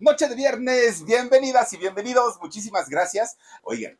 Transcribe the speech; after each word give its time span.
Noche 0.00 0.28
de 0.28 0.34
viernes, 0.34 1.04
bienvenidas 1.04 1.74
y 1.74 1.76
bienvenidos, 1.76 2.38
muchísimas 2.40 2.88
gracias. 2.88 3.36
Oigan, 3.62 3.98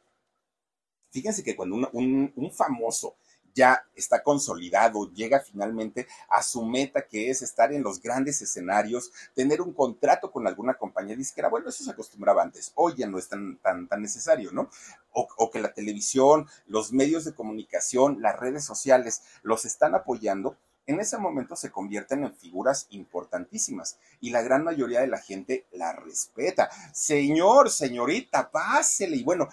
fíjense 1.11 1.44
que 1.44 1.55
cuando 1.55 1.77
un, 1.92 2.50
famoso 2.55 3.16
ya 3.55 3.84
está 3.94 4.22
consolidado, 4.22 5.12
llega 5.12 5.41
finalmente 5.41 6.06
a 6.30 6.42
su 6.42 6.64
meta 6.64 7.06
que 7.06 7.28
es 7.28 7.42
estar 7.42 7.70
en 7.75 7.83
los 7.83 8.00
grandes 8.00 8.41
escenarios, 8.41 9.12
tener 9.34 9.60
un 9.60 9.75
contrato 9.75 10.33
con 10.33 10.47
alguna 10.47 10.72
compañía 10.72 11.14
disquera. 11.16 11.50
Bueno, 11.50 11.69
eso 11.69 11.84
se 11.84 11.91
acostumbraba 11.91 12.42
antes, 12.42 12.72
hoy 12.77 12.94
ya 12.97 13.06
no 13.06 13.19
es 13.19 13.28
tan, 13.28 13.58
tan, 13.58 13.86
tan 13.86 14.00
necesario, 14.00 14.53
¿no? 14.53 14.70
O, 15.12 15.50
que 15.50 15.60
la 15.60 15.75
televisión, 15.75 16.48
los 16.66 16.94
medios 16.94 17.27
de 17.27 17.34
comunicación, 17.34 18.22
las 18.22 18.41
redes 18.41 18.64
sociales 18.64 19.20
los 19.42 19.66
están 19.66 19.94
apoyando 19.94 20.56
en 20.91 21.00
ese 21.00 21.19
momento 21.19 21.56
se 21.56 21.70
convierten 21.70 22.24
en 22.24 22.34
figuras 22.34 22.86
importantísimas 22.91 23.98
y 24.20 24.30
la 24.30 24.42
gran 24.42 24.64
mayoría 24.64 25.00
de 25.00 25.06
la 25.06 25.19
gente 25.19 25.66
la 25.72 25.92
respeta. 25.92 26.70
Señor, 26.92 27.70
señorita, 27.70 28.50
pásele. 28.50 29.16
Y 29.16 29.24
bueno, 29.24 29.48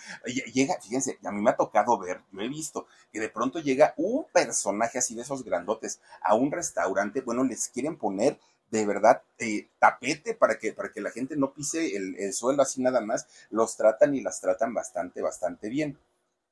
llega, 0.54 0.80
fíjense, 0.82 1.18
a 1.24 1.32
mí 1.32 1.42
me 1.42 1.52
ha 1.52 1.56
tocado 1.56 1.98
ver, 1.98 2.22
yo 2.32 2.42
he 2.42 2.50
visto 2.50 2.88
que 3.12 3.20
de 3.20 3.30
pronto 3.30 3.60
llega 3.60 3.94
un 3.98 4.26
personaje 4.34 4.98
así 5.00 5.16
de 5.16 5.22
esos 5.22 5.44
grandotes 5.44 6.00
a 6.22 6.36
un 6.36 6.52
restaurante, 6.52 7.22
bueno, 7.22 7.44
les 7.44 7.70
quieren 7.70 7.98
poner 7.98 8.40
de 8.70 8.86
verdad 8.86 9.24
eh, 9.38 9.70
tapete 9.80 10.34
para 10.34 10.60
que, 10.60 10.74
para 10.74 10.92
que 10.92 11.00
la 11.00 11.12
gente 11.12 11.38
no 11.38 11.54
pise 11.54 11.96
el, 11.96 12.16
el 12.18 12.34
suelo 12.34 12.62
así 12.62 12.82
nada 12.82 13.00
más, 13.00 13.28
los 13.50 13.78
tratan 13.78 14.14
y 14.14 14.22
las 14.22 14.42
tratan 14.42 14.74
bastante, 14.74 15.22
bastante 15.22 15.70
bien. 15.70 15.98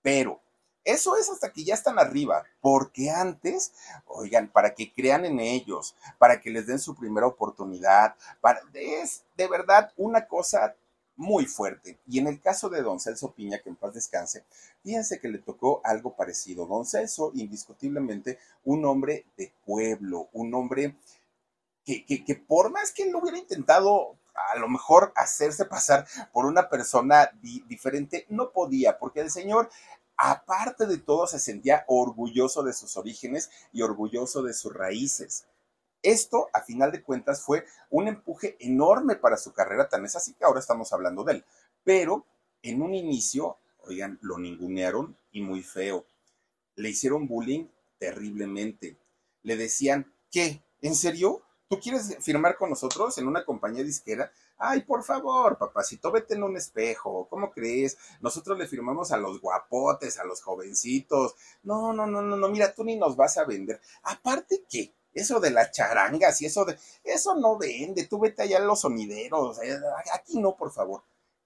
Pero 0.02 0.42
eso 0.86 1.18
es 1.18 1.30
hasta 1.30 1.52
que 1.52 1.64
ya 1.64 1.74
están 1.74 2.00
arriba, 2.00 2.44
porque 2.62 3.10
antes, 3.10 3.74
oigan, 4.06 4.48
para 4.48 4.76
que 4.76 4.94
crean 4.94 5.26
en 5.26 5.40
ellos, 5.40 5.96
para 6.20 6.40
que 6.40 6.52
les 6.52 6.68
den 6.68 6.80
su 6.80 6.96
primera 6.96 7.28
oportunidad, 7.28 8.16
para, 8.40 8.62
es 8.74 9.24
de 9.36 9.48
verdad 9.48 9.92
una 9.98 10.28
cosa 10.28 10.76
muy 11.18 11.46
fuerte. 11.46 11.98
Y 12.08 12.20
en 12.20 12.28
el 12.28 12.42
caso 12.42 12.70
de 12.70 12.82
don 12.82 13.00
Celso 13.00 13.34
Piña, 13.34 13.60
que 13.60 13.70
en 13.70 13.76
paz 13.76 13.94
descanse, 13.94 14.46
fíjense 14.84 15.20
que 15.20 15.28
le 15.28 15.40
tocó 15.40 15.82
algo 15.84 16.16
parecido. 16.16 16.66
Don 16.66 16.86
Celso, 16.86 17.32
indiscutiblemente, 17.34 18.38
un 18.64 18.86
hombre 18.86 19.26
de 19.38 19.54
pueblo, 19.66 20.30
un 20.34 20.54
hombre 20.54 20.96
que, 21.84 22.06
que, 22.06 22.36
por 22.36 22.72
más 22.72 22.92
que 22.92 23.10
lo 23.10 23.20
hubiera 23.20 23.38
intentado 23.38 24.18
a 24.54 24.58
lo 24.58 24.68
mejor 24.68 25.14
hacerse 25.16 25.64
pasar 25.64 26.06
por 26.34 26.46
una 26.46 26.68
persona 26.68 27.32
diferente, 27.42 28.26
no 28.30 28.52
podía, 28.52 29.00
porque 29.00 29.22
el 29.22 29.32
señor 29.32 29.70
aparte 30.18 30.86
de 30.86 30.98
todo, 30.98 31.28
se 31.28 31.40
sentía 31.40 31.86
orgulloso 31.88 32.64
de 32.64 32.74
sus 32.74 32.98
orígenes 32.98 33.50
y 33.72 33.82
orgulloso 33.82 34.44
de 34.44 34.54
sus 34.54 34.74
raíces. 34.74 35.46
Esto, 36.02 36.50
a 36.54 36.62
final 36.62 36.92
de 36.92 37.04
cuentas, 37.04 37.42
fue 37.42 37.66
un 37.90 38.08
empuje 38.08 38.58
enorme 38.60 39.16
para 39.16 39.38
su 39.38 39.54
carrera, 39.54 39.90
tan 39.90 40.06
es 40.06 40.16
así 40.16 40.34
que 40.34 40.46
ahora 40.46 40.60
estamos 40.60 40.94
hablando 40.94 41.24
de 41.24 41.34
él. 41.34 41.46
Pero 41.84 42.26
en 42.62 42.82
un 42.82 42.94
inicio, 42.94 43.58
oigan, 43.80 44.20
lo 44.22 44.38
ningunearon 44.38 45.18
y 45.32 45.42
muy 45.42 45.64
feo. 45.64 46.06
Le 46.76 46.90
hicieron 46.90 47.28
bullying 47.28 47.68
terriblemente. 47.98 48.98
Le 49.44 49.56
decían, 49.56 50.14
¿qué? 50.32 50.64
¿En 50.82 50.96
serio? 50.96 51.45
¿Tú 51.68 51.80
quieres 51.80 52.18
firmar 52.22 52.58
con 52.58 52.70
nosotros 52.70 53.18
en 53.18 53.28
una 53.28 53.44
compañía 53.44 53.84
disquera? 53.84 54.32
Ay, 54.58 54.82
por 54.82 55.04
favor, 55.04 55.58
papacito, 55.58 56.12
vete 56.12 56.36
en 56.36 56.44
un 56.44 56.56
espejo. 56.56 57.28
¿Cómo 57.28 57.52
crees? 57.52 57.98
Nosotros 58.22 58.58
le 58.60 58.68
firmamos 58.68 59.12
a 59.12 59.18
los 59.18 59.42
guapotes, 59.42 60.20
a 60.20 60.26
los 60.26 60.44
jovencitos. 60.44 61.34
No, 61.64 61.92
no, 61.92 62.06
no, 62.06 62.22
no, 62.22 62.38
no, 62.38 62.50
mira, 62.50 62.72
tú 62.74 62.84
ni 62.84 62.96
nos 62.98 63.16
vas 63.16 63.38
a 63.40 63.46
vender. 63.46 63.82
Aparte, 64.04 64.64
¿qué? 64.70 64.94
Eso 65.12 65.40
de 65.40 65.50
las 65.50 65.72
charangas 65.72 66.40
y 66.42 66.46
eso 66.46 66.66
de. 66.66 66.78
Eso 67.04 67.36
no 67.36 67.58
vende. 67.58 68.06
Tú 68.06 68.20
vete 68.20 68.44
allá 68.44 68.58
a 68.58 68.62
los 68.62 68.82
sonideros. 68.82 69.60
Eh, 69.64 69.80
aquí 70.14 70.40
no, 70.40 70.56
por 70.56 70.72
favor. 70.72 71.04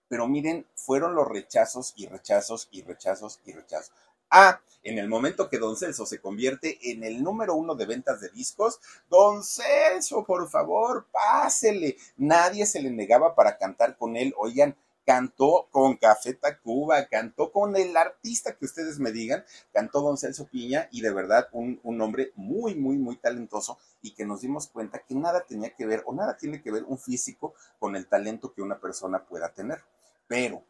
Pero 0.09 0.27
miren, 0.27 0.65
fueron 0.75 1.15
los 1.15 1.27
rechazos 1.27 1.93
y 1.95 2.07
rechazos 2.07 2.67
y 2.71 2.81
rechazos 2.81 3.39
y 3.45 3.53
rechazos. 3.53 3.93
Ah, 4.29 4.61
en 4.83 4.97
el 4.97 5.09
momento 5.09 5.49
que 5.49 5.57
Don 5.57 5.75
Celso 5.75 6.05
se 6.05 6.21
convierte 6.21 6.91
en 6.91 7.03
el 7.03 7.23
número 7.23 7.55
uno 7.55 7.75
de 7.75 7.85
ventas 7.85 8.21
de 8.21 8.29
discos, 8.29 8.79
Don 9.09 9.43
Celso, 9.43 10.23
por 10.23 10.49
favor, 10.49 11.07
pásele. 11.11 11.97
Nadie 12.17 12.65
se 12.65 12.81
le 12.81 12.91
negaba 12.91 13.35
para 13.35 13.57
cantar 13.57 13.97
con 13.97 14.15
él. 14.15 14.33
Oigan, 14.37 14.75
cantó 15.05 15.67
con 15.71 15.97
Café 15.97 16.35
Tacuba, 16.35 17.07
cantó 17.07 17.51
con 17.51 17.75
el 17.75 17.97
artista 17.97 18.55
que 18.55 18.65
ustedes 18.65 18.99
me 18.99 19.11
digan, 19.11 19.43
cantó 19.73 20.01
Don 20.01 20.17
Celso 20.17 20.45
Piña 20.45 20.87
y 20.91 21.01
de 21.01 21.11
verdad 21.11 21.49
un, 21.51 21.79
un, 21.81 21.99
hombre 21.99 22.31
muy, 22.35 22.75
muy, 22.75 22.97
muy 22.97 23.17
talentoso 23.17 23.79
y 24.03 24.11
que 24.11 24.25
nos 24.25 24.41
dimos 24.41 24.67
cuenta 24.67 24.99
que 24.99 25.15
nada 25.15 25.43
tenía 25.47 25.73
que 25.73 25.87
ver 25.87 26.03
o 26.05 26.13
nada 26.13 26.37
tiene 26.37 26.61
que 26.61 26.71
ver 26.71 26.83
un 26.83 26.99
físico 26.99 27.55
con 27.79 27.95
el 27.95 28.05
talento 28.05 28.53
que 28.53 28.61
una 28.61 28.79
persona 28.79 29.25
pueda 29.25 29.49
tener. 29.49 29.81
Pero 30.27 30.63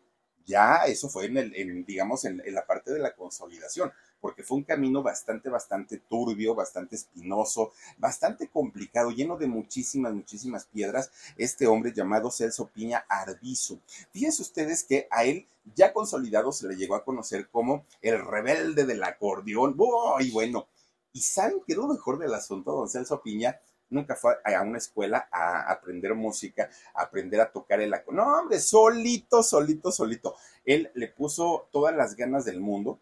ya 0.46 0.86
eso 0.86 1.10
fue 1.10 1.26
en 1.26 1.38
el, 1.38 1.86
digamos, 1.86 2.26
en, 2.26 2.42
la 2.48 2.66
parte 2.66 2.92
de 2.92 3.00
la 3.00 3.16
consolidación, 3.16 3.92
porque 4.20 4.44
fue 4.44 4.58
un 4.58 4.64
camino 4.64 5.02
bastante, 5.02 5.50
bastante 5.50 5.98
turbio, 5.98 6.56
bastante 6.56 6.96
espinoso, 6.96 7.72
bastante 7.98 8.48
complicado, 8.48 9.12
lleno 9.12 9.38
de 9.38 9.48
muchísimas, 9.48 10.14
muchísimas 10.14 10.66
piedras, 10.66 11.12
este 11.38 11.68
hombre 11.68 11.94
llamado 11.94 12.32
Celso 12.32 12.68
Piña 12.68 13.06
Arbizu. 13.08 13.80
Fíjense 14.12 14.42
ustedes 14.42 14.84
que 14.84 15.08
a 15.12 15.24
él 15.24 15.48
ya 15.76 15.94
consolidado 15.94 16.52
se 16.52 16.68
le 16.68 16.76
llegó 16.76 16.96
a 16.96 17.04
conocer 17.04 17.50
como 17.50 17.86
el 18.02 18.20
rebelde 18.20 18.86
del 18.86 19.04
acordeón. 19.04 19.76
¡Uy, 19.78 20.32
bueno! 20.32 20.68
¿Y 21.14 21.22
saben 21.22 21.62
qué 21.66 21.74
es 21.74 21.78
lo 21.78 21.88
mejor 21.88 22.20
del 22.20 22.34
asunto, 22.34 22.72
don 22.72 22.90
Celso 22.90 23.22
Piña? 23.22 23.60
Nunca 23.90 24.16
fue 24.16 24.36
a 24.44 24.62
una 24.62 24.78
escuela 24.78 25.28
a 25.32 25.72
aprender 25.72 26.14
música, 26.16 26.70
a 26.94 27.04
aprender 27.04 27.42
a 27.42 27.52
tocar 27.52 27.82
el 27.82 27.94
acordeón. 27.94 28.26
No, 28.26 28.40
hombre, 28.40 28.60
solito, 28.60 29.44
solito, 29.44 29.92
solito. 29.92 30.36
Él 30.66 30.92
le 30.94 31.08
puso 31.08 31.68
todas 31.72 31.96
las 31.96 32.16
ganas 32.16 32.46
del 32.46 32.60
mundo 32.60 33.00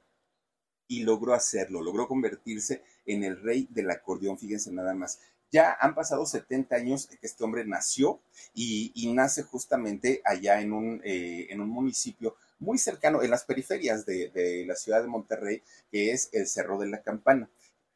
y 0.88 1.04
logró 1.04 1.34
hacerlo, 1.34 1.82
logró 1.82 2.08
convertirse 2.08 2.84
en 3.06 3.24
el 3.24 3.42
rey 3.42 3.68
del 3.70 3.92
acordeón, 3.92 4.38
fíjense 4.38 4.72
nada 4.72 4.94
más. 4.94 5.20
Ya 5.52 5.78
han 5.80 5.96
pasado 5.96 6.26
70 6.26 6.76
años 6.76 7.08
que 7.08 7.18
este 7.22 7.44
hombre 7.44 7.66
nació 7.66 8.20
y, 8.54 9.12
nace 9.14 9.44
justamente 9.44 10.22
allá 10.26 10.60
en 10.62 10.74
un, 10.74 11.02
eh, 11.04 11.48
en 11.50 11.62
un 11.62 11.70
municipio 11.70 12.36
muy 12.60 12.78
cercano, 12.78 13.22
en 13.22 13.32
las 13.32 13.46
periferias 13.46 14.06
de, 14.06 14.30
de 14.30 14.66
la 14.66 14.76
ciudad 14.76 15.02
de 15.02 15.08
Monterrey, 15.08 15.62
que 15.90 16.12
es 16.12 16.30
el 16.34 16.48
Cerro 16.48 16.78
de 16.78 16.88
la 16.88 17.02
Campana. 17.02 17.50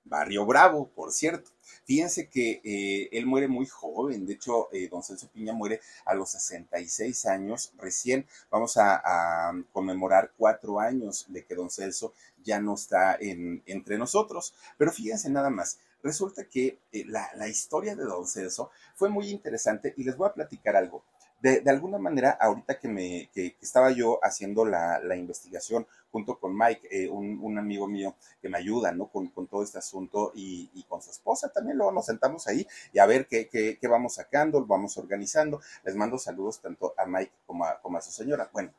Barrio 0.04 0.46
Bravo, 0.46 0.90
por 0.90 1.12
cierto. 1.12 1.52
Fíjense 1.92 2.30
que 2.30 2.62
eh, 2.64 3.10
él 3.12 3.26
muere 3.26 3.50
muy 3.50 3.66
joven, 3.66 4.26
de 4.26 4.36
hecho, 4.36 4.70
eh, 4.72 4.88
don 4.90 5.04
Celso 5.04 5.28
Piña 5.28 5.52
muere 5.52 5.82
a 6.06 6.16
los 6.16 6.32
66 6.32 7.26
años, 7.26 7.74
recién 7.78 8.26
vamos 8.50 8.78
a, 8.78 9.52
conmemorar 9.74 10.32
cuatro 10.38 10.80
años 10.80 11.26
de 11.28 11.44
que 11.44 11.54
don 11.54 11.70
Celso 11.70 12.14
ya 12.46 12.62
no 12.62 12.76
está 12.76 13.18
entre 13.20 13.98
nosotros, 13.98 14.54
pero 14.78 14.94
fíjense 14.94 15.30
nada 15.30 15.50
más, 15.50 15.80
resulta 16.02 16.46
que 16.46 16.80
eh, 16.94 17.04
la 17.06 17.50
historia 17.50 17.94
de 17.94 18.06
don 18.06 18.26
Celso 18.26 18.72
fue 18.96 19.10
muy 19.10 19.28
interesante 19.30 19.94
y 19.98 20.06
les 20.06 20.16
voy 20.16 20.30
a 20.30 20.34
platicar 20.34 20.78
algo. 20.78 21.04
De, 21.42 21.64
alguna 21.70 21.98
manera, 21.98 22.32
ahorita 22.40 22.80
que, 22.80 22.88
me, 22.88 23.30
que, 23.34 23.58
estaba 23.62 23.92
yo 23.92 24.20
haciendo 24.22 24.64
la, 24.64 25.00
la 25.00 25.16
investigación 25.16 25.88
junto 26.12 26.40
con 26.40 26.56
Mike, 26.56 26.88
eh, 26.92 27.10
un, 27.10 27.40
un, 27.42 27.58
amigo 27.58 27.88
mío 27.88 28.16
que 28.42 28.48
me 28.50 28.60
ayuda, 28.60 28.92
¿no? 28.92 29.08
Con, 29.08 29.28
con 29.30 29.48
todo 29.48 29.64
este 29.64 29.80
asunto 29.80 30.32
y, 30.36 30.70
y, 30.76 30.84
con 30.84 31.02
su 31.02 31.10
esposa 31.10 31.50
también, 31.50 31.78
luego 31.78 31.92
nos 31.92 32.06
sentamos 32.06 32.48
ahí 32.48 32.68
y 32.94 33.00
a 33.00 33.06
ver 33.08 33.28
qué, 33.28 33.48
qué, 33.50 33.80
qué, 33.80 33.88
vamos 33.88 34.16
sacando, 34.16 34.66
vamos 34.66 34.98
organizando. 34.98 35.62
Les 35.84 35.96
mando 35.96 36.20
saludos 36.20 36.62
tanto 36.62 36.94
a 36.96 37.06
Mike 37.06 37.32
como 37.48 37.66
a, 37.66 37.82
como 37.82 37.98
a 37.98 38.02
su 38.02 38.12
señora. 38.12 38.50
Bueno, 38.54 38.72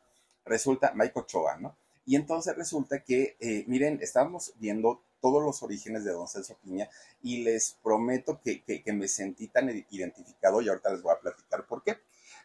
resulta, 0.44 0.92
Mike 0.94 1.18
Ochoa, 1.18 1.56
¿no? 1.56 1.76
Y 2.04 2.16
entonces 2.16 2.54
resulta 2.56 3.02
que, 3.02 3.36
eh, 3.40 3.64
miren, 3.66 3.98
estábamos 4.02 4.52
viendo 4.58 5.02
todos 5.20 5.42
los 5.42 5.62
orígenes 5.62 6.04
de 6.04 6.12
Don 6.12 6.28
Celso 6.28 6.56
Piña 6.62 6.88
y 7.22 7.44
les 7.44 7.76
prometo 7.82 8.40
que, 8.42 8.62
que, 8.62 8.82
que 8.82 8.92
me 8.92 9.08
sentí 9.08 9.48
tan 9.48 9.68
identificado 9.90 10.60
y 10.60 10.68
ahorita 10.68 10.90
les 10.90 11.02
voy 11.02 11.12
a 11.12 11.20
platicar 11.20 11.66
por 11.66 11.82
qué. 11.82 11.96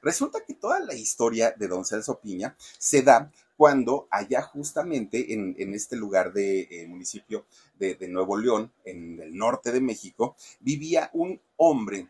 Resulta 0.02 0.44
que 0.46 0.54
toda 0.54 0.80
la 0.80 0.94
historia 0.94 1.52
de 1.52 1.68
Don 1.68 1.86
Celso 1.86 2.20
Piña 2.20 2.56
se 2.78 3.02
da 3.02 3.32
cuando 3.58 4.08
allá 4.12 4.44
justamente 4.44 5.34
en, 5.34 5.56
este 5.74 5.96
lugar 5.96 6.32
de 6.32 6.68
eh, 6.70 6.88
municipio 6.88 7.46
de, 7.80 7.98
Nuevo 8.08 8.38
León, 8.38 8.72
en 8.86 9.20
el 9.20 9.36
norte 9.36 9.72
de 9.72 9.82
México, 9.82 10.36
vivía 10.60 11.10
un 11.14 11.42
hombre 11.58 12.08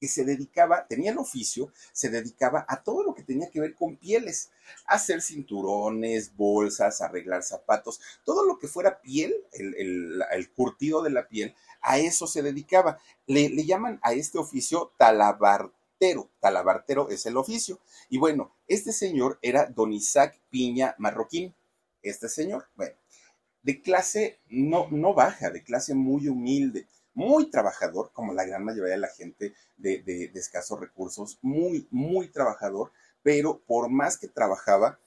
que 0.00 0.08
se 0.08 0.24
dedicaba, 0.24 0.86
tenía 0.88 1.12
el 1.12 1.18
oficio, 1.18 1.70
se 1.92 2.08
dedicaba 2.08 2.64
a 2.68 2.82
todo 2.82 3.04
lo 3.04 3.14
que 3.14 3.22
tenía 3.22 3.50
que 3.50 3.60
ver 3.60 3.74
con 3.74 3.96
pieles, 3.96 4.50
hacer 4.86 5.20
cinturones, 5.20 6.34
bolsas, 6.34 7.02
arreglar 7.02 7.42
zapatos, 7.42 8.00
todo 8.24 8.46
lo 8.46 8.58
que 8.58 8.66
fuera 8.66 9.00
piel, 9.02 9.34
el, 9.52 10.50
curtido 10.56 11.02
de 11.02 11.10
la 11.10 11.28
piel, 11.28 11.54
a 11.82 11.98
eso 11.98 12.26
se 12.26 12.42
dedicaba. 12.42 12.98
Le, 13.26 13.50
llaman 13.64 14.00
a 14.02 14.14
este 14.14 14.38
oficio 14.38 14.92
talabar 14.96 15.70
talabartero 16.40 17.10
es 17.10 17.26
el 17.26 17.36
oficio. 17.36 17.78
Y 18.08 18.18
bueno, 18.18 18.54
este 18.66 18.92
señor 18.92 19.38
era 19.42 19.66
don 19.66 19.92
Isaac 19.92 20.40
Piña 20.50 20.94
Marroquín. 20.98 21.54
Este 22.02 22.28
señor, 22.28 22.66
bueno, 22.76 22.94
de 23.62 23.82
clase 23.82 24.40
no, 24.48 24.88
no 24.90 25.12
baja, 25.12 25.50
de 25.50 25.62
clase 25.62 25.94
muy 25.94 26.28
humilde, 26.28 26.86
muy 27.12 27.50
trabajador, 27.50 28.10
como 28.12 28.32
la 28.32 28.44
gran 28.44 28.64
mayoría 28.64 28.94
de 28.94 29.00
la 29.00 29.08
gente 29.08 29.54
de, 29.76 30.02
de, 30.02 30.30
escasos 30.34 30.80
recursos, 30.80 31.38
muy, 31.42 31.86
muy 31.90 32.28
trabajador, 32.28 32.92
pero 33.22 33.60
por 33.66 33.90
más 33.90 34.16
que 34.16 34.28
trabajaba, 34.28 34.98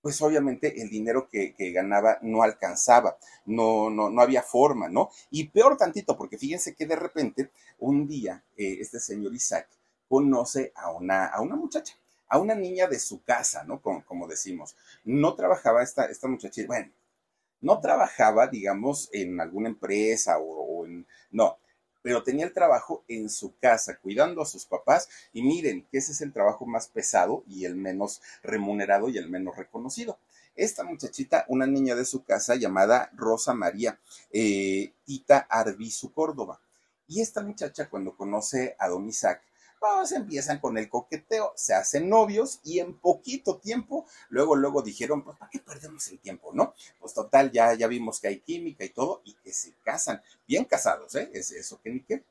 pues 0.00 0.22
obviamente 0.22 0.80
el 0.80 0.88
dinero 0.88 1.28
que, 1.28 1.54
ganaba 1.72 2.18
no 2.22 2.42
alcanzaba, 2.42 3.18
no, 3.44 3.90
no, 3.90 4.08
no 4.08 4.22
había 4.22 4.42
forma, 4.42 4.88
¿no? 4.88 5.10
Y 5.30 5.48
peor 5.48 5.76
tantito, 5.76 6.16
porque 6.16 6.38
fíjense 6.38 6.74
que 6.74 6.86
de 6.86 6.96
repente, 6.96 7.50
un 7.78 8.06
día, 8.08 8.42
eh, 8.56 8.78
este 8.80 9.00
señor 9.00 9.34
Isaac 9.34 9.68
conoce 10.08 10.72
a 10.74 10.90
una, 10.90 11.26
a 11.26 11.40
una 11.40 11.56
muchacha, 11.56 11.94
a 12.28 12.38
una 12.38 12.54
niña 12.54 12.86
de 12.86 12.98
su 12.98 13.22
casa, 13.22 13.64
¿no? 13.64 13.80
Como, 13.80 14.04
como 14.04 14.26
decimos. 14.26 14.76
No 15.04 15.34
trabajaba 15.34 15.82
esta, 15.82 16.06
esta 16.06 16.28
muchacha, 16.28 16.62
bueno, 16.66 16.90
no 17.60 17.80
trabajaba, 17.80 18.46
digamos, 18.46 19.08
en 19.12 19.40
alguna 19.40 19.68
empresa 19.68 20.38
o, 20.38 20.86
en, 20.86 21.06
no, 21.30 21.58
pero 22.02 22.22
tenía 22.22 22.46
el 22.46 22.52
trabajo 22.52 23.04
en 23.08 23.28
su 23.28 23.56
casa, 23.58 23.98
cuidando 23.98 24.42
a 24.42 24.46
sus 24.46 24.64
papás. 24.64 25.08
Y 25.32 25.42
miren, 25.42 25.86
que 25.90 25.98
ese 25.98 26.12
es 26.12 26.20
el 26.20 26.32
trabajo 26.32 26.66
más 26.66 26.88
pesado 26.88 27.42
y 27.46 27.64
el 27.64 27.74
menos 27.74 28.22
remunerado 28.42 29.08
y 29.08 29.18
el 29.18 29.28
menos 29.28 29.56
reconocido. 29.56 30.18
Esta 30.54 30.84
muchachita, 30.84 31.44
una 31.48 31.66
niña 31.66 31.94
de 31.94 32.04
su 32.04 32.24
casa 32.24 32.56
llamada 32.56 33.10
Rosa 33.14 33.54
María 33.54 33.98
eh, 34.32 34.92
Tita 35.04 35.46
Arbizu 35.50 36.12
Córdoba. 36.12 36.60
Y 37.06 37.20
esta 37.20 37.42
muchacha, 37.42 37.88
cuando 37.88 38.16
conoce 38.16 38.76
a 38.78 38.88
don 38.88 39.08
Isaac, 39.08 39.42
pues 39.80 40.12
empiezan 40.12 40.58
con 40.58 40.78
el 40.78 40.88
coqueteo, 40.88 41.52
se 41.56 41.74
hacen 41.74 42.08
novios 42.08 42.60
y 42.64 42.80
en 42.80 42.94
poquito 42.94 43.56
tiempo, 43.56 44.06
luego, 44.28 44.56
luego 44.56 44.82
dijeron, 44.82 45.22
pues, 45.22 45.36
¿para 45.38 45.50
qué 45.50 45.58
perdemos 45.58 46.06
el 46.08 46.18
tiempo, 46.18 46.50
no? 46.52 46.74
Pues 47.00 47.14
total, 47.14 47.50
ya, 47.52 47.74
ya 47.74 47.86
vimos 47.86 48.20
que 48.20 48.28
hay 48.28 48.40
química 48.40 48.84
y 48.84 48.90
todo 48.90 49.22
y 49.24 49.34
que 49.34 49.52
se 49.52 49.72
casan, 49.82 50.22
bien 50.46 50.64
casados, 50.64 51.14
¿eh? 51.14 51.30
Es 51.32 51.50
eso 51.52 51.80
que 51.82 51.90
ni 51.90 52.00
qué. 52.00 52.22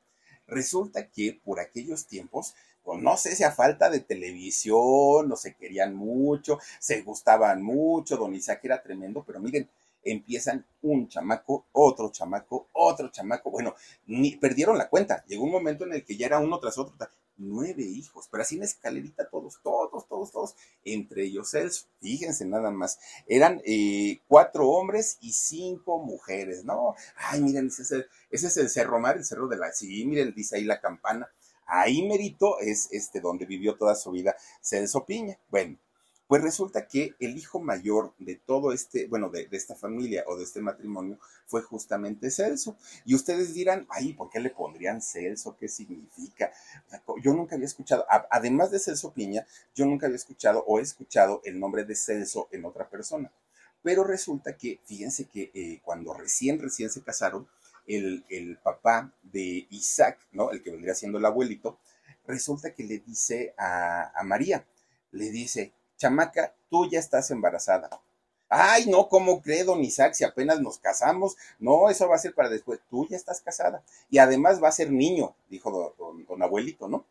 Resulta 0.46 1.08
que 1.08 1.38
por 1.44 1.60
aquellos 1.60 2.06
tiempos, 2.06 2.54
pues 2.82 3.00
no 3.02 3.16
sé 3.16 3.36
si 3.36 3.44
a 3.44 3.52
falta 3.52 3.90
de 3.90 4.00
televisión, 4.00 5.28
no 5.28 5.36
se 5.36 5.54
querían 5.54 5.94
mucho, 5.94 6.58
se 6.78 7.02
gustaban 7.02 7.62
mucho, 7.62 8.16
don 8.16 8.34
Isaac 8.34 8.60
era 8.64 8.82
tremendo, 8.82 9.22
pero 9.26 9.40
miren, 9.40 9.68
empiezan 10.02 10.64
un 10.82 11.08
chamaco, 11.08 11.66
otro 11.72 12.10
chamaco, 12.10 12.68
otro 12.72 13.08
chamaco. 13.10 13.50
Bueno, 13.50 13.74
ni 14.06 14.36
perdieron 14.36 14.78
la 14.78 14.88
cuenta. 14.88 15.24
Llegó 15.26 15.44
un 15.44 15.52
momento 15.52 15.84
en 15.84 15.94
el 15.94 16.04
que 16.04 16.16
ya 16.16 16.26
era 16.26 16.38
uno 16.38 16.58
tras 16.58 16.78
otro 16.78 16.94
nueve 17.38 17.82
hijos, 17.82 18.28
pero 18.30 18.42
así 18.42 18.56
en 18.56 18.64
escalerita 18.64 19.28
todos, 19.28 19.60
todos, 19.62 20.06
todos, 20.08 20.32
todos, 20.32 20.54
entre 20.84 21.24
ellos 21.24 21.50
Celso, 21.50 21.86
fíjense 22.00 22.44
nada 22.44 22.70
más, 22.70 22.98
eran 23.26 23.62
eh, 23.64 24.20
cuatro 24.26 24.68
hombres 24.68 25.18
y 25.20 25.32
cinco 25.32 25.98
mujeres, 25.98 26.64
¿no? 26.64 26.94
Ay, 27.16 27.40
miren, 27.40 27.68
ese 27.68 27.82
es 27.82 27.92
el, 27.92 28.06
ese 28.30 28.48
es 28.48 28.56
el 28.56 28.68
Cerro 28.68 29.00
Mar, 29.00 29.16
el 29.16 29.24
Cerro 29.24 29.48
de 29.48 29.56
la, 29.56 29.72
sí, 29.72 30.04
miren, 30.04 30.34
dice 30.34 30.56
ahí 30.56 30.64
la 30.64 30.80
campana, 30.80 31.28
ahí 31.66 32.06
merito 32.06 32.58
es 32.58 32.88
este 32.90 33.20
donde 33.20 33.46
vivió 33.46 33.76
toda 33.76 33.94
su 33.94 34.10
vida 34.10 34.36
Celso 34.60 35.06
Piña, 35.06 35.38
bueno, 35.48 35.78
pues 36.28 36.42
resulta 36.42 36.86
que 36.86 37.14
el 37.20 37.38
hijo 37.38 37.58
mayor 37.58 38.12
de 38.18 38.36
todo 38.36 38.72
este, 38.72 39.06
bueno, 39.06 39.30
de, 39.30 39.48
esta 39.50 39.74
familia 39.74 40.24
o 40.26 40.36
de 40.36 40.44
este 40.44 40.60
matrimonio 40.60 41.18
fue 41.46 41.62
justamente 41.62 42.30
Celso. 42.30 42.76
Y 43.06 43.14
ustedes 43.14 43.54
dirán, 43.54 43.86
ay, 43.88 44.12
¿por 44.12 44.28
qué 44.28 44.38
le 44.38 44.50
pondrían 44.50 45.00
Celso? 45.00 45.56
¿Qué 45.56 45.68
significa? 45.68 46.52
Yo 47.22 47.32
nunca 47.32 47.54
había 47.54 47.66
escuchado, 47.66 48.04
además 48.30 48.70
de 48.70 48.78
Celso 48.78 49.14
Piña, 49.14 49.46
yo 49.74 49.86
nunca 49.86 50.04
había 50.04 50.16
escuchado 50.16 50.62
o 50.66 50.78
he 50.78 50.82
escuchado 50.82 51.40
el 51.44 51.58
nombre 51.58 51.84
de 51.84 51.96
Celso 51.96 52.48
en 52.52 52.66
otra 52.66 52.90
persona. 52.90 53.32
Pero 53.82 54.04
resulta 54.04 54.54
que, 54.58 54.80
fíjense 54.84 55.24
que 55.24 55.50
eh, 55.54 55.80
cuando 55.82 56.12
recién, 56.12 56.60
recién 56.60 56.90
se 56.90 57.02
casaron, 57.02 57.48
el, 57.86 58.26
el 58.28 58.58
papá 58.58 59.14
de 59.22 59.66
Isaac, 59.70 60.18
¿no? 60.32 60.50
El 60.50 60.62
que 60.62 60.70
vendría 60.70 60.94
siendo 60.94 61.16
el 61.16 61.24
abuelito, 61.24 61.78
resulta 62.26 62.74
que 62.74 62.84
le 62.84 62.98
dice 62.98 63.54
a, 63.56 64.12
a 64.14 64.22
María, 64.24 64.66
le 65.12 65.30
dice, 65.30 65.72
chamaca, 65.98 66.54
tú 66.70 66.88
ya 66.88 66.98
estás 66.98 67.30
embarazada. 67.30 67.90
Ay, 68.48 68.86
no, 68.86 69.08
¿cómo 69.08 69.42
cree, 69.42 69.62
don 69.62 69.84
Isaac, 69.84 70.14
si 70.14 70.24
apenas 70.24 70.60
nos 70.60 70.78
casamos? 70.78 71.36
No, 71.58 71.90
eso 71.90 72.08
va 72.08 72.16
a 72.16 72.18
ser 72.18 72.34
para 72.34 72.48
después. 72.48 72.80
Tú 72.88 73.06
ya 73.06 73.16
estás 73.16 73.42
casada. 73.42 73.82
Y 74.08 74.18
además 74.18 74.62
va 74.62 74.68
a 74.68 74.72
ser 74.72 74.90
niño, 74.90 75.34
dijo 75.50 75.94
don, 75.98 76.42
abuelito, 76.42 76.88
¿no? 76.88 77.04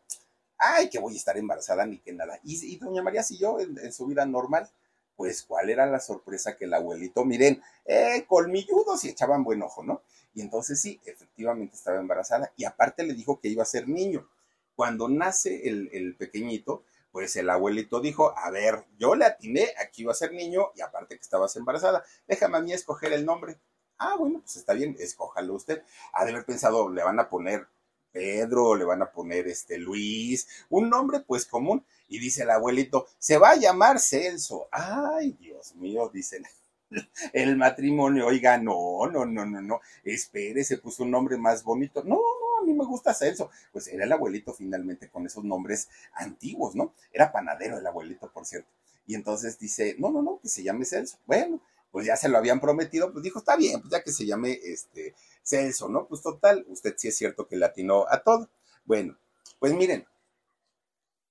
Ay, 0.56 0.90
que 0.90 0.98
voy 0.98 1.14
a 1.14 1.16
estar 1.16 1.36
embarazada 1.36 1.86
ni 1.86 1.98
que 1.98 2.12
nada. 2.12 2.40
Y, 2.42 2.76
doña 2.76 3.02
María 3.02 3.22
siguió 3.22 3.60
en, 3.60 3.78
en, 3.78 3.92
su 3.92 4.06
vida 4.06 4.26
normal. 4.26 4.68
Pues, 5.14 5.42
¿cuál 5.42 5.70
era 5.70 5.86
la 5.86 6.00
sorpresa 6.00 6.56
que 6.56 6.64
el 6.64 6.74
abuelito, 6.74 7.24
miren, 7.24 7.60
eh, 7.84 8.24
colmilludos 8.28 9.04
y 9.04 9.10
echaban 9.10 9.44
buen 9.44 9.62
ojo, 9.62 9.84
¿no? 9.84 10.02
Y 10.34 10.40
entonces 10.40 10.80
sí, 10.80 11.00
efectivamente 11.04 11.76
estaba 11.76 11.98
embarazada. 11.98 12.52
Y 12.56 12.64
aparte 12.64 13.04
le 13.04 13.14
dijo 13.14 13.40
que 13.40 13.48
iba 13.48 13.62
a 13.62 13.66
ser 13.66 13.88
niño. 13.88 14.28
Cuando 14.74 15.08
nace 15.08 15.68
el, 15.68 15.88
el 15.92 16.14
pequeñito, 16.16 16.82
pues 17.18 17.34
el 17.34 17.50
abuelito 17.50 18.00
dijo, 18.00 18.32
a 18.38 18.48
ver, 18.48 18.84
yo 18.96 19.16
le 19.16 19.24
atiné, 19.24 19.74
aquí 19.84 20.02
iba 20.02 20.12
a 20.12 20.14
ser 20.14 20.30
niño 20.30 20.70
y 20.76 20.82
aparte 20.82 21.16
que 21.16 21.20
estabas 21.20 21.56
embarazada, 21.56 22.04
déjame 22.28 22.58
a 22.58 22.60
mí 22.60 22.72
escoger 22.72 23.12
el 23.12 23.26
nombre. 23.26 23.58
Ah, 23.98 24.14
bueno, 24.16 24.38
pues 24.38 24.54
está 24.54 24.72
bien, 24.72 24.94
escójalo 25.00 25.54
usted. 25.54 25.82
Ha 26.12 26.24
de 26.24 26.30
haber 26.30 26.44
pensado, 26.44 26.88
le 26.88 27.02
van 27.02 27.18
a 27.18 27.28
poner 27.28 27.66
Pedro, 28.12 28.76
le 28.76 28.84
van 28.84 29.02
a 29.02 29.10
poner 29.10 29.48
este 29.48 29.78
Luis, 29.78 30.46
un 30.68 30.88
nombre 30.90 31.18
pues 31.18 31.44
común. 31.44 31.84
Y 32.06 32.20
dice 32.20 32.44
el 32.44 32.50
abuelito, 32.50 33.08
se 33.18 33.36
va 33.36 33.50
a 33.50 33.56
llamar 33.56 33.98
Celso. 33.98 34.68
Ay, 34.70 35.32
Dios 35.32 35.74
mío, 35.74 36.08
dice 36.14 36.40
el 37.32 37.56
matrimonio. 37.56 38.28
Oiga, 38.28 38.58
no, 38.58 39.08
no, 39.10 39.26
no, 39.26 39.44
no, 39.44 39.60
no, 39.60 39.80
espere, 40.04 40.62
se 40.62 40.78
puso 40.78 41.02
un 41.02 41.10
nombre 41.10 41.36
más 41.36 41.64
bonito. 41.64 42.04
No, 42.04 42.20
me 42.78 42.86
gusta 42.86 43.12
Celso. 43.12 43.50
Pues 43.72 43.88
era 43.88 44.04
el 44.04 44.12
abuelito 44.12 44.54
finalmente 44.54 45.10
con 45.10 45.26
esos 45.26 45.44
nombres 45.44 45.88
antiguos, 46.14 46.74
¿no? 46.74 46.94
Era 47.12 47.32
panadero 47.32 47.78
el 47.78 47.86
abuelito, 47.86 48.30
por 48.32 48.46
cierto. 48.46 48.70
Y 49.06 49.14
entonces 49.14 49.58
dice, 49.58 49.96
no, 49.98 50.10
no, 50.10 50.22
no, 50.22 50.38
que 50.40 50.48
se 50.48 50.62
llame 50.62 50.84
Celso. 50.84 51.18
Bueno, 51.26 51.60
pues 51.90 52.06
ya 52.06 52.16
se 52.16 52.28
lo 52.28 52.38
habían 52.38 52.60
prometido, 52.60 53.12
pues 53.12 53.22
dijo, 53.22 53.38
está 53.38 53.56
bien, 53.56 53.80
pues 53.80 53.90
ya 53.90 54.02
que 54.02 54.12
se 54.12 54.26
llame 54.26 54.58
este 54.62 55.14
Celso, 55.42 55.88
¿no? 55.88 56.06
Pues 56.06 56.22
total, 56.22 56.64
usted 56.68 56.94
sí 56.96 57.08
es 57.08 57.16
cierto 57.16 57.48
que 57.48 57.56
le 57.56 57.64
atinó 57.64 58.06
a 58.08 58.22
todo. 58.22 58.48
Bueno, 58.84 59.18
pues 59.58 59.72
miren, 59.72 60.06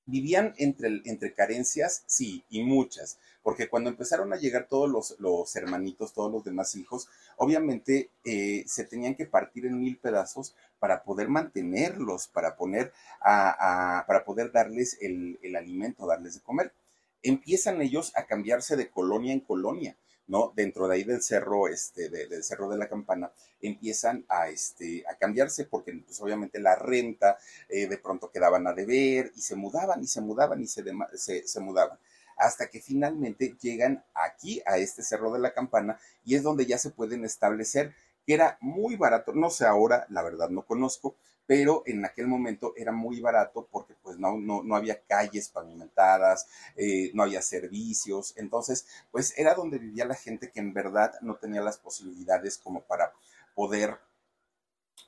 vivían 0.08 0.56
entre, 0.58 1.02
entre 1.06 1.34
carencias, 1.34 2.04
sí, 2.08 2.44
y 2.50 2.64
muchas, 2.64 3.20
porque 3.44 3.70
cuando 3.70 3.90
empezaron 3.90 4.34
a 4.34 4.38
llegar 4.38 4.68
todos 4.68 4.90
los, 4.90 5.16
los 5.20 5.56
hermanitos, 5.56 6.14
todos 6.14 6.32
los 6.32 6.44
demás 6.44 6.76
hijos, 6.76 7.08
obviamente 7.38 8.10
eh, 8.26 8.64
se 8.68 8.86
tenían 8.86 9.16
que 9.16 9.26
partir 9.26 9.66
en 9.66 9.80
mil 9.80 9.98
pedazos 9.98 10.56
para 10.80 11.04
poder 11.04 11.30
mantenerlos, 11.30 12.28
para, 12.28 12.56
poner 12.56 12.92
a, 13.22 14.04
para 14.08 14.26
poder 14.26 14.52
darles 14.52 14.98
el, 15.02 15.40
el 15.42 15.56
alimento, 15.56 16.08
darles 16.08 16.36
de 16.36 16.42
comer. 16.42 16.74
Empiezan 17.22 17.82
ellos 17.82 18.12
a 18.16 18.26
cambiarse 18.26 18.76
de 18.76 18.90
colonia 18.90 19.34
en 19.34 19.40
colonia 19.40 19.96
¿no? 20.28 20.54
Dentro 20.56 20.88
de 20.88 20.96
ahí 20.96 21.04
del 21.04 21.22
cerro, 21.22 21.68
este, 21.68 22.10
del 22.10 22.44
cerro 22.44 22.70
de 22.70 22.78
la 22.78 22.90
campana, 22.90 23.32
empiezan 23.62 24.26
a, 24.30 24.50
este, 24.50 25.04
a 25.10 25.16
cambiarse 25.16 25.66
porque 25.66 25.94
pues 26.06 26.22
obviamente 26.22 26.60
la 26.60 26.76
renta 26.76 27.38
eh, 27.70 27.88
de 27.88 27.98
pronto 27.98 28.32
quedaban 28.32 28.68
a 28.68 28.74
deber 28.74 29.32
y 29.36 29.42
se 29.42 29.56
mudaban 29.56 30.04
y 30.04 30.08
se 30.08 30.22
mudaban 30.22 30.62
y 30.62 30.68
se, 30.68 30.84
se, 31.16 31.48
se 31.48 31.60
mudaban 31.60 31.98
hasta 32.38 32.70
que 32.70 32.80
finalmente 32.80 33.56
llegan 33.60 34.04
aquí 34.14 34.62
a 34.66 34.78
este 34.78 35.04
cerro 35.04 35.34
de 35.34 35.40
la 35.40 35.54
campana 35.54 36.00
y 36.24 36.36
es 36.36 36.44
donde 36.44 36.66
ya 36.66 36.78
se 36.78 36.92
pueden 36.92 37.26
establecer 37.26 37.96
que 38.26 38.34
era 38.34 38.58
muy 38.62 38.96
barato, 38.96 39.34
no 39.34 39.50
sé 39.50 39.66
ahora, 39.66 40.06
la 40.10 40.22
verdad 40.22 40.50
no 40.50 40.64
conozco, 40.66 41.16
pero 41.48 41.82
en 41.86 42.06
aquel 42.06 42.28
momento 42.28 42.74
era 42.76 42.92
muy 42.92 43.22
barato 43.22 43.68
porque 43.72 43.96
pues 44.04 44.20
no, 44.20 44.38
no, 44.38 44.62
no 44.64 44.76
había 44.76 45.02
calles 45.02 45.50
pavimentadas, 45.50 46.48
eh, 46.76 47.10
no 47.14 47.24
había 47.24 47.42
servicios, 47.42 48.34
entonces 48.38 48.86
pues 49.10 49.34
era 49.38 49.56
donde 49.56 49.80
vivía 49.80 50.06
la 50.06 50.16
gente 50.16 50.52
que 50.52 50.60
en 50.60 50.74
verdad 50.74 51.14
no 51.22 51.38
tenía 51.38 51.62
las 51.62 51.78
posibilidades 51.78 52.58
como 52.58 52.82
para 52.84 53.14
poder 53.56 53.98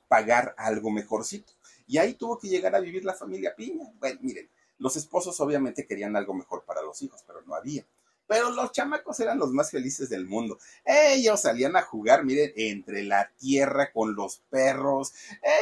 pagar 0.08 0.54
algo 0.58 0.90
mejorcito. 0.90 1.52
Y 1.86 1.98
ahí 1.98 2.14
tuvo 2.14 2.38
que 2.38 2.48
llegar 2.48 2.74
a 2.74 2.80
vivir 2.80 3.04
la 3.04 3.14
familia 3.14 3.54
Piña. 3.54 3.92
Bueno, 3.98 4.18
miren, 4.22 4.48
los 4.78 4.96
esposos 4.96 5.38
obviamente 5.40 5.86
querían 5.86 6.16
algo 6.16 6.34
mejor 6.34 6.64
para 6.64 6.82
los 6.82 7.02
hijos, 7.02 7.22
pero 7.26 7.42
no 7.42 7.54
había 7.54 7.84
pero 8.30 8.52
los 8.52 8.70
chamacos 8.70 9.18
eran 9.18 9.40
los 9.40 9.50
más 9.50 9.72
felices 9.72 10.08
del 10.08 10.24
mundo. 10.24 10.56
Ellos 10.84 11.40
salían 11.40 11.74
a 11.74 11.82
jugar, 11.82 12.24
miren, 12.24 12.52
entre 12.54 13.02
la 13.02 13.28
tierra 13.36 13.90
con 13.90 14.14
los 14.14 14.36
perros, 14.48 15.12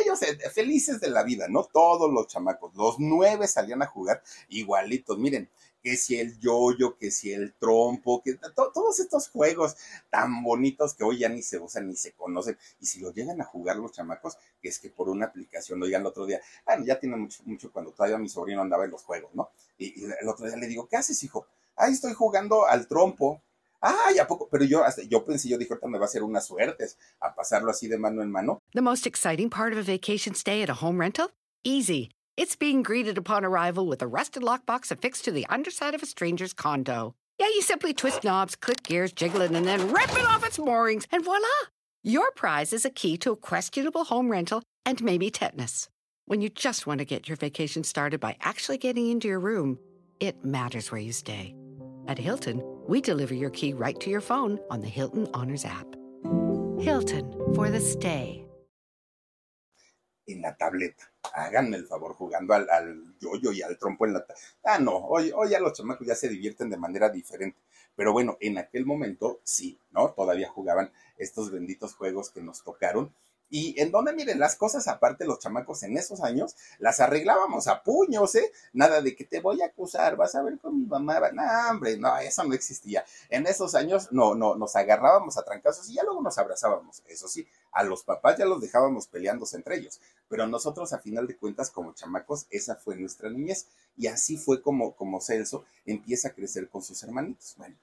ellos 0.02 0.20
eh, 0.20 0.38
felices 0.50 1.00
de 1.00 1.08
la 1.08 1.22
vida, 1.22 1.46
¿no? 1.48 1.64
Todos 1.64 2.12
los 2.12 2.26
chamacos, 2.26 2.74
los 2.74 2.96
nueve 2.98 3.48
salían 3.48 3.80
a 3.80 3.86
jugar 3.86 4.22
igualitos, 4.50 5.16
miren, 5.16 5.48
que 5.82 5.96
si 5.96 6.20
el 6.20 6.38
yoyo, 6.40 6.98
que 6.98 7.10
si 7.10 7.32
el 7.32 7.54
trompo, 7.54 8.22
que 8.22 8.38
todos 8.54 9.00
estos 9.00 9.30
juegos 9.30 9.74
tan 10.10 10.42
bonitos 10.42 10.92
que 10.92 11.04
hoy 11.04 11.20
ya 11.20 11.30
ni 11.30 11.40
se 11.40 11.58
usan 11.58 11.88
ni 11.88 11.96
se 11.96 12.12
conocen. 12.12 12.58
Y 12.80 12.84
si 12.84 13.00
lo 13.00 13.14
llegan 13.14 13.40
a 13.40 13.44
jugar 13.44 13.76
los 13.76 13.92
chamacos, 13.92 14.36
que 14.60 14.68
es 14.68 14.78
que 14.78 14.90
por 14.90 15.08
una 15.08 15.24
aplicación, 15.24 15.82
oigan, 15.82 16.02
el 16.02 16.08
otro 16.08 16.26
día, 16.26 16.42
bueno, 16.66 16.84
ya 16.84 17.00
tiene 17.00 17.16
mucho, 17.16 17.42
mucho 17.46 17.72
cuando 17.72 17.92
todavía 17.92 18.18
mi 18.18 18.28
sobrino 18.28 18.60
andaba 18.60 18.84
en 18.84 18.90
los 18.90 19.04
juegos, 19.04 19.34
¿no? 19.34 19.52
Y, 19.78 20.02
y 20.02 20.04
el 20.04 20.28
otro 20.28 20.46
día 20.46 20.56
le 20.58 20.66
digo, 20.66 20.86
¿qué 20.86 20.96
haces, 20.98 21.22
hijo? 21.22 21.46
Ay, 21.78 21.92
estoy 21.92 22.12
jugando 22.12 22.66
al 22.66 22.88
trompo. 22.88 23.42
Ay, 23.80 24.18
¿a 24.18 24.26
poco? 24.26 24.48
Pero 24.50 24.64
yo, 24.64 24.84
hasta, 24.84 25.02
yo 25.04 25.24
pensé, 25.24 25.48
yo 25.48 25.56
dije, 25.56 25.72
ahorita 25.72 25.86
me 25.86 25.98
va 25.98 26.04
a 26.04 26.08
hacer 26.08 26.24
unas 26.24 26.46
suertes 26.46 26.98
a 27.20 27.34
pasarlo 27.34 27.70
así 27.70 27.86
de 27.86 27.96
mano 27.96 28.22
en 28.22 28.32
mano. 28.32 28.58
The 28.74 28.82
most 28.82 29.06
exciting 29.06 29.48
part 29.48 29.72
of 29.72 29.78
a 29.78 29.82
vacation 29.82 30.34
stay 30.34 30.62
at 30.62 30.68
a 30.68 30.74
home 30.74 30.98
rental? 30.98 31.30
Easy. 31.62 32.10
It's 32.36 32.56
being 32.56 32.82
greeted 32.82 33.16
upon 33.16 33.44
arrival 33.44 33.86
with 33.86 34.02
a 34.02 34.08
rusted 34.08 34.42
lockbox 34.42 34.90
affixed 34.90 35.24
to 35.24 35.30
the 35.30 35.46
underside 35.48 35.94
of 35.94 36.02
a 36.02 36.06
stranger's 36.06 36.52
condo. 36.52 37.14
Yeah, 37.38 37.46
you 37.46 37.62
simply 37.62 37.94
twist 37.94 38.24
knobs, 38.24 38.56
click 38.56 38.82
gears, 38.82 39.12
jiggle 39.12 39.42
it, 39.42 39.52
and 39.52 39.64
then 39.64 39.92
rip 39.92 40.10
it 40.10 40.26
off 40.26 40.44
its 40.44 40.58
moorings, 40.58 41.06
and 41.12 41.24
voila! 41.24 41.46
Your 42.02 42.32
prize 42.32 42.72
is 42.72 42.84
a 42.84 42.90
key 42.90 43.16
to 43.18 43.32
a 43.32 43.36
questionable 43.36 44.04
home 44.04 44.30
rental 44.30 44.62
and 44.84 45.02
maybe 45.02 45.30
tetanus. 45.30 45.88
When 46.26 46.40
you 46.40 46.48
just 46.48 46.86
want 46.86 46.98
to 46.98 47.04
get 47.04 47.28
your 47.28 47.36
vacation 47.36 47.84
started 47.84 48.18
by 48.18 48.36
actually 48.40 48.78
getting 48.78 49.08
into 49.08 49.28
your 49.28 49.40
room, 49.40 49.78
it 50.18 50.44
matters 50.44 50.90
where 50.90 51.00
you 51.00 51.12
stay. 51.12 51.54
At 52.08 52.18
Hilton, 52.18 52.62
we 52.88 53.02
deliver 53.02 53.34
your 53.34 53.50
key 53.50 53.74
right 53.74 54.00
to 54.00 54.08
your 54.08 54.22
phone 54.22 54.58
on 54.70 54.80
the 54.80 54.88
Hilton 54.88 55.28
Honors 55.34 55.66
app. 55.66 55.86
Hilton 56.80 57.54
for 57.54 57.68
the 57.68 57.80
stay. 57.80 58.46
En 60.26 60.40
la 60.40 60.56
tableta. 60.56 61.12
Háganme 61.34 61.76
el 61.76 61.86
favor 61.86 62.14
jugando 62.14 62.54
al, 62.54 62.68
al 62.70 63.14
yoyo 63.20 63.52
y 63.52 63.60
al 63.60 63.76
trompo 63.76 64.06
en 64.06 64.14
la. 64.14 64.24
Ah, 64.64 64.78
no, 64.78 64.96
hoy, 64.96 65.30
hoy 65.34 65.50
ya 65.50 65.60
los 65.60 65.74
chamacos 65.74 66.06
ya 66.06 66.14
se 66.14 66.30
divierten 66.30 66.70
de 66.70 66.78
manera 66.78 67.10
diferente. 67.10 67.58
Pero 67.94 68.14
bueno, 68.14 68.38
en 68.40 68.56
aquel 68.56 68.86
momento 68.86 69.40
sí, 69.44 69.78
¿no? 69.90 70.12
Todavía 70.12 70.48
jugaban 70.48 70.90
estos 71.18 71.50
benditos 71.50 71.94
juegos 71.94 72.30
que 72.30 72.40
nos 72.40 72.64
tocaron 72.64 73.12
y 73.50 73.80
en 73.80 73.90
donde, 73.90 74.12
miren, 74.12 74.38
las 74.38 74.56
cosas, 74.56 74.88
aparte 74.88 75.24
los 75.24 75.38
chamacos 75.38 75.82
en 75.82 75.96
esos 75.96 76.20
años, 76.20 76.54
las 76.78 77.00
arreglábamos 77.00 77.66
a 77.66 77.82
puños, 77.82 78.34
¿eh? 78.34 78.52
Nada 78.72 79.00
de 79.00 79.16
que 79.16 79.24
te 79.24 79.40
voy 79.40 79.62
a 79.62 79.66
acusar, 79.66 80.16
vas 80.16 80.34
a 80.34 80.42
ver 80.42 80.58
con 80.58 80.78
mi 80.78 80.86
mamá. 80.86 81.18
No, 81.32 81.42
hombre, 81.70 81.96
no, 81.96 82.16
eso 82.18 82.44
no 82.44 82.54
existía. 82.54 83.04
En 83.30 83.46
esos 83.46 83.74
años, 83.74 84.08
no, 84.12 84.34
no, 84.34 84.54
nos 84.54 84.76
agarrábamos 84.76 85.38
a 85.38 85.44
trancazos 85.44 85.88
y 85.88 85.94
ya 85.94 86.02
luego 86.02 86.20
nos 86.20 86.36
abrazábamos. 86.36 87.02
Eso 87.06 87.26
sí, 87.26 87.46
a 87.72 87.82
los 87.84 88.04
papás 88.04 88.36
ya 88.38 88.44
los 88.44 88.60
dejábamos 88.60 89.06
peleándose 89.06 89.56
entre 89.56 89.76
ellos. 89.76 90.00
Pero 90.28 90.46
nosotros, 90.46 90.92
a 90.92 90.98
final 90.98 91.26
de 91.26 91.36
cuentas, 91.36 91.70
como 91.70 91.94
chamacos, 91.94 92.46
esa 92.50 92.76
fue 92.76 92.96
nuestra 92.96 93.30
niñez. 93.30 93.66
Y 93.96 94.08
así 94.08 94.36
fue 94.36 94.60
como, 94.60 94.94
como 94.94 95.20
Celso 95.22 95.64
empieza 95.86 96.28
a 96.28 96.32
crecer 96.32 96.68
con 96.68 96.82
sus 96.82 97.02
hermanitos. 97.02 97.54
Bueno, 97.56 97.76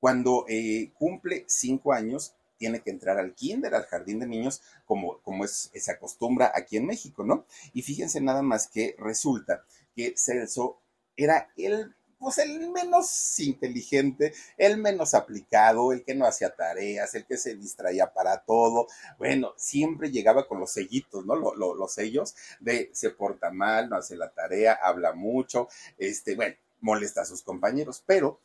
cuando 0.00 0.46
eh, 0.48 0.90
cumple 0.98 1.44
cinco 1.46 1.92
años, 1.92 2.34
tiene 2.62 2.80
que 2.80 2.90
entrar 2.90 3.18
al 3.18 3.34
kinder, 3.34 3.74
al 3.74 3.86
jardín 3.86 4.20
de 4.20 4.26
niños, 4.28 4.62
como, 4.84 5.18
como 5.22 5.44
es, 5.44 5.72
se 5.74 5.90
acostumbra 5.90 6.52
aquí 6.54 6.76
en 6.76 6.86
México, 6.86 7.24
¿no? 7.24 7.44
Y 7.72 7.82
fíjense 7.82 8.20
nada 8.20 8.40
más 8.40 8.68
que 8.68 8.94
resulta 9.00 9.64
que 9.96 10.14
Celso 10.16 10.80
era 11.16 11.48
el 11.56 11.92
pues 12.20 12.38
el 12.38 12.70
menos 12.70 13.40
inteligente, 13.40 14.32
el 14.56 14.78
menos 14.78 15.12
aplicado, 15.12 15.92
el 15.92 16.04
que 16.04 16.14
no 16.14 16.24
hacía 16.24 16.54
tareas, 16.54 17.16
el 17.16 17.26
que 17.26 17.36
se 17.36 17.56
distraía 17.56 18.12
para 18.14 18.44
todo. 18.44 18.86
Bueno, 19.18 19.54
siempre 19.56 20.12
llegaba 20.12 20.46
con 20.46 20.60
los 20.60 20.70
sellitos, 20.70 21.26
¿no? 21.26 21.34
los 21.34 21.92
sellos 21.92 22.36
de 22.60 22.90
se 22.92 23.10
porta 23.10 23.50
mal, 23.50 23.88
no 23.88 23.96
hace 23.96 24.14
la 24.14 24.30
tarea, 24.30 24.78
habla 24.80 25.14
mucho, 25.14 25.66
este, 25.98 26.36
bueno, 26.36 26.54
molesta 26.80 27.22
a 27.22 27.24
sus 27.24 27.42
compañeros, 27.42 28.04
pero 28.06 28.38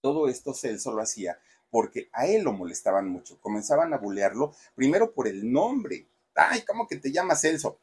todo 0.00 0.28
esto 0.28 0.52
Celso 0.52 0.92
lo 0.92 1.02
hacía 1.02 1.38
porque 1.72 2.10
a 2.12 2.26
él 2.26 2.42
lo 2.42 2.52
molestaban 2.52 3.08
mucho. 3.08 3.40
Comenzaban 3.40 3.94
a 3.94 3.96
bulearlo, 3.96 4.54
primero 4.74 5.14
por 5.14 5.26
el 5.26 5.50
nombre. 5.50 6.06
Ay, 6.34 6.60
¿cómo 6.66 6.86
que 6.86 6.96
te 6.96 7.10
llamas 7.10 7.40
Celso? 7.40 7.78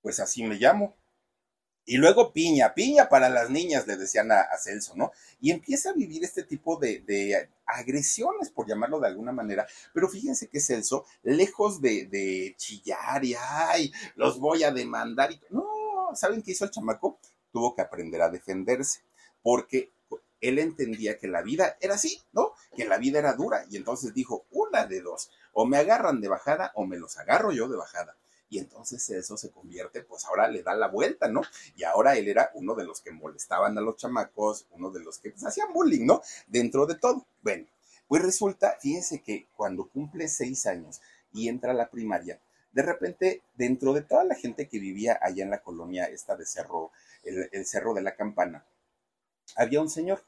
Pues 0.00 0.20
así 0.20 0.44
me 0.44 0.54
llamo. 0.54 0.94
Y 1.84 1.96
luego 1.96 2.32
piña, 2.32 2.74
piña 2.74 3.08
para 3.08 3.28
las 3.28 3.50
niñas, 3.50 3.88
le 3.88 3.96
decían 3.96 4.30
a, 4.30 4.46
Celso, 4.56 4.94
¿no? 4.94 5.10
Y 5.40 5.50
empieza 5.50 5.90
a 5.90 5.94
vivir 5.94 6.22
este 6.22 6.44
tipo 6.44 6.76
de, 6.76 7.50
agresiones, 7.66 8.50
por 8.50 8.68
llamarlo 8.68 9.00
de 9.00 9.08
alguna 9.08 9.32
manera. 9.32 9.66
Pero 9.92 10.08
fíjense 10.08 10.46
que 10.46 10.60
Celso, 10.60 11.04
lejos 11.24 11.80
de, 11.80 12.06
de 12.06 12.54
chillar 12.56 13.24
y, 13.24 13.34
ay, 13.36 13.92
los 14.14 14.38
voy 14.38 14.62
a 14.62 14.70
demandar. 14.70 15.32
Y, 15.32 15.40
no, 15.50 15.66
¿saben 16.14 16.40
qué 16.40 16.52
hizo 16.52 16.64
el 16.64 16.70
chamaco? 16.70 17.18
Tuvo 17.50 17.74
que 17.74 17.82
aprender 17.82 18.22
a 18.22 18.30
defenderse, 18.30 19.00
porque 19.42 19.90
él 20.42 20.58
entendía 20.58 21.18
que 21.18 21.28
la 21.28 21.40
vida 21.40 21.78
era 21.80 21.94
así, 21.94 22.20
¿no? 22.32 22.52
Que 22.76 22.84
la 22.84 22.98
vida 22.98 23.20
era 23.20 23.32
dura 23.32 23.64
y 23.70 23.76
entonces 23.76 24.12
dijo, 24.12 24.44
una 24.50 24.86
de 24.86 25.00
dos, 25.00 25.30
o 25.52 25.64
me 25.64 25.78
agarran 25.78 26.20
de 26.20 26.28
bajada 26.28 26.72
o 26.74 26.84
me 26.84 26.98
los 26.98 27.16
agarro 27.16 27.52
yo 27.52 27.68
de 27.68 27.76
bajada. 27.76 28.16
Y 28.50 28.58
entonces 28.58 29.08
eso 29.08 29.38
se 29.38 29.50
convierte, 29.50 30.02
pues 30.02 30.26
ahora 30.26 30.48
le 30.48 30.62
da 30.62 30.74
la 30.74 30.88
vuelta, 30.88 31.28
¿no? 31.28 31.40
Y 31.74 31.84
ahora 31.84 32.16
él 32.16 32.28
era 32.28 32.50
uno 32.52 32.74
de 32.74 32.84
los 32.84 33.00
que 33.00 33.10
molestaban 33.10 33.78
a 33.78 33.80
los 33.80 33.96
chamacos, 33.96 34.66
uno 34.72 34.90
de 34.90 35.00
los 35.00 35.18
que 35.20 35.30
pues, 35.30 35.44
hacían 35.46 35.72
bullying, 35.72 36.04
¿no? 36.04 36.20
Dentro 36.48 36.84
de 36.84 36.96
todo. 36.96 37.24
Bueno, 37.40 37.66
pues 38.08 38.20
resulta, 38.20 38.76
fíjense 38.78 39.22
que 39.22 39.46
cuando 39.56 39.88
cumple 39.88 40.28
seis 40.28 40.66
años 40.66 41.00
y 41.32 41.48
entra 41.48 41.70
a 41.70 41.74
la 41.74 41.88
primaria, 41.88 42.40
de 42.72 42.82
repente, 42.82 43.42
dentro 43.54 43.94
de 43.94 44.02
toda 44.02 44.24
la 44.24 44.34
gente 44.34 44.68
que 44.68 44.78
vivía 44.78 45.18
allá 45.22 45.44
en 45.44 45.50
la 45.50 45.62
colonia 45.62 46.06
esta 46.06 46.36
de 46.36 46.44
Cerro, 46.44 46.90
el, 47.22 47.48
el 47.52 47.64
Cerro 47.64 47.94
de 47.94 48.02
la 48.02 48.16
Campana, 48.16 48.66
había 49.56 49.80
un 49.80 49.90
señor 49.90 50.24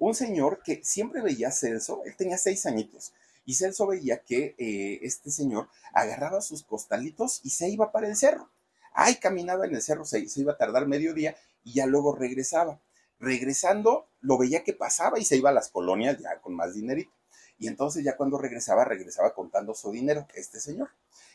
un 0.00 0.14
señor 0.14 0.62
que 0.64 0.82
siempre 0.82 1.20
veía 1.20 1.48
a 1.48 1.52
Celso, 1.52 2.02
él 2.04 2.16
tenía 2.16 2.38
seis 2.38 2.64
añitos, 2.66 3.12
y 3.44 3.54
Celso 3.54 3.86
veía 3.86 4.22
que 4.22 4.54
eh, 4.58 4.98
este 5.02 5.30
señor 5.30 5.68
agarraba 5.92 6.40
sus 6.40 6.64
costalitos 6.64 7.40
y 7.44 7.50
se 7.50 7.68
iba 7.68 7.92
para 7.92 8.08
el 8.08 8.16
cerro. 8.16 8.50
Ay, 8.92 9.16
caminaba 9.16 9.66
en 9.66 9.74
el 9.74 9.82
cerro, 9.82 10.04
se, 10.04 10.26
se 10.28 10.40
iba 10.40 10.52
a 10.52 10.56
tardar 10.56 10.86
medio 10.86 11.14
día 11.14 11.36
y 11.62 11.74
ya 11.74 11.86
luego 11.86 12.14
regresaba. 12.14 12.80
Regresando, 13.18 14.08
lo 14.20 14.38
veía 14.38 14.64
que 14.64 14.72
pasaba 14.72 15.18
y 15.18 15.24
se 15.24 15.36
iba 15.36 15.50
a 15.50 15.54
las 15.54 15.68
colonias 15.68 16.18
ya 16.18 16.40
con 16.40 16.54
más 16.54 16.74
dinerito. 16.74 17.12
Y 17.58 17.68
entonces 17.68 18.02
ya 18.02 18.16
cuando 18.16 18.38
regresaba, 18.38 18.86
regresaba 18.86 19.34
contando 19.34 19.74
su 19.74 19.92
dinero, 19.92 20.26
este 20.34 20.60
señor. 20.60 20.88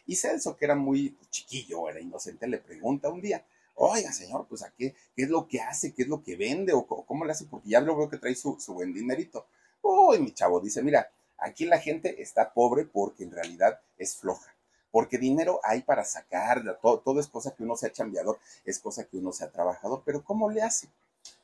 Y 0.07 0.15
Celso, 0.15 0.55
que 0.55 0.65
era 0.65 0.75
muy 0.75 1.17
chiquillo, 1.29 1.87
era 1.87 1.99
inocente, 1.99 2.47
le 2.47 2.57
pregunta 2.57 3.09
un 3.09 3.21
día, 3.21 3.45
oiga, 3.75 4.11
señor, 4.11 4.47
pues 4.47 4.63
a 4.63 4.71
qué, 4.71 4.95
qué 5.15 5.23
es 5.23 5.29
lo 5.29 5.47
que 5.47 5.61
hace, 5.61 5.93
qué 5.93 6.03
es 6.03 6.07
lo 6.07 6.23
que 6.23 6.35
vende 6.35 6.73
o, 6.73 6.85
cómo 6.85 7.25
le 7.25 7.31
hace, 7.31 7.45
porque 7.45 7.69
ya 7.69 7.81
lo 7.81 7.95
veo 7.95 8.09
que 8.09 8.17
trae 8.17 8.35
su, 8.35 8.57
buen 8.69 8.93
dinerito. 8.93 9.47
Uy, 9.81 10.19
mi 10.19 10.33
chavo, 10.33 10.59
dice, 10.59 10.81
mira, 10.81 11.11
aquí 11.37 11.65
la 11.65 11.79
gente 11.79 12.21
está 12.21 12.53
pobre 12.53 12.85
porque 12.85 13.23
en 13.23 13.31
realidad 13.31 13.79
es 13.97 14.15
floja. 14.15 14.55
Porque 14.91 15.17
dinero 15.17 15.59
hay 15.63 15.81
para 15.81 16.05
sacar, 16.05 16.63
todo, 16.81 16.99
todo 16.99 17.19
es 17.19 17.27
cosa 17.27 17.53
que 17.53 17.63
uno 17.63 17.75
sea 17.75 17.91
chambeador, 17.91 18.39
es 18.63 18.79
cosa 18.79 19.03
que 19.03 19.17
uno 19.17 19.33
sea 19.33 19.51
trabajador, 19.51 20.03
pero 20.05 20.23
¿cómo 20.23 20.49
le 20.49 20.61
hace? 20.61 20.87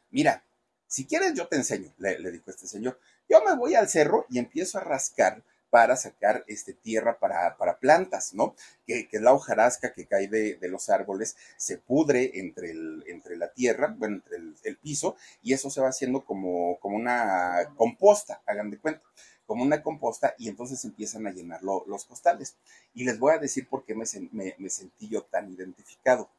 Mira, 0.09 0.43
si 0.87 1.05
quieres 1.05 1.33
yo 1.33 1.47
te 1.47 1.57
enseño, 1.57 1.93
le, 1.97 2.17
le 2.19 2.31
dijo 2.31 2.49
este 2.49 2.67
señor. 2.67 2.99
Yo 3.29 3.43
me 3.43 3.55
voy 3.55 3.75
al 3.75 3.89
cerro 3.89 4.25
y 4.29 4.39
empiezo 4.39 4.77
a 4.77 4.81
rascar 4.81 5.43
para 5.71 5.95
sacar 5.95 6.43
este, 6.47 6.73
tierra 6.73 7.17
para, 7.17 7.57
para 7.57 7.79
plantas, 7.79 8.35
¿no? 8.35 8.55
Que, 8.85 9.07
que, 9.07 9.19
la 9.19 9.33
hojarasca 9.33 9.93
que 9.93 10.05
cae 10.05 10.27
de, 10.27 10.57
de, 10.57 10.67
los 10.67 10.89
árboles 10.89 11.37
se 11.57 11.77
pudre 11.77 12.39
entre, 12.39 12.71
el, 12.71 13.03
entre 13.07 13.37
la 13.37 13.51
tierra, 13.53 13.95
bueno, 13.97 14.17
entre 14.17 14.37
el, 14.69 14.77
piso, 14.77 15.15
y 15.41 15.53
eso 15.53 15.69
se 15.69 15.81
va 15.81 15.87
haciendo 15.87 16.25
como, 16.25 16.77
como 16.79 16.97
una 16.97 17.73
composta, 17.77 18.41
hagan 18.45 18.69
de 18.69 18.79
cuenta 18.79 19.01
como 19.45 19.63
una 19.63 19.81
composta 19.81 20.35
y 20.37 20.47
entonces 20.47 20.83
empiezan 20.85 21.27
a 21.27 21.31
llenar 21.31 21.61
los 21.63 22.05
costales. 22.05 22.55
Y 22.93 23.03
les 23.03 23.19
voy 23.19 23.33
a 23.33 23.37
decir 23.37 23.67
por 23.67 23.83
qué 23.83 23.95
me, 23.95 24.05
me 24.31 24.69
sentí 24.69 25.09
yo 25.09 25.23
tan 25.23 25.51
identificado. 25.51 26.29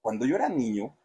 Cuando 0.00 0.24
yo 0.24 0.36
era 0.36 0.48
niño, 0.48 0.96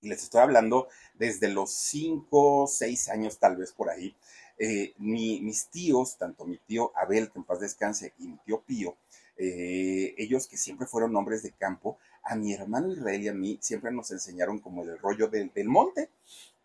y 0.00 0.08
les 0.08 0.22
estoy 0.22 0.40
hablando 0.40 0.88
desde 1.14 1.48
los 1.48 1.72
5, 1.72 2.66
6 2.68 3.08
años 3.08 3.38
tal 3.38 3.56
vez 3.56 3.72
por 3.72 3.90
ahí, 3.90 4.16
eh, 4.58 4.94
mis 4.98 5.68
tíos, 5.68 6.16
tanto 6.18 6.44
mi 6.44 6.58
tío 6.58 6.92
Abel, 6.96 7.30
que 7.30 7.38
en 7.38 7.44
paz 7.44 7.60
descanse, 7.60 8.12
y 8.18 8.28
mi 8.28 8.36
tío 8.38 8.62
Pío, 8.62 8.96
eh, 9.36 10.14
ellos 10.18 10.48
que 10.48 10.56
siempre 10.56 10.86
fueron 10.86 11.14
hombres 11.16 11.42
de 11.42 11.52
campo, 11.52 11.98
a 12.24 12.34
mi 12.34 12.52
hermano 12.52 12.92
Israel 12.92 13.22
y 13.22 13.28
a 13.28 13.34
mí 13.34 13.58
siempre 13.62 13.90
nos 13.92 14.10
enseñaron 14.10 14.58
como 14.58 14.82
el 14.82 14.98
rollo 14.98 15.28
del, 15.28 15.50
monte. 15.64 16.10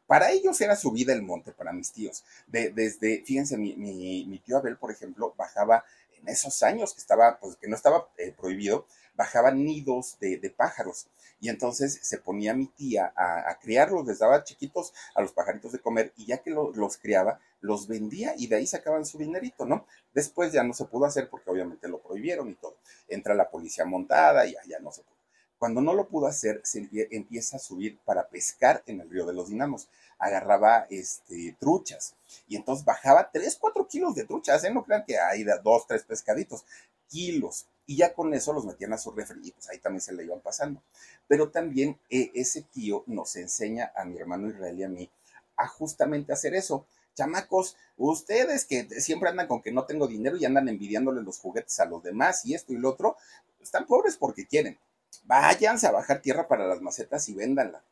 Para 0.08 0.32
ellos 0.32 0.60
era 0.60 0.76
su 0.76 0.92
vida 0.92 1.14
el 1.14 1.22
monte, 1.22 1.54
para 1.54 1.72
mis 1.72 1.92
tíos. 1.92 2.24
desde, 2.48 3.24
fíjense, 3.24 3.58
mi, 3.58 4.42
tío 4.46 4.58
Abel, 4.58 4.78
por 4.78 4.92
ejemplo, 4.92 5.34
bajaba 5.38 5.86
en 6.20 6.28
esos 6.28 6.64
años 6.64 6.94
que 6.94 7.00
estaba, 7.00 7.40
pues 7.40 7.56
que 7.56 7.68
no 7.68 7.76
estaba 7.76 8.10
eh, 8.18 8.34
prohibido, 8.36 8.88
bajaban 9.16 9.64
nidos 9.64 10.18
de, 10.20 10.54
pájaros. 10.56 11.08
Y 11.40 11.50
entonces 11.50 12.00
se 12.02 12.18
ponía 12.18 12.54
mi 12.54 12.68
tía 12.68 13.14
a, 13.16 13.58
criarlos, 13.60 14.06
les 14.06 14.20
daba 14.20 14.44
chiquitos 14.44 14.94
a 15.16 15.22
los 15.22 15.32
pajaritos 15.32 15.72
de 15.72 15.80
comer 15.80 16.14
y 16.16 16.26
ya 16.26 16.40
que 16.40 16.52
los 16.52 16.98
criaba, 16.98 17.40
los 17.64 17.88
vendía 17.88 18.36
y 18.38 18.48
de 18.48 18.58
ahí 18.58 18.68
sacaban 18.68 19.06
su 19.06 19.18
dinerito, 19.18 19.66
¿no? 19.66 19.88
Después 20.14 20.52
ya 20.52 20.64
no 20.64 20.74
se 20.74 20.84
pudo 20.84 21.06
hacer 21.06 21.30
porque 21.30 21.50
obviamente 21.50 21.88
lo 21.88 22.00
prohibieron 22.00 22.50
y 22.50 22.56
todo. 22.56 22.76
Entra 23.08 23.34
la 23.34 23.50
policía 23.50 23.86
montada 23.86 24.46
y 24.46 24.54
ya, 24.68 24.80
no 24.80 24.92
se 24.92 25.02
pudo. 25.02 25.14
Cuando 25.58 25.80
no 25.80 25.94
lo 25.94 26.10
pudo 26.10 26.28
hacer, 26.28 26.60
se 26.66 26.90
empieza 27.12 27.56
a 27.56 27.60
subir 27.60 27.98
para 28.04 28.28
pescar 28.28 28.84
en 28.86 29.00
el 29.00 29.10
río 29.10 29.26
de 29.26 29.34
los 29.34 29.48
dinamos. 29.48 29.88
Agarraba 30.20 30.88
este, 30.90 31.56
truchas 31.58 32.16
y 32.50 32.58
entonces 32.58 32.84
bajaba 32.84 33.32
3, 33.32 33.58
4 33.62 33.88
kilos 33.88 34.14
de 34.14 34.26
truchas, 34.26 34.62
¿eh? 34.66 34.74
No 34.74 34.84
crean 34.84 35.06
que 35.06 35.18
hay 35.18 35.46
dos, 35.64 35.88
tres 35.88 36.04
pescaditos, 36.04 36.66
kilos 37.08 37.66
y 37.86 37.98
ya 37.98 38.14
con 38.14 38.34
eso 38.34 38.52
los 38.52 38.66
metían 38.66 38.92
a 38.92 38.98
su 38.98 39.12
refri 39.12 39.40
y 39.42 39.52
pues 39.52 39.70
ahí 39.70 39.80
también 39.80 40.02
se 40.02 40.12
le 40.12 40.26
iban 40.26 40.42
pasando. 40.42 40.82
Pero 41.30 41.50
también 41.50 41.98
eh, 42.10 42.30
ese 42.36 42.62
tío 42.62 43.06
nos 43.08 43.38
enseña 43.38 43.94
a 43.96 44.04
mi 44.04 44.18
hermano 44.18 44.50
Israel 44.50 44.78
y 44.78 44.84
a 44.84 44.90
mí 44.90 45.10
a 45.56 45.68
justamente 45.68 46.34
hacer 46.34 46.56
eso. 46.56 46.86
Chamacos, 47.16 47.78
ustedes 47.98 48.66
que 48.66 48.86
siempre 49.02 49.30
andan 49.30 49.48
con 49.48 49.62
que 49.62 49.72
no 49.72 49.86
tengo 49.86 50.08
dinero 50.08 50.38
y 50.38 50.46
andan 50.46 50.68
envidiándole 50.70 51.22
los 51.22 51.40
juguetes 51.40 51.80
a 51.80 51.86
los 51.86 52.04
demás 52.04 52.46
y 52.46 52.54
esto 52.54 52.74
y 52.74 52.78
lo 52.78 52.90
otro, 52.90 53.18
están 53.60 53.86
pobres 53.86 54.18
porque 54.18 54.48
quieren. 54.48 54.78
Váyanse 55.26 55.88
a 55.88 55.92
bajar 55.92 56.22
tierra 56.22 56.48
para 56.48 56.68
las 56.68 56.82
macetas 56.82 57.30
y 57.30 57.36
véndanla 57.36 57.84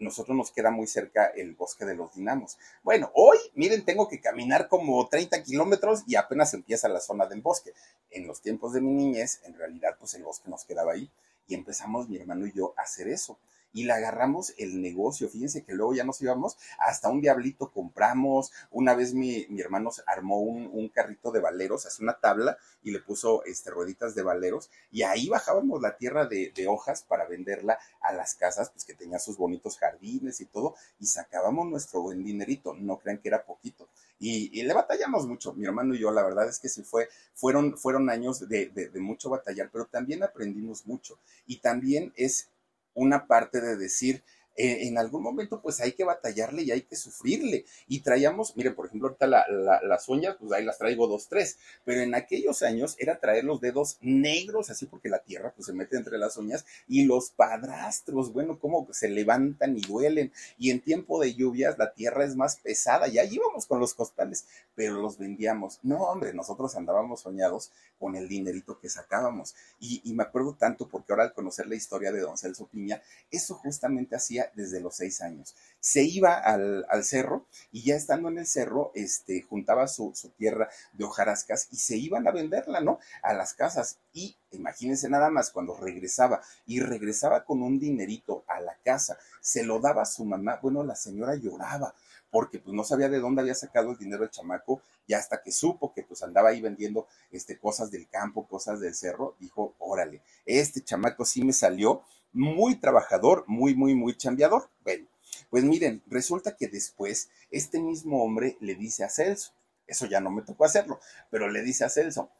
nosotros 0.00 0.36
nos 0.36 0.50
queda 0.50 0.70
muy 0.70 0.86
cerca 0.86 1.26
el 1.26 1.54
bosque 1.54 1.84
de 1.84 1.94
los 1.94 2.14
dinamos. 2.14 2.58
Bueno, 2.82 3.10
hoy, 3.14 3.38
miren, 3.54 3.84
tengo 3.84 4.08
que 4.08 4.20
caminar 4.20 4.68
como 4.68 5.06
30 5.08 5.42
kilómetros 5.42 6.02
y 6.06 6.16
apenas 6.16 6.52
empieza 6.54 6.88
la 6.88 7.00
zona 7.00 7.26
del 7.26 7.42
bosque. 7.42 7.72
En 8.10 8.26
los 8.26 8.40
tiempos 8.40 8.72
de 8.72 8.80
mi 8.80 8.92
niñez, 8.92 9.40
en 9.44 9.54
realidad, 9.54 9.96
pues 9.98 10.14
el 10.14 10.24
bosque 10.24 10.48
nos 10.48 10.64
quedaba 10.64 10.92
ahí 10.92 11.10
y 11.46 11.54
empezamos 11.54 12.08
mi 12.08 12.16
hermano 12.16 12.46
y 12.46 12.52
yo 12.52 12.74
a 12.76 12.82
hacer 12.82 13.08
eso 13.08 13.38
y 13.72 13.84
le 13.84 13.92
agarramos 13.92 14.54
el 14.58 14.80
negocio. 14.80 15.28
Fíjense 15.28 15.64
que 15.64 15.74
luego 15.74 15.94
ya 15.94 16.04
nos 16.04 16.20
íbamos, 16.20 16.56
hasta 16.78 17.08
un 17.08 17.20
diablito 17.20 17.70
compramos. 17.70 18.52
Una 18.70 18.94
vez 18.94 19.14
mi, 19.14 19.46
mi 19.48 19.60
hermano 19.60 19.90
armó 20.06 20.40
un, 20.40 20.88
carrito 20.88 21.30
de 21.30 21.40
valeros, 21.40 21.86
hace 21.86 22.02
una 22.02 22.18
tabla 22.18 22.58
y 22.82 22.90
le 22.90 23.00
puso 23.00 23.44
este, 23.44 23.70
rueditas 23.70 24.14
de 24.14 24.22
valeros 24.22 24.70
y 24.90 25.02
ahí 25.02 25.28
bajábamos 25.28 25.80
la 25.80 25.96
tierra 25.96 26.26
de, 26.26 26.52
hojas 26.68 27.02
para 27.02 27.26
venderla 27.26 27.78
a 28.00 28.12
las 28.12 28.34
casas, 28.34 28.70
pues 28.70 28.84
que 28.84 28.94
tenía 28.94 29.18
sus 29.18 29.36
bonitos 29.36 29.78
jardines 29.78 30.40
y 30.40 30.46
todo, 30.46 30.74
y 30.98 31.06
sacábamos 31.06 31.66
nuestro 31.66 32.02
buen 32.02 32.22
dinerito. 32.22 32.74
No 32.74 32.98
crean 32.98 33.18
que 33.18 33.28
era 33.28 33.44
poquito. 33.44 33.88
Y, 34.18 34.62
le 34.62 34.74
batallamos 34.74 35.26
mucho, 35.26 35.54
mi 35.54 35.64
hermano 35.64 35.94
y 35.94 35.98
yo, 35.98 36.10
la 36.10 36.22
verdad 36.22 36.48
es 36.48 36.58
que 36.58 36.68
sí 36.68 36.82
fue, 36.82 37.08
fueron, 37.34 37.78
fueron 37.78 38.10
años 38.10 38.46
de, 38.48 38.68
de 38.68 39.00
mucho 39.00 39.30
batallar, 39.30 39.70
pero 39.72 39.86
también 39.86 40.22
aprendimos 40.22 40.86
mucho. 40.86 41.18
Y 41.46 41.58
también 41.58 42.12
es 42.16 42.48
una 42.94 43.26
parte 43.26 43.60
de 43.60 43.76
decir, 43.76 44.24
eh, 44.62 44.88
en 44.88 44.98
algún 44.98 45.22
momento 45.22 45.62
pues 45.62 45.80
hay 45.80 45.92
que 45.92 46.04
batallarle 46.04 46.60
y 46.60 46.70
hay 46.70 46.82
que 46.82 46.94
sufrirle. 46.94 47.64
Y 47.88 48.00
traíamos, 48.00 48.54
miren, 48.58 48.74
por 48.74 48.86
ejemplo, 48.86 49.08
ahorita 49.08 49.26
las 49.26 50.06
uñas, 50.10 50.36
pues 50.38 50.52
ahí 50.52 50.66
las 50.66 50.76
traigo 50.76 51.06
dos, 51.06 51.28
tres, 51.28 51.56
pero 51.82 52.02
en 52.02 52.14
aquellos 52.14 52.62
años 52.62 52.94
era 52.98 53.18
traer 53.18 53.44
los 53.44 53.62
dedos 53.62 53.96
negros, 54.02 54.68
así 54.68 54.84
porque 54.84 55.08
la 55.08 55.20
tierra 55.20 55.54
pues 55.56 55.64
se 55.64 55.72
mete 55.72 55.96
entre 55.96 56.18
las 56.18 56.36
uñas 56.36 56.66
y 56.86 57.04
los 57.04 57.30
padrastros, 57.30 58.34
bueno, 58.34 58.58
como 58.58 58.86
se 58.92 59.08
levantan 59.08 59.78
y 59.78 59.80
duelen. 59.80 60.30
Y 60.58 60.70
en 60.70 60.82
tiempo 60.82 61.18
de 61.22 61.32
lluvias 61.32 61.78
la 61.78 61.94
tierra 61.94 62.26
es 62.26 62.36
más 62.36 62.56
pesada, 62.56 63.08
y 63.08 63.18
ahí 63.18 63.30
íbamos 63.32 63.64
con 63.64 63.80
los 63.80 63.94
costales, 63.94 64.44
pero 64.74 65.00
los 65.00 65.16
vendíamos. 65.16 65.78
No, 65.82 66.02
hombre, 66.02 66.34
nosotros 66.34 66.76
andábamos 66.76 67.20
soñados 67.20 67.72
con 67.98 68.14
el 68.14 68.28
dinerito 68.28 68.78
que 68.78 68.90
sacábamos. 68.90 69.54
Y, 69.78 70.02
y 70.04 70.12
me 70.12 70.24
acuerdo 70.24 70.54
tanto 70.54 70.86
porque 70.86 71.14
ahora 71.14 71.24
al 71.24 71.32
conocer 71.32 71.66
la 71.66 71.76
historia 71.76 72.12
de 72.12 72.20
don 72.20 72.36
Celso 72.36 72.66
Piña, 72.66 73.00
eso 73.30 73.54
justamente 73.54 74.16
hacía 74.16 74.49
desde 74.54 74.80
los 74.80 74.96
seis 74.96 75.20
años. 75.20 75.54
Se 75.80 76.02
iba 76.02 76.34
al, 76.34 76.84
cerro 77.02 77.46
y 77.72 77.82
ya 77.82 77.96
estando 77.96 78.28
en 78.28 78.38
el 78.38 78.46
cerro, 78.46 78.92
este, 78.94 79.42
juntaba 79.42 79.88
su, 79.88 80.12
tierra 80.36 80.68
de 80.92 81.04
hojarascas 81.04 81.68
y 81.70 81.76
se 81.76 81.96
iban 81.96 82.26
a 82.28 82.32
venderla, 82.32 82.80
¿no? 82.80 82.98
A 83.22 83.32
las 83.32 83.54
casas. 83.54 83.98
Y 84.12 84.36
imagínense 84.52 85.08
nada 85.08 85.30
más 85.30 85.50
cuando 85.50 85.76
regresaba 85.76 86.42
y 86.66 86.80
regresaba 86.80 87.44
con 87.44 87.62
un 87.62 87.78
dinerito 87.78 88.44
a 88.46 88.60
la 88.60 88.76
casa, 88.84 89.18
se 89.40 89.64
lo 89.64 89.80
daba 89.80 90.02
a 90.02 90.06
su 90.06 90.24
mamá. 90.24 90.58
Bueno, 90.62 90.84
la 90.84 90.96
señora 90.96 91.34
lloraba 91.34 91.94
porque 92.30 92.58
pues 92.58 92.74
no 92.74 92.84
sabía 92.84 93.08
de 93.08 93.18
dónde 93.18 93.42
había 93.42 93.54
sacado 93.54 93.90
el 93.90 93.98
dinero 93.98 94.24
el 94.24 94.30
chamaco 94.30 94.82
y 95.06 95.14
hasta 95.14 95.42
que 95.42 95.50
supo 95.50 95.92
que 95.92 96.04
pues 96.04 96.22
andaba 96.22 96.50
ahí 96.50 96.60
vendiendo 96.60 97.08
este, 97.30 97.58
cosas 97.58 97.90
del 97.90 98.08
campo, 98.08 98.46
cosas 98.46 98.80
del 98.80 98.94
cerro, 98.94 99.36
dijo, 99.40 99.74
órale, 99.78 100.22
este 100.46 100.82
chamaco 100.82 101.24
sí 101.24 101.42
me 101.42 101.52
salió 101.52 102.02
muy 102.32 102.76
trabajador, 102.76 103.44
muy, 103.46 103.74
muy, 103.74 103.94
muy 103.94 104.16
chambeador. 104.16 104.68
Bueno, 104.84 105.06
pues 105.48 105.64
miren, 105.64 106.02
resulta 106.06 106.56
que 106.56 106.68
después 106.68 107.30
este 107.50 107.80
mismo 107.80 108.22
hombre 108.22 108.56
le 108.60 108.74
dice 108.74 109.04
a 109.04 109.08
Celso, 109.08 109.52
eso 109.86 110.06
ya 110.06 110.20
no 110.20 110.30
me 110.30 110.42
tocó 110.42 110.64
hacerlo, 110.64 111.00
pero 111.30 111.48
le 111.48 111.62
dice 111.62 111.84
a 111.84 111.88
Celso, 111.88 112.30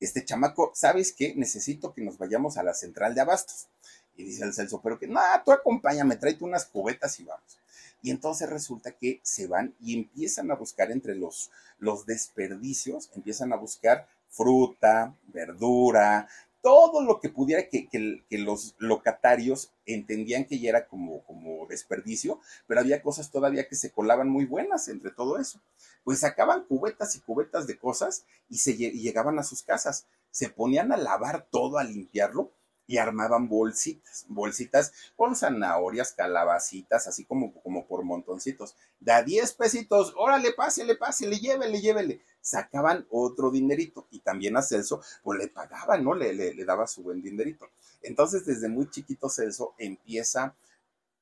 este 0.00 0.24
chamaco, 0.24 0.72
¿sabes 0.74 1.12
qué? 1.12 1.34
Necesito 1.36 1.92
que 1.92 2.02
nos 2.02 2.18
vayamos 2.18 2.56
a 2.56 2.62
la 2.62 2.74
central 2.74 3.14
de 3.14 3.20
abastos. 3.20 3.68
Y 4.16 4.24
dice 4.24 4.44
el 4.44 4.54
Celso, 4.54 4.80
pero 4.82 4.98
que, 4.98 5.06
no, 5.06 5.20
tú 5.44 5.52
acompáñame, 5.52 6.16
tráete 6.16 6.44
unas 6.44 6.64
cubetas 6.66 7.20
y 7.20 7.24
vamos. 7.24 7.58
Y 8.02 8.10
entonces 8.10 8.48
resulta 8.48 8.92
que 8.92 9.20
se 9.22 9.46
van 9.46 9.74
y 9.80 9.94
empiezan 9.94 10.50
a 10.50 10.56
buscar 10.56 10.90
entre 10.90 11.14
los, 11.14 11.50
los 11.78 12.06
desperdicios, 12.06 13.10
empiezan 13.14 13.52
a 13.52 13.56
buscar 13.56 14.08
fruta, 14.30 15.14
verdura, 15.28 16.28
todo 16.62 17.02
lo 17.02 17.20
que 17.20 17.28
pudiera 17.28 17.68
que, 17.68 17.88
los 18.30 18.74
locatarios 18.78 19.72
entendían 19.86 20.44
que 20.44 20.58
ya 20.58 20.70
era 20.70 20.86
como, 20.86 21.22
como 21.24 21.66
desperdicio, 21.66 22.40
pero 22.66 22.80
había 22.80 23.02
cosas 23.02 23.30
todavía 23.30 23.68
que 23.68 23.76
se 23.76 23.90
colaban 23.90 24.28
muy 24.28 24.44
buenas 24.44 24.88
entre 24.88 25.10
todo 25.10 25.38
eso. 25.38 25.60
Pues 26.04 26.20
sacaban 26.20 26.64
cubetas 26.64 27.14
y 27.16 27.20
cubetas 27.20 27.66
de 27.66 27.78
cosas 27.78 28.24
y, 28.48 28.58
se, 28.58 28.72
y 28.72 29.00
llegaban 29.00 29.38
a 29.38 29.42
sus 29.42 29.62
casas, 29.62 30.06
se 30.30 30.48
ponían 30.48 30.92
a 30.92 30.96
lavar 30.96 31.48
todo, 31.50 31.78
a 31.78 31.84
limpiarlo 31.84 32.52
y 32.90 32.98
armaban 32.98 33.48
bolsitas, 33.48 34.26
bolsitas 34.28 34.92
con 35.14 35.36
zanahorias, 35.36 36.12
calabacitas, 36.12 37.06
así 37.06 37.24
como, 37.24 37.54
como 37.62 37.86
por 37.86 38.02
montoncitos. 38.02 38.74
Da 38.98 39.22
10 39.22 39.52
pesitos, 39.52 40.12
órale, 40.16 40.52
pásele, 40.54 40.96
pásele, 40.96 41.38
llévele, 41.38 41.80
llévele. 41.80 42.20
Sacaban 42.40 43.06
otro 43.08 43.52
dinerito 43.52 44.08
y 44.10 44.18
también 44.18 44.56
a 44.56 44.62
Celso, 44.62 45.02
pues 45.22 45.38
le 45.38 45.46
pagaban, 45.46 46.02
¿no? 46.02 46.16
Le, 46.16 46.32
le, 46.32 46.64
daba 46.64 46.88
su 46.88 47.04
buen 47.04 47.22
dinerito. 47.22 47.68
Entonces, 48.02 48.44
desde 48.44 48.68
muy 48.68 48.90
chiquito 48.90 49.28
Celso 49.28 49.76
empieza 49.78 50.56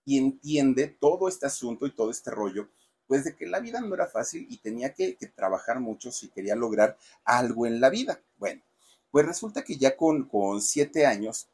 y 0.06 0.16
entiende 0.16 0.96
todo 0.98 1.28
este 1.28 1.44
asunto 1.44 1.86
y 1.86 1.94
todo 1.94 2.10
este 2.10 2.30
rollo, 2.30 2.70
pues 3.06 3.24
de 3.24 3.36
que 3.36 3.44
la 3.44 3.60
vida 3.60 3.82
no 3.82 3.94
era 3.94 4.06
fácil 4.06 4.46
y 4.48 4.56
tenía 4.56 4.94
que, 4.94 5.16
que 5.16 5.26
trabajar 5.26 5.80
mucho 5.80 6.12
si 6.12 6.28
quería 6.28 6.56
lograr 6.56 6.96
algo 7.24 7.66
en 7.66 7.78
la 7.78 7.90
vida. 7.90 8.22
Bueno, 8.38 8.62
pues 9.10 9.26
resulta 9.26 9.64
que 9.64 9.76
ya 9.76 9.96
con, 9.96 10.24
con 10.24 10.62
siete 10.62 11.04
años, 11.06 11.48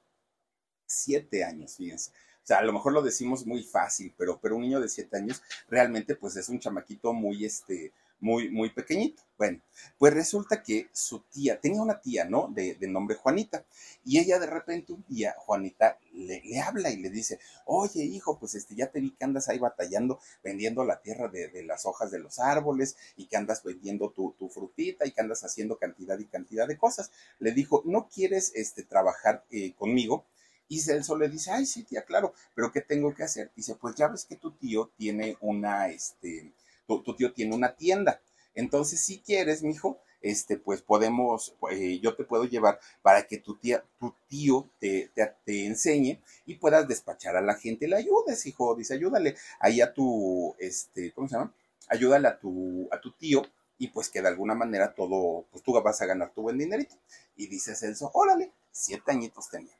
siete 0.94 1.44
años, 1.44 1.76
fíjense. 1.76 2.10
O 2.10 2.46
sea, 2.46 2.58
a 2.58 2.62
lo 2.62 2.72
mejor 2.74 2.92
lo 2.92 3.02
decimos 3.02 3.46
muy 3.46 3.62
fácil, 3.62 4.12
pero, 4.18 4.38
pero 4.38 4.56
un 4.56 4.62
niño 4.62 4.80
de 4.80 4.88
siete 4.88 5.16
años 5.16 5.42
realmente 5.68 6.14
pues 6.14 6.36
es 6.36 6.48
un 6.50 6.60
chamaquito 6.60 7.14
muy, 7.14 7.44
este, 7.44 7.92
muy, 8.20 8.50
muy 8.50 8.70
pequeñito. 8.70 9.22
Bueno, 9.36 9.60
pues 9.98 10.14
resulta 10.14 10.62
que 10.62 10.88
su 10.92 11.20
tía, 11.30 11.60
tenía 11.60 11.82
una 11.82 12.00
tía, 12.00 12.24
¿no? 12.24 12.48
De, 12.48 12.76
nombre 12.88 13.16
Juanita. 13.16 13.64
Y 14.04 14.18
ella 14.18 14.38
de 14.38 14.46
repente 14.46 14.92
un 14.92 15.04
día, 15.08 15.34
Juanita, 15.38 15.98
le, 16.12 16.40
le, 16.42 16.60
habla 16.60 16.90
y 16.90 16.96
le 16.96 17.10
dice, 17.10 17.38
oye 17.66 18.02
hijo, 18.02 18.38
pues 18.38 18.54
este, 18.54 18.74
ya 18.74 18.90
te 18.90 19.00
vi 19.00 19.10
que 19.10 19.24
andas 19.24 19.48
ahí 19.48 19.58
batallando, 19.58 20.20
vendiendo 20.42 20.84
la 20.84 21.00
tierra 21.00 21.28
de, 21.28 21.62
las 21.64 21.84
hojas 21.86 22.10
de 22.10 22.18
los 22.18 22.38
árboles 22.38 22.96
y 23.16 23.26
que 23.26 23.36
andas 23.36 23.62
vendiendo 23.62 24.10
tu, 24.10 24.34
tu, 24.38 24.48
frutita 24.48 25.06
y 25.06 25.12
que 25.12 25.20
andas 25.20 25.44
haciendo 25.44 25.76
cantidad 25.76 26.18
y 26.18 26.26
cantidad 26.26 26.68
de 26.68 26.78
cosas. 26.78 27.10
Le 27.40 27.52
dijo, 27.52 27.82
¿no 27.84 28.08
quieres 28.08 28.52
este, 28.54 28.84
trabajar 28.84 29.44
eh, 29.50 29.74
conmigo? 29.74 30.24
Y 30.68 30.80
Celso 30.80 31.16
le 31.16 31.28
dice, 31.28 31.50
ay, 31.50 31.66
sí, 31.66 31.82
tía, 31.84 32.02
claro, 32.02 32.32
pero 32.54 32.72
¿qué 32.72 32.80
tengo 32.80 33.14
que 33.14 33.24
hacer? 33.24 33.50
Dice, 33.54 33.74
pues 33.74 33.94
ya 33.94 34.08
ves 34.08 34.24
que 34.24 34.36
tu 34.36 34.52
tío 34.52 34.90
tiene 34.96 35.36
una, 35.40 35.88
este, 35.88 36.52
tu, 36.86 37.14
tío 37.14 37.32
tiene 37.32 37.54
una 37.54 37.74
tienda. 37.74 38.20
Entonces, 38.54 39.00
si 39.00 39.20
quieres, 39.20 39.62
mijo, 39.62 39.98
este, 40.22 40.56
pues 40.56 40.80
podemos, 40.80 41.54
eh, 41.70 42.00
yo 42.00 42.14
te 42.16 42.24
puedo 42.24 42.44
llevar 42.44 42.80
para 43.02 43.26
que 43.26 43.38
tu 43.38 43.56
tía, 43.56 43.84
tu 43.98 44.14
tío 44.28 44.70
te, 44.78 45.10
te, 45.44 45.66
enseñe 45.66 46.22
y 46.46 46.54
puedas 46.54 46.88
despachar 46.88 47.36
a 47.36 47.42
la 47.42 47.56
gente, 47.56 47.88
le 47.88 47.96
ayudes, 47.96 48.46
hijo, 48.46 48.74
dice, 48.74 48.94
ayúdale 48.94 49.36
ahí 49.60 49.80
a 49.82 49.92
tu, 49.92 50.54
este, 50.58 51.12
¿cómo 51.12 51.28
se 51.28 51.34
llama? 51.36 51.52
Ayúdale 51.88 52.28
a 52.28 52.38
tu, 52.38 52.88
a 52.90 53.00
tu 53.00 53.12
tío 53.12 53.42
y 53.76 53.88
pues 53.88 54.08
que 54.08 54.22
de 54.22 54.28
alguna 54.28 54.54
manera 54.54 54.94
todo, 54.94 55.44
pues 55.50 55.62
tú 55.62 55.72
vas 55.72 56.00
a 56.00 56.06
ganar 56.06 56.32
tu 56.32 56.42
buen 56.42 56.56
dinerito. 56.56 56.96
Y 57.36 57.48
dice 57.48 57.74
Celso, 57.74 58.10
órale, 58.14 58.52
siete 58.70 59.10
añitos 59.10 59.50
tenía. 59.50 59.74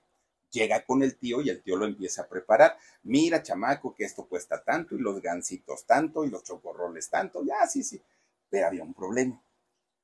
Llega 0.55 0.85
con 0.85 1.03
el 1.03 1.17
tío 1.17 1.40
y 1.40 1.51
el 1.51 1.61
tío 1.62 1.77
lo 1.77 1.85
empieza 1.85 2.23
a 2.23 2.29
preparar. 2.29 2.79
Mira, 3.03 3.43
chamaco, 3.43 3.93
que 3.93 4.05
esto 4.05 4.25
cuesta 4.27 4.62
tanto 4.62 4.95
y 4.95 5.01
los 5.01 5.21
gancitos 5.21 5.85
tanto 5.85 6.25
y 6.25 6.31
los 6.31 6.45
chocorroles 6.45 7.11
tanto. 7.11 7.43
Ya, 7.45 7.67
sí, 7.67 7.83
sí. 7.83 8.01
Pero 8.49 8.69
había 8.69 8.85
un 8.85 8.95
problema. 8.95 9.43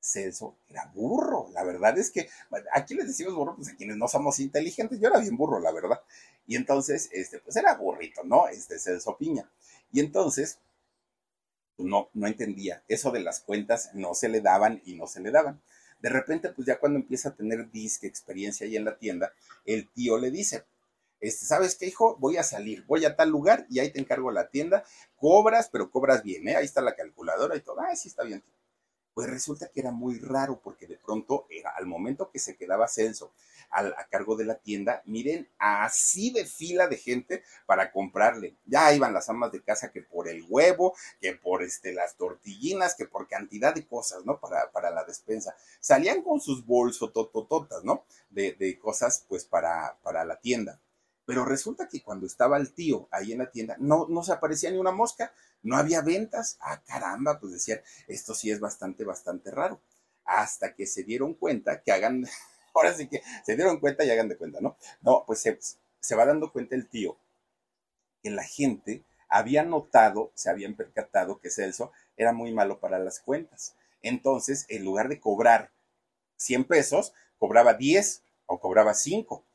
Celso 0.01 0.57
era 0.67 0.91
burro. 0.93 1.47
La 1.53 1.63
verdad 1.63 1.97
es 1.97 2.11
que 2.11 2.27
aquí 2.73 2.95
les 2.95 3.07
decimos 3.07 3.33
burro, 3.33 3.55
pues 3.55 3.69
a 3.69 3.75
quienes 3.77 3.95
no 3.95 4.09
somos 4.09 4.39
inteligentes. 4.39 4.99
Yo 4.99 5.07
era 5.07 5.19
bien 5.19 5.37
burro, 5.37 5.57
la 5.59 5.71
verdad. 5.71 6.01
Y 6.45 6.57
entonces, 6.57 7.09
este, 7.13 7.39
pues 7.39 7.55
era 7.55 7.75
burrito, 7.75 8.25
¿no? 8.25 8.49
Este 8.49 8.77
Celso 8.77 9.15
Piña. 9.15 9.49
Y 9.93 10.01
entonces, 10.01 10.59
pues 11.77 11.87
no, 11.87 12.09
no 12.13 12.27
entendía. 12.27 12.83
Eso 12.89 13.11
de 13.11 13.21
las 13.21 13.39
cuentas 13.39 13.91
no 13.93 14.15
se 14.15 14.27
le 14.27 14.41
daban 14.41 14.81
y 14.83 14.95
no 14.95 15.07
se 15.07 15.21
le 15.21 15.31
daban. 15.31 15.61
De 16.01 16.09
repente, 16.09 16.49
pues 16.49 16.67
ya 16.67 16.79
cuando 16.79 16.99
empieza 16.99 17.29
a 17.29 17.35
tener 17.35 17.69
disque 17.71 18.07
experiencia 18.07 18.65
ahí 18.65 18.75
en 18.75 18.85
la 18.85 18.97
tienda, 18.97 19.33
el 19.65 19.89
tío 19.89 20.17
le 20.17 20.31
dice, 20.31 20.65
este, 21.19 21.45
¿sabes 21.45 21.75
qué, 21.75 21.85
hijo? 21.85 22.17
Voy 22.19 22.37
a 22.37 22.43
salir, 22.43 22.83
voy 22.87 23.05
a 23.05 23.15
tal 23.15 23.29
lugar 23.29 23.67
y 23.69 23.79
ahí 23.79 23.91
te 23.91 23.99
encargo 23.99 24.31
la 24.31 24.49
tienda, 24.49 24.83
cobras, 25.15 25.69
pero 25.71 25.91
cobras 25.91 26.23
bien, 26.23 26.47
¿eh? 26.47 26.55
Ahí 26.55 26.65
está 26.65 26.81
la 26.81 26.95
calculadora 26.95 27.55
y 27.55 27.61
todo. 27.61 27.79
Ah, 27.79 27.95
sí, 27.95 28.09
está 28.09 28.23
bien. 28.23 28.43
Pues 29.13 29.29
resulta 29.29 29.69
que 29.69 29.81
era 29.81 29.91
muy 29.91 30.19
raro 30.19 30.61
porque 30.63 30.87
de 30.87 30.97
pronto, 30.97 31.45
era, 31.49 31.71
al 31.71 31.85
momento 31.85 32.31
que 32.31 32.39
se 32.39 32.55
quedaba 32.55 32.87
Celso 32.87 33.33
a 33.71 34.07
cargo 34.09 34.35
de 34.35 34.45
la 34.45 34.55
tienda, 34.55 35.01
miren, 35.05 35.47
así 35.57 36.31
de 36.31 36.45
fila 36.45 36.87
de 36.87 36.97
gente 36.97 37.43
para 37.65 37.91
comprarle. 37.91 38.57
Ya 38.65 38.93
iban 38.93 39.13
las 39.13 39.29
amas 39.29 39.51
de 39.51 39.63
casa 39.63 39.91
que 39.91 40.01
por 40.01 40.27
el 40.27 40.43
huevo, 40.47 40.93
que 41.21 41.33
por 41.33 41.63
este, 41.63 41.93
las 41.93 42.15
tortillinas, 42.15 42.95
que 42.95 43.05
por 43.05 43.27
cantidad 43.27 43.73
de 43.73 43.87
cosas, 43.87 44.25
¿no? 44.25 44.39
Para, 44.39 44.71
para 44.71 44.91
la 44.91 45.05
despensa. 45.05 45.55
Salían 45.79 46.21
con 46.21 46.41
sus 46.41 46.65
bolsos 46.65 47.13
totototas, 47.13 47.83
¿no? 47.83 48.03
De, 48.29 48.53
de 48.53 48.77
cosas, 48.77 49.25
pues, 49.27 49.45
para, 49.45 49.97
para 50.03 50.25
la 50.25 50.35
tienda. 50.39 50.79
Pero 51.25 51.45
resulta 51.45 51.87
que 51.87 52.03
cuando 52.03 52.25
estaba 52.25 52.57
el 52.57 52.73
tío 52.73 53.07
ahí 53.11 53.31
en 53.31 53.39
la 53.39 53.51
tienda, 53.51 53.77
no, 53.79 54.07
no 54.09 54.23
se 54.23 54.33
aparecía 54.33 54.69
ni 54.71 54.77
una 54.77 54.91
mosca, 54.91 55.33
no 55.63 55.77
había 55.77 56.01
ventas. 56.01 56.57
Ah, 56.61 56.81
caramba, 56.85 57.39
pues 57.39 57.53
decían, 57.53 57.81
esto 58.07 58.33
sí 58.33 58.51
es 58.51 58.59
bastante, 58.59 59.03
bastante 59.03 59.51
raro. 59.51 59.81
Hasta 60.25 60.75
que 60.75 60.85
se 60.85 61.03
dieron 61.03 61.33
cuenta 61.33 61.81
que 61.81 61.91
hagan, 61.91 62.25
ahora 62.75 62.93
sí 62.93 63.07
que 63.07 63.21
se 63.45 63.55
dieron 63.55 63.79
cuenta 63.79 64.03
y 64.05 64.11
hagan 64.11 64.29
de 64.29 64.37
cuenta, 64.37 64.59
¿no? 64.61 64.77
No, 65.01 65.23
pues 65.25 65.41
se, 65.41 65.57
se 65.99 66.15
va 66.15 66.25
dando 66.25 66.51
cuenta 66.51 66.75
el 66.75 66.87
tío 66.89 67.17
que 68.21 68.29
la 68.29 68.43
gente 68.43 69.03
había 69.29 69.63
notado, 69.63 70.31
se 70.35 70.49
habían 70.49 70.75
percatado 70.75 71.39
que 71.39 71.49
Celso 71.49 71.91
era 72.17 72.33
muy 72.33 72.53
malo 72.53 72.79
para 72.79 72.99
las 72.99 73.19
cuentas. 73.19 73.75
Entonces, 74.01 74.65
en 74.69 74.83
lugar 74.83 75.09
de 75.09 75.19
cobrar 75.19 75.71
100 76.37 76.65
pesos, 76.65 77.13
cobraba 77.37 77.73
10 77.75 78.23
o 78.45 78.59
cobraba 78.59 78.93
5. 78.93 79.45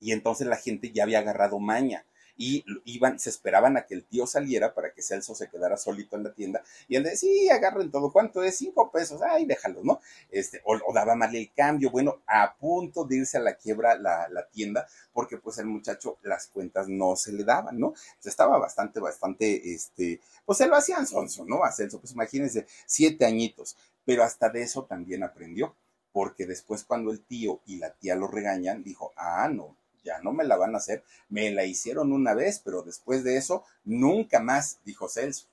Y 0.00 0.12
entonces 0.12 0.46
la 0.46 0.56
gente 0.56 0.92
ya 0.92 1.04
había 1.04 1.20
agarrado 1.20 1.58
maña 1.58 2.04
y 2.36 2.64
iban, 2.84 3.18
se 3.18 3.30
esperaban 3.30 3.76
a 3.76 3.86
que 3.86 3.94
el 3.94 4.04
tío 4.04 4.26
saliera 4.26 4.74
para 4.74 4.92
que 4.92 5.02
Celso 5.02 5.34
se 5.34 5.48
quedara 5.48 5.76
solito 5.76 6.16
en 6.16 6.24
la 6.24 6.32
tienda 6.32 6.62
y 6.88 6.96
él 6.96 7.04
decía, 7.04 7.18
sí, 7.18 7.50
agarren 7.50 7.90
todo, 7.90 8.10
¿cuánto 8.12 8.42
es? 8.42 8.56
Cinco 8.56 8.90
pesos, 8.90 9.20
ay, 9.22 9.46
déjalo, 9.46 9.80
¿no? 9.84 10.00
Este, 10.30 10.60
o, 10.64 10.92
daba 10.92 11.14
mal 11.14 11.34
el 11.34 11.52
cambio, 11.54 11.90
bueno, 11.90 12.22
a 12.26 12.56
punto 12.56 13.04
de 13.04 13.16
irse 13.16 13.36
a 13.38 13.40
la 13.40 13.54
quiebra 13.54 13.96
la, 13.96 14.28
la 14.28 14.48
tienda, 14.48 14.86
porque 15.12 15.36
pues 15.38 15.58
el 15.58 15.66
muchacho 15.66 16.18
las 16.22 16.46
cuentas 16.46 16.88
no 16.88 17.16
se 17.16 17.32
le 17.32 17.44
daban, 17.44 17.78
¿no? 17.78 17.94
estaba 18.24 18.58
bastante, 18.58 18.98
bastante, 18.98 19.74
este, 19.74 20.20
pues 20.44 20.58
se 20.58 20.66
lo 20.66 20.76
hacían 20.76 21.06
sonso, 21.06 21.44
¿no? 21.44 21.64
A 21.64 21.72
Celso, 21.72 22.00
pues 22.00 22.12
imagínense, 22.12 22.66
siete 22.86 23.24
añitos, 23.24 23.76
pero 24.04 24.22
hasta 24.24 24.48
de 24.48 24.62
eso 24.62 24.84
también 24.84 25.22
aprendió, 25.22 25.76
porque 26.12 26.46
después 26.46 26.84
cuando 26.84 27.10
el 27.10 27.20
tío 27.20 27.60
y 27.66 27.76
la 27.76 27.92
tía 27.94 28.16
lo 28.16 28.26
regañan, 28.26 28.82
dijo, 28.82 29.12
ah, 29.16 29.48
no, 29.48 29.76
ya 30.02 30.20
no 30.22 30.32
me 30.32 30.44
la 30.44 30.56
van 30.56 30.74
a 30.74 30.78
hacer. 30.78 31.04
Me 31.28 31.50
la 31.50 31.64
hicieron 31.64 32.12
una 32.12 32.34
vez, 32.34 32.60
pero 32.64 32.82
después 32.82 33.24
de 33.24 33.36
eso, 33.36 33.64
nunca 33.84 34.40
más, 34.40 34.78
dijo 34.84 35.08
Celso. 35.08 35.46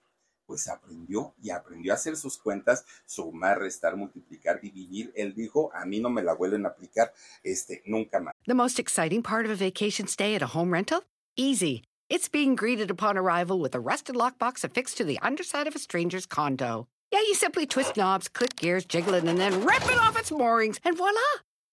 Pues 0.45 0.67
aprendió 0.67 1.35
y 1.43 1.51
aprendió 1.51 1.91
a 1.91 1.95
hacer 1.95 2.17
sus 2.17 2.39
cuentas, 2.39 2.83
sumar, 3.05 3.59
restar, 3.59 3.95
multiplicar, 3.95 4.59
dividir. 4.59 5.13
Él 5.15 5.35
dijo, 5.35 5.71
a 5.75 5.85
mí 5.85 5.99
no 5.99 6.09
me 6.09 6.23
la 6.23 6.33
vuelven 6.33 6.65
a 6.65 6.69
aplicar 6.69 7.13
este, 7.43 7.83
nunca 7.85 8.19
más. 8.19 8.33
The 8.47 8.55
most 8.55 8.79
exciting 8.79 9.21
part 9.21 9.45
of 9.45 9.51
a 9.51 9.55
vacation 9.55 10.07
stay 10.07 10.33
at 10.33 10.41
a 10.41 10.47
home 10.47 10.73
rental? 10.73 11.03
Easy. 11.35 11.83
It's 12.09 12.27
being 12.27 12.55
greeted 12.55 12.89
upon 12.89 13.15
arrival 13.15 13.59
with 13.59 13.75
a 13.75 13.79
rusted 13.79 14.15
lockbox 14.15 14.63
affixed 14.63 14.97
to 14.97 15.03
the 15.03 15.19
underside 15.21 15.67
of 15.67 15.75
a 15.75 15.79
stranger's 15.79 16.25
condo. 16.25 16.87
Yeah, 17.11 17.19
you 17.19 17.35
simply 17.35 17.67
twist 17.67 17.95
knobs, 17.95 18.27
click 18.27 18.55
gears, 18.55 18.85
jiggle 18.85 19.13
it, 19.13 19.23
and 19.25 19.39
then 19.39 19.63
rip 19.63 19.83
it 19.85 19.99
off 19.99 20.17
its 20.17 20.31
moorings, 20.31 20.79
and 20.83 20.97
voila! 20.97 21.19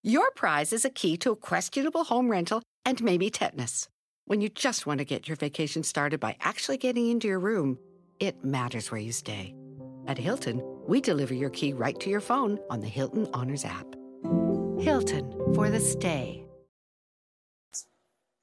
Your 0.07 0.31
prize 0.31 0.73
is 0.73 0.85
a 0.85 0.91
key 0.91 1.17
to 1.17 1.33
a 1.33 1.37
questionable 1.37 2.05
home 2.05 2.31
rental 2.31 2.63
and 2.85 3.03
maybe 3.03 3.29
tetanus. 3.29 3.89
When 4.27 4.41
you 4.41 4.49
just 4.49 4.87
want 4.87 4.99
to 4.99 5.05
get 5.05 5.27
your 5.27 5.35
vacation 5.35 5.83
started 5.83 6.21
by 6.21 6.37
actually 6.39 6.77
getting 6.77 7.11
into 7.11 7.27
your 7.27 7.41
room, 7.41 7.77
it 8.21 8.45
matters 8.45 8.93
where 8.93 9.01
you 9.01 9.11
stay. 9.11 9.53
At 10.07 10.17
Hilton, 10.17 10.63
we 10.87 11.01
deliver 11.01 11.35
your 11.35 11.51
key 11.51 11.73
right 11.73 11.99
to 11.99 12.09
your 12.09 12.21
phone 12.21 12.61
on 12.71 12.79
the 12.79 12.87
Hilton 12.87 13.27
Honors 13.35 13.65
app. 13.65 13.97
Hilton 14.79 15.29
for 15.53 15.71
the 15.71 15.81
stay. 15.81 16.47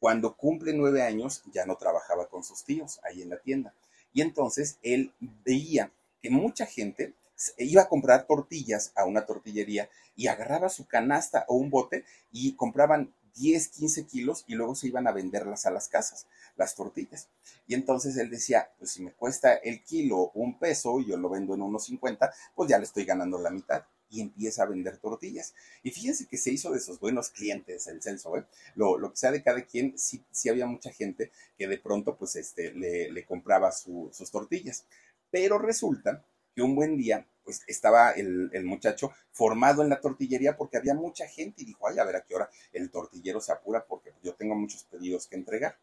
Cuando 0.01 0.35
cumple 0.35 0.73
nueve 0.73 1.01
años, 1.01 1.43
ya 1.53 1.63
no 1.65 1.77
trabajaba 1.77 2.27
con 2.29 2.43
sus 2.43 2.61
tíos 2.65 2.99
ahí 3.05 3.21
en 3.21 3.29
la 3.29 3.37
tienda. 3.37 3.73
Y 4.11 4.19
entonces 4.19 4.79
él 4.83 5.13
veía 5.45 5.93
que 6.21 6.29
mucha 6.29 6.65
gente 6.65 7.13
iba 7.57 7.83
a 7.83 7.89
comprar 7.89 8.25
tortillas 8.27 8.91
a 8.95 9.05
una 9.05 9.25
tortillería 9.25 9.89
y 10.15 10.27
agarraba 10.27 10.69
su 10.69 10.87
canasta 10.87 11.45
o 11.47 11.55
un 11.55 11.69
bote 11.69 12.05
y 12.31 12.55
compraban 12.55 13.13
10, 13.35 13.67
15 13.69 14.05
kilos 14.05 14.43
y 14.47 14.55
luego 14.55 14.75
se 14.75 14.87
iban 14.87 15.07
a 15.07 15.11
venderlas 15.11 15.65
a 15.65 15.71
las 15.71 15.87
casas, 15.87 16.27
las 16.55 16.75
tortillas. 16.75 17.29
Y 17.67 17.73
entonces 17.73 18.15
él 18.17 18.29
decía, 18.29 18.71
pues 18.77 18.91
si 18.91 19.03
me 19.03 19.11
cuesta 19.11 19.55
el 19.55 19.83
kilo 19.83 20.31
un 20.33 20.59
peso 20.59 20.99
yo 21.01 21.17
lo 21.17 21.29
vendo 21.29 21.55
en 21.55 21.61
unos 21.61 21.85
50, 21.85 22.31
pues 22.55 22.69
ya 22.69 22.77
le 22.77 22.85
estoy 22.85 23.05
ganando 23.05 23.39
la 23.39 23.49
mitad. 23.49 23.83
Y 24.09 24.21
empieza 24.21 24.61
a 24.61 24.67
vender 24.67 24.97
tortillas. 24.97 25.55
Y 25.81 25.89
fíjense 25.89 26.27
que 26.27 26.37
se 26.37 26.51
hizo 26.51 26.69
de 26.69 26.77
esos 26.77 26.99
buenos 26.99 27.31
clientes 27.31 27.87
el 27.87 27.99
Celso, 27.99 28.37
¿eh? 28.37 28.45
Lo, 28.75 28.99
que 29.09 29.17
sea 29.17 29.31
de 29.31 29.41
cada 29.41 29.65
quien, 29.65 29.97
sí, 29.97 30.23
sí, 30.29 30.49
había 30.49 30.67
mucha 30.67 30.91
gente 30.91 31.31
que 31.57 31.67
de 31.67 31.79
pronto 31.79 32.15
pues 32.15 32.35
este, 32.35 32.73
le, 32.75 33.25
compraba 33.25 33.71
sus 33.71 34.29
tortillas. 34.29 34.85
Pero 35.31 35.57
resulta 35.57 36.23
que 36.53 36.61
un 36.61 36.75
buen 36.75 36.97
día, 36.97 37.27
pues 37.43 37.61
estaba 37.67 38.11
el, 38.11 38.49
muchacho 38.63 39.11
formado 39.31 39.83
en 39.83 39.89
la 39.89 39.99
tortillería 39.99 40.55
porque 40.55 40.77
había 40.77 40.93
mucha 40.93 41.27
gente 41.27 41.63
y 41.63 41.65
dijo, 41.65 41.87
ay, 41.87 41.99
a 41.99 42.05
ver 42.05 42.15
a 42.15 42.23
qué 42.23 42.35
hora 42.35 42.49
el 42.71 42.89
tortillero 42.89 43.41
se 43.41 43.51
apura 43.51 43.85
porque 43.85 44.13
yo 44.23 44.33
tengo 44.35 44.55
muchos 44.55 44.83
pedidos 44.83 45.27
que 45.27 45.35
entregar. 45.35 45.77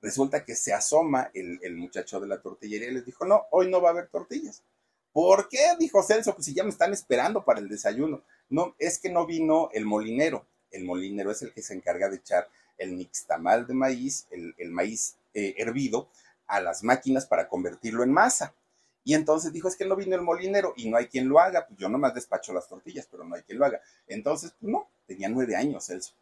Resulta 0.00 0.44
que 0.44 0.54
se 0.54 0.72
asoma 0.72 1.30
el, 1.32 1.76
muchacho 1.76 2.20
de 2.20 2.26
la 2.26 2.40
tortillería 2.40 2.88
y 2.88 2.94
les 2.94 3.06
dijo, 3.06 3.24
no, 3.24 3.44
hoy 3.50 3.70
no 3.70 3.80
va 3.80 3.88
a 3.88 3.92
haber 3.92 4.08
tortillas. 4.08 4.62
¿Por 5.12 5.48
qué? 5.48 5.76
Dijo 5.78 6.02
Celso, 6.02 6.34
pues 6.34 6.46
si 6.46 6.54
ya 6.54 6.64
me 6.64 6.70
están 6.70 6.92
esperando 6.92 7.44
para 7.44 7.60
el 7.60 7.68
desayuno. 7.68 8.22
No, 8.50 8.74
es 8.78 8.98
que 8.98 9.10
no 9.10 9.26
vino 9.26 9.70
el 9.72 9.86
molinero. 9.86 10.46
El 10.70 10.84
molinero 10.84 11.30
es 11.30 11.40
el 11.42 11.52
que 11.52 11.62
se 11.62 11.72
encarga 11.72 12.08
de 12.08 12.16
echar 12.16 12.48
el 12.76 12.96
nixtamal 12.96 13.66
de 13.66 13.74
maíz, 13.74 14.26
el, 14.30 14.70
maíz 14.70 15.16
eh, 15.32 15.54
hervido, 15.56 16.10
a 16.46 16.60
las 16.60 16.82
máquinas 16.82 17.26
para 17.26 17.48
convertirlo 17.48 18.02
en 18.02 18.12
masa. 18.12 18.54
Y 19.04 19.14
entonces 19.14 19.52
dijo, 19.52 19.68
es 19.68 19.76
que 19.76 19.84
no 19.84 19.96
vino 19.96 20.16
el 20.16 20.22
molinero 20.22 20.72
y 20.76 20.88
no 20.88 20.96
hay 20.96 21.06
quien 21.06 21.28
lo 21.28 21.38
haga. 21.38 21.66
Pues 21.66 21.78
yo 21.78 21.88
nomás 21.88 22.14
despacho 22.14 22.54
las 22.54 22.66
tortillas, 22.66 23.06
pero 23.10 23.22
no 23.22 23.34
hay 23.34 23.42
quien 23.42 23.58
lo 23.58 23.66
haga. 23.66 23.80
Entonces, 24.08 24.54
pues 24.58 24.72
no, 24.72 24.88
tenía 25.06 25.28
nueve 25.28 25.54
años 25.54 25.86
Celso. 25.86 26.14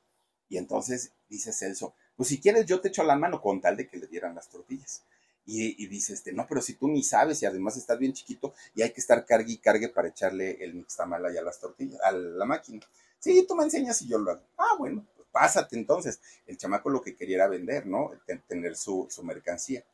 Y 0.49 0.59
entonces 0.59 1.12
dice 1.29 1.53
Celso, 1.53 1.95
pues 2.16 2.29
si 2.29 2.40
quieres 2.40 2.66
yo 2.66 2.81
te 2.81 2.88
echo 2.88 3.05
la 3.05 3.16
mano 3.16 3.40
con 3.40 3.61
tal 3.61 3.77
de 3.77 3.88
que 3.88 3.97
le 3.97 4.07
dieran 4.09 4.35
las 4.35 4.49
tortillas. 4.49 5.03
Y, 5.45 5.87
dice 5.87 6.12
este, 6.12 6.33
no, 6.33 6.47
pero 6.49 6.62
si 6.62 6.75
tú 6.75 6.88
ni 6.88 7.03
sabes 7.03 7.42
y 7.42 7.47
además 7.47 7.77
estás 7.77 7.99
bien 7.99 8.12
chiquito 8.12 8.55
y 8.75 8.83
hay 8.83 8.92
que 8.92 9.01
estar 9.01 9.25
cargue 9.27 9.55
y 9.55 9.59
cargue 9.59 9.88
para 9.88 10.09
echarle 10.09 10.62
el 10.62 10.75
mixtamal 10.75 11.25
allá 11.25 11.40
a 11.40 11.45
las 11.45 11.59
tortillas, 11.59 12.01
a 12.01 12.12
la 12.12 12.45
máquina. 12.45 12.81
Sí, 13.18 13.45
tú 13.47 13.57
me 13.57 13.64
enseñas 13.64 14.01
y 14.03 14.09
yo 14.09 14.18
lo 14.18 14.31
hago. 14.31 14.42
Ah, 14.57 14.77
bueno, 14.79 15.05
pues 15.16 15.27
pásate 15.33 15.77
entonces. 15.77 16.21
El 16.47 16.57
chamaco 16.57 16.90
lo 16.90 17.03
que 17.03 17.16
quería 17.16 17.37
era 17.37 17.49
vender, 17.49 17.87
¿no? 17.87 18.12
Tener 18.47 18.77
su, 18.77 19.09
su 19.11 19.25
mercancía. 19.25 19.85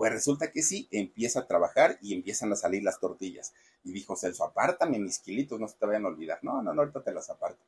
Pues 0.00 0.12
resulta 0.12 0.50
que 0.50 0.62
sí, 0.62 0.88
empieza 0.92 1.40
a 1.40 1.46
trabajar 1.46 1.98
y 2.00 2.14
empiezan 2.14 2.50
a 2.50 2.56
salir 2.56 2.82
las 2.82 2.98
tortillas. 2.98 3.52
Y 3.84 3.92
dijo 3.92 4.16
Celso, 4.16 4.44
apártame 4.44 4.98
mis 4.98 5.18
kilitos, 5.18 5.60
no 5.60 5.68
se 5.68 5.76
te 5.76 5.84
vayan 5.84 6.06
a 6.06 6.08
olvidar. 6.08 6.38
No, 6.40 6.62
no, 6.62 6.72
no, 6.72 6.80
ahorita 6.80 7.02
te 7.02 7.12
las 7.12 7.28
aparto. 7.28 7.62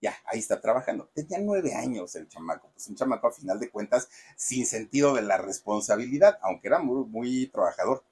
Ya, 0.00 0.12
ahí 0.24 0.40
está 0.40 0.60
trabajando. 0.60 1.08
Tenía 1.14 1.38
nueve 1.38 1.74
años 1.74 2.16
el 2.16 2.26
chamaco, 2.26 2.70
pues 2.72 2.88
un 2.88 2.96
chamaco 2.96 3.28
a 3.28 3.32
final 3.32 3.60
de 3.60 3.70
cuentas 3.70 4.08
sin 4.34 4.66
sentido 4.66 5.14
de 5.14 5.22
la 5.22 5.38
responsabilidad, 5.38 6.40
aunque 6.42 6.66
era 6.66 6.80
muy, 6.80 7.04
muy 7.04 7.46
trabajador. 7.46 8.02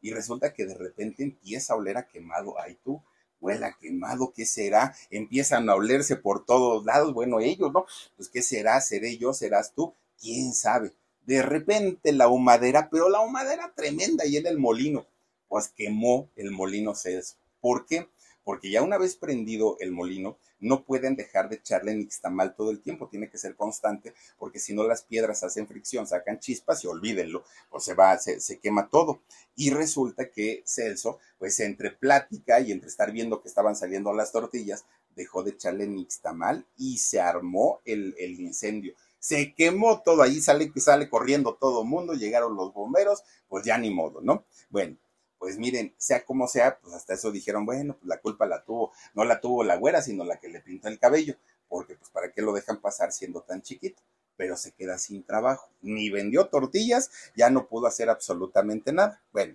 y 0.00 0.12
resulta 0.12 0.52
que 0.52 0.66
de 0.66 0.74
repente 0.74 1.22
empieza 1.22 1.74
a 1.74 1.76
oler 1.76 1.98
a 1.98 2.08
quemado. 2.08 2.58
Ay 2.58 2.76
tú, 2.82 3.00
huela 3.40 3.76
quemado, 3.80 4.32
¿qué 4.34 4.46
será? 4.46 4.96
Empiezan 5.10 5.70
a 5.70 5.76
olerse 5.76 6.16
por 6.16 6.44
todos 6.44 6.84
lados. 6.84 7.14
Bueno, 7.14 7.38
ellos, 7.38 7.72
¿no? 7.72 7.86
Pues, 8.16 8.28
¿qué 8.28 8.42
será? 8.42 8.80
¿Seré 8.80 9.16
yo? 9.16 9.32
¿Serás 9.32 9.74
tú? 9.74 9.94
¿Quién 10.18 10.54
sabe? 10.54 10.92
De 11.26 11.42
repente 11.42 12.12
la 12.12 12.28
humadera, 12.28 12.88
pero 12.90 13.08
la 13.08 13.20
humadera 13.20 13.72
tremenda 13.74 14.26
y 14.26 14.36
en 14.36 14.46
el 14.46 14.58
molino, 14.58 15.06
pues 15.48 15.68
quemó 15.68 16.28
el 16.36 16.50
molino 16.50 16.94
Celso. 16.94 17.36
¿Por 17.60 17.86
qué? 17.86 18.08
Porque 18.44 18.70
ya 18.70 18.82
una 18.82 18.98
vez 18.98 19.14
prendido 19.14 19.76
el 19.78 19.92
molino, 19.92 20.36
no 20.58 20.84
pueden 20.84 21.14
dejar 21.16 21.48
de 21.48 21.56
echarle 21.56 21.94
nixtamal 21.94 22.54
todo 22.54 22.70
el 22.70 22.80
tiempo, 22.80 23.08
tiene 23.08 23.28
que 23.28 23.38
ser 23.38 23.54
constante, 23.56 24.14
porque 24.38 24.58
si 24.58 24.74
no 24.74 24.84
las 24.84 25.02
piedras 25.02 25.42
hacen 25.42 25.68
fricción, 25.68 26.06
sacan 26.06 26.40
chispas 26.40 26.82
y 26.82 26.86
olvídenlo, 26.86 27.44
o 27.70 27.80
se 27.80 27.94
va, 27.94 28.16
se, 28.18 28.40
se 28.40 28.58
quema 28.58 28.88
todo. 28.88 29.22
Y 29.54 29.70
resulta 29.70 30.30
que 30.30 30.62
Celso, 30.66 31.18
pues 31.38 31.58
entre 31.60 31.90
plática 31.90 32.60
y 32.60 32.72
entre 32.72 32.88
estar 32.88 33.12
viendo 33.12 33.42
que 33.42 33.48
estaban 33.48 33.76
saliendo 33.76 34.12
las 34.12 34.32
tortillas, 34.32 34.84
dejó 35.14 35.42
de 35.42 35.50
echarle 35.50 35.86
nixtamal 35.86 36.66
y 36.76 36.98
se 36.98 37.20
armó 37.20 37.80
el, 37.84 38.14
el 38.18 38.40
incendio 38.40 38.94
se 39.22 39.54
quemó 39.54 40.02
todo, 40.02 40.22
ahí 40.22 40.40
sale, 40.40 40.72
sale 40.78 41.08
corriendo 41.08 41.54
todo 41.54 41.84
mundo, 41.84 42.14
llegaron 42.14 42.56
los 42.56 42.74
bomberos, 42.74 43.22
pues 43.46 43.64
ya 43.64 43.78
ni 43.78 43.88
modo, 43.88 44.20
¿no? 44.20 44.44
Bueno, 44.68 44.96
pues 45.38 45.58
miren, 45.58 45.94
sea 45.96 46.24
como 46.24 46.48
sea, 46.48 46.80
pues 46.80 46.92
hasta 46.92 47.14
eso 47.14 47.30
dijeron, 47.30 47.64
bueno, 47.64 47.94
pues 47.94 48.08
la 48.08 48.18
culpa 48.18 48.46
la 48.46 48.64
tuvo, 48.64 48.90
no 49.14 49.24
la 49.24 49.40
tuvo 49.40 49.62
la 49.62 49.76
güera, 49.76 50.02
sino 50.02 50.24
la 50.24 50.40
que 50.40 50.48
le 50.48 50.60
pintó 50.60 50.88
el 50.88 50.98
cabello, 50.98 51.36
porque 51.68 51.94
pues 51.94 52.10
para 52.10 52.32
qué 52.32 52.42
lo 52.42 52.52
dejan 52.52 52.80
pasar 52.80 53.12
siendo 53.12 53.42
tan 53.42 53.62
chiquito, 53.62 54.02
pero 54.36 54.56
se 54.56 54.72
queda 54.72 54.98
sin 54.98 55.22
trabajo, 55.22 55.70
ni 55.82 56.10
vendió 56.10 56.48
tortillas, 56.48 57.12
ya 57.36 57.48
no 57.48 57.68
pudo 57.68 57.86
hacer 57.86 58.10
absolutamente 58.10 58.92
nada. 58.92 59.22
Bueno, 59.32 59.54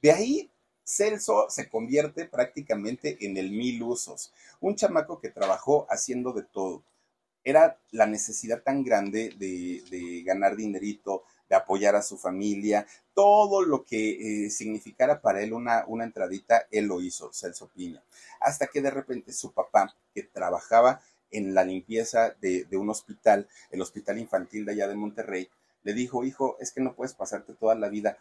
de 0.00 0.12
ahí 0.12 0.50
Celso 0.82 1.50
se 1.50 1.68
convierte 1.68 2.24
prácticamente 2.24 3.18
en 3.20 3.36
el 3.36 3.50
mil 3.50 3.82
usos, 3.82 4.32
un 4.60 4.76
chamaco 4.76 5.20
que 5.20 5.28
trabajó 5.28 5.86
haciendo 5.90 6.32
de 6.32 6.44
todo. 6.44 6.82
Era 7.44 7.78
la 7.90 8.06
necesidad 8.06 8.62
tan 8.62 8.82
grande 8.82 9.34
de, 9.38 10.22
ganar 10.24 10.56
dinerito, 10.56 11.24
de 11.48 11.56
apoyar 11.56 11.94
a 11.94 12.02
su 12.02 12.16
familia, 12.16 12.86
todo 13.12 13.62
lo 13.62 13.84
que 13.84 14.46
eh, 14.46 14.50
significara 14.50 15.20
para 15.20 15.42
él 15.42 15.52
una, 15.52 15.84
una 15.86 16.04
entradita, 16.04 16.66
él 16.70 16.86
lo 16.86 17.00
hizo, 17.00 17.32
Celso 17.32 17.68
Piña. 17.68 18.02
Hasta 18.40 18.66
que 18.66 18.80
de 18.80 18.90
repente 18.90 19.32
su 19.32 19.52
papá, 19.52 19.94
que 20.14 20.22
trabajaba 20.22 21.02
en 21.30 21.54
la 21.54 21.64
limpieza 21.64 22.34
de 22.40 22.66
un 22.72 22.90
hospital, 22.90 23.48
el 23.70 23.82
hospital 23.82 24.18
infantil 24.18 24.64
de 24.64 24.72
allá 24.72 24.88
de 24.88 24.94
Monterrey, 24.94 25.50
le 25.84 25.92
dijo, 25.92 26.24
hijo, 26.24 26.56
es 26.60 26.72
que 26.72 26.80
no 26.80 26.94
puedes 26.94 27.14
pasarte 27.14 27.52
toda 27.52 27.74
la 27.74 27.88
vida 27.88 28.18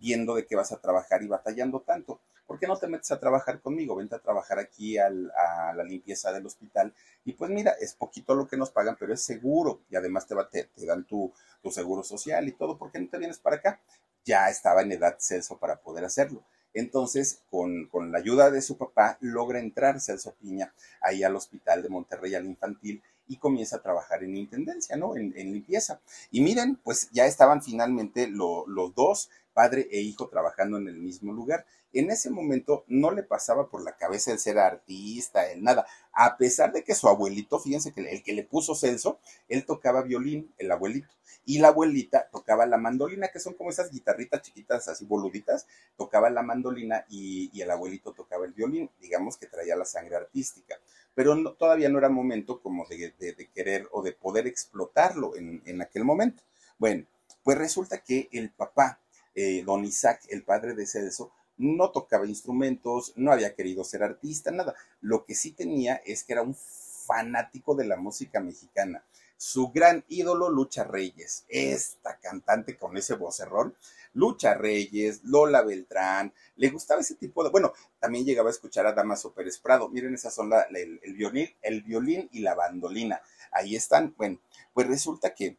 viendo 0.00 0.34
de 0.34 0.46
qué 0.46 0.56
vas 0.56 0.72
a 0.72 0.80
trabajar 0.80 1.22
y 1.22 1.28
batallando 1.28 1.80
tanto. 1.80 2.20
¿Por 2.46 2.60
qué 2.60 2.66
no 2.66 2.78
te 2.78 2.86
metes 2.86 3.10
a 3.10 3.18
trabajar 3.18 3.60
conmigo? 3.60 3.96
Vente 3.96 4.14
a 4.14 4.20
trabajar 4.20 4.58
aquí 4.58 4.98
a 4.98 5.10
la 5.10 5.82
limpieza 5.84 6.32
del 6.32 6.46
hospital. 6.46 6.94
Y 7.24 7.32
pues 7.32 7.50
mira, 7.50 7.72
es 7.80 7.94
poquito 7.94 8.34
lo 8.34 8.46
que 8.46 8.56
nos 8.56 8.70
pagan, 8.70 8.96
pero 8.98 9.12
es 9.12 9.22
seguro. 9.22 9.80
Y 9.90 9.96
además 9.96 10.26
te, 10.26 10.34
va, 10.34 10.48
te, 10.48 10.64
te 10.64 10.86
dan 10.86 11.04
tu, 11.04 11.32
tu, 11.60 11.70
seguro 11.72 12.04
social 12.04 12.46
y 12.46 12.52
todo. 12.52 12.78
¿Por 12.78 12.92
qué 12.92 13.00
no 13.00 13.08
te 13.08 13.18
vienes 13.18 13.38
para 13.38 13.56
acá? 13.56 13.80
Ya 14.24 14.48
estaba 14.48 14.82
en 14.82 14.92
edad 14.92 15.16
Celso 15.18 15.58
para 15.58 15.80
poder 15.80 16.04
hacerlo. 16.04 16.44
Entonces, 16.72 17.40
con, 17.50 17.86
con 17.86 18.12
la 18.12 18.18
ayuda 18.18 18.50
de 18.50 18.62
su 18.62 18.76
papá, 18.76 19.18
logra 19.20 19.58
entrar 19.58 20.00
Celso 20.00 20.34
Piña 20.34 20.72
ahí 21.00 21.24
al 21.24 21.34
hospital 21.34 21.82
de 21.82 21.88
Monterrey, 21.88 22.34
al 22.34 22.46
infantil, 22.46 23.02
y 23.28 23.38
comienza 23.38 23.76
a 23.76 23.82
trabajar 23.82 24.22
en 24.22 24.36
intendencia, 24.36 24.96
¿no? 24.96 25.16
En, 25.16 25.32
limpieza. 25.34 26.00
Y 26.30 26.40
miren, 26.40 26.76
pues 26.76 27.08
ya 27.12 27.26
estaban 27.26 27.62
finalmente 27.62 28.26
lo, 28.28 28.66
los 28.66 28.94
dos 28.94 29.30
padre 29.56 29.88
e 29.90 30.02
hijo 30.02 30.28
trabajando 30.28 30.76
en 30.76 30.86
el 30.86 30.98
mismo 30.98 31.32
lugar. 31.32 31.64
En 31.94 32.10
ese 32.10 32.28
momento 32.28 32.84
no 32.88 33.10
le 33.10 33.22
pasaba 33.22 33.70
por 33.70 33.82
la 33.82 33.96
cabeza 33.96 34.30
el 34.30 34.38
ser 34.38 34.58
artista, 34.58 35.50
el 35.50 35.62
nada, 35.62 35.86
a 36.12 36.36
pesar 36.36 36.72
de 36.72 36.84
que 36.84 36.94
su 36.94 37.08
abuelito, 37.08 37.58
fíjense 37.58 37.90
que 37.92 38.02
el 38.02 38.22
que 38.22 38.34
le 38.34 38.44
puso 38.44 38.74
Celso, 38.74 39.18
él 39.48 39.64
tocaba 39.64 40.02
violín, 40.02 40.52
el 40.58 40.70
abuelito, 40.70 41.08
y 41.46 41.58
la 41.58 41.68
abuelita 41.68 42.28
tocaba 42.30 42.66
la 42.66 42.76
mandolina, 42.76 43.28
que 43.28 43.40
son 43.40 43.54
como 43.54 43.70
esas 43.70 43.90
guitarritas 43.90 44.42
chiquitas, 44.42 44.88
así 44.88 45.06
boluditas, 45.06 45.66
tocaba 45.96 46.28
la 46.28 46.42
mandolina 46.42 47.06
y 47.08 47.58
el 47.58 47.70
abuelito 47.70 48.12
tocaba 48.12 48.44
el 48.44 48.52
violín, 48.52 48.90
digamos 49.00 49.38
que 49.38 49.46
traía 49.46 49.74
la 49.74 49.86
sangre 49.86 50.16
artística, 50.16 50.76
pero 51.16 51.54
todavía 51.54 51.88
no 51.88 51.98
era 51.98 52.10
momento 52.10 52.60
como 52.60 52.86
de, 52.86 53.48
querer 53.52 53.88
o 53.90 54.02
de 54.02 54.12
poder 54.12 54.46
explotarlo 54.46 55.34
en, 55.34 55.62
en 55.64 55.80
aquel 55.80 56.04
momento. 56.04 56.44
Bueno, 56.78 57.06
pues 57.42 57.56
resulta 57.56 58.02
que 58.04 58.28
el 58.32 58.50
papá 58.50 59.00
eh, 59.34 59.62
don 59.64 59.84
Isaac, 59.84 60.22
el 60.28 60.42
padre 60.44 60.74
de 60.74 60.86
Celso, 60.86 61.30
no 61.56 61.90
tocaba 61.90 62.26
instrumentos, 62.26 63.12
no 63.16 63.32
había 63.32 63.54
querido 63.54 63.82
ser 63.82 64.02
artista, 64.02 64.50
nada. 64.50 64.74
Lo 65.00 65.24
que 65.24 65.34
sí 65.34 65.52
tenía 65.52 65.96
es 66.06 66.22
que 66.22 66.34
era 66.34 66.42
un 66.42 66.54
fanático 66.54 67.74
de 67.74 67.86
la 67.86 67.96
música 67.96 68.40
mexicana. 68.40 69.04
Su 69.38 69.72
gran 69.72 70.04
ídolo, 70.08 70.50
Lucha 70.50 70.84
Reyes, 70.84 71.44
esta 71.48 72.18
cantante 72.18 72.76
con 72.76 72.96
ese 72.96 73.14
vocerrón, 73.14 73.74
Lucha 74.16 74.54
Reyes, 74.54 75.22
Lola 75.24 75.62
Beltrán, 75.62 76.32
le 76.56 76.70
gustaba 76.70 77.00
ese 77.00 77.14
tipo 77.14 77.44
de, 77.44 77.50
bueno, 77.50 77.72
también 78.00 78.24
llegaba 78.24 78.48
a 78.48 78.52
escuchar 78.52 78.86
a 78.86 78.92
Damaso 78.92 79.32
Pérez 79.32 79.58
Prado, 79.58 79.88
miren, 79.88 80.14
esas 80.14 80.34
son 80.34 80.50
el, 80.70 81.14
violín, 81.14 81.48
el 81.62 81.82
violín 81.82 82.28
y 82.32 82.40
la 82.40 82.54
bandolina, 82.54 83.20
ahí 83.52 83.76
están, 83.76 84.14
bueno, 84.16 84.40
pues 84.72 84.86
resulta 84.86 85.34
que 85.34 85.58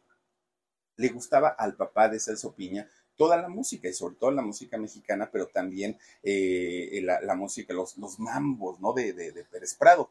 le 0.96 1.08
gustaba 1.08 1.48
al 1.48 1.76
papá 1.76 2.08
de 2.08 2.18
Celso 2.18 2.54
Piña 2.54 2.88
toda 3.16 3.36
la 3.36 3.48
música 3.48 3.88
y 3.88 3.92
sobre 3.92 4.14
todo 4.14 4.30
la 4.30 4.42
música 4.42 4.78
mexicana, 4.78 5.28
pero 5.30 5.48
también 5.48 5.98
eh, 6.22 7.00
la, 7.02 7.20
la, 7.20 7.34
música, 7.34 7.74
los, 7.74 7.98
los 7.98 8.18
mambos, 8.18 8.80
¿no? 8.80 8.92
De, 8.92 9.12
de, 9.12 9.32
de, 9.32 9.44
Pérez 9.44 9.74
Prado. 9.74 10.10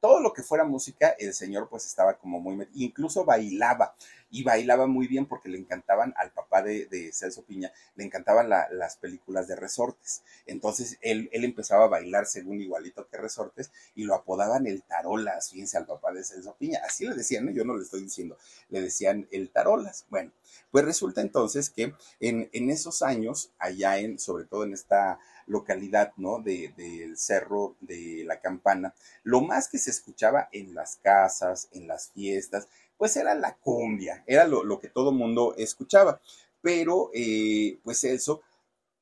Todo 0.00 0.20
lo 0.20 0.32
que 0.32 0.42
fuera 0.42 0.64
música, 0.64 1.14
el 1.18 1.34
señor 1.34 1.68
pues 1.68 1.86
estaba 1.86 2.16
como 2.18 2.40
muy, 2.40 2.66
incluso 2.74 3.24
bailaba 3.24 3.94
y 4.30 4.42
bailaba 4.42 4.86
muy 4.86 5.06
bien 5.06 5.26
porque 5.26 5.48
le 5.48 5.58
encantaban 5.58 6.14
al 6.16 6.30
papá 6.32 6.62
de, 6.62 7.10
Celso 7.12 7.42
Piña, 7.42 7.72
le 7.96 8.04
encantaban 8.04 8.48
la, 8.48 8.68
las 8.70 8.96
películas 8.96 9.48
de 9.48 9.56
resortes. 9.56 10.22
Entonces 10.46 10.98
él, 11.02 11.28
él, 11.32 11.44
empezaba 11.44 11.84
a 11.84 11.88
bailar 11.88 12.26
según 12.26 12.60
igualito 12.60 13.08
que 13.08 13.18
resortes 13.18 13.72
y 13.94 14.04
lo 14.04 14.14
apodaban 14.14 14.66
el 14.66 14.82
tarolas, 14.82 15.50
fíjense 15.50 15.76
al 15.76 15.86
papá 15.86 16.12
de 16.12 16.24
Celso 16.24 16.54
Piña. 16.56 16.80
Así 16.86 17.06
le 17.06 17.14
decían, 17.14 17.44
¿no? 17.44 17.50
yo 17.50 17.64
no 17.64 17.76
le 17.76 17.82
estoy 17.82 18.02
diciendo, 18.02 18.38
le 18.68 18.80
decían 18.80 19.28
el 19.30 19.50
tarolas. 19.50 20.06
Bueno, 20.08 20.32
pues 20.70 20.84
resulta 20.84 21.20
entonces 21.20 21.70
que 21.70 21.94
en, 22.20 22.48
en 22.52 22.70
esos 22.70 23.02
años, 23.02 23.52
allá 23.58 23.98
en, 23.98 24.18
sobre 24.18 24.44
todo 24.44 24.64
en 24.64 24.72
esta 24.72 25.18
localidad, 25.50 26.12
¿no? 26.16 26.38
De, 26.38 26.72
del 26.76 27.18
Cerro 27.18 27.76
de 27.80 28.22
la 28.24 28.40
Campana, 28.40 28.94
lo 29.24 29.40
más 29.40 29.68
que 29.68 29.78
se 29.78 29.90
escuchaba 29.90 30.48
en 30.52 30.74
las 30.74 30.96
casas, 30.96 31.68
en 31.72 31.88
las 31.88 32.10
fiestas, 32.12 32.68
pues 32.96 33.16
era 33.16 33.34
la 33.34 33.56
cumbia, 33.56 34.22
era 34.26 34.46
lo, 34.46 34.62
lo 34.62 34.78
que 34.78 34.88
todo 34.88 35.12
mundo 35.12 35.54
escuchaba. 35.56 36.20
Pero, 36.62 37.10
eh, 37.14 37.78
pues 37.82 38.04
eso, 38.04 38.42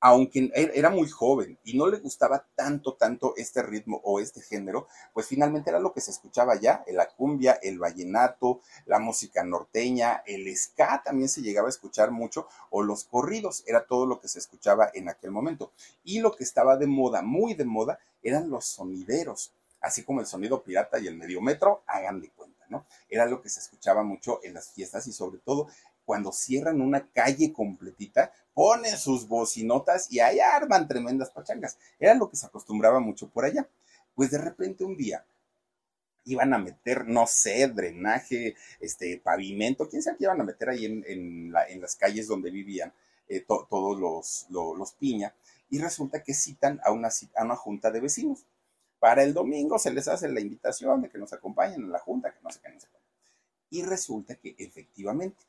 aunque 0.00 0.50
era 0.54 0.90
muy 0.90 1.08
joven 1.08 1.58
y 1.64 1.76
no 1.76 1.88
le 1.88 1.98
gustaba 1.98 2.46
tanto, 2.54 2.94
tanto 2.94 3.34
este 3.36 3.62
ritmo 3.62 4.00
o 4.04 4.20
este 4.20 4.40
género, 4.40 4.86
pues 5.12 5.26
finalmente 5.26 5.70
era 5.70 5.80
lo 5.80 5.92
que 5.92 6.00
se 6.00 6.10
escuchaba 6.10 6.54
ya, 6.60 6.84
la 6.88 7.08
cumbia, 7.08 7.58
el 7.62 7.78
vallenato, 7.78 8.60
la 8.86 8.98
música 8.98 9.42
norteña, 9.42 10.22
el 10.26 10.54
ska 10.56 11.02
también 11.04 11.28
se 11.28 11.42
llegaba 11.42 11.68
a 11.68 11.70
escuchar 11.70 12.10
mucho, 12.10 12.46
o 12.70 12.82
los 12.82 13.04
corridos, 13.04 13.64
era 13.66 13.86
todo 13.86 14.06
lo 14.06 14.20
que 14.20 14.28
se 14.28 14.38
escuchaba 14.38 14.90
en 14.94 15.08
aquel 15.08 15.30
momento. 15.30 15.72
Y 16.04 16.20
lo 16.20 16.32
que 16.32 16.44
estaba 16.44 16.76
de 16.76 16.86
moda, 16.86 17.22
muy 17.22 17.54
de 17.54 17.64
moda, 17.64 17.98
eran 18.22 18.50
los 18.50 18.66
sonideros, 18.66 19.52
así 19.80 20.04
como 20.04 20.20
el 20.20 20.26
sonido 20.26 20.62
pirata 20.62 20.98
y 20.98 21.06
el 21.06 21.16
mediometro, 21.16 21.82
hagan 21.86 22.20
de 22.20 22.30
cuenta, 22.30 22.64
¿no? 22.68 22.84
Era 23.08 23.26
lo 23.26 23.42
que 23.42 23.48
se 23.48 23.60
escuchaba 23.60 24.02
mucho 24.02 24.40
en 24.44 24.54
las 24.54 24.70
fiestas 24.70 25.06
y 25.06 25.12
sobre 25.12 25.38
todo 25.38 25.68
cuando 26.04 26.32
cierran 26.32 26.80
una 26.80 27.06
calle 27.08 27.52
completita, 27.52 28.32
ponen 28.58 28.98
sus 28.98 29.28
bocinotas 29.28 30.10
y 30.10 30.18
ahí 30.18 30.40
arman 30.40 30.88
tremendas 30.88 31.30
pachangas. 31.30 31.78
Era 31.96 32.14
lo 32.14 32.28
que 32.28 32.36
se 32.36 32.44
acostumbraba 32.44 32.98
mucho 32.98 33.28
por 33.28 33.44
allá. 33.44 33.68
Pues 34.16 34.32
de 34.32 34.38
repente 34.38 34.82
un 34.82 34.96
día 34.96 35.24
iban 36.24 36.52
a 36.52 36.58
meter, 36.58 37.06
no 37.06 37.28
sé, 37.28 37.68
drenaje, 37.68 38.56
este, 38.80 39.16
pavimento, 39.18 39.88
quién 39.88 40.02
sabe 40.02 40.16
qué 40.16 40.24
iban 40.24 40.40
a 40.40 40.44
meter 40.44 40.70
ahí 40.70 40.86
en, 40.86 41.04
en, 41.06 41.52
la, 41.52 41.68
en 41.68 41.80
las 41.80 41.94
calles 41.94 42.26
donde 42.26 42.50
vivían 42.50 42.92
eh, 43.28 43.44
to, 43.46 43.68
todos 43.70 43.96
los, 43.96 44.48
los, 44.50 44.92
piña, 44.94 45.32
y 45.70 45.78
resulta 45.78 46.24
que 46.24 46.34
citan 46.34 46.80
a 46.82 46.90
una, 46.90 47.10
a 47.36 47.44
una 47.44 47.54
junta 47.54 47.92
de 47.92 48.00
vecinos. 48.00 48.44
Para 48.98 49.22
el 49.22 49.34
domingo 49.34 49.78
se 49.78 49.92
les 49.92 50.08
hace 50.08 50.28
la 50.28 50.40
invitación 50.40 51.00
de 51.00 51.10
que 51.10 51.18
nos 51.18 51.32
acompañen 51.32 51.84
a 51.84 51.88
la 51.90 52.00
junta, 52.00 52.32
que 52.32 52.40
no 52.42 52.50
sé 52.50 52.58
qué, 52.60 52.70
no 52.70 52.80
sé. 52.80 52.88
Y 53.70 53.82
resulta 53.84 54.34
que 54.34 54.56
efectivamente 54.58 55.44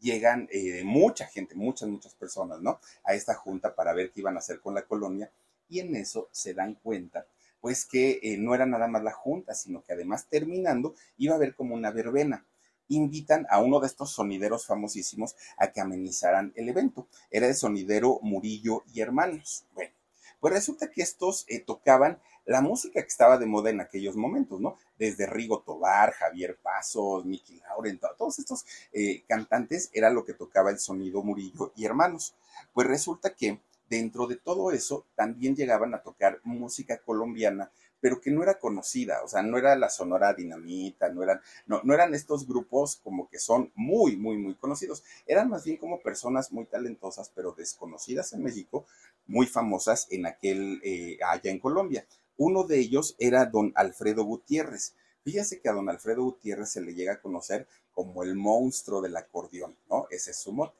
llegan 0.00 0.48
eh, 0.50 0.82
mucha 0.84 1.26
gente, 1.26 1.54
muchas, 1.54 1.88
muchas 1.88 2.14
personas, 2.14 2.60
¿no? 2.60 2.80
A 3.04 3.14
esta 3.14 3.34
junta 3.34 3.74
para 3.74 3.92
ver 3.92 4.10
qué 4.10 4.20
iban 4.20 4.36
a 4.36 4.40
hacer 4.40 4.60
con 4.60 4.74
la 4.74 4.82
colonia 4.82 5.30
y 5.68 5.80
en 5.80 5.94
eso 5.96 6.28
se 6.32 6.52
dan 6.54 6.74
cuenta, 6.74 7.26
pues 7.60 7.84
que 7.86 8.18
eh, 8.22 8.36
no 8.38 8.54
era 8.54 8.66
nada 8.66 8.88
más 8.88 9.02
la 9.02 9.12
junta, 9.12 9.54
sino 9.54 9.84
que 9.84 9.92
además 9.92 10.26
terminando 10.28 10.94
iba 11.16 11.34
a 11.34 11.36
haber 11.36 11.54
como 11.54 11.74
una 11.74 11.90
verbena. 11.90 12.44
invitan 12.88 13.46
a 13.50 13.60
uno 13.60 13.78
de 13.78 13.86
estos 13.86 14.10
sonideros 14.10 14.66
famosísimos 14.66 15.36
a 15.56 15.70
que 15.70 15.80
amenizaran 15.80 16.52
el 16.56 16.68
evento. 16.68 17.06
Era 17.30 17.46
el 17.46 17.54
sonidero 17.54 18.18
Murillo 18.20 18.82
y 18.92 19.00
Hermanos. 19.00 19.64
Bueno, 19.74 19.92
pues 20.40 20.54
resulta 20.54 20.90
que 20.90 21.02
estos 21.02 21.44
eh, 21.48 21.60
tocaban 21.60 22.18
la 22.46 22.62
música 22.62 23.00
que 23.00 23.08
estaba 23.08 23.38
de 23.38 23.46
moda 23.46 23.70
en 23.70 23.80
aquellos 23.80 24.16
momentos, 24.16 24.60
¿no? 24.60 24.76
Desde 25.00 25.26
Rigo 25.26 25.62
Tobar, 25.62 26.12
Javier 26.12 26.58
Pasos, 26.62 27.24
Miki 27.24 27.58
Lauren, 27.60 27.98
todos 28.18 28.38
estos 28.38 28.66
eh, 28.92 29.24
cantantes 29.26 29.90
era 29.92 30.10
lo 30.10 30.24
que 30.24 30.34
tocaba 30.34 30.70
el 30.70 30.78
sonido 30.78 31.22
Murillo 31.22 31.72
y 31.74 31.86
Hermanos. 31.86 32.34
Pues 32.74 32.86
resulta 32.86 33.34
que 33.34 33.60
dentro 33.88 34.26
de 34.26 34.36
todo 34.36 34.70
eso 34.70 35.06
también 35.16 35.56
llegaban 35.56 35.94
a 35.94 36.02
tocar 36.02 36.40
música 36.44 36.98
colombiana 36.98 37.72
pero 38.00 38.20
que 38.20 38.30
no 38.30 38.42
era 38.42 38.58
conocida, 38.58 39.22
o 39.22 39.28
sea, 39.28 39.42
no 39.42 39.58
era 39.58 39.76
la 39.76 39.90
Sonora 39.90 40.32
Dinamita, 40.34 41.10
no 41.10 41.22
eran, 41.22 41.40
no, 41.66 41.80
no 41.84 41.94
eran 41.94 42.14
estos 42.14 42.46
grupos 42.46 42.96
como 42.96 43.28
que 43.28 43.38
son 43.38 43.70
muy, 43.74 44.16
muy, 44.16 44.38
muy 44.38 44.54
conocidos, 44.54 45.04
eran 45.26 45.50
más 45.50 45.64
bien 45.64 45.76
como 45.76 46.00
personas 46.00 46.50
muy 46.50 46.64
talentosas, 46.64 47.30
pero 47.34 47.52
desconocidas 47.52 48.32
en 48.32 48.42
México, 48.42 48.86
muy 49.26 49.46
famosas 49.46 50.06
en 50.10 50.26
aquel, 50.26 50.80
eh, 50.82 51.18
allá 51.24 51.50
en 51.50 51.60
Colombia. 51.60 52.06
Uno 52.42 52.64
de 52.64 52.80
ellos 52.80 53.16
era 53.18 53.44
don 53.44 53.70
Alfredo 53.74 54.24
Gutiérrez. 54.24 54.94
Fíjese 55.24 55.60
que 55.60 55.68
a 55.68 55.74
don 55.74 55.90
Alfredo 55.90 56.22
Gutiérrez 56.22 56.70
se 56.70 56.80
le 56.80 56.94
llega 56.94 57.12
a 57.12 57.20
conocer 57.20 57.68
como 57.92 58.22
el 58.22 58.34
monstruo 58.34 59.02
del 59.02 59.14
acordeón, 59.14 59.76
¿no? 59.90 60.06
Ese 60.10 60.30
es 60.30 60.38
su 60.38 60.50
mote. 60.50 60.74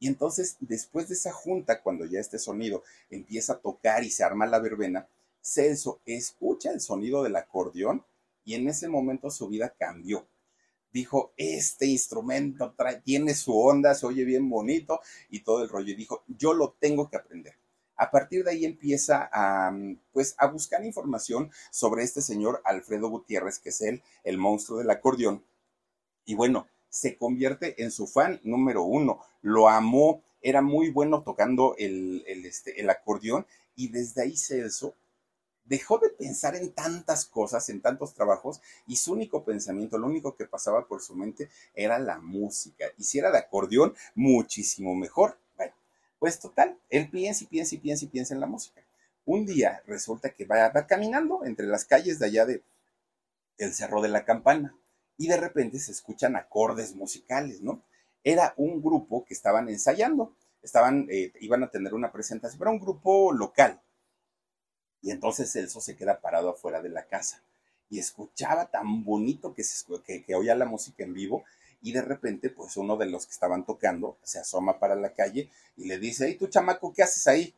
Y 0.00 0.06
entonces, 0.06 0.58
después 0.60 1.08
de 1.08 1.14
esa 1.14 1.32
junta, 1.32 1.80
cuando 1.80 2.04
ya 2.04 2.20
este 2.20 2.38
sonido 2.38 2.82
empieza 3.08 3.54
a 3.54 3.58
tocar 3.58 4.04
y 4.04 4.10
se 4.10 4.22
arma 4.22 4.44
la 4.44 4.58
verbena, 4.58 5.08
Celso 5.40 6.02
escucha 6.04 6.72
el 6.72 6.82
sonido 6.82 7.22
del 7.22 7.36
acordeón 7.36 8.04
y 8.44 8.52
en 8.56 8.68
ese 8.68 8.86
momento 8.86 9.30
su 9.30 9.48
vida 9.48 9.74
cambió. 9.78 10.26
Dijo, 10.92 11.32
este 11.38 11.86
instrumento 11.86 12.74
tiene 13.02 13.34
su 13.34 13.58
onda, 13.58 13.94
se 13.94 14.04
oye 14.04 14.24
bien 14.24 14.50
bonito 14.50 15.00
y 15.30 15.40
todo 15.40 15.62
el 15.62 15.70
rollo. 15.70 15.90
Y 15.90 15.96
dijo, 15.96 16.22
yo 16.26 16.52
lo 16.52 16.76
tengo 16.78 17.08
que 17.08 17.16
aprender. 17.16 17.54
A 17.98 18.10
partir 18.10 18.44
de 18.44 18.52
ahí 18.52 18.64
empieza 18.64 19.28
a, 19.32 19.70
pues, 20.12 20.34
a 20.38 20.46
buscar 20.46 20.84
información 20.84 21.50
sobre 21.70 22.04
este 22.04 22.22
señor 22.22 22.62
Alfredo 22.64 23.08
Gutiérrez, 23.08 23.58
que 23.58 23.68
es 23.68 23.80
él, 23.82 24.02
el 24.24 24.38
monstruo 24.38 24.78
del 24.78 24.90
acordeón. 24.90 25.44
Y 26.24 26.34
bueno, 26.34 26.66
se 26.88 27.16
convierte 27.16 27.82
en 27.82 27.90
su 27.90 28.06
fan 28.06 28.40
número 28.44 28.82
uno. 28.84 29.20
Lo 29.42 29.68
amó, 29.68 30.22
era 30.40 30.62
muy 30.62 30.90
bueno 30.90 31.22
tocando 31.22 31.74
el, 31.76 32.24
el, 32.26 32.46
este, 32.46 32.80
el 32.80 32.88
acordeón 32.88 33.46
y 33.74 33.88
desde 33.88 34.22
ahí 34.22 34.36
Celso 34.36 34.94
dejó 35.68 35.98
de 35.98 36.08
pensar 36.08 36.56
en 36.56 36.72
tantas 36.72 37.26
cosas, 37.26 37.68
en 37.68 37.82
tantos 37.82 38.14
trabajos, 38.14 38.60
y 38.86 38.96
su 38.96 39.12
único 39.12 39.44
pensamiento, 39.44 39.98
lo 39.98 40.06
único 40.06 40.34
que 40.34 40.46
pasaba 40.46 40.86
por 40.86 41.02
su 41.02 41.14
mente 41.14 41.50
era 41.74 41.98
la 41.98 42.18
música. 42.18 42.86
Y 42.96 43.04
si 43.04 43.18
era 43.18 43.30
de 43.30 43.38
acordeón, 43.38 43.94
muchísimo 44.14 44.94
mejor. 44.94 45.38
Pues 46.18 46.40
total, 46.40 46.78
él 46.90 47.08
piensa 47.10 47.44
y 47.44 47.46
piensa 47.46 47.74
y 47.74 47.78
piensa 47.78 48.04
y 48.04 48.08
piensa 48.08 48.34
en 48.34 48.40
la 48.40 48.46
música. 48.46 48.82
Un 49.24 49.46
día 49.46 49.82
resulta 49.86 50.30
que 50.30 50.46
va, 50.46 50.72
caminando 50.86 51.44
entre 51.44 51.66
las 51.66 51.84
calles 51.84 52.18
de 52.18 52.26
allá 52.26 52.46
de 52.46 52.62
el 53.58 53.74
Cerro 53.74 54.00
de 54.00 54.08
la 54.08 54.24
Campana 54.24 54.74
y 55.16 55.28
de 55.28 55.36
repente 55.36 55.78
se 55.78 55.92
escuchan 55.92 56.36
acordes 56.36 56.94
musicales, 56.94 57.60
¿no? 57.60 57.82
Era 58.24 58.54
un 58.56 58.82
grupo 58.82 59.24
que 59.24 59.34
estaban 59.34 59.68
ensayando, 59.68 60.34
estaban, 60.62 61.06
eh, 61.10 61.32
iban 61.40 61.62
a 61.62 61.70
tener 61.70 61.94
una 61.94 62.10
presentación, 62.10 62.62
era 62.62 62.70
un 62.70 62.80
grupo 62.80 63.32
local. 63.32 63.80
Y 65.02 65.10
entonces 65.10 65.52
Celso 65.52 65.80
se 65.80 65.96
queda 65.96 66.20
parado 66.20 66.50
afuera 66.50 66.80
de 66.80 66.88
la 66.88 67.06
casa 67.06 67.42
y 67.90 67.98
escuchaba 67.98 68.70
tan 68.70 69.04
bonito 69.04 69.54
que, 69.54 69.64
se, 69.64 69.84
que 70.24 70.34
oía 70.34 70.54
la 70.54 70.66
música 70.66 71.04
en 71.04 71.14
vivo 71.14 71.44
y 71.80 71.92
de 71.92 72.02
repente, 72.02 72.50
pues 72.50 72.76
uno 72.76 72.96
de 72.96 73.06
los 73.06 73.26
que 73.26 73.32
estaban 73.32 73.64
tocando 73.64 74.18
se 74.22 74.38
asoma 74.38 74.78
para 74.78 74.96
la 74.96 75.12
calle 75.12 75.50
y 75.76 75.86
le 75.86 75.98
dice, 75.98 76.26
hey, 76.26 76.36
tú 76.38 76.48
chamaco, 76.48 76.92
¿qué 76.92 77.02
haces 77.02 77.26
ahí? 77.26 77.54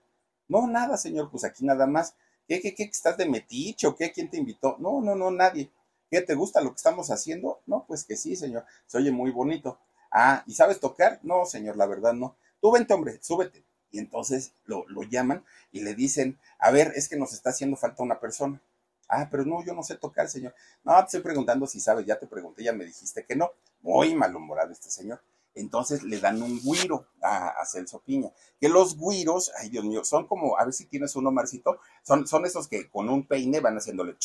No, 0.49 0.67
nada, 0.67 0.97
señor, 0.97 1.31
pues 1.31 1.45
aquí 1.45 1.65
nada 1.65 1.87
más. 1.87 2.15
¿Qué, 2.47 2.61
qué, 2.61 2.75
qué, 2.75 2.83
estás 2.85 3.17
de 3.17 3.29
metiche 3.29 3.87
o 3.87 3.95
qué? 3.95 4.13
¿Quién 4.13 4.29
te 4.29 4.37
invitó? 4.37 4.77
No, 4.79 5.01
no, 5.01 5.15
no, 5.15 5.31
nadie. 5.31 5.71
¿Qué, 6.11 6.21
te 6.21 6.35
gusta 6.35 6.61
lo 6.61 6.71
que 6.71 6.77
estamos 6.77 7.11
haciendo? 7.11 7.61
No, 7.67 7.85
pues 7.87 8.05
que 8.05 8.17
sí, 8.17 8.35
señor, 8.35 8.65
se 8.87 8.99
oye 8.99 9.13
muy 9.13 9.31
bonito. 9.31 9.79
Ah, 10.11 10.43
¿y 10.47 10.55
sabes 10.55 10.81
tocar? 10.81 11.21
No, 11.23 11.47
señor, 11.47 11.77
la 11.77 11.87
verdad 11.87 12.13
no. 12.13 12.37
Tú 12.61 12.73
vente, 12.73 12.93
hombre, 12.93 13.19
súbete. 13.23 13.65
Y 13.93 14.01
entonces 14.01 14.53
lo, 14.65 14.85
lo 14.89 15.03
llaman 15.05 15.45
y 15.73 15.83
le 15.83 15.95
dicen, 15.95 16.39
a 16.59 16.71
ver, 16.71 16.93
es 16.97 17.09
que 17.09 17.17
nos 17.17 17.33
está 17.33 17.51
haciendo 17.51 17.77
falta 17.77 18.03
una 18.03 18.21
persona. 18.21 18.61
Ah, 19.09 19.29
pero 19.31 19.45
no, 19.45 19.65
yo 19.65 19.73
no 19.75 19.83
sé 19.83 19.97
tocar, 19.97 20.29
señor. 20.29 20.55
No, 20.85 20.97
te 20.99 21.05
estoy 21.07 21.21
preguntando 21.21 21.67
si 21.67 21.81
sabes, 21.81 22.07
ya 22.07 22.19
te 22.19 22.27
pregunté, 22.27 22.63
ya 22.65 22.73
me 22.73 22.85
dijiste 22.85 23.25
que 23.25 23.37
no. 23.37 23.53
Muy 23.83 24.15
malhumorado 24.15 24.73
este 24.73 24.91
señor. 24.91 25.23
Entonces 25.55 26.03
le 26.03 26.21
dan 26.21 26.41
un 26.43 26.61
guiro 26.61 27.07
a, 27.23 27.65
Celso 27.67 28.01
Piña. 28.01 28.33
Que 28.61 28.69
los 28.69 28.97
guiros, 28.97 29.51
ay 29.59 29.69
Dios 29.69 29.85
mío, 29.85 30.05
son 30.05 30.27
como, 30.27 30.57
a 30.59 30.65
ver 30.65 30.73
si 30.73 30.87
tienes 30.87 31.17
uno, 31.17 31.31
Marcito, 31.31 31.81
son, 32.03 32.27
son 32.27 32.47
esos 32.47 32.69
que 32.69 32.89
con 32.89 33.09
un 33.09 33.27
peine 33.27 33.61
van 33.61 33.77
haciéndole, 33.77 34.17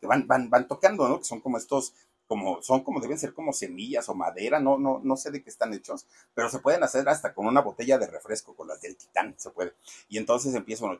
que 0.00 0.06
van, 0.06 0.26
van, 0.26 0.48
van 0.48 0.66
tocando, 0.68 1.08
¿no? 1.08 1.18
Que 1.18 1.24
son 1.24 1.40
como 1.40 1.58
estos, 1.58 1.94
como, 2.26 2.62
son 2.62 2.82
como, 2.82 3.00
deben 3.00 3.18
ser 3.18 3.34
como 3.34 3.52
semillas 3.52 4.08
o 4.08 4.14
madera, 4.14 4.58
no, 4.58 4.78
no, 4.78 5.00
no 5.02 5.16
sé 5.16 5.30
de 5.30 5.42
qué 5.42 5.50
están 5.50 5.74
hechos, 5.74 6.06
pero 6.32 6.48
se 6.48 6.60
pueden 6.60 6.82
hacer 6.82 7.08
hasta 7.08 7.34
con 7.34 7.46
una 7.46 7.60
botella 7.60 7.98
de 7.98 8.06
refresco, 8.06 8.56
con 8.56 8.68
las 8.68 8.80
del 8.80 8.96
titán, 8.96 9.34
se 9.36 9.50
puede. 9.50 9.74
Y 10.08 10.18
entonces 10.18 10.54
empieza 10.54 10.86
uno, 10.86 10.98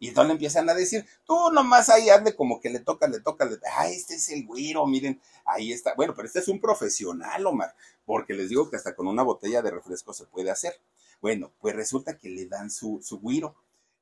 y 0.00 0.08
entonces 0.08 0.32
empiezan 0.32 0.68
a 0.70 0.74
decir, 0.74 1.04
tú 1.26 1.50
nomás 1.52 1.90
ahí 1.90 2.08
ande 2.08 2.34
como 2.34 2.58
que 2.58 2.70
le 2.70 2.80
toca, 2.80 3.06
le 3.06 3.20
toca, 3.20 3.44
le 3.44 3.58
ah, 3.76 3.86
este 3.86 4.14
es 4.14 4.30
el 4.30 4.46
güiro, 4.46 4.86
miren, 4.86 5.20
ahí 5.44 5.72
está. 5.72 5.94
Bueno, 5.94 6.14
pero 6.16 6.26
este 6.26 6.38
es 6.38 6.48
un 6.48 6.58
profesional, 6.58 7.46
Omar, 7.46 7.76
porque 8.06 8.32
les 8.32 8.48
digo 8.48 8.70
que 8.70 8.76
hasta 8.76 8.96
con 8.96 9.06
una 9.06 9.22
botella 9.22 9.60
de 9.60 9.70
refresco 9.70 10.14
se 10.14 10.24
puede 10.24 10.50
hacer. 10.50 10.80
Bueno, 11.20 11.52
pues 11.60 11.76
resulta 11.76 12.16
que 12.16 12.30
le 12.30 12.46
dan 12.46 12.70
su, 12.70 13.00
su 13.02 13.20
güiro 13.20 13.54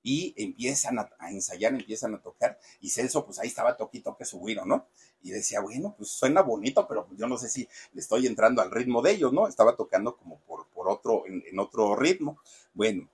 y 0.04 0.34
empiezan 0.36 1.00
a, 1.00 1.10
ensayar, 1.30 1.74
empiezan 1.74 2.14
a 2.14 2.22
tocar, 2.22 2.60
y 2.80 2.90
Celso, 2.90 3.26
pues 3.26 3.40
ahí 3.40 3.48
estaba 3.48 3.76
toquito 3.76 4.16
que 4.16 4.24
su 4.24 4.38
güiro, 4.38 4.64
¿no? 4.64 4.86
Y 5.20 5.32
decía, 5.32 5.60
bueno, 5.60 5.96
pues 5.98 6.10
suena 6.10 6.42
bonito, 6.42 6.86
pero 6.86 7.08
yo 7.16 7.26
no 7.26 7.36
sé 7.38 7.48
si 7.48 7.68
le 7.92 8.00
estoy 8.00 8.28
entrando 8.28 8.62
al 8.62 8.70
ritmo 8.70 9.02
de 9.02 9.10
ellos, 9.10 9.32
¿no? 9.32 9.48
Estaba 9.48 9.74
tocando 9.74 10.16
como 10.16 10.38
por, 10.42 10.68
por 10.68 10.88
otro, 10.88 11.26
en, 11.26 11.42
en 11.44 11.58
otro 11.58 11.96
ritmo. 11.96 12.38
Bueno, 12.72 13.08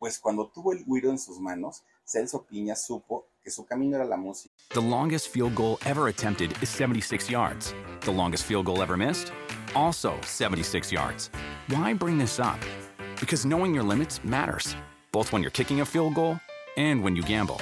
pues 0.00 0.18
cuando 0.18 0.48
tuvo 0.48 0.72
el 0.72 0.84
güiro 0.84 1.10
en 1.10 1.18
sus 1.18 1.38
manos, 1.38 1.84
Celso 2.06 2.44
Piña 2.46 2.76
supo 2.76 3.24
que 3.42 3.50
su 3.50 3.64
camino 3.64 3.96
era 3.96 4.04
la 4.04 4.16
música. 4.16 4.50
The 4.70 4.80
longest 4.80 5.28
field 5.28 5.54
goal 5.54 5.78
ever 5.86 6.08
attempted 6.08 6.52
is 6.62 6.68
76 6.68 7.30
yards. 7.30 7.74
The 8.00 8.12
longest 8.12 8.44
field 8.44 8.66
goal 8.66 8.82
ever 8.82 8.96
missed? 8.96 9.32
Also 9.74 10.14
76 10.22 10.92
yards. 10.92 11.30
Why 11.68 11.94
bring 11.94 12.18
this 12.18 12.38
up? 12.38 12.58
Because 13.20 13.46
knowing 13.46 13.74
your 13.74 13.84
limits 13.84 14.22
matters, 14.24 14.76
both 15.12 15.32
when 15.32 15.42
you're 15.42 15.50
kicking 15.50 15.80
a 15.80 15.84
field 15.84 16.14
goal 16.14 16.38
and 16.76 17.02
when 17.02 17.16
you 17.16 17.22
gamble. 17.22 17.60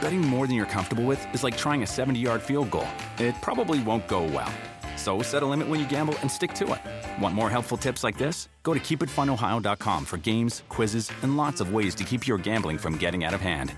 Betting 0.00 0.20
more 0.20 0.46
than 0.46 0.56
you're 0.56 0.66
comfortable 0.66 1.04
with 1.04 1.20
is 1.34 1.42
like 1.42 1.56
trying 1.56 1.82
a 1.82 1.86
70 1.86 2.18
yard 2.18 2.42
field 2.42 2.70
goal. 2.70 2.88
It 3.18 3.34
probably 3.42 3.82
won't 3.82 4.06
go 4.08 4.22
well. 4.22 4.52
So 5.06 5.22
set 5.22 5.44
a 5.44 5.46
limit 5.46 5.68
when 5.68 5.78
you 5.78 5.86
gamble 5.86 6.18
and 6.22 6.28
stick 6.28 6.52
to 6.54 6.64
it. 6.74 7.22
Want 7.22 7.32
more 7.32 7.48
helpful 7.48 7.78
tips 7.78 8.02
like 8.02 8.18
this? 8.18 8.48
Go 8.64 8.74
to 8.74 8.80
keepitfunohio.com 8.80 10.04
for 10.04 10.16
games, 10.16 10.64
quizzes, 10.68 11.12
and 11.22 11.36
lots 11.36 11.60
of 11.60 11.72
ways 11.72 11.94
to 11.94 12.02
keep 12.02 12.26
your 12.26 12.38
gambling 12.38 12.76
from 12.76 12.98
getting 12.98 13.22
out 13.22 13.32
of 13.32 13.40
hand. 13.40 13.72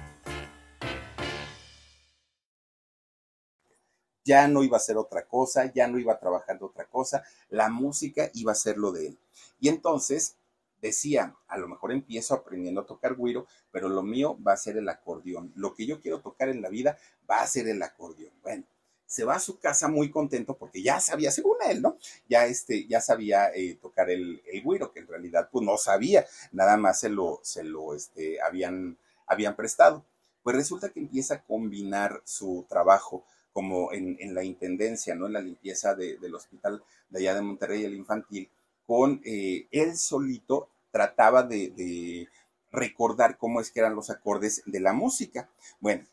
Ya 4.24 4.48
no 4.48 4.62
iba 4.62 4.78
a 4.78 4.80
ser 4.80 4.96
otra 4.96 5.26
cosa, 5.28 5.70
ya 5.74 5.86
no 5.86 5.98
iba 5.98 6.14
a 6.14 6.18
trabajar 6.18 6.58
de 6.58 6.64
otra 6.64 6.86
cosa, 6.86 7.22
la 7.50 7.68
música 7.68 8.30
iba 8.32 8.52
a 8.52 8.54
ser 8.54 8.78
lo 8.78 8.90
de 8.90 9.08
él. 9.08 9.18
Y 9.60 9.68
entonces 9.68 10.36
decía, 10.80 11.34
a 11.46 11.58
lo 11.58 11.68
mejor 11.68 11.92
empiezo 11.92 12.32
aprendiendo 12.32 12.80
a 12.80 12.86
tocar 12.86 13.14
güiro, 13.14 13.46
pero 13.70 13.90
lo 13.90 14.02
mío 14.02 14.38
va 14.42 14.54
a 14.54 14.56
ser 14.56 14.78
el 14.78 14.88
acordeón. 14.88 15.52
Lo 15.56 15.74
que 15.74 15.84
yo 15.84 16.00
quiero 16.00 16.20
tocar 16.20 16.48
en 16.48 16.62
la 16.62 16.70
vida 16.70 16.96
va 17.30 17.42
a 17.42 17.46
ser 17.46 17.68
el 17.68 17.82
acordeón. 17.82 18.32
Bueno, 18.42 18.64
se 19.08 19.24
va 19.24 19.36
a 19.36 19.40
su 19.40 19.58
casa 19.58 19.88
muy 19.88 20.10
contento 20.10 20.56
porque 20.56 20.82
ya 20.82 21.00
sabía, 21.00 21.30
según 21.30 21.56
él, 21.66 21.80
¿no? 21.80 21.96
Ya, 22.28 22.46
este, 22.46 22.86
ya 22.86 23.00
sabía 23.00 23.50
eh, 23.54 23.78
tocar 23.80 24.10
el, 24.10 24.42
el 24.52 24.62
güiro, 24.62 24.92
que 24.92 25.00
en 25.00 25.08
realidad 25.08 25.48
pues 25.50 25.64
no 25.64 25.78
sabía, 25.78 26.26
nada 26.52 26.76
más 26.76 27.00
se 27.00 27.08
lo, 27.08 27.40
se 27.42 27.64
lo 27.64 27.94
este, 27.94 28.40
habían, 28.42 28.98
habían 29.26 29.56
prestado. 29.56 30.04
Pues 30.42 30.54
resulta 30.54 30.90
que 30.90 31.00
empieza 31.00 31.34
a 31.34 31.42
combinar 31.42 32.20
su 32.24 32.66
trabajo 32.68 33.24
como 33.54 33.92
en, 33.92 34.18
en 34.20 34.34
la 34.34 34.44
intendencia, 34.44 35.14
¿no? 35.14 35.26
En 35.26 35.32
la 35.32 35.40
limpieza 35.40 35.94
de, 35.94 36.18
del 36.18 36.34
hospital 36.34 36.84
de 37.08 37.20
allá 37.20 37.34
de 37.34 37.42
Monterrey, 37.42 37.84
el 37.84 37.94
infantil, 37.94 38.50
con 38.86 39.22
eh, 39.24 39.66
él 39.70 39.96
solito 39.96 40.68
trataba 40.92 41.42
de, 41.42 41.70
de 41.70 42.28
recordar 42.70 43.38
cómo 43.38 43.60
es 43.62 43.70
que 43.70 43.80
eran 43.80 43.96
los 43.96 44.10
acordes 44.10 44.62
de 44.66 44.80
la 44.80 44.92
música. 44.92 45.48
Bueno, 45.80 46.06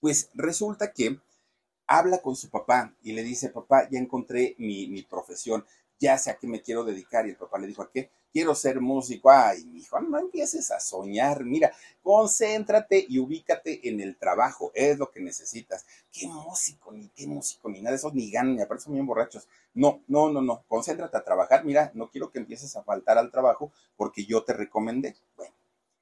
pues 0.00 0.30
resulta 0.34 0.92
que 0.92 1.18
habla 1.86 2.18
con 2.18 2.36
su 2.36 2.48
papá 2.50 2.94
y 3.02 3.12
le 3.12 3.22
dice, 3.22 3.50
papá, 3.50 3.88
ya 3.90 3.98
encontré 3.98 4.54
mi, 4.58 5.02
profesión, 5.02 5.64
ya 5.98 6.18
sé 6.18 6.30
a 6.30 6.36
qué 6.36 6.46
me 6.46 6.62
quiero 6.62 6.84
dedicar. 6.84 7.26
Y 7.26 7.30
el 7.30 7.36
papá 7.36 7.58
le 7.58 7.66
dijo, 7.66 7.82
¿a 7.82 7.90
qué? 7.90 8.10
Quiero 8.32 8.54
ser 8.54 8.80
músico. 8.80 9.30
Ay, 9.30 9.64
mi 9.66 9.80
hijo, 9.80 10.00
no 10.00 10.18
empieces 10.18 10.70
a 10.70 10.80
soñar. 10.80 11.44
Mira, 11.44 11.72
concéntrate 12.02 13.04
y 13.08 13.18
ubícate 13.18 13.86
en 13.88 14.00
el 14.00 14.16
trabajo. 14.16 14.72
Es 14.74 14.98
lo 14.98 15.10
que 15.10 15.20
necesitas. 15.20 15.84
¿Qué 16.10 16.26
músico? 16.26 16.92
Ni 16.92 17.08
qué 17.08 17.26
músico, 17.26 17.68
ni 17.68 17.80
nada 17.80 17.90
de 17.90 17.96
eso, 17.96 18.10
ni 18.12 18.30
ganan, 18.30 18.56
ni 18.56 18.62
aparte 18.62 18.84
son 18.84 18.94
bien 18.94 19.06
borrachos. 19.06 19.46
No, 19.74 20.02
no, 20.08 20.30
no, 20.30 20.40
no. 20.40 20.64
Concéntrate 20.66 21.16
a 21.16 21.24
trabajar. 21.24 21.64
Mira, 21.64 21.92
no 21.94 22.10
quiero 22.10 22.30
que 22.30 22.38
empieces 22.38 22.74
a 22.74 22.82
faltar 22.82 23.18
al 23.18 23.30
trabajo 23.30 23.70
porque 23.96 24.24
yo 24.24 24.42
te 24.44 24.54
recomendé. 24.54 25.14
Bueno, 25.36 25.54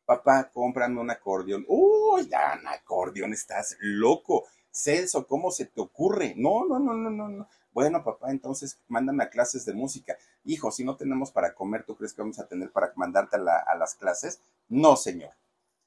papá, 0.07 0.51
cómprame 0.53 1.01
un 1.01 1.11
acordeón. 1.11 1.65
Uy, 1.69 2.29
ya, 2.29 2.59
un 2.61 2.69
acordeón, 2.69 3.33
estás 3.33 3.77
loco. 3.81 4.47
Celso, 4.71 5.27
¿cómo 5.27 5.51
se 5.51 5.67
te 5.67 5.81
ocurre? 5.81 6.35
No, 6.37 6.67
no, 6.67 6.79
no, 6.79 6.95
no, 6.95 7.11
no, 7.11 7.29
no. 7.29 7.49
Bueno, 7.73 8.03
papá, 8.03 8.31
entonces 8.31 8.79
mándame 8.89 9.25
a 9.25 9.31
clases 9.31 9.65
de 9.65 9.75
música. 9.75 10.17
Hijo, 10.45 10.71
si 10.71 10.85
no 10.85 10.97
tenemos 10.97 11.31
para 11.31 11.55
comer, 11.55 11.85
¿tú 11.85 11.97
crees 11.97 12.13
que 12.13 12.23
vamos 12.23 12.39
a 12.39 12.47
tener 12.47 12.71
para 12.73 12.93
mandarte 12.97 13.37
a, 13.37 13.75
las 13.77 13.95
clases? 13.95 14.41
No, 14.69 14.97
señor. 14.97 15.33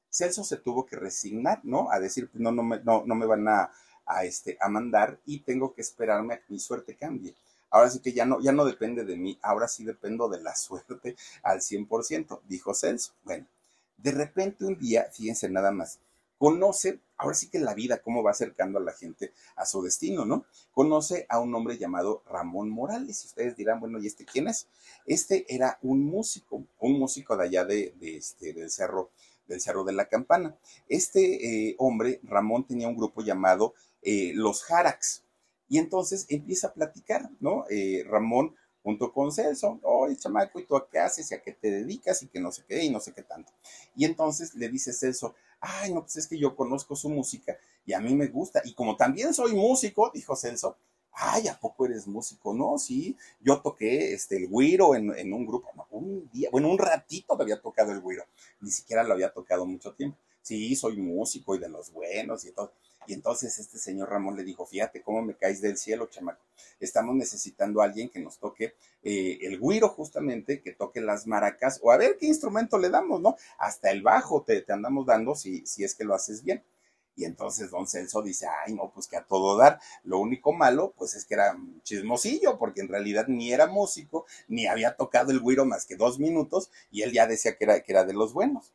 Celso 0.10 0.44
se 0.44 0.58
tuvo 0.58 0.86
que 0.86 0.96
resignar, 0.96 1.60
¿no? 1.64 1.92
A 1.92 2.00
decir, 2.00 2.30
no, 2.34 2.52
no 2.52 2.64
me, 2.64 2.80
no, 2.84 3.04
no 3.06 3.16
me 3.16 3.26
van 3.26 3.48
a, 3.48 3.72
a, 4.06 4.26
este, 4.26 4.58
a 4.62 4.70
mandar 4.70 5.20
y 5.26 5.40
tengo 5.40 5.74
que 5.74 5.82
esperarme 5.82 6.36
a 6.36 6.38
que 6.38 6.46
mi 6.50 6.60
suerte 6.60 6.96
cambie. 6.96 7.36
Ahora 7.70 7.90
sí 7.90 8.00
que 8.00 8.14
ya 8.14 8.26
no, 8.26 8.40
ya 8.40 8.52
no 8.52 8.66
depende 8.66 9.04
de 9.04 9.18
mí, 9.18 9.40
ahora 9.42 9.68
sí 9.68 9.84
dependo 9.84 10.30
de 10.30 10.42
la 10.42 10.56
suerte 10.56 11.16
al 11.42 11.60
100%, 11.60 12.42
dijo 12.48 12.74
Celso. 12.74 13.14
Bueno, 13.24 13.48
de 13.98 14.12
repente 14.12 14.66
un 14.66 14.78
día, 14.78 15.08
fíjense 15.12 15.50
nada 15.50 15.72
más, 15.72 16.00
conoce, 16.44 17.00
ahora 17.16 17.36
sí 17.36 17.50
que 17.50 17.58
la 17.58 17.74
vida, 17.74 18.02
cómo 18.02 18.22
va 18.22 18.32
acercando 18.32 18.78
a 18.78 18.82
la 18.82 18.91
gente 18.91 19.32
a 19.56 19.66
su 19.66 19.82
destino, 19.82 20.26
¿no? 20.26 20.44
Conoce 20.74 21.26
a 21.30 21.39
un 21.39 21.56
hombre 21.56 21.78
llamado 21.78 22.22
Ramón 22.28 22.70
Morales. 22.70 23.24
Y 23.24 23.28
ustedes 23.28 23.56
dirán, 23.56 23.80
bueno, 23.80 23.98
¿y 23.98 24.08
este 24.08 24.26
quién 24.26 24.50
es? 24.50 24.68
Este 25.06 25.46
era 25.48 25.80
un 25.84 26.04
músico, 26.04 26.66
un 26.80 27.00
músico 27.00 27.38
de 27.38 27.46
allá 27.46 27.64
de, 27.64 27.96
este, 28.02 28.52
del 28.52 28.70
cerro, 28.70 29.12
del 29.48 29.62
Cerro 29.62 29.86
de 29.86 29.94
la 29.94 30.10
Campana. 30.10 30.54
Este 30.89 31.70
eh, 31.70 31.76
hombre, 31.78 32.20
Ramón, 32.24 32.68
tenía 32.68 32.89
un 32.89 32.98
grupo 32.98 33.22
llamado 33.22 33.74
eh, 34.02 34.34
Los 34.36 34.64
Jarax. 34.64 35.24
Y 35.70 35.78
entonces 35.78 36.26
empieza 36.28 36.68
a 36.68 36.74
platicar, 36.74 37.30
¿no? 37.39 37.64
Eh, 37.70 38.04
Ramón 38.06 38.54
junto 38.84 39.14
con 39.14 39.32
Celso, 39.32 39.80
oye, 39.82 40.18
chamaco, 40.18 40.60
¿y 40.60 40.66
tú 40.66 40.76
a 40.76 40.89
qué 40.89 41.00
haces 41.00 41.32
y 41.32 41.36
a 41.36 41.41
qué 41.41 41.54
te 41.54 41.72
dedicas 41.72 42.22
y 42.22 42.28
que 42.28 42.41
no 42.41 42.52
sé 42.52 42.66
qué 42.68 42.84
y 42.84 42.89
no 42.89 43.00
sé 43.00 43.14
qué 43.14 43.24
tanto? 43.24 43.54
Y 43.96 44.04
entonces 44.04 44.54
le 44.56 44.68
dice 44.68 44.91
Celso, 44.91 45.36
ay, 45.64 45.93
no, 45.93 46.01
pues 46.01 46.18
es 46.18 46.28
que 46.28 46.38
yo 46.38 46.55
conozco 46.55 46.95
su 46.95 47.09
música 47.09 47.57
y 47.86 47.93
a 47.93 47.99
mí 47.99 48.14
me 48.16 48.28
gusta. 48.28 48.61
Y 48.66 48.74
como 48.74 48.95
también 48.97 49.34
soy 49.34 49.53
músico, 49.53 50.11
dijo 50.14 50.36
Celso, 50.36 50.76
ay, 51.14 51.47
¿a 51.47 51.57
poco 51.59 51.86
eres 51.86 52.05
músico? 52.07 52.53
No, 52.53 52.78
sí, 52.78 53.16
yo 53.39 53.61
toqué 53.61 54.14
este, 54.14 54.38
el 54.38 54.47
güiro 54.47 54.95
en, 54.95 55.18
en 55.18 55.34
un 55.34 55.45
grupo, 55.45 55.70
no, 55.76 55.88
un 55.91 56.30
día, 56.32 56.49
bueno, 56.51 56.70
un 56.70 56.78
ratito 56.78 57.36
me 57.38 57.43
había 57.43 57.61
tocado 57.61 57.91
el 57.91 58.01
güiro, 58.01 58.24
ni 58.61 58.72
siquiera 58.72 59.03
lo 59.03 59.14
había 59.14 59.32
tocado 59.32 59.66
mucho 59.66 59.93
tiempo. 59.93 60.18
Sí, 60.41 60.76
soy 60.76 60.97
músico 60.97 61.55
y 61.55 61.59
de 61.59 61.70
los 61.70 61.91
buenos 61.93 62.43
y 62.43 62.51
todo. 62.51 62.74
Y 63.08 63.14
entonces 63.14 63.58
este 63.60 63.78
señor 63.78 64.10
Ramón 64.10 64.36
le 64.36 64.43
dijo, 64.43 64.66
fíjate 64.66 65.01
cómo 65.01 65.22
me 65.22 65.36
caes 65.36 65.62
del 65.62 65.78
cielo, 65.78 66.08
chamaco. 66.08 66.43
Estamos 66.80 67.16
necesitando 67.16 67.82
a 67.82 67.86
alguien 67.86 68.10
que 68.10 68.20
nos 68.20 68.39
toque 68.39 68.76
eh, 69.04 69.39
el 69.41 69.60
güiro 69.60 69.89
justamente, 69.89 70.62
que 70.62 70.74
toque 70.74 71.01
las 71.01 71.28
maracas, 71.28 71.80
o 71.84 71.91
a 71.91 71.97
ver 71.97 72.18
qué 72.18 72.28
instrumento 72.28 72.78
le 72.78 72.89
damos, 72.89 73.22
¿no? 73.22 73.36
Hasta 73.58 73.91
el 73.91 74.01
bajo 74.01 74.43
te, 74.43 74.62
te 74.62 74.74
andamos 74.74 75.06
dando 75.06 75.36
si, 75.36 75.66
si 75.66 75.84
es 75.84 75.95
que 75.95 76.04
lo 76.04 76.16
haces 76.16 76.43
bien. 76.43 76.64
Y 77.16 77.26
entonces 77.26 77.70
don 77.70 77.88
Celso 77.88 78.24
dice, 78.24 78.47
ay, 78.66 78.74
no, 78.74 78.91
pues 78.91 79.08
que 79.08 79.18
a 79.18 79.24
todo 79.24 79.56
dar. 79.58 79.80
Lo 80.04 80.20
único 80.20 80.51
malo, 80.51 80.93
pues 80.97 81.14
es 81.16 81.26
que 81.26 81.36
era 81.36 81.56
chismosillo, 81.84 82.58
porque 82.58 82.82
en 82.82 82.88
realidad 82.88 83.28
ni 83.28 83.54
era 83.54 83.68
músico, 83.68 84.26
ni 84.47 84.66
había 84.66 84.95
tocado 84.95 85.32
el 85.32 85.39
güiro 85.39 85.66
más 85.66 85.86
que 85.86 85.95
dos 85.95 86.18
minutos, 86.18 86.72
y 86.89 87.04
él 87.04 87.12
ya 87.12 87.28
decía 87.28 87.56
que 87.56 87.66
era, 87.66 87.82
que 87.82 87.91
era 87.91 88.04
de 88.04 88.14
los 88.14 88.34
buenos 88.34 88.74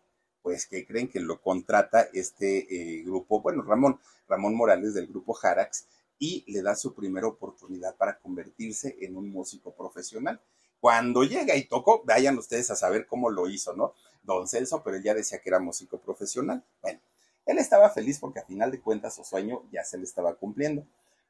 pues 0.48 0.64
que 0.64 0.86
creen 0.86 1.08
que 1.08 1.20
lo 1.20 1.42
contrata 1.42 2.08
este 2.14 2.56
eh, 2.70 3.02
grupo, 3.02 3.42
bueno, 3.42 3.60
Ramón, 3.60 4.00
Ramón 4.26 4.54
Morales 4.54 4.94
del 4.94 5.06
grupo 5.06 5.34
Jarax, 5.34 5.84
y 6.18 6.50
le 6.50 6.62
da 6.62 6.74
su 6.74 6.94
primera 6.94 7.26
oportunidad 7.26 7.94
para 7.96 8.18
convertirse 8.18 8.96
en 9.02 9.18
un 9.18 9.28
músico 9.28 9.74
profesional. 9.74 10.40
Cuando 10.80 11.22
llega 11.22 11.54
y 11.54 11.64
tocó, 11.64 12.02
vayan 12.06 12.38
ustedes 12.38 12.70
a 12.70 12.76
saber 12.76 13.06
cómo 13.06 13.28
lo 13.28 13.46
hizo, 13.46 13.74
¿no? 13.74 13.92
Don 14.22 14.48
Celso, 14.48 14.82
pero 14.82 14.96
él 14.96 15.02
ya 15.02 15.12
decía 15.12 15.38
que 15.38 15.50
era 15.50 15.58
músico 15.58 15.98
profesional. 15.98 16.64
Bueno, 16.80 16.98
él 17.44 17.58
estaba 17.58 17.90
feliz 17.90 18.18
porque 18.18 18.40
a 18.40 18.46
final 18.46 18.70
de 18.70 18.80
cuentas 18.80 19.16
su 19.16 19.24
sueño 19.24 19.64
ya 19.70 19.84
se 19.84 19.98
le 19.98 20.04
estaba 20.04 20.32
cumpliendo. 20.36 20.82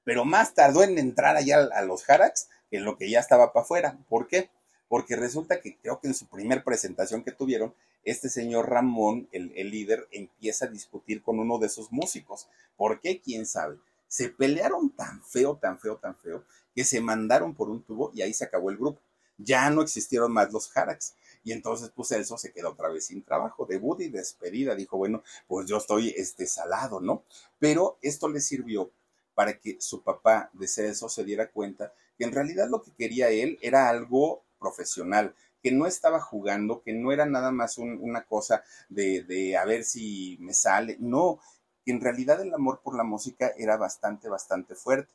Pero 0.05 0.25
más 0.25 0.55
tardó 0.55 0.85
en 0.85 0.97
entrar 0.97 1.35
allá 1.35 1.69
a 1.75 1.83
los 1.83 2.05
Jarax 2.05 2.51
que 2.71 2.77
en 2.77 2.85
lo 2.85 2.97
que 2.97 3.11
ya 3.11 3.19
estaba 3.19 3.53
para 3.53 3.65
afuera. 3.65 3.99
¿Por 4.09 4.29
qué? 4.29 4.49
Porque 4.87 5.17
resulta 5.17 5.61
que 5.61 5.77
creo 5.77 5.99
que 5.99 6.07
en 6.07 6.15
su 6.15 6.29
primer 6.29 6.63
presentación 6.63 7.25
que 7.25 7.33
tuvieron, 7.33 7.75
este 8.11 8.29
señor 8.29 8.71
Ramón, 8.71 9.29
el, 9.33 9.53
líder, 9.71 10.09
empieza 10.11 10.65
a 10.65 10.69
discutir 10.69 11.23
con 11.23 11.39
uno 11.39 11.59
de 11.59 11.67
esos 11.67 11.93
músicos. 11.93 12.49
¿Por 12.77 13.01
qué? 13.01 13.21
¿Quién 13.21 13.47
sabe? 13.47 13.79
Se 14.07 14.31
pelearon 14.31 14.91
tan 14.91 15.23
feo, 15.23 15.57
tan 15.57 15.79
feo, 15.79 15.97
tan 15.97 16.17
feo, 16.17 16.45
que 16.75 16.85
se 16.85 17.01
mandaron 17.01 17.55
por 17.55 17.69
un 17.69 17.83
tubo 17.83 18.11
y 18.15 18.23
ahí 18.23 18.33
se 18.33 18.45
acabó 18.45 18.71
el 18.71 18.79
grupo. 18.79 19.01
Ya 19.37 19.69
no 19.71 19.83
existieron 19.83 20.33
más 20.33 20.53
los 20.53 20.69
Jarax. 20.71 21.15
Y 21.45 21.53
entonces, 21.53 21.91
pues 21.95 22.09
Celso 22.09 22.37
se 22.39 22.53
quedó 22.53 22.71
otra 22.71 22.89
vez 22.89 23.07
sin 23.07 23.23
trabajo, 23.23 23.67
debut 23.67 24.01
y 24.01 24.09
despedida. 24.09 24.75
Dijo, 24.75 24.97
bueno, 24.97 25.23
pues 25.47 25.67
yo 25.67 25.77
estoy 25.77 26.15
este, 26.17 26.47
salado, 26.47 27.01
¿no? 27.01 27.25
Pero 27.59 27.99
esto 28.03 28.29
le 28.29 28.41
sirvió 28.41 28.91
para 29.35 29.59
que 29.59 29.77
su 29.81 30.03
papá 30.03 30.51
de 30.55 30.67
Celso 30.67 31.09
se 31.09 31.25
diera 31.25 31.51
cuenta 31.51 31.93
que 32.17 32.25
en 32.25 32.33
realidad 32.33 32.69
lo 32.69 32.83
que 32.83 32.91
quería 32.93 33.31
él 33.31 33.59
era 33.63 33.89
algo 33.89 34.43
profesional, 34.59 35.35
que 35.63 35.73
no 35.73 35.87
estaba 35.87 36.21
jugando, 36.21 36.83
que 36.83 36.93
no 36.93 37.13
era 37.13 37.27
nada 37.27 37.51
más 37.51 37.79
una 37.79 38.25
cosa 38.25 38.63
de, 38.89 39.23
de 39.25 39.57
a 39.57 39.65
ver 39.65 39.85
si 39.85 40.37
me 40.41 40.55
sale, 40.55 40.97
no, 41.01 41.41
que 41.85 41.93
en 41.93 42.01
realidad 42.01 42.41
el 42.41 42.55
amor 42.55 42.81
por 42.83 42.97
la 42.97 43.05
música 43.05 43.53
era 43.57 43.77
bastante, 43.77 44.29
bastante 44.29 44.75
fuerte. 44.75 45.13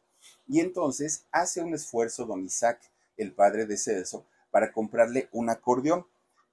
Y 0.47 0.59
entonces 0.59 1.25
hace 1.31 1.61
un 1.61 1.73
esfuerzo 1.73 2.25
don 2.25 2.45
Isaac, 2.45 2.79
el 3.17 3.33
padre 3.33 3.65
de 3.65 3.77
Celso, 3.77 4.25
para 4.51 4.71
comprarle 4.71 5.29
un 5.31 5.49
acordeón, 5.49 6.05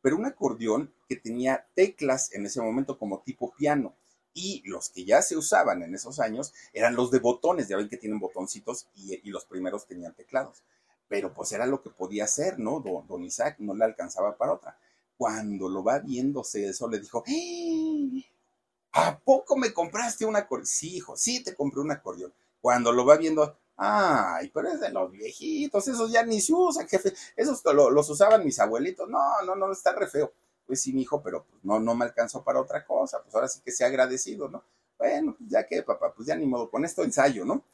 pero 0.03 0.16
un 0.16 0.26
acordeón 0.26 0.93
que 1.09 1.16
tenía 1.16 1.66
teclas 1.74 2.32
en 2.32 2.47
ese 2.47 2.61
momento 2.61 2.99
como 2.99 3.20
tipo 3.20 3.53
piano. 3.57 3.95
Y 4.32 4.62
los 4.64 4.91
que 4.91 5.05
ya 5.05 5.22
se 5.22 5.36
usaban 5.36 5.82
en 5.82 5.95
esos 5.95 6.20
años 6.20 6.55
eran 6.72 6.95
los 6.95 7.11
de 7.11 7.18
botones, 7.18 7.68
ya 7.68 7.76
ven 7.76 7.88
que 7.88 7.97
tienen 7.97 8.20
botoncitos 8.20 8.86
y, 8.95 9.14
y 9.26 9.30
los 9.30 9.45
primeros 9.45 9.86
tenían 9.86 10.14
teclados 10.14 10.62
pero 11.11 11.35
pues 11.35 11.51
era 11.51 11.67
lo 11.67 11.83
que 11.83 11.91
podía 11.91 12.23
hacer, 12.23 12.61
¿no? 12.61 12.79
Don, 12.79 13.25
Isaac 13.25 13.57
no 13.59 13.75
le 13.75 13.85
alcanzaba 13.85 14.37
para 14.37 14.53
otra. 14.53 14.79
Cuando 15.19 15.69
lo 15.69 15.83
va 15.83 15.99
viéndose 15.99 16.69
eso, 16.69 16.89
le 16.89 17.01
dijo, 17.01 17.25
¡Eh! 17.27 18.25
¿a 18.93 19.19
poco 19.19 19.57
me 19.57 19.73
compraste 19.73 20.25
un 20.25 20.37
acordeón? 20.37 20.67
Sí, 20.67 20.99
hijo, 20.99 21.17
sí 21.17 21.43
te 21.43 21.57
compré 21.57 21.81
un 21.81 21.91
acordeón. 21.91 22.33
Cuando 22.61 22.93
lo 22.93 23.05
va 23.05 23.17
viendo, 23.17 23.59
ay, 23.77 24.53
pero 24.55 24.69
es 24.69 24.79
de 24.79 24.91
los 24.91 25.11
viejitos, 25.11 25.89
esos 25.89 26.13
ya 26.13 26.25
ni 26.25 26.41
se 26.41 26.53
usan, 26.55 26.87
jefe, 26.87 27.13
esos 27.35 27.61
los 27.65 28.09
usaban 28.09 28.45
mis 28.45 28.61
abuelitos, 28.61 29.09
no, 29.09 29.43
no, 29.45 29.57
no, 29.57 29.73
está 29.73 29.93
re 29.93 30.07
feo. 30.07 30.33
Pues 30.65 30.81
sí, 30.81 30.93
mi 30.93 31.03
hijo, 31.03 31.21
pero 31.21 31.45
pues, 31.45 31.65
no, 31.65 31.81
no 31.81 31.97
me 31.97 32.05
alcanzó 32.05 32.45
para 32.45 32.61
otra 32.61 32.87
cosa, 32.87 33.21
pues 33.21 33.35
ahora 33.35 33.49
sí 33.49 33.61
que 33.65 33.73
sea 33.73 33.89
agradecido, 33.89 34.49
¿no? 34.49 34.63
Bueno, 34.97 35.35
pues 35.37 35.51
ya 35.51 35.67
que, 35.67 35.83
papá, 35.83 36.15
pues 36.15 36.29
ya 36.29 36.37
ni 36.37 36.47
modo, 36.47 36.71
con 36.71 36.85
esto 36.85 37.03
ensayo, 37.03 37.45
¿no? 37.45 37.65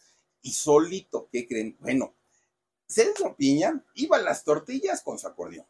Y 0.41 0.53
solito, 0.53 1.29
¿qué 1.31 1.47
creen? 1.47 1.77
Bueno, 1.81 2.15
Celso 2.89 3.35
Piña 3.37 3.83
iba 3.95 4.17
a 4.17 4.23
las 4.23 4.45
tortillas 4.45 5.03
con 5.03 5.19
su 5.19 5.27
acordeón, 5.27 5.67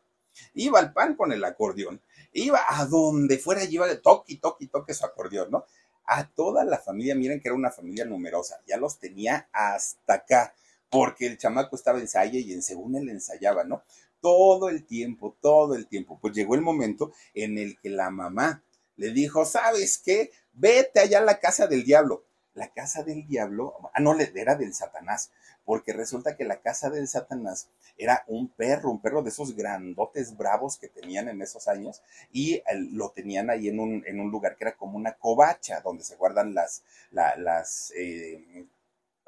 iba 0.55 0.79
al 0.79 0.93
pan 0.93 1.15
con 1.15 1.33
el 1.33 1.45
acordeón, 1.45 2.03
iba 2.33 2.61
a 2.69 2.85
donde 2.87 3.39
fuera, 3.39 3.65
iba 3.65 3.87
de 3.87 3.97
toque, 3.97 4.37
toque, 4.37 4.67
toque 4.69 4.95
su 4.95 5.05
acordeón, 5.05 5.51
¿no? 5.51 5.65
A 6.05 6.29
toda 6.29 6.65
la 6.65 6.79
familia, 6.79 7.15
miren 7.15 7.41
que 7.41 7.49
era 7.49 7.57
una 7.57 7.71
familia 7.71 8.05
numerosa, 8.05 8.61
ya 8.67 8.77
los 8.77 8.99
tenía 8.99 9.49
hasta 9.53 10.15
acá, 10.15 10.55
porque 10.91 11.27
el 11.27 11.39
chamaco 11.39 11.75
estaba 11.75 11.99
ensaya 11.99 12.39
y 12.39 12.53
en 12.53 12.63
según 12.63 12.97
él 12.97 13.09
ensayaba, 13.09 13.65
¿no? 13.65 13.83
Todo 14.21 14.69
el 14.69 14.85
tiempo, 14.85 15.37
todo 15.41 15.75
el 15.75 15.87
tiempo. 15.87 16.19
Pues 16.21 16.35
llegó 16.35 16.55
el 16.55 16.61
momento 16.61 17.13
en 17.35 17.59
el 17.59 17.79
que 17.79 17.91
la 17.91 18.11
mamá 18.11 18.63
le 18.97 19.11
dijo, 19.11 19.45
¿sabes 19.45 19.99
qué? 19.99 20.31
Vete 20.53 21.01
allá 21.01 21.19
a 21.19 21.25
la 21.25 21.39
casa 21.39 21.67
del 21.67 21.85
diablo. 21.85 22.25
La 22.55 22.73
casa 22.73 23.03
del 23.03 23.27
diablo, 23.27 23.75
ah, 23.93 24.01
no, 24.01 24.19
era 24.19 24.55
del 24.55 24.73
Satanás 24.73 25.31
porque 25.67 25.93
resulta 25.93 26.37
que 26.37 26.45
la 26.45 26.61
casa 26.61 26.89
del 26.89 27.09
Satanás 27.09 27.69
era 27.99 28.25
un 28.29 28.49
perro, 28.49 28.91
un 28.91 29.03
perro 29.03 29.23
de 29.23 29.31
esos 29.31 29.55
grandotes 29.55 30.37
bravos 30.37 30.79
que 30.79 30.89
tenían 30.89 31.29
en 31.29 31.43
esos 31.43 31.69
años 31.69 32.03
y 32.33 32.63
lo 32.93 33.11
tenían 33.11 33.51
ahí 33.51 33.69
en 33.69 33.81
un, 33.81 34.05
en 34.07 34.21
un 34.21 34.31
lugar 34.31 34.57
que 34.57 34.65
era 34.65 34.77
como 34.77 34.97
una 34.97 35.15
covacha 35.15 35.81
donde 35.81 36.05
se 36.05 36.17
guardan 36.17 36.55
las, 36.55 36.85
las, 37.11 37.93
eh, 37.97 38.65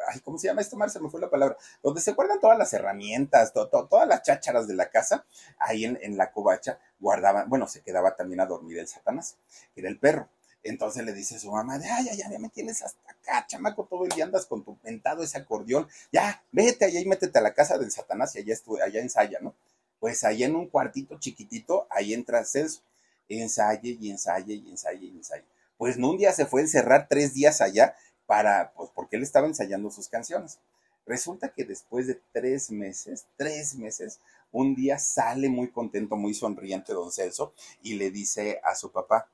ay, 0.07 0.21
¿cómo 0.21 0.39
se 0.39 0.47
llama 0.47 0.61
esto, 0.61 0.77
Mar? 0.77 0.91
Se 0.91 1.01
me 1.01 1.11
fue 1.11 1.21
la 1.21 1.29
palabra, 1.29 1.57
donde 1.83 2.01
se 2.01 2.13
guardan 2.13 2.41
todas 2.41 2.57
las 2.57 2.73
herramientas, 2.73 3.53
todas 3.53 4.09
las 4.09 4.23
chácharas 4.23 4.69
de 4.69 4.75
la 4.75 4.91
casa, 4.91 5.27
ahí 5.59 5.85
en, 5.85 5.99
en 6.01 6.17
la 6.17 6.31
covacha 6.31 6.79
guardaban, 7.01 7.49
bueno, 7.49 7.67
se 7.67 7.83
quedaba 7.83 8.15
también 8.15 8.41
a 8.41 8.47
dormir 8.47 8.79
el 8.79 8.87
Satanás, 8.87 9.37
que 9.75 9.81
era 9.81 9.91
el 9.91 9.99
perro. 9.99 10.29
Entonces 10.69 11.05
le 11.05 11.13
dice 11.13 11.37
a 11.37 11.39
su 11.39 11.51
mamá, 11.51 11.81
ay, 11.83 12.07
ya, 12.07 12.29
ya 12.29 12.39
me 12.39 12.49
tienes 12.49 12.83
hasta 12.83 13.11
acá, 13.11 13.47
chamaco, 13.47 13.85
todo 13.85 14.05
el 14.05 14.11
día 14.11 14.25
andas 14.25 14.47
con 14.47 14.65
tu 14.65 14.77
mentado 14.83 15.23
ese 15.23 15.39
acordeón, 15.39 15.89
ya, 16.13 16.43
vete 16.53 16.85
allá 16.85 17.01
y 17.01 17.07
métete 17.07 17.39
a 17.39 17.43
la 17.43 17.55
casa 17.55 17.79
del 17.79 17.91
Satanás 17.91 18.35
y 18.37 18.41
allá, 18.41 18.55
allá 18.85 19.01
ensaya, 19.01 19.39
¿no? 19.41 19.55
Pues 20.01 20.25
allá 20.25 20.47
en 20.47 20.57
un 20.57 20.69
cuartito 20.69 21.19
chiquitito, 21.19 21.87
ahí 21.91 22.15
entra 22.15 22.45
Celso, 22.45 22.83
ensaye 23.29 23.97
y 24.01 24.11
ensaye 24.11 24.55
y 24.55 24.71
ensaye 24.71 25.07
y 25.07 25.17
ensaye. 25.17 25.45
Pues 25.77 25.99
no, 25.99 26.11
un 26.11 26.19
día 26.19 26.33
se 26.33 26.47
fue 26.47 26.61
a 26.61 26.65
encerrar 26.65 27.07
tres 27.09 27.35
días 27.35 27.61
allá 27.61 27.95
para, 28.27 28.73
pues 28.73 28.91
porque 28.95 29.17
él 29.17 29.23
estaba 29.23 29.47
ensayando 29.47 29.91
sus 29.91 30.09
canciones. 30.09 30.59
Resulta 31.07 31.49
que 31.49 31.65
después 31.65 32.07
de 32.07 32.21
tres 32.33 32.71
meses, 32.71 33.27
tres 33.37 33.75
meses, 33.75 34.19
un 34.53 34.75
día 34.75 34.99
sale 34.99 35.49
muy 35.49 35.69
contento, 35.69 36.17
muy 36.17 36.35
sonriente 36.35 36.93
don 36.93 37.11
Celso 37.11 37.55
y 37.83 37.95
le 37.95 38.11
dice 38.11 38.61
a 38.63 38.75
su 38.75 38.93
papá, 38.93 39.29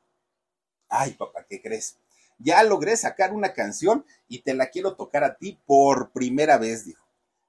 ay 0.88 1.12
papá, 1.12 1.44
¿qué 1.48 1.60
crees? 1.60 1.96
Ya 2.38 2.62
logré 2.62 2.96
sacar 2.96 3.32
una 3.32 3.52
canción 3.52 4.04
y 4.28 4.42
te 4.42 4.54
la 4.54 4.70
quiero 4.70 4.96
tocar 4.96 5.24
a 5.24 5.36
ti 5.36 5.60
por 5.66 6.10
primera 6.10 6.58
vez, 6.58 6.84
dijo. 6.84 7.04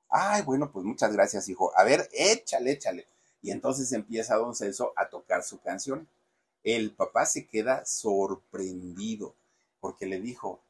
Ay, 0.09 0.43
bueno, 0.43 0.71
pues 0.71 0.85
muchas 0.85 1.11
gracias, 1.11 1.49
hijo. 1.49 1.71
A 1.77 1.83
ver, 1.83 2.07
échale, 2.13 2.71
échale. 2.71 3.07
Y 3.41 3.51
entonces 3.51 3.91
empieza 3.91 4.35
don 4.35 4.55
Celso 4.55 4.93
a 4.95 5.09
tocar 5.09 5.43
su 5.43 5.59
canción. 5.59 6.07
El 6.63 6.95
papá 6.95 7.25
se 7.25 7.47
queda 7.47 7.85
sorprendido 7.85 9.35
porque 9.79 10.05
le 10.05 10.19
dijo, 10.19 10.61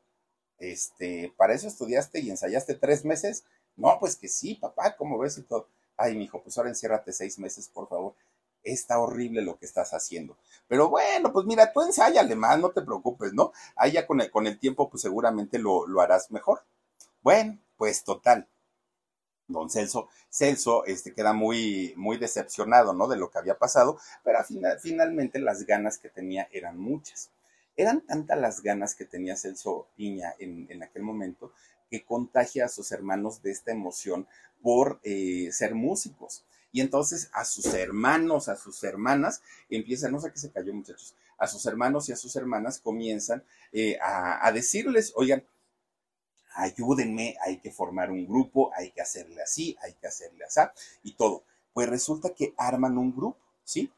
este, 0.58 1.34
¿para 1.38 1.54
eso 1.54 1.68
estudiaste 1.68 2.20
y 2.20 2.30
ensayaste 2.30 2.76
tres 2.76 3.06
meses? 3.06 3.46
No, 3.76 3.98
pues 4.00 4.16
que 4.16 4.28
sí, 4.28 4.56
papá, 4.56 4.96
¿cómo 4.98 5.18
ves 5.18 5.38
y 5.38 5.44
todo? 5.44 5.68
Ay, 5.98 6.16
mi 6.16 6.26
hijo, 6.26 6.42
pues 6.42 6.58
ahora 6.58 6.70
enciérrate 6.70 7.14
seis 7.14 7.40
meses, 7.40 7.70
por 7.70 7.88
favor. 7.88 8.16
Está 8.66 9.00
horrible 9.00 9.42
lo 9.42 9.58
que 9.58 9.66
estás 9.66 9.94
haciendo. 9.94 10.38
Pero 10.68 10.90
bueno, 10.90 11.32
pues 11.32 11.46
mira, 11.46 11.72
tú 11.72 11.82
ensáyale 11.82 12.36
más, 12.36 12.60
no 12.60 12.72
te 12.72 12.82
preocupes, 12.82 13.34
¿no? 13.34 13.54
Ahí 13.78 13.94
ya 13.94 14.06
con 14.06 14.20
el, 14.20 14.30
con 14.30 14.48
el 14.48 14.60
tiempo, 14.60 14.90
pues 14.90 15.04
seguramente 15.04 15.60
lo, 15.60 15.88
lo 15.88 16.02
harás 16.02 16.32
mejor. 16.32 16.66
Bueno, 17.22 17.58
pues 17.78 18.04
total. 18.04 18.48
Don 19.48 19.70
Celso, 19.70 20.10
Celso 20.30 20.86
este, 20.86 21.14
queda 21.14 21.34
muy, 21.34 21.94
muy 21.96 22.18
decepcionado, 22.18 22.94
¿no? 22.94 23.08
De 23.08 23.18
lo 23.18 23.30
que 23.30 23.38
había 23.38 23.58
pasado, 23.58 24.00
pero 24.24 24.44
final, 24.44 24.80
finalmente 24.80 25.40
las 25.40 25.66
ganas 25.66 25.98
que 25.98 26.10
tenía 26.10 26.48
eran 26.52 26.78
muchas. 26.80 27.30
Eran 27.78 28.02
tantas 28.02 28.40
las 28.40 28.62
ganas 28.62 28.96
que 28.96 29.06
tenía 29.06 29.36
Celso 29.36 29.88
Piña 29.96 30.34
en, 30.40 30.66
en 30.70 30.82
aquel 30.82 31.04
momento 31.04 31.52
que 31.90 32.04
contagia 32.04 32.66
a 32.66 32.70
sus 32.70 32.92
hermanos 32.92 33.42
de 33.42 33.52
esta 33.52 33.72
emoción 33.72 34.28
por 34.62 35.00
eh, 35.04 35.50
ser 35.52 35.76
músicos. 35.76 36.44
Y 36.76 36.82
entonces 36.82 37.30
a 37.32 37.46
sus 37.46 37.74
hermanos, 37.74 38.50
a 38.50 38.58
sus 38.58 38.84
hermanas, 38.84 39.42
empiezan, 39.70 40.12
no 40.12 40.20
sé 40.20 40.30
qué 40.30 40.40
se 40.40 40.52
cayó 40.52 40.74
muchachos, 40.74 41.16
a 41.38 41.48
sus 41.48 41.66
hermanos 41.68 42.10
y 42.10 42.12
a 42.12 42.18
sus 42.18 42.36
hermanas 42.36 42.82
comienzan 42.84 43.46
eh, 43.72 43.98
a, 44.02 44.46
a 44.46 44.52
decirles, 44.52 45.14
oigan, 45.16 45.46
ayúdenme, 46.54 47.38
hay 47.46 47.60
que 47.60 47.72
formar 47.72 48.12
un 48.12 48.28
grupo, 48.28 48.74
hay 48.76 48.92
que 48.92 49.02
hacerle 49.02 49.42
así, 49.42 49.78
hay 49.82 49.94
que 49.94 50.08
hacerle 50.08 50.44
así 50.44 50.60
y 51.04 51.14
todo. 51.14 51.44
Pues 51.72 51.88
resulta 51.88 52.32
que 52.32 52.54
arman 52.58 52.98
un 52.98 53.16
grupo, 53.16 53.38
¿sí? 53.64 53.90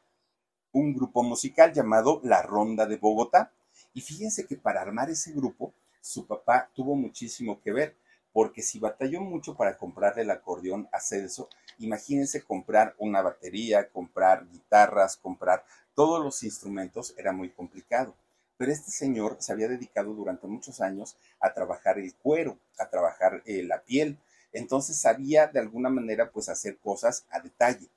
Un 0.71 0.93
grupo 0.93 1.23
musical 1.23 1.73
llamado 1.73 2.21
La 2.23 2.43
Ronda 2.43 2.85
de 2.85 2.97
Bogotá. 2.97 3.51
Y 3.95 4.01
fíjense 4.01 4.45
que 4.45 4.55
para 4.55 4.83
armar 4.83 5.09
ese 5.09 5.31
grupo, 5.31 5.73
su 5.99 6.27
papá 6.27 6.69
tuvo 6.75 6.93
muchísimo 6.93 7.59
que 7.59 7.71
ver, 7.71 7.95
porque 8.33 8.61
si 8.61 8.77
batalló 8.77 9.21
mucho 9.21 9.55
para 9.55 9.79
comprarle 9.79 10.21
el 10.21 10.29
acordeón 10.29 10.87
a 10.91 10.99
Celso, 10.99 11.49
imagínense 11.79 12.43
comprar 12.43 12.95
una 12.97 13.21
batería, 13.21 13.89
comprar 13.89 14.47
guitarras, 14.49 15.17
comprar 15.17 15.65
todos 15.95 16.23
los 16.23 16.43
instrumentos, 16.43 17.13
era 17.17 17.31
muy 17.31 17.49
complicado. 17.49 18.15
Pero 18.57 18.71
este 18.71 18.91
señor 18.91 19.37
se 19.39 19.51
había 19.51 19.67
dedicado 19.67 20.13
durante 20.13 20.47
muchos 20.47 20.81
años 20.81 21.15
a 21.39 21.53
trabajar 21.53 21.99
el 21.99 22.13
cuero, 22.15 22.57
a 22.79 22.89
trabajar 22.89 23.43
eh, 23.45 23.63
la 23.63 23.81
piel. 23.81 24.17
Entonces 24.51 24.97
sabía 24.97 25.47
de 25.47 25.59
alguna 25.59 25.89
manera 25.89 26.31
pues 26.31 26.49
hacer 26.49 26.77
cosas 26.77 27.25
a 27.29 27.39
detalle. 27.39 27.87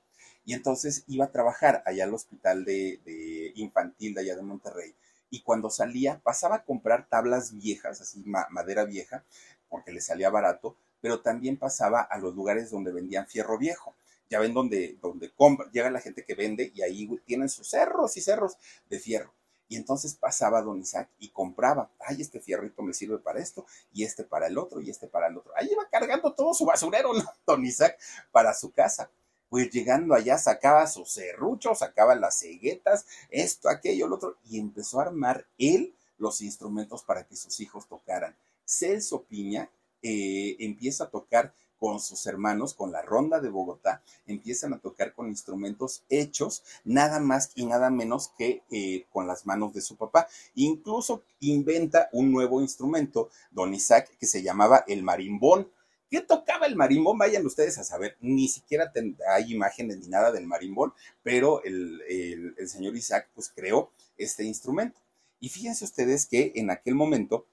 Y 0.45 0.55
entonces 0.55 1.05
iba 1.07 1.27
a 1.27 1.33
trabajar 1.33 1.83
allá 1.87 2.05
al 2.05 2.15
hospital 2.15 2.65
de, 2.65 3.53
infantil 3.55 4.15
de 4.15 4.21
allá 4.23 4.37
de 4.37 4.43
Monterrey 4.43 4.95
y 5.31 5.43
cuando 5.43 5.71
salía 5.71 6.21
pasaba 6.23 6.57
a 6.57 6.65
comprar 6.65 7.07
tablas 7.09 7.57
viejas, 7.57 8.01
así 8.01 8.23
madera 8.25 8.85
vieja, 8.85 9.25
porque 9.69 9.93
le 9.93 10.01
salía 10.01 10.29
barato, 10.29 10.77
pero 11.01 11.21
también 11.21 11.57
pasaba 11.57 12.01
a 12.01 12.19
los 12.19 12.35
lugares 12.35 12.71
donde 12.71 12.93
vendían 12.93 13.27
fierro 13.27 13.59
viejo. 13.59 13.95
Ya 14.29 14.39
ven 14.39 14.55
donde, 14.55 14.97
donde 15.03 15.33
compra, 15.33 15.69
llega 15.73 15.91
la 15.91 16.01
gente 16.01 16.25
que 16.25 16.35
vende 16.35 16.71
y 16.75 16.83
ahí 16.83 17.09
tienen 17.27 17.49
sus 17.49 17.69
cerros 17.69 18.17
y 18.17 18.21
cerros 18.21 18.57
de 18.89 19.01
fierro. 19.01 19.33
Y 19.69 19.77
entonces 19.77 20.15
pasaba 20.15 20.63
don 20.63 20.81
Isaac 20.81 21.09
y 21.19 21.31
compraba, 21.31 21.91
ay, 22.01 22.21
este 22.21 22.41
fierrito 22.41 22.83
me 22.83 22.93
sirve 22.93 23.19
para 23.19 23.41
esto, 23.41 23.67
y 23.93 24.05
este 24.05 24.25
para 24.25 24.49
el 24.49 24.59
otro, 24.59 24.81
y 24.81 24.91
este 24.91 25.07
para 25.07 25.29
el 25.29 25.37
otro. 25.37 25.53
Ahí 25.57 25.69
iba 25.71 25.89
cargando 25.89 26.33
todo 26.35 26.55
su 26.55 26.65
basurero, 26.65 27.13
don 27.47 27.65
Isaac, 27.65 27.97
para 28.33 28.53
su 28.53 28.73
casa 28.73 29.11
pues 29.51 29.69
llegando 29.71 30.15
allá 30.15 30.39
sacaba 30.39 30.87
su 30.87 31.05
serrucho, 31.05 31.75
sacaba 31.75 32.15
las 32.15 32.39
ceguetas, 32.39 33.05
esto, 33.31 33.69
aquello, 33.69 34.07
lo 34.07 34.15
otro, 34.15 34.37
y 34.49 34.61
empezó 34.61 35.01
a 35.01 35.07
armar 35.07 35.45
él 35.59 35.93
los 36.19 36.41
instrumentos 36.41 37.03
para 37.03 37.27
que 37.27 37.35
sus 37.35 37.59
hijos 37.59 37.89
tocaran. 37.89 38.37
Celso 38.65 39.25
Piña 39.25 39.69
eh, 40.03 40.57
empieza 40.61 41.05
a 41.05 41.11
tocar 41.11 41.55
con 41.79 41.99
sus 41.99 42.27
hermanos, 42.27 42.75
con 42.75 42.93
la 42.93 43.01
ronda 43.01 43.41
de 43.41 43.49
Bogotá, 43.49 44.03
empiezan 44.27 44.75
a 44.75 44.81
tocar 44.81 45.15
con 45.15 45.29
instrumentos 45.29 46.05
hechos 46.11 46.63
nada 46.85 47.21
más 47.21 47.53
y 47.55 47.65
nada 47.65 47.89
menos 47.89 48.33
que 48.37 48.63
eh, 48.71 49.07
con 49.11 49.27
las 49.27 49.47
manos 49.47 49.73
de 49.73 49.81
su 49.81 49.97
papá. 49.97 50.29
Incluso 50.55 51.23
inventa 51.41 52.11
un 52.13 52.33
nuevo 52.33 52.61
instrumento, 52.61 53.31
don 53.51 53.73
Isaac, 53.73 54.11
que 54.19 54.27
se 54.27 54.43
llamaba 54.43 54.85
el 54.87 55.03
marimbón 55.03 55.71
¿Qué 56.11 56.21
tocaba 56.21 56.67
el 56.67 56.75
marimbón? 56.75 57.19
Vayan 57.19 57.47
ustedes 57.47 57.79
a 57.79 57.85
saber, 57.85 58.17
ni 58.21 58.49
siquiera 58.49 58.93
hay 59.29 59.53
imágenes 59.53 59.99
ni 59.99 60.09
nada 60.09 60.33
del 60.33 60.45
marimbón, 60.45 60.93
pero 61.23 61.63
el, 61.63 62.53
señor 62.67 62.97
Isaac 62.97 63.29
pues 63.33 63.49
creó 63.55 63.93
este 64.19 64.43
instrumento. 64.43 65.01
Y 65.39 65.51
fíjense 65.51 65.85
ustedes 65.85 66.27
que 66.27 66.51
en 66.57 66.71
aquel 66.71 66.97
momento 66.97 67.47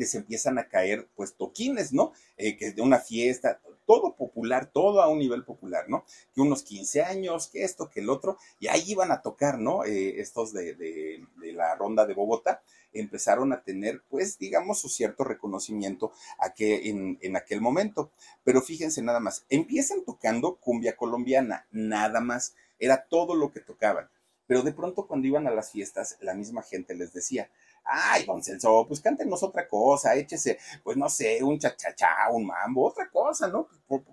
les 0.00 0.14
empiezan 0.14 0.58
a 0.58 0.68
caer 0.68 1.08
pues 1.14 1.34
toquines, 1.34 1.92
¿no? 1.92 2.12
Eh, 2.36 2.56
que 2.56 2.72
de 2.72 2.82
una 2.82 2.98
fiesta, 2.98 3.60
todo 3.86 4.16
popular, 4.16 4.70
todo 4.72 5.02
a 5.02 5.08
un 5.08 5.18
nivel 5.18 5.44
popular, 5.44 5.88
¿no? 5.88 6.04
Que 6.34 6.40
unos 6.40 6.62
15 6.62 7.02
años, 7.02 7.48
que 7.48 7.64
esto, 7.64 7.90
que 7.90 8.00
el 8.00 8.08
otro, 8.08 8.38
y 8.58 8.68
ahí 8.68 8.84
iban 8.86 9.12
a 9.12 9.20
tocar, 9.20 9.58
¿no? 9.58 9.84
Eh, 9.84 10.20
estos 10.20 10.52
de, 10.52 10.74
de, 10.74 11.22
la 11.52 11.74
ronda 11.74 12.06
de 12.06 12.14
Bogotá 12.14 12.62
empezaron 12.92 13.52
a 13.52 13.62
tener, 13.62 14.02
pues, 14.08 14.38
digamos, 14.38 14.80
su 14.80 14.88
cierto 14.88 15.22
reconocimiento 15.24 16.12
a 16.38 16.54
que 16.54 16.88
en, 16.88 17.18
en 17.20 17.36
aquel 17.36 17.60
momento. 17.60 18.10
Pero 18.42 18.62
fíjense 18.62 19.02
nada 19.02 19.20
más, 19.20 19.44
empiezan 19.50 20.04
tocando 20.04 20.56
cumbia 20.56 20.96
colombiana, 20.96 21.66
nada 21.70 22.20
más, 22.20 22.54
era 22.78 23.04
todo 23.08 23.34
lo 23.34 23.52
que 23.52 23.60
tocaban. 23.60 24.08
Pero 24.46 24.62
de 24.62 24.72
pronto 24.72 25.06
cuando 25.06 25.28
iban 25.28 25.46
a 25.46 25.52
las 25.52 25.70
fiestas, 25.70 26.16
la 26.20 26.34
misma 26.34 26.62
gente 26.62 26.96
les 26.96 27.12
decía, 27.12 27.50
ay, 27.84 28.24
don 28.24 28.42
Celso, 28.42 28.86
pues 28.86 29.00
cántenos 29.00 29.42
otra 29.42 29.66
cosa, 29.66 30.14
échese, 30.14 30.58
pues 30.82 30.96
no 30.96 31.08
sé, 31.08 31.42
un 31.42 31.58
chachachá, 31.58 32.30
un 32.30 32.46
mambo, 32.46 32.86
otra 32.86 33.08
cosa, 33.10 33.48
¿no? 33.48 33.68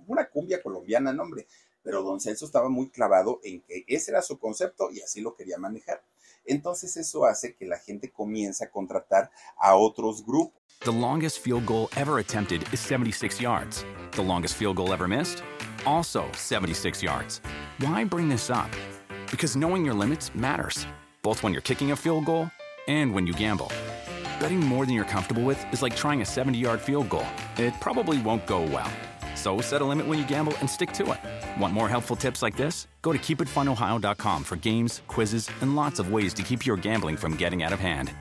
Una 0.07 0.27
cumbia 0.29 0.61
colombiana, 0.61 1.13
no. 1.13 1.23
Pero 1.83 2.03
don 2.03 2.19
Celso 2.19 2.45
estaba 2.45 2.69
muy 2.69 2.89
clavado 2.89 3.39
en 3.43 3.61
que 3.61 3.85
ese 3.87 4.11
era 4.11 4.21
su 4.21 4.39
concepto 4.39 4.89
y 4.91 5.01
así 5.01 5.21
lo 5.21 5.35
quería 5.35 5.57
manejar. 5.57 6.03
Entonces 6.45 6.95
eso 6.97 7.25
hace 7.25 7.55
que 7.55 7.65
la 7.65 7.77
gente 7.77 8.11
comience 8.11 8.63
a 8.63 8.69
contratar 8.69 9.29
a 9.57 9.75
otros 9.75 10.25
grupos. 10.25 10.61
The 10.81 10.91
longest 10.91 11.39
field 11.39 11.65
goal 11.65 11.89
ever 11.97 12.19
attempted 12.19 12.61
is 12.71 12.79
76 12.79 13.41
yards. 13.41 13.83
The 14.11 14.21
longest 14.21 14.55
field 14.55 14.77
goal 14.77 14.93
ever 14.93 15.07
missed? 15.07 15.43
Also 15.85 16.25
76 16.33 17.01
yards. 17.01 17.41
Why 17.79 18.03
bring 18.05 18.29
this 18.29 18.49
up? 18.49 18.69
Because 19.31 19.57
knowing 19.57 19.83
your 19.83 19.95
limits 19.95 20.33
matters, 20.35 20.85
both 21.23 21.43
when 21.43 21.51
you're 21.51 21.61
kicking 21.61 21.91
a 21.91 21.95
field 21.95 22.25
goal 22.25 22.49
and 22.87 23.13
when 23.13 23.27
you 23.27 23.33
gamble. 23.33 23.71
Betting 24.39 24.59
more 24.59 24.85
than 24.85 24.95
you're 24.95 25.05
comfortable 25.05 25.43
with 25.43 25.59
is 25.73 25.81
like 25.81 25.95
trying 25.95 26.21
a 26.21 26.25
70 26.25 26.57
yard 26.57 26.81
field 26.81 27.09
goal. 27.09 27.25
It 27.57 27.73
probably 27.79 28.21
won't 28.21 28.47
go 28.47 28.61
well. 28.61 28.89
So 29.35 29.61
set 29.61 29.81
a 29.81 29.85
limit 29.85 30.07
when 30.07 30.17
you 30.17 30.25
gamble 30.25 30.53
and 30.59 30.69
stick 30.69 30.91
to 30.93 31.11
it. 31.11 31.61
Want 31.61 31.73
more 31.73 31.87
helpful 31.87 32.15
tips 32.15 32.41
like 32.41 32.57
this? 32.57 32.87
Go 33.01 33.13
to 33.13 33.19
keepitfunohio.com 33.19 34.43
for 34.43 34.55
games, 34.55 35.01
quizzes, 35.07 35.49
and 35.61 35.75
lots 35.75 35.99
of 35.99 36.11
ways 36.11 36.33
to 36.33 36.43
keep 36.43 36.65
your 36.65 36.75
gambling 36.75 37.17
from 37.17 37.35
getting 37.35 37.63
out 37.63 37.71
of 37.71 37.79
hand. 37.79 38.11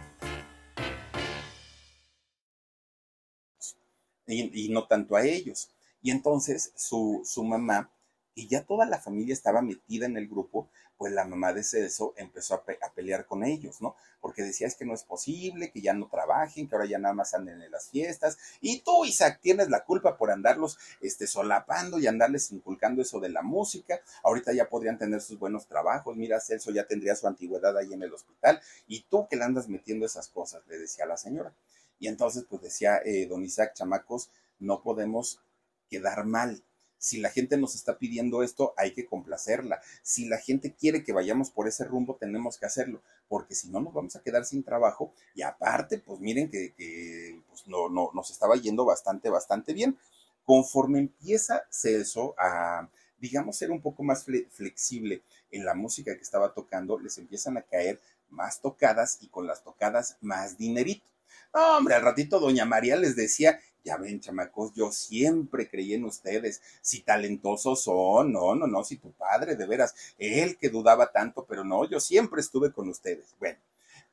Y, 4.29 4.51
y 4.53 4.69
no 4.71 4.83
tanto 4.83 5.17
a 5.17 5.25
ellos. 5.25 5.69
Y 6.03 6.11
entonces 6.11 6.73
su, 6.77 7.23
su 7.25 7.45
mamá, 7.45 7.89
y 8.35 8.49
ya 8.49 8.62
toda 8.64 8.87
la 8.87 8.99
familia 8.99 9.33
estaba 9.33 9.62
metida 9.62 10.07
en 10.07 10.17
el 10.17 10.27
grupo, 10.29 10.69
pues 10.97 11.13
la 11.13 11.25
mamá 11.25 11.53
de 11.53 11.63
Celso 11.63 12.15
empezó 12.17 12.55
a, 12.55 12.65
pe 12.65 12.79
a, 12.81 12.93
pelear 12.93 13.27
con 13.27 13.45
ellos, 13.45 13.81
¿no? 13.81 13.97
Porque 14.21 14.37
porque 14.37 14.49
decía 14.49 14.67
es 14.67 14.75
que 14.75 14.85
no 14.85 14.93
es 14.93 15.03
posible, 15.03 15.71
que 15.71 15.81
ya 15.81 15.95
no 15.95 16.09
trabajen, 16.09 16.69
que 16.69 16.75
ahora 16.75 16.87
ya 16.87 16.99
nada 16.99 17.15
más 17.15 17.33
anden 17.33 17.63
en 17.63 17.71
las 17.71 17.89
fiestas. 17.89 18.37
Y 18.61 18.81
tú, 18.81 19.07
Isaac, 19.07 19.39
tienes 19.41 19.71
la 19.71 19.83
culpa 19.83 20.19
por 20.19 20.31
andarlos 20.31 20.79
este, 21.01 21.27
solapando 21.27 21.99
y 21.99 22.07
andarles 22.07 22.53
inculcando 22.53 23.01
eso 23.01 23.19
de 23.19 23.31
la 23.31 23.41
música. 23.41 23.99
Ahorita 24.23 24.53
ya 24.53 24.69
podrían 24.69 24.99
tener 24.99 25.23
sus 25.23 25.39
buenos 25.39 25.67
trabajos. 25.67 26.15
Mira, 26.17 26.39
Celso 26.39 26.71
ya 26.71 26.87
tendría 26.87 27.17
su 27.17 27.27
antigüedad 27.27 27.79
ahí 27.79 27.95
en 27.95 28.03
el 28.03 28.13
hospital. 28.13 28.61
Y 28.87 29.05
tú 29.05 29.27
que 29.27 29.37
le 29.37 29.45
andas 29.45 29.71
metiendo 29.71 30.05
esas 30.05 30.29
cosas, 30.29 30.61
le 30.67 30.77
decía 30.77 31.07
la 31.07 31.17
señora. 31.17 31.55
Y 31.99 32.09
entonces, 32.09 32.45
pues 32.47 32.61
decía 32.61 33.01
eh, 33.07 33.27
don 33.27 33.43
Isaac, 33.43 33.73
chamacos, 33.73 34.29
no 34.59 34.83
podemos 34.83 35.41
quedar 35.89 36.27
mal 36.27 36.63
si 36.99 37.19
la 37.19 37.31
gente 37.31 37.57
nos 37.57 37.75
está 37.75 37.99
pidiendo 37.99 38.43
esto, 38.43 38.75
hay 38.77 38.93
que 38.93 39.07
complacerla. 39.07 39.81
Si 40.03 40.27
la 40.27 40.39
gente 40.39 40.75
quiere 40.75 41.05
que 41.05 41.13
vayamos 41.13 41.51
por 41.51 41.69
ese 41.69 41.85
rumbo, 41.85 42.17
tenemos 42.17 42.59
que 42.59 42.67
hacerlo, 42.67 43.03
porque 43.29 43.55
si 43.55 43.69
no 43.69 43.81
nos 43.81 43.93
vamos 43.93 44.17
a 44.17 44.23
quedar 44.23 44.45
sin 44.45 44.63
trabajo. 44.63 45.13
Y 45.35 45.43
aparte, 45.43 45.99
pues 45.99 46.21
miren 46.21 46.51
que, 46.51 47.43
pues, 47.49 47.67
no, 47.67 47.89
no, 47.89 48.11
nos 48.15 48.31
estaba 48.31 48.57
yendo 48.57 48.85
bastante, 48.85 49.29
bastante 49.31 49.73
bien. 49.73 49.99
Conforme 50.45 51.01
empieza 51.01 51.65
Celso 51.71 52.35
a, 52.39 52.89
digamos, 53.19 53.57
ser 53.57 53.71
un 53.71 53.81
poco 53.81 54.03
más 54.03 54.25
flexible 54.25 55.23
en 55.51 55.65
la 55.65 55.75
música 55.75 56.15
que 56.15 56.23
estaba 56.23 56.55
tocando, 56.55 56.99
les 56.99 57.19
empiezan 57.19 57.57
a 57.57 57.63
caer 57.63 58.01
más 58.31 58.61
tocadas 58.61 59.19
y 59.21 59.29
con 59.29 59.47
las 59.47 59.63
tocadas 59.63 60.17
más 60.21 60.59
dinerito. 60.59 61.05
hombre, 61.53 61.95
al 61.95 62.03
ratito 62.03 62.39
doña 62.41 62.65
María 62.65 62.97
les 62.97 63.17
decía, 63.17 63.61
ya 63.87 63.97
ven, 63.97 64.20
chamacos, 64.20 64.74
yo 64.74 64.91
siempre 64.91 65.70
creí 65.70 65.95
en 65.95 66.05
ustedes. 66.05 66.61
Si 66.82 67.01
talentosos 67.01 67.84
son, 67.84 68.32
no, 68.32 68.55
no, 68.57 68.66
no, 68.66 68.82
si 68.82 68.97
tu 68.97 69.12
padre, 69.12 69.55
de 69.55 69.64
veras, 69.64 69.95
él 70.18 70.59
que 70.59 70.68
dudaba 70.68 71.12
tanto, 71.12 71.47
pero 71.49 71.62
no, 71.64 71.89
yo 71.89 72.01
siempre 72.01 72.41
estuve 72.41 72.72
con 72.72 72.89
ustedes. 72.89 73.34
Bueno, 73.39 73.59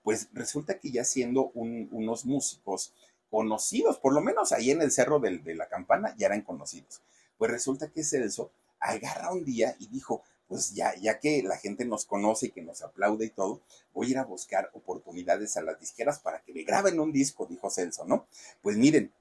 pues 0.04 0.30
resulta 0.34 0.78
que 0.78 0.92
ya 0.92 1.04
siendo 1.04 1.52
unos 1.56 2.26
músicos 2.26 2.94
conocidos, 3.32 3.98
por 3.98 4.14
lo 4.14 4.22
menos 4.22 4.52
ahí 4.52 4.70
en 4.70 4.84
el 4.84 4.92
cerro 4.92 5.20
de, 5.20 5.40
de 5.40 5.56
la 5.56 5.68
campana, 5.68 6.16
ya 6.18 6.28
eran 6.28 6.42
conocidos. 6.42 7.02
Pues 7.40 7.50
resulta 7.50 7.90
que 7.90 8.04
Celso 8.04 8.52
agarra 8.80 9.32
un 9.32 9.44
día 9.44 9.76
y 9.80 9.88
dijo, 9.88 10.22
pues 10.48 10.76
ya, 10.76 10.94
ya 11.02 11.20
que 11.20 11.42
la 11.42 11.58
gente 11.58 11.84
nos 11.84 12.06
conoce 12.06 12.48
y 12.48 12.52
que 12.52 12.62
nos 12.62 12.84
aplaude 12.84 13.26
y 13.26 13.30
todo, 13.30 13.62
voy 13.92 14.08
a 14.08 14.10
ir 14.12 14.18
a 14.20 14.24
buscar 14.24 14.70
oportunidades 14.74 15.58
a 15.58 15.64
las 15.64 15.80
disqueras 15.80 16.20
para 16.20 16.44
que 16.44 16.54
me 16.54 16.62
graben 16.62 17.00
un 17.00 17.12
disco, 17.12 17.48
dijo 17.48 17.72
Celso, 17.72 18.06
¿no? 18.06 18.28
Pues 18.62 18.78
miren, 18.78 19.12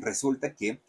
resulta 0.00 0.54
que 0.54 0.80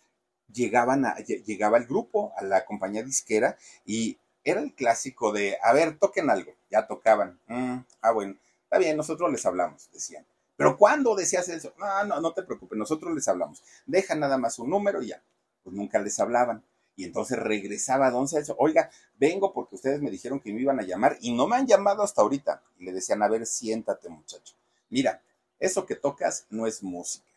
llegaban 0.51 1.05
a, 1.05 1.15
llegaba 1.17 1.77
el 1.77 1.85
grupo, 1.85 2.33
a 2.37 2.43
la 2.43 2.65
compañía 2.65 3.03
disquera, 3.03 3.57
y 3.85 4.17
era 4.43 4.61
el 4.61 4.73
clásico 4.73 5.31
de, 5.31 5.57
a 5.61 5.73
ver, 5.73 5.97
toquen 5.97 6.29
algo, 6.29 6.53
ya 6.69 6.87
tocaban. 6.87 7.39
Mm, 7.47 7.77
ah, 8.01 8.11
bueno, 8.11 8.35
está 8.63 8.77
bien, 8.77 8.97
nosotros 8.97 9.31
les 9.31 9.45
hablamos, 9.45 9.89
decían. 9.91 10.25
Pero 10.55 10.77
¿cuándo 10.77 11.15
decías 11.15 11.47
eso? 11.49 11.73
No, 11.77 12.03
no, 12.03 12.19
no 12.19 12.33
te 12.33 12.43
preocupes, 12.43 12.77
nosotros 12.77 13.13
les 13.13 13.27
hablamos. 13.27 13.63
Deja 13.85 14.15
nada 14.15 14.37
más 14.37 14.59
un 14.59 14.69
número 14.69 15.01
y 15.01 15.07
ya. 15.07 15.21
Pues 15.63 15.75
nunca 15.75 15.99
les 15.99 16.19
hablaban. 16.19 16.63
Y 16.97 17.05
entonces 17.05 17.39
regresaba 17.39 18.11
Don 18.11 18.27
Celso, 18.27 18.55
oiga, 18.59 18.89
vengo 19.17 19.53
porque 19.53 19.75
ustedes 19.75 20.01
me 20.01 20.11
dijeron 20.11 20.41
que 20.41 20.51
me 20.51 20.59
iban 20.59 20.79
a 20.79 20.83
llamar 20.83 21.17
y 21.21 21.33
no 21.33 21.47
me 21.47 21.55
han 21.55 21.65
llamado 21.65 22.03
hasta 22.03 22.21
ahorita. 22.21 22.61
Y 22.77 22.83
le 22.83 22.91
decían, 22.91 23.23
a 23.23 23.29
ver, 23.29 23.45
siéntate 23.45 24.09
muchacho. 24.09 24.55
Mira, 24.89 25.21
eso 25.59 25.85
que 25.85 25.95
tocas 25.95 26.45
no 26.49 26.67
es 26.67 26.83
música 26.83 27.28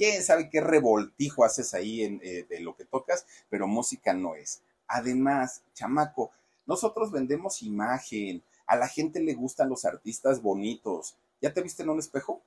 quién 0.00 0.22
sabe 0.22 0.48
qué 0.48 0.62
revoltijo 0.62 1.44
haces 1.44 1.74
ahí 1.74 2.04
en, 2.04 2.22
eh, 2.24 2.46
de 2.48 2.60
lo 2.60 2.74
que 2.74 2.86
tocas, 2.86 3.26
pero 3.50 3.66
música 3.66 4.14
no 4.14 4.34
es. 4.34 4.62
Además, 4.86 5.60
chamaco, 5.74 6.30
nosotros 6.64 7.12
vendemos 7.12 7.62
imagen, 7.62 8.42
a 8.66 8.76
la 8.76 8.88
gente 8.88 9.20
le 9.20 9.34
gustan 9.34 9.68
los 9.68 9.84
artistas 9.84 10.40
bonitos. 10.40 11.18
¿Ya 11.42 11.52
te 11.52 11.60
viste 11.60 11.82
en 11.82 11.90
un 11.90 11.98
espejo? 11.98 12.40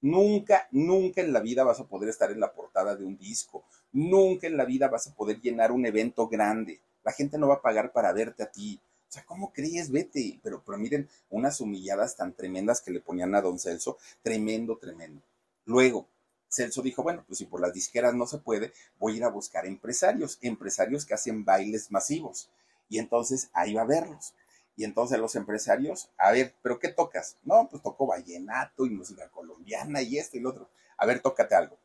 Nunca, 0.00 0.66
nunca 0.70 1.20
en 1.20 1.34
la 1.34 1.40
vida 1.40 1.62
vas 1.62 1.78
a 1.78 1.86
poder 1.86 2.08
estar 2.08 2.30
en 2.30 2.40
la 2.40 2.54
portada 2.54 2.96
de 2.96 3.04
un 3.04 3.18
disco. 3.18 3.64
Nunca 3.92 4.46
en 4.46 4.56
la 4.56 4.64
vida 4.64 4.88
vas 4.88 5.06
a 5.06 5.14
poder 5.14 5.42
llenar 5.42 5.72
un 5.72 5.84
evento 5.84 6.26
grande. 6.26 6.80
La 7.04 7.12
gente 7.12 7.36
no 7.36 7.48
va 7.48 7.56
a 7.56 7.62
pagar 7.62 7.92
para 7.92 8.14
verte 8.14 8.44
a 8.44 8.50
ti. 8.50 8.80
O 9.10 9.12
sea, 9.12 9.26
¿cómo 9.26 9.52
crees? 9.52 9.90
Vete. 9.90 10.40
Pero, 10.42 10.62
pero 10.64 10.78
miren, 10.78 11.06
unas 11.28 11.60
humilladas 11.60 12.16
tan 12.16 12.32
tremendas 12.32 12.80
que 12.80 12.92
le 12.92 13.00
ponían 13.00 13.34
a 13.34 13.42
Don 13.42 13.58
Celso. 13.58 13.98
Tremendo, 14.22 14.78
tremendo. 14.78 15.20
Luego, 15.66 16.08
Celso 16.54 16.82
dijo, 16.82 17.02
bueno, 17.02 17.24
pues 17.26 17.38
si 17.38 17.46
por 17.46 17.60
las 17.60 17.72
disqueras 17.72 18.14
no 18.14 18.26
se 18.26 18.38
puede, 18.38 18.72
voy 18.98 19.14
a 19.14 19.16
ir 19.16 19.24
a 19.24 19.28
buscar 19.28 19.66
empresarios, 19.66 20.38
empresarios 20.40 21.04
que 21.04 21.14
hacen 21.14 21.44
bailes 21.44 21.90
masivos. 21.90 22.48
Y 22.88 22.98
entonces 22.98 23.50
ahí 23.52 23.74
va 23.74 23.82
a 23.82 23.86
verlos. 23.86 24.34
Y 24.76 24.84
entonces 24.84 25.18
los 25.18 25.36
empresarios, 25.36 26.10
a 26.18 26.32
ver, 26.32 26.54
¿pero 26.62 26.78
qué 26.78 26.88
tocas? 26.88 27.36
No, 27.44 27.68
pues 27.70 27.82
toco 27.82 28.06
vallenato 28.06 28.86
y 28.86 28.90
música 28.90 29.28
colombiana 29.28 30.02
y 30.02 30.18
esto 30.18 30.36
y 30.36 30.40
lo 30.40 30.50
otro. 30.50 30.68
A 30.96 31.06
ver, 31.06 31.20
tócate 31.20 31.54
algo. 31.54 31.78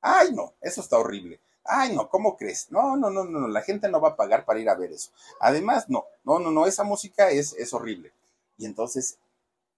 Ay, 0.00 0.32
no, 0.32 0.54
eso 0.60 0.80
está 0.80 0.98
horrible. 0.98 1.40
Ay, 1.64 1.94
no, 1.94 2.08
¿cómo 2.08 2.36
crees? 2.36 2.70
No, 2.70 2.96
no, 2.96 3.10
no, 3.10 3.24
no, 3.24 3.48
la 3.48 3.62
gente 3.62 3.88
no 3.88 4.00
va 4.00 4.10
a 4.10 4.16
pagar 4.16 4.44
para 4.44 4.60
ir 4.60 4.68
a 4.68 4.74
ver 4.74 4.92
eso. 4.92 5.10
Además, 5.40 5.88
no, 5.88 6.06
no, 6.24 6.38
no, 6.38 6.50
no, 6.50 6.66
esa 6.66 6.84
música 6.84 7.30
es, 7.30 7.54
es 7.54 7.74
horrible. 7.74 8.12
Y 8.56 8.64
entonces 8.64 9.18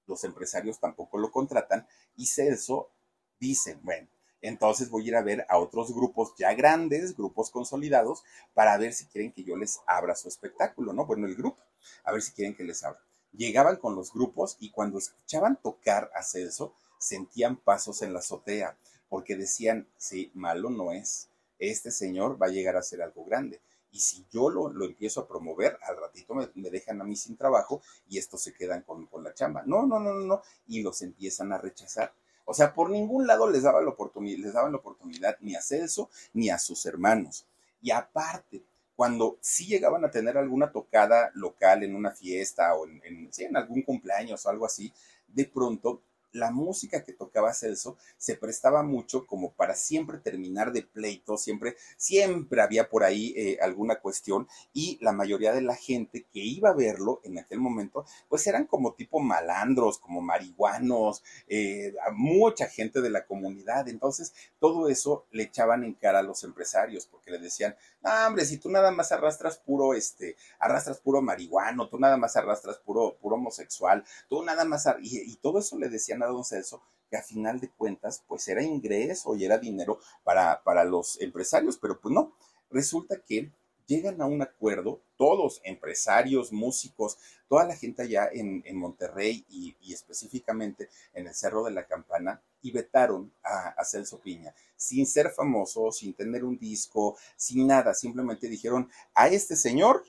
los 0.06 0.22
empresarios 0.24 0.78
tampoco 0.78 1.18
lo 1.18 1.30
contratan 1.30 1.86
y 2.16 2.26
Celso 2.26 2.90
dice, 3.38 3.78
bueno, 3.82 4.06
entonces 4.42 4.90
voy 4.90 5.04
a 5.04 5.08
ir 5.08 5.16
a 5.16 5.22
ver 5.22 5.46
a 5.48 5.58
otros 5.58 5.94
grupos 5.94 6.34
ya 6.38 6.54
grandes, 6.54 7.16
grupos 7.16 7.50
consolidados, 7.50 8.24
para 8.54 8.76
ver 8.78 8.92
si 8.92 9.06
quieren 9.06 9.32
que 9.32 9.44
yo 9.44 9.56
les 9.56 9.80
abra 9.86 10.14
su 10.14 10.28
espectáculo, 10.28 10.92
¿no? 10.92 11.06
Bueno, 11.06 11.26
el 11.26 11.36
grupo, 11.36 11.58
a 12.04 12.12
ver 12.12 12.22
si 12.22 12.32
quieren 12.32 12.54
que 12.54 12.64
les 12.64 12.82
abra. 12.82 13.00
Llegaban 13.32 13.76
con 13.76 13.94
los 13.94 14.12
grupos 14.12 14.56
y 14.60 14.70
cuando 14.70 14.98
escuchaban 14.98 15.56
tocar 15.62 16.10
a 16.14 16.22
Celso, 16.22 16.74
sentían 16.98 17.56
pasos 17.56 18.02
en 18.02 18.12
la 18.12 18.18
azotea, 18.18 18.76
porque 19.08 19.36
decían, 19.36 19.88
sí, 19.96 20.30
malo 20.34 20.70
no 20.70 20.92
es, 20.92 21.28
este 21.58 21.90
señor 21.90 22.40
va 22.40 22.46
a 22.46 22.50
llegar 22.50 22.76
a 22.76 22.82
ser 22.82 23.02
algo 23.02 23.24
grande. 23.24 23.60
Y 23.92 24.00
si 24.00 24.24
yo 24.30 24.50
lo, 24.50 24.68
lo 24.68 24.84
empiezo 24.84 25.20
a 25.20 25.28
promover, 25.28 25.78
al 25.82 25.96
ratito 25.96 26.34
me, 26.34 26.70
dejan 26.70 27.00
a 27.00 27.04
mí 27.04 27.16
sin 27.16 27.36
trabajo 27.36 27.82
y 28.08 28.18
estos 28.18 28.40
se 28.40 28.52
quedan 28.52 28.82
con, 28.82 29.06
con 29.06 29.24
la 29.24 29.34
chamba. 29.34 29.62
No, 29.66 29.84
no, 29.84 29.98
no, 29.98 30.14
no, 30.14 30.20
no. 30.20 30.42
Y 30.68 30.82
los 30.82 31.02
empiezan 31.02 31.52
a 31.52 31.58
rechazar. 31.58 32.12
O 32.50 32.54
sea, 32.54 32.74
por 32.74 32.90
ningún 32.90 33.28
lado 33.28 33.48
les 33.48 33.62
daban 33.62 33.84
la 33.84 33.92
oportunidad, 33.92 34.52
la 34.52 34.76
oportunidad 34.76 35.36
ni 35.40 35.54
a 35.54 35.62
Celso 35.62 36.10
ni 36.32 36.50
a 36.50 36.58
sus 36.58 36.84
hermanos. 36.84 37.46
Y 37.80 37.92
aparte, 37.92 38.64
cuando 38.96 39.38
sí 39.40 39.66
llegaban 39.66 40.04
a 40.04 40.10
tener 40.10 40.36
alguna 40.36 40.72
tocada 40.72 41.30
local 41.34 41.84
en 41.84 41.94
una 41.94 42.10
fiesta 42.10 42.74
o 42.74 42.88
en, 42.88 43.00
en, 43.04 43.30
en 43.38 43.56
algún 43.56 43.82
cumpleaños 43.82 44.44
o 44.44 44.50
algo 44.50 44.66
así, 44.66 44.92
de 45.28 45.44
pronto 45.44 46.02
la 46.32 46.50
música 46.50 47.04
que 47.04 47.12
tocaba 47.12 47.54
Celso 47.54 47.96
se 48.16 48.36
prestaba 48.36 48.82
mucho 48.82 49.26
como 49.26 49.52
para 49.52 49.74
siempre 49.74 50.18
terminar 50.18 50.72
de 50.72 50.82
pleito, 50.82 51.36
siempre, 51.36 51.76
siempre 51.96 52.62
había 52.62 52.88
por 52.88 53.04
ahí 53.04 53.32
eh, 53.36 53.58
alguna 53.60 53.96
cuestión 53.96 54.48
y 54.72 54.98
la 55.00 55.12
mayoría 55.12 55.52
de 55.52 55.62
la 55.62 55.74
gente 55.74 56.26
que 56.32 56.40
iba 56.40 56.70
a 56.70 56.74
verlo 56.74 57.20
en 57.24 57.38
aquel 57.38 57.58
momento, 57.58 58.04
pues 58.28 58.46
eran 58.46 58.66
como 58.66 58.94
tipo 58.94 59.20
malandros, 59.20 59.98
como 59.98 60.20
marihuanos, 60.20 61.22
eh, 61.48 61.94
mucha 62.12 62.66
gente 62.66 63.00
de 63.00 63.10
la 63.10 63.26
comunidad. 63.26 63.88
Entonces, 63.88 64.32
todo 64.58 64.88
eso 64.88 65.26
le 65.30 65.44
echaban 65.44 65.84
en 65.84 65.94
cara 65.94 66.20
a 66.20 66.22
los 66.22 66.44
empresarios 66.44 67.06
porque 67.06 67.30
le 67.30 67.38
decían, 67.38 67.76
hombre, 68.02 68.44
si 68.44 68.58
tú 68.58 68.70
nada 68.70 68.90
más 68.90 69.12
arrastras 69.12 69.58
puro, 69.58 69.94
este, 69.94 70.36
arrastras 70.58 70.98
puro 70.98 71.22
marihuano, 71.22 71.88
tú 71.88 71.98
nada 71.98 72.16
más 72.16 72.36
arrastras 72.36 72.78
puro, 72.78 73.16
puro 73.20 73.36
homosexual, 73.36 74.04
tú 74.28 74.42
nada 74.44 74.64
más, 74.64 74.86
y 75.02 75.36
todo 75.36 75.58
eso 75.58 75.78
le 75.78 75.88
decían 75.88 76.19
don 76.26 76.44
Celso 76.44 76.82
que 77.10 77.16
a 77.16 77.22
final 77.22 77.58
de 77.60 77.68
cuentas 77.70 78.22
pues 78.28 78.46
era 78.48 78.62
ingreso 78.62 79.34
y 79.34 79.44
era 79.44 79.58
dinero 79.58 79.98
para, 80.22 80.62
para 80.62 80.84
los 80.84 81.20
empresarios, 81.20 81.76
pero 81.76 82.00
pues 82.00 82.14
no, 82.14 82.32
resulta 82.70 83.20
que 83.20 83.50
llegan 83.90 84.22
a 84.22 84.26
un 84.26 84.40
acuerdo, 84.40 85.00
todos, 85.16 85.60
empresarios, 85.64 86.52
músicos, 86.52 87.18
toda 87.48 87.66
la 87.66 87.74
gente 87.74 88.02
allá 88.02 88.28
en, 88.32 88.62
Monterrey 88.76 89.44
y, 89.48 89.92
específicamente 89.92 90.88
en 91.12 91.26
el 91.26 91.34
Cerro 91.34 91.64
de 91.64 91.72
la 91.72 91.88
Campana, 91.88 92.40
y 92.62 92.70
vetaron 92.70 93.32
a, 93.42 93.70
a, 93.70 93.84
Celso 93.84 94.20
Piña, 94.20 94.54
sin 94.76 95.06
ser 95.06 95.30
famoso, 95.30 95.90
sin 95.90 96.14
tener 96.14 96.44
un 96.44 96.56
disco, 96.56 97.16
sin 97.36 97.66
nada, 97.66 97.92
simplemente 97.92 98.46
dijeron, 98.46 98.88
a 99.12 99.26
este 99.26 99.56
señor 99.56 100.04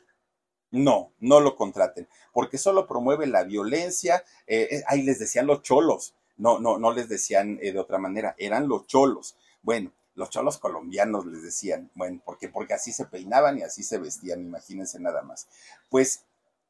no, 0.71 1.11
no 1.19 1.39
lo 1.39 1.55
contraten, 1.55 2.07
porque 2.33 2.57
solo 2.57 2.87
promueve 2.87 3.27
la 3.27 3.43
violencia. 3.43 4.23
Eh, 4.47 4.67
eh, 4.71 4.83
ahí 4.87 5.03
les 5.03 5.19
decían 5.19 5.47
los 5.47 5.61
cholos, 5.61 6.15
no, 6.37 6.59
no, 6.59 6.77
no 6.77 6.91
les 6.91 7.09
decían 7.09 7.59
eh, 7.61 7.71
de 7.71 7.79
otra 7.79 7.97
manera, 7.97 8.35
eran 8.37 8.67
los 8.67 8.87
cholos. 8.87 9.35
Bueno, 9.61 9.91
los 10.15 10.29
cholos 10.29 10.57
colombianos 10.57 11.25
les 11.25 11.43
decían, 11.43 11.91
bueno, 11.95 12.21
porque, 12.25 12.49
porque 12.49 12.73
así 12.73 12.91
se 12.91 13.05
peinaban 13.05 13.59
y 13.59 13.63
así 13.63 13.83
se 13.83 13.97
vestían, 13.97 14.41
imagínense 14.41 14.99
nada 14.99 15.21
más. 15.21 15.47
Pues 15.89 16.23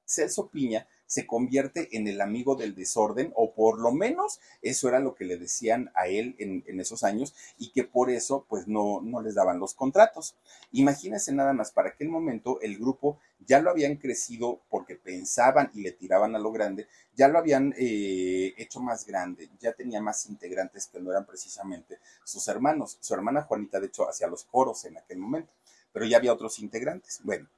Celso 0.06 0.48
Piña 0.48 0.88
se 1.12 1.28
convierte 1.28 1.90
en 1.98 2.08
el 2.08 2.22
amigo 2.22 2.56
del 2.56 2.74
desorden, 2.74 3.34
o 3.36 3.54
por 3.54 3.82
lo 3.82 3.92
menos 3.92 4.40
eso 4.62 4.88
era 4.88 5.02
lo 5.02 5.14
que 5.14 5.26
le 5.26 5.36
decían 5.36 5.92
a 5.94 6.08
él 6.08 6.38
en, 6.40 6.80
esos 6.80 7.04
años, 7.04 7.36
y 7.58 7.74
que 7.74 7.84
por 7.84 8.10
eso 8.10 8.46
pues 8.48 8.66
no, 8.66 9.02
no 9.02 9.22
les 9.22 9.36
daban 9.36 9.60
los 9.60 9.74
contratos. 9.74 10.38
Imagínense 10.72 11.34
nada 11.34 11.52
más, 11.52 11.74
para 11.74 11.90
aquel 11.90 12.08
momento 12.08 12.62
el 12.62 12.78
grupo 12.78 13.20
ya 13.46 13.60
lo 13.60 13.72
habían 13.72 13.98
crecido 13.98 14.62
porque 14.70 14.96
pensaban 14.96 15.70
y 15.74 15.82
le 15.82 15.92
tiraban 15.92 16.34
a 16.34 16.40
lo 16.40 16.54
grande, 16.54 16.88
ya 17.14 17.28
lo 17.28 17.40
habían 17.40 17.74
eh, 17.78 18.54
hecho 18.56 18.80
más 18.80 19.06
grande, 19.06 19.50
ya 19.60 19.74
tenía 19.74 20.00
más 20.00 20.28
integrantes 20.28 20.88
que 20.88 21.02
no 21.02 21.12
eran 21.12 21.26
precisamente 21.26 22.00
sus 22.24 22.48
hermanos. 22.48 22.98
Su 23.02 23.14
hermana 23.14 23.42
Juanita, 23.42 23.82
de 23.82 23.88
hecho, 23.88 24.08
hacía 24.08 24.28
los 24.28 24.46
coros 24.46 24.86
en 24.86 24.98
aquel 24.98 25.18
momento, 25.18 25.52
pero 25.92 26.06
ya 26.06 26.16
había 26.16 26.32
otros 26.32 26.60
integrantes. 26.60 27.20
Bueno, 27.26 27.50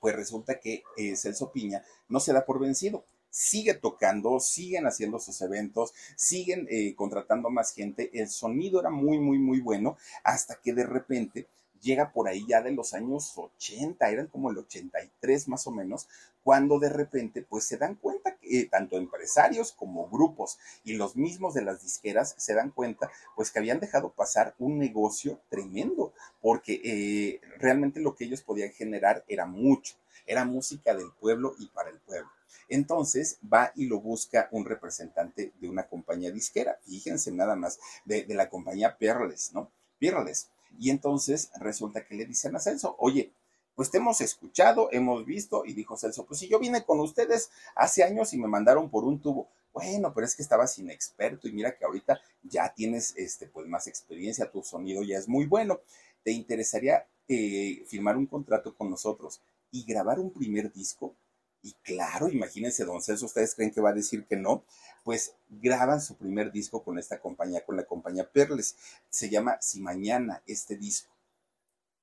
pues 0.00 0.16
resulta 0.16 0.60
que 0.60 0.82
eh, 0.96 1.16
Celso 1.16 1.52
Piña 1.52 1.84
no 2.08 2.20
se 2.20 2.32
da 2.32 2.44
por 2.44 2.60
vencido. 2.60 3.04
Sigue 3.30 3.74
tocando, 3.74 4.40
siguen 4.40 4.86
haciendo 4.86 5.18
sus 5.18 5.40
eventos, 5.40 5.94
siguen 6.16 6.66
eh, 6.70 6.94
contratando 6.94 7.48
más 7.48 7.72
gente. 7.72 8.10
El 8.12 8.28
sonido 8.28 8.80
era 8.80 8.90
muy, 8.90 9.18
muy, 9.18 9.38
muy 9.38 9.60
bueno 9.60 9.96
hasta 10.22 10.56
que 10.60 10.74
de 10.74 10.84
repente 10.84 11.46
llega 11.82 12.12
por 12.12 12.28
ahí 12.28 12.46
ya 12.48 12.62
de 12.62 12.70
los 12.70 12.94
años 12.94 13.32
80, 13.36 14.08
eran 14.08 14.28
como 14.28 14.50
el 14.50 14.58
83 14.58 15.48
más 15.48 15.66
o 15.66 15.70
menos, 15.70 16.08
cuando 16.42 16.78
de 16.78 16.88
repente 16.88 17.42
pues 17.42 17.64
se 17.64 17.76
dan 17.76 17.94
cuenta 17.96 18.36
que 18.36 18.60
eh, 18.60 18.68
tanto 18.70 18.96
empresarios 18.96 19.72
como 19.72 20.08
grupos 20.08 20.58
y 20.84 20.94
los 20.94 21.16
mismos 21.16 21.54
de 21.54 21.62
las 21.62 21.82
disqueras 21.82 22.34
se 22.38 22.54
dan 22.54 22.70
cuenta 22.70 23.10
pues 23.36 23.50
que 23.50 23.58
habían 23.58 23.80
dejado 23.80 24.12
pasar 24.12 24.54
un 24.58 24.78
negocio 24.78 25.40
tremendo, 25.48 26.12
porque 26.40 26.80
eh, 26.84 27.40
realmente 27.58 28.00
lo 28.00 28.14
que 28.14 28.24
ellos 28.24 28.42
podían 28.42 28.70
generar 28.70 29.24
era 29.28 29.46
mucho, 29.46 29.94
era 30.26 30.44
música 30.44 30.94
del 30.94 31.10
pueblo 31.20 31.54
y 31.58 31.66
para 31.68 31.90
el 31.90 31.98
pueblo. 31.98 32.30
Entonces 32.68 33.38
va 33.52 33.72
y 33.74 33.86
lo 33.86 34.00
busca 34.00 34.48
un 34.50 34.64
representante 34.64 35.52
de 35.60 35.68
una 35.68 35.88
compañía 35.88 36.30
disquera, 36.30 36.78
fíjense 36.86 37.30
nada 37.30 37.54
más, 37.54 37.78
de, 38.04 38.24
la 38.28 38.48
compañía 38.48 38.96
Perles, 38.96 39.52
¿no? 39.52 39.70
Perles. 39.98 40.48
Y 40.78 40.90
entonces 40.90 41.50
resulta 41.60 42.04
que 42.04 42.14
le 42.14 42.26
dicen 42.26 42.56
a 42.56 42.60
Celso, 42.60 42.96
oye, 42.98 43.32
pues 43.74 43.90
te 43.90 43.98
hemos 43.98 44.20
escuchado, 44.20 44.88
hemos 44.92 45.24
visto, 45.24 45.64
y 45.64 45.72
dijo 45.72 45.96
Celso, 45.96 46.26
pues 46.26 46.40
si 46.40 46.48
yo 46.48 46.58
vine 46.58 46.84
con 46.84 47.00
ustedes 47.00 47.50
hace 47.74 48.02
años 48.02 48.32
y 48.32 48.38
me 48.38 48.48
mandaron 48.48 48.90
por 48.90 49.04
un 49.04 49.20
tubo. 49.20 49.48
Bueno, 49.72 50.12
pero 50.14 50.26
es 50.26 50.36
que 50.36 50.42
estabas 50.42 50.78
inexperto 50.78 51.48
y 51.48 51.52
mira 51.52 51.74
que 51.74 51.84
ahorita 51.84 52.20
ya 52.42 52.72
tienes 52.74 53.14
este, 53.16 53.46
pues 53.46 53.66
más 53.66 53.86
experiencia, 53.86 54.50
tu 54.50 54.62
sonido 54.62 55.02
ya 55.02 55.16
es 55.16 55.28
muy 55.28 55.46
bueno. 55.46 55.80
¿Te 56.22 56.30
interesaría 56.30 57.06
eh, 57.26 57.82
firmar 57.86 58.16
un 58.16 58.26
contrato 58.26 58.76
con 58.76 58.90
nosotros 58.90 59.40
y 59.70 59.84
grabar 59.84 60.18
un 60.18 60.30
primer 60.30 60.70
disco? 60.70 61.14
Y 61.62 61.72
claro, 61.82 62.28
imagínense, 62.28 62.84
don 62.84 63.00
Celso, 63.00 63.26
¿ustedes 63.26 63.54
creen 63.54 63.70
que 63.70 63.80
va 63.80 63.90
a 63.90 63.94
decir 63.94 64.26
que 64.26 64.36
no? 64.36 64.64
Pues 65.02 65.34
graban 65.48 66.00
su 66.00 66.16
primer 66.16 66.52
disco 66.52 66.82
con 66.82 66.98
esta 66.98 67.20
compañía, 67.20 67.64
con 67.64 67.76
la 67.76 67.84
compañía 67.84 68.30
Perles. 68.30 68.76
Se 69.10 69.28
llama 69.28 69.58
Si 69.60 69.80
Mañana 69.80 70.42
este 70.46 70.76
disco. 70.76 71.12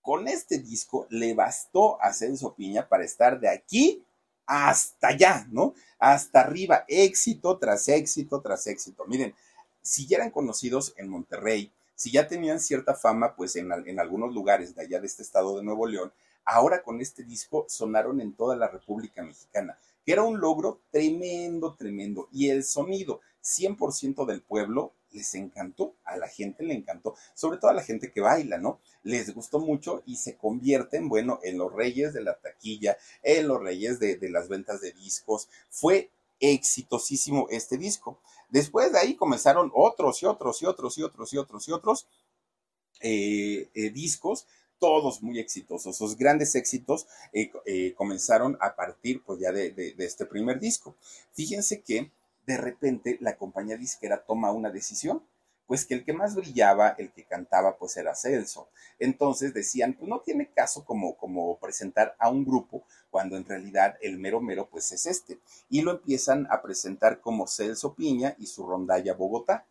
Con 0.01 0.27
este 0.27 0.59
disco 0.59 1.07
le 1.09 1.33
bastó 1.33 2.01
a 2.01 2.13
Celso 2.13 2.55
Piña 2.55 2.87
para 2.87 3.03
estar 3.03 3.39
de 3.39 3.49
aquí 3.49 4.03
hasta 4.45 5.09
allá, 5.09 5.47
¿no? 5.51 5.75
Hasta 5.99 6.41
arriba, 6.41 6.83
éxito 6.87 7.57
tras 7.59 7.87
éxito 7.87 8.41
tras 8.41 8.65
éxito. 8.65 9.05
Miren, 9.05 9.35
si 9.81 10.07
ya 10.07 10.17
eran 10.17 10.31
conocidos 10.31 10.93
en 10.97 11.07
Monterrey, 11.07 11.71
si 11.93 12.11
ya 12.11 12.27
tenían 12.27 12.59
cierta 12.59 12.95
fama, 12.95 13.35
pues 13.35 13.55
en, 13.57 13.71
en 13.71 13.99
algunos 13.99 14.33
lugares 14.33 14.73
de 14.73 14.81
allá 14.81 14.99
de 14.99 15.07
este 15.07 15.21
estado 15.21 15.57
de 15.57 15.63
Nuevo 15.63 15.85
León, 15.85 16.11
ahora 16.45 16.81
con 16.81 16.99
este 16.99 17.23
disco 17.23 17.65
sonaron 17.69 18.21
en 18.21 18.33
toda 18.33 18.55
la 18.55 18.67
República 18.67 19.21
Mexicana, 19.21 19.77
que 20.09 20.13
era 20.13 20.23
un 20.23 20.39
logro 20.39 20.81
tremendo, 20.89 21.75
tremendo. 21.75 22.29
Y 22.31 22.49
el 22.49 22.63
sonido 22.63 23.21
100% 23.43 24.25
del 24.25 24.41
pueblo 24.41 24.95
les 25.11 25.35
encantó, 25.35 25.97
a 26.03 26.17
la 26.17 26.27
gente 26.27 26.63
le 26.63 26.73
encantó, 26.73 27.13
sobre 27.35 27.59
todo 27.59 27.69
a 27.69 27.75
la 27.75 27.83
gente 27.83 28.11
que 28.11 28.19
baila, 28.19 28.57
¿no? 28.57 28.79
Les 29.03 29.31
gustó 29.35 29.59
mucho 29.59 30.01
y 30.07 30.15
se 30.15 30.35
convierten, 30.35 31.09
bueno, 31.09 31.39
en 31.43 31.59
los 31.59 31.71
reyes 31.71 32.11
de 32.15 32.23
la 32.23 32.33
taquilla, 32.39 32.97
en 33.21 33.47
los 33.47 33.61
reyes 33.61 33.99
de, 33.99 34.17
las 34.31 34.49
ventas 34.49 34.81
de 34.81 34.93
discos. 34.93 35.47
Fue 35.69 36.09
exitosísimo 36.39 37.45
este 37.51 37.77
disco. 37.77 38.19
Después 38.49 38.91
de 38.91 38.97
ahí 38.97 39.15
comenzaron 39.15 39.71
otros 39.75 40.23
y 40.23 40.25
otros 40.25 40.59
y 40.63 40.65
otros 40.65 40.97
y 40.97 41.03
otros 41.03 41.33
y 41.33 41.37
otros 41.37 41.67
y 41.67 41.71
otros 41.71 42.07
eh, 43.01 43.69
eh, 43.75 43.91
discos 43.91 44.47
todos 44.79 45.21
muy 45.21 45.39
exitosos. 45.39 45.97
Sus 45.97 46.17
grandes 46.17 46.55
éxitos 46.55 47.07
eh, 47.33 47.51
eh, 47.65 47.93
comenzaron 47.95 48.57
a 48.61 48.75
partir 48.75 49.21
pues 49.23 49.39
ya 49.39 49.51
de, 49.51 49.95
este 49.97 50.25
primer 50.25 50.59
disco. 50.59 50.95
Fíjense 51.33 51.81
que 51.81 52.11
de 52.45 52.57
repente 52.57 53.17
la 53.21 53.37
compañía 53.37 53.77
disquera 53.77 54.23
toma 54.25 54.51
una 54.51 54.71
decisión, 54.71 55.21
pues 55.67 55.85
que 55.85 55.93
el 55.93 56.03
que 56.03 56.13
más 56.13 56.33
brillaba, 56.33 56.89
el 56.97 57.11
que 57.11 57.25
cantaba, 57.25 57.77
pues 57.77 57.95
era 57.97 58.15
Celso. 58.15 58.69
Entonces 58.97 59.53
decían, 59.53 59.93
pues 59.93 60.09
no 60.09 60.21
tiene 60.21 60.49
caso 60.49 60.83
como, 60.83 61.15
como 61.15 61.59
presentar 61.59 62.15
a 62.17 62.29
un 62.29 62.43
grupo 62.43 62.83
cuando 63.11 63.37
en 63.37 63.45
realidad 63.45 63.95
el 64.01 64.17
mero 64.17 64.41
mero 64.41 64.67
pues 64.67 64.91
es 64.91 65.05
este. 65.05 65.39
Y 65.69 65.81
lo 65.81 65.91
empiezan 65.91 66.47
a 66.49 66.63
presentar 66.63 67.21
como 67.21 67.45
Celso 67.47 67.93
Piña 67.93 68.35
y 68.39 68.47
su 68.47 68.65
rondalla 68.65 69.13
Bogotá 69.13 69.67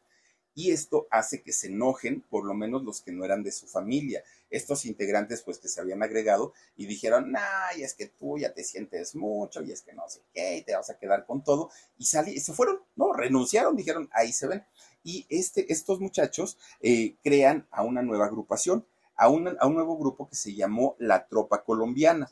y 0.58 0.72
esto 0.72 1.06
hace 1.12 1.40
que 1.40 1.52
se 1.52 1.68
enojen 1.68 2.20
por 2.22 2.44
lo 2.44 2.52
menos 2.52 2.82
los 2.82 3.00
que 3.00 3.12
no 3.12 3.24
eran 3.24 3.44
de 3.44 3.52
su 3.52 3.68
familia. 3.68 4.24
Estos 4.50 4.84
integrantes 4.86 5.42
pues 5.42 5.58
que 5.58 5.68
se 5.68 5.80
habían 5.80 6.02
agregado 6.02 6.52
y 6.76 6.86
dijeron, 6.86 7.34
ay, 7.36 7.82
es 7.82 7.94
que 7.94 8.06
tú 8.06 8.38
ya 8.38 8.52
te 8.52 8.64
sientes 8.64 9.14
mucho 9.14 9.62
y 9.62 9.72
es 9.72 9.82
que 9.82 9.92
no 9.92 10.08
sé 10.08 10.22
qué, 10.32 10.58
y 10.58 10.62
te 10.62 10.74
vas 10.74 10.90
a 10.90 10.98
quedar 10.98 11.26
con 11.26 11.44
todo. 11.44 11.70
Y, 11.98 12.04
y 12.04 12.40
se 12.40 12.52
fueron, 12.52 12.80
no, 12.96 13.12
renunciaron, 13.12 13.76
dijeron, 13.76 14.08
ahí 14.12 14.32
se 14.32 14.46
ven. 14.46 14.64
Y 15.02 15.26
este, 15.28 15.72
estos 15.72 16.00
muchachos 16.00 16.58
eh, 16.80 17.16
crean 17.22 17.66
a 17.70 17.82
una 17.82 18.02
nueva 18.02 18.26
agrupación, 18.26 18.86
a, 19.16 19.24
a 19.24 19.28
un 19.30 19.74
nuevo 19.74 19.98
grupo 19.98 20.28
que 20.28 20.36
se 20.36 20.54
llamó 20.54 20.96
La 20.98 21.26
Tropa 21.28 21.64
Colombiana. 21.64 22.30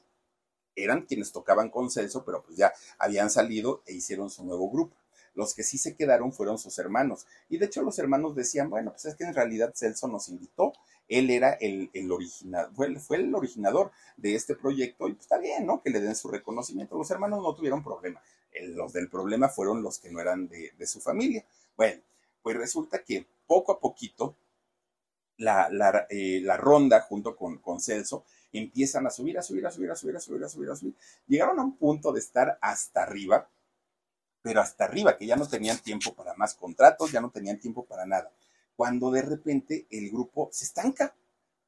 Eran 0.75 1.07
quienes 1.07 1.33
tocaban 1.33 1.71
con 1.71 1.91
Celso, 1.91 2.25
pero 2.25 2.43
pues 2.43 2.59
ya 2.59 2.73
habían 2.99 3.31
salido 3.31 3.83
e 3.87 3.95
hicieron 3.95 4.29
su 4.31 4.45
nuevo 4.45 4.71
grupo. 4.71 4.97
Los 5.35 5.55
que 5.55 5.63
sí 5.63 5.79
se 5.79 5.97
quedaron 5.97 6.33
fueron 6.33 6.59
sus 6.59 6.79
hermanos. 6.79 7.27
Y 7.49 7.59
de 7.59 7.67
hecho 7.67 7.83
los 7.83 7.99
hermanos 7.99 8.35
decían, 8.35 8.71
bueno, 8.71 8.93
pues 8.93 9.05
es 9.05 9.15
que 9.17 9.25
en 9.25 9.35
realidad 9.35 9.73
Celso 9.75 10.09
nos 10.09 10.29
invitó. 10.29 10.73
Él 11.09 11.31
era 11.31 11.53
el, 11.53 11.91
el 11.93 12.11
original, 12.11 12.71
fue, 12.75 12.95
fue, 12.99 13.19
el 13.19 13.35
originador 13.35 13.93
de 14.17 14.35
este 14.35 14.55
proyecto 14.57 15.09
y 15.09 15.13
pues 15.13 15.23
está 15.23 15.39
bien, 15.39 15.67
¿no? 15.67 15.83
Que 15.83 15.91
le 15.91 16.01
den 16.01 16.17
su 16.17 16.29
reconocimiento. 16.29 16.97
Los 16.97 17.11
hermanos 17.11 17.43
no 17.43 17.55
tuvieron 17.55 17.83
problema. 17.83 18.21
los 18.75 18.93
del 18.93 19.09
problema 19.09 19.49
fueron 19.49 19.83
los 19.83 19.99
que 19.99 20.11
no 20.11 20.21
eran 20.21 20.49
de, 20.49 20.87
su 20.87 21.01
familia. 21.01 21.45
Bueno, 21.77 22.03
pues 22.43 22.57
resulta 22.57 23.03
que 23.03 23.27
poco 23.47 23.73
a 23.73 23.81
poquito 23.81 24.37
la, 25.39 25.69
la, 25.71 26.07
eh, 26.11 26.41
la 26.43 26.57
ronda 26.57 27.01
junto 27.03 27.37
con, 27.37 27.59
con 27.59 27.81
Celso 27.81 28.25
empiezan 28.53 29.07
a 29.07 29.11
subir, 29.11 29.39
a 29.39 29.43
subir, 29.43 29.67
a 29.67 29.71
subir, 29.71 29.91
a 29.91 29.95
subir, 29.95 30.17
a 30.17 30.21
subir, 30.21 30.45
a 30.45 30.49
subir, 30.49 30.71
a 30.71 30.77
subir. 30.77 30.95
Llegaron 31.29 31.59
a 31.61 31.63
un 31.63 31.77
punto 31.77 32.13
de 32.13 32.21
estar 32.21 32.59
hasta 32.61 33.03
arriba 33.03 33.49
pero 34.47 34.61
hasta 34.61 34.85
arriba, 34.85 35.19
que 35.19 35.27
ya 35.27 35.35
no 35.35 35.49
tenían 35.49 35.77
tiempo 35.79 36.15
para 36.15 36.33
más 36.35 36.55
contratos, 36.55 37.11
ya 37.11 37.21
no 37.21 37.31
tenían 37.31 37.59
tiempo 37.59 37.85
para 37.85 38.07
nada. 38.07 38.31
Cuando 38.77 39.11
de 39.11 39.23
repente 39.23 39.87
el 39.91 40.11
grupo 40.11 40.49
se 40.53 40.65
estanca, 40.65 41.15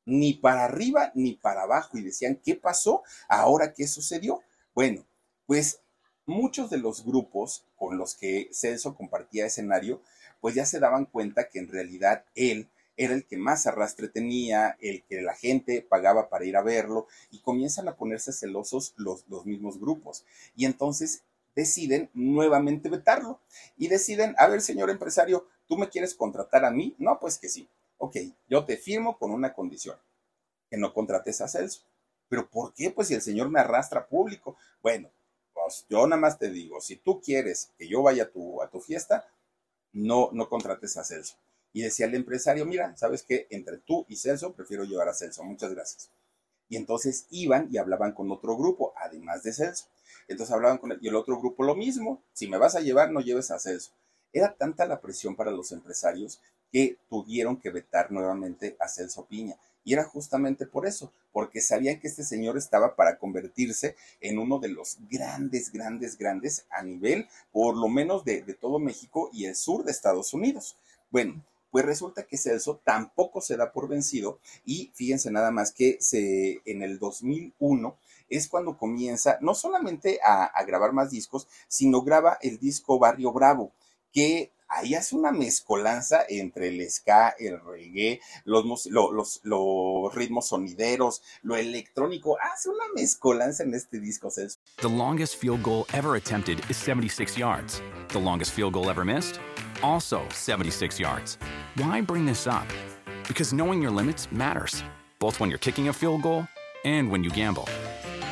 ni 0.05 0.35
para 0.35 0.65
arriba 0.65 1.13
ni 1.15 1.35
para 1.35 1.63
abajo, 1.63 1.99
y 1.99 2.03
decían, 2.03 2.41
¿qué 2.45 2.55
pasó? 2.55 3.03
¿Ahora 3.29 3.75
qué 3.75 3.87
sucedió? 3.87 4.41
Bueno, 4.75 5.07
pues 5.47 5.81
muchos 6.27 6.71
de 6.71 6.79
los 6.79 7.05
grupos 7.05 7.67
con 7.77 7.99
los 7.99 8.15
que 8.15 8.49
Celso 8.53 8.95
compartía 8.95 9.47
escenario, 9.47 10.03
pues 10.41 10.55
ya 10.55 10.67
se 10.67 10.79
daban 10.79 11.07
cuenta 11.07 11.49
que 11.49 11.59
en 11.59 11.69
realidad 11.69 12.25
él 12.35 12.69
era 12.99 13.15
el 13.15 13.25
que 13.25 13.37
más 13.37 13.67
arrastre 13.67 14.09
tenía, 14.09 14.77
el 14.81 15.05
que 15.05 15.23
la 15.23 15.35
gente 15.35 15.87
pagaba 15.89 16.29
para 16.29 16.45
ir 16.45 16.57
a 16.57 16.63
verlo, 16.63 17.07
y 17.31 17.41
comienzan 17.41 17.89
a 17.89 17.97
ponerse 17.97 18.33
celosos 18.33 18.93
los, 18.97 19.25
mismos 19.47 19.79
grupos. 19.81 20.25
Y 20.57 20.67
entonces 20.67 21.23
deciden 21.55 22.11
nuevamente 22.13 22.89
vetarlo 22.89 23.41
y 23.77 23.89
deciden, 23.89 24.35
a 24.39 24.49
ver, 24.49 24.61
señor 24.61 24.91
empresario, 24.91 25.47
¿tú 25.69 25.77
me 25.77 25.89
quieres 25.89 26.15
contratar 26.15 26.65
a 26.65 26.71
mí? 26.71 26.95
No, 26.99 27.21
pues 27.21 27.39
que 27.39 27.49
sí. 27.49 27.69
Ok, 27.99 28.17
yo 28.49 28.65
te 28.65 28.77
firmo 28.77 29.19
con 29.19 29.31
una 29.31 29.53
condición, 29.53 29.97
que 30.71 30.77
no 30.77 30.93
contrates 30.95 31.41
a 31.41 31.49
Celso. 31.49 31.83
¿Pero 32.29 32.49
por 32.49 32.75
qué? 32.75 32.91
Pues 32.91 33.09
si 33.09 33.15
el 33.15 33.23
señor 33.23 33.51
me 33.51 33.61
arrastra 33.61 34.07
público. 34.07 34.57
Bueno, 34.83 35.11
pues 35.53 35.87
yo 35.89 36.07
nada 36.07 36.21
más 36.21 36.39
te 36.39 36.51
digo, 36.51 36.81
si 36.81 36.97
tú 36.97 37.21
quieres 37.21 37.73
que 37.79 37.89
yo 37.89 38.03
vaya 38.03 38.25
a 38.25 38.31
tu, 38.31 38.81
fiesta, 38.81 39.29
no, 39.93 40.31
no 40.33 40.49
contrates 40.49 40.97
a 40.97 41.05
Celso. 41.05 41.37
Y 41.73 41.83
decía 41.83 42.07
el 42.07 42.15
empresario, 42.15 42.65
mira, 42.65 42.97
¿sabes 42.97 43.23
qué? 43.23 43.47
Entre 43.51 43.79
tú 43.79 44.07
y 44.09 44.17
Celso, 44.17 44.53
prefiero 44.53 44.85
llevar 44.85 45.09
a 45.09 45.15
Celso. 45.15 45.43
Muchas 45.43 45.73
gracias. 45.73 46.11
Y 46.69 46.77
entonces 46.77 47.27
iban 47.31 47.69
y 47.73 47.79
hablaban 47.79 48.13
con 48.13 48.31
otro 48.31 48.57
grupo, 48.57 48.93
además 48.97 49.43
de 49.43 49.53
Celso. 49.53 49.87
Entonces 50.29 50.55
hablaban 50.55 50.79
con 50.79 50.93
él. 50.93 50.99
Y 51.01 51.09
el 51.09 51.17
otro 51.17 51.39
grupo 51.39 51.65
lo 51.65 51.75
mismo. 51.75 52.23
Si 52.33 52.47
me 52.47 52.59
vas 52.59 52.75
a 52.75 52.81
llevar, 52.81 53.11
no 53.11 53.21
lleves 53.21 53.51
a 53.51 53.59
Celso. 53.59 53.93
Era 54.33 54.55
tanta 54.55 54.87
la 54.87 55.01
presión 55.01 55.37
para 55.37 55.51
los 55.51 55.73
empresarios 55.73 56.41
que 56.71 56.99
tuvieron 57.09 57.57
que 57.57 57.71
vetar 57.71 58.11
nuevamente 58.11 58.77
a 58.81 58.89
Celso 58.89 59.27
Piña. 59.27 59.57
Y 59.85 59.95
era 59.95 60.05
justamente 60.05 60.67
por 60.67 60.87
eso, 60.87 61.13
porque 61.33 61.61
sabían 61.61 61.99
que 61.99 62.09
este 62.09 62.25
señor 62.25 62.59
estaba 62.59 62.95
para 62.95 63.19
convertirse 63.19 63.97
en 64.21 64.39
uno 64.39 64.59
de 64.59 64.69
los 64.69 64.99
grandes, 65.09 65.73
grandes, 65.73 66.19
grandes 66.19 66.67
a 66.71 66.83
nivel, 66.83 67.27
por 67.53 67.77
lo 67.77 67.89
menos, 67.89 68.25
de, 68.25 68.43
todo 68.61 68.79
México 68.79 69.31
y 69.33 69.47
el 69.47 69.57
sur 69.57 69.85
de 69.85 69.93
Estados 69.93 70.35
Unidos. 70.35 70.77
Bueno, 71.11 71.43
pues 71.71 71.87
resulta 71.87 72.25
que 72.25 72.37
Celso 72.37 72.81
tampoco 72.85 73.41
se 73.41 73.57
da 73.57 73.73
por 73.73 73.89
vencido 73.89 74.41
y 74.65 74.91
fíjense 74.95 75.31
nada 75.31 75.51
más 75.51 75.73
que 75.73 75.97
se, 76.01 76.61
en 76.65 76.83
el 76.83 76.99
2001 76.99 77.97
es 78.29 78.49
cuando 78.49 78.77
comienza 78.77 79.39
no 79.41 79.55
solamente 79.55 80.21
a 80.23 80.63
grabar 80.65 80.93
más 80.93 81.11
discos, 81.11 81.49
sino 81.67 82.03
graba 82.03 82.37
el 82.43 82.59
disco 82.59 82.99
Barrio 82.99 83.33
Bravo, 83.33 83.73
que 84.13 84.53
ahí 84.69 84.95
hace 84.95 85.17
una 85.17 85.33
mezcolanza 85.33 86.25
entre 86.29 86.69
el 86.69 86.91
ska, 86.91 87.35
el 87.39 87.61
reggae, 87.61 88.21
los, 88.45 88.87
los, 88.87 89.41
los, 89.43 90.15
ritmos 90.15 90.49
sonideros, 90.49 91.23
lo 91.43 91.57
electrónico. 91.57 92.37
Hace 92.41 92.69
una 92.69 92.85
mezcolanza 92.95 93.63
en 93.63 93.75
este 93.75 93.99
disco. 94.01 94.29
The 94.77 94.89
longest 94.89 95.37
field 95.37 95.63
goal 95.63 95.87
ever 95.93 96.17
attempted 96.17 96.61
is 96.69 96.77
76 96.77 97.37
yards. 97.39 97.83
The 98.09 98.21
longest 98.21 98.53
field 98.53 98.75
goal 98.75 98.91
ever 98.91 99.05
missed? 99.05 99.41
Also 99.83 100.23
76 100.31 100.99
yards. 100.99 101.39
Why 101.77 102.01
bring 102.01 102.27
this 102.27 102.47
up? 102.47 102.67
Because 103.27 103.53
knowing 103.53 103.81
your 103.81 103.91
limits 103.91 104.31
matters, 104.33 104.83
both 105.19 105.41
when 105.41 105.51
you're 105.51 105.59
kicking 105.59 105.89
a 105.89 105.93
field 105.93 106.23
goal 106.23 106.47
and 106.85 107.11
when 107.11 107.25
you 107.25 107.31
gamble. 107.31 107.69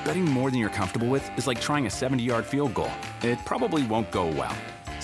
Betting 0.05 0.25
more 0.25 0.51
than 0.51 0.61
you're 0.61 0.71
comfortable 0.71 1.09
with 1.09 1.29
is 1.37 1.47
like 1.47 1.61
trying 1.61 1.87
a 1.87 1.91
70 1.91 2.23
yard 2.23 2.45
field 2.47 2.75
goal. 2.75 2.91
It 3.23 3.39
probably 3.45 3.85
won't 3.87 4.11
go 4.11 4.27
well. 4.27 4.55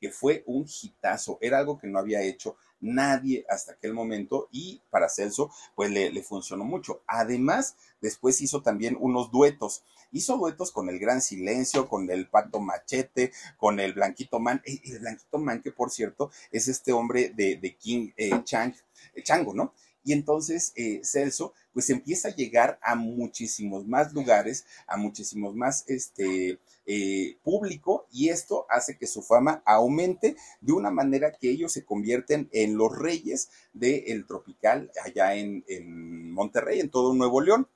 Que 0.00 0.10
fue 0.10 0.42
un 0.46 0.66
hitazo, 0.66 1.38
era 1.40 1.58
algo 1.58 1.78
que 1.78 1.86
no 1.86 1.98
había 1.98 2.22
hecho 2.22 2.56
nadie 2.80 3.44
hasta 3.48 3.72
aquel 3.72 3.92
momento 3.92 4.48
y 4.50 4.80
para 4.90 5.08
Celso 5.08 5.50
pues 5.74 5.90
le, 5.90 6.22
funcionó 6.22 6.64
mucho. 6.64 7.02
Además, 7.06 7.76
después 8.00 8.40
hizo 8.40 8.62
también 8.62 8.96
unos 8.98 9.30
duetos. 9.30 9.84
Hizo 10.12 10.36
duetos 10.36 10.72
con 10.72 10.88
el 10.88 10.98
Gran 10.98 11.20
Silencio, 11.22 11.88
con 11.88 12.10
el 12.10 12.28
Pato 12.28 12.60
Machete, 12.60 13.32
con 13.58 13.78
el 13.78 13.92
Blanquito 13.92 14.40
Man. 14.40 14.60
El, 14.64 14.80
el 14.84 14.98
Blanquito 15.00 15.38
Man, 15.38 15.62
que 15.62 15.72
por 15.72 15.90
cierto 15.90 16.30
es 16.50 16.68
este 16.68 16.92
hombre 16.92 17.32
de, 17.34 17.56
de 17.56 17.76
King 17.76 18.10
eh, 18.16 18.30
Chang, 18.44 18.74
eh, 19.14 19.22
Chango, 19.22 19.54
¿no? 19.54 19.72
Y 20.02 20.12
entonces 20.12 20.72
eh, 20.76 21.00
Celso 21.04 21.52
pues 21.72 21.90
empieza 21.90 22.28
a 22.28 22.34
llegar 22.34 22.78
a 22.82 22.94
muchísimos 22.94 23.86
más 23.86 24.12
lugares, 24.12 24.66
a 24.86 24.96
muchísimos 24.96 25.54
más 25.54 25.84
este, 25.88 26.58
eh, 26.86 27.36
público 27.42 28.06
y 28.10 28.30
esto 28.30 28.66
hace 28.68 28.98
que 28.98 29.06
su 29.06 29.22
fama 29.22 29.62
aumente 29.64 30.36
de 30.60 30.72
una 30.72 30.90
manera 30.90 31.32
que 31.32 31.50
ellos 31.50 31.72
se 31.72 31.84
convierten 31.84 32.48
en 32.52 32.76
los 32.76 32.96
reyes 32.96 33.50
del 33.72 34.26
tropical 34.26 34.90
allá 35.04 35.34
en, 35.34 35.64
en 35.68 36.30
Monterrey, 36.32 36.80
en 36.80 36.90
todo 36.90 37.14
Nuevo 37.14 37.40
León 37.40 37.68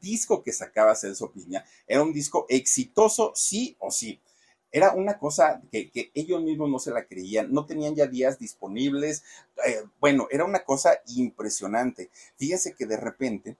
disco 0.00 0.42
que 0.42 0.52
sacaba 0.52 0.94
Celso 0.94 1.30
Piña 1.30 1.64
era 1.86 2.02
un 2.02 2.12
disco 2.12 2.46
exitoso, 2.48 3.32
sí 3.34 3.76
o 3.78 3.90
sí. 3.90 4.20
Era 4.72 4.92
una 4.92 5.18
cosa 5.18 5.62
que, 5.70 5.90
ellos 6.14 6.42
mismos 6.42 6.68
no 6.68 6.78
se 6.78 6.90
la 6.90 7.06
creían, 7.06 7.52
no 7.52 7.66
tenían 7.66 7.94
ya 7.94 8.06
días 8.06 8.38
disponibles. 8.38 9.24
Eh, 9.66 9.84
bueno, 10.00 10.28
era 10.30 10.44
una 10.44 10.64
cosa 10.64 11.00
impresionante. 11.16 12.10
Fíjese 12.36 12.74
que 12.74 12.86
de 12.86 12.96
repente 12.96 13.56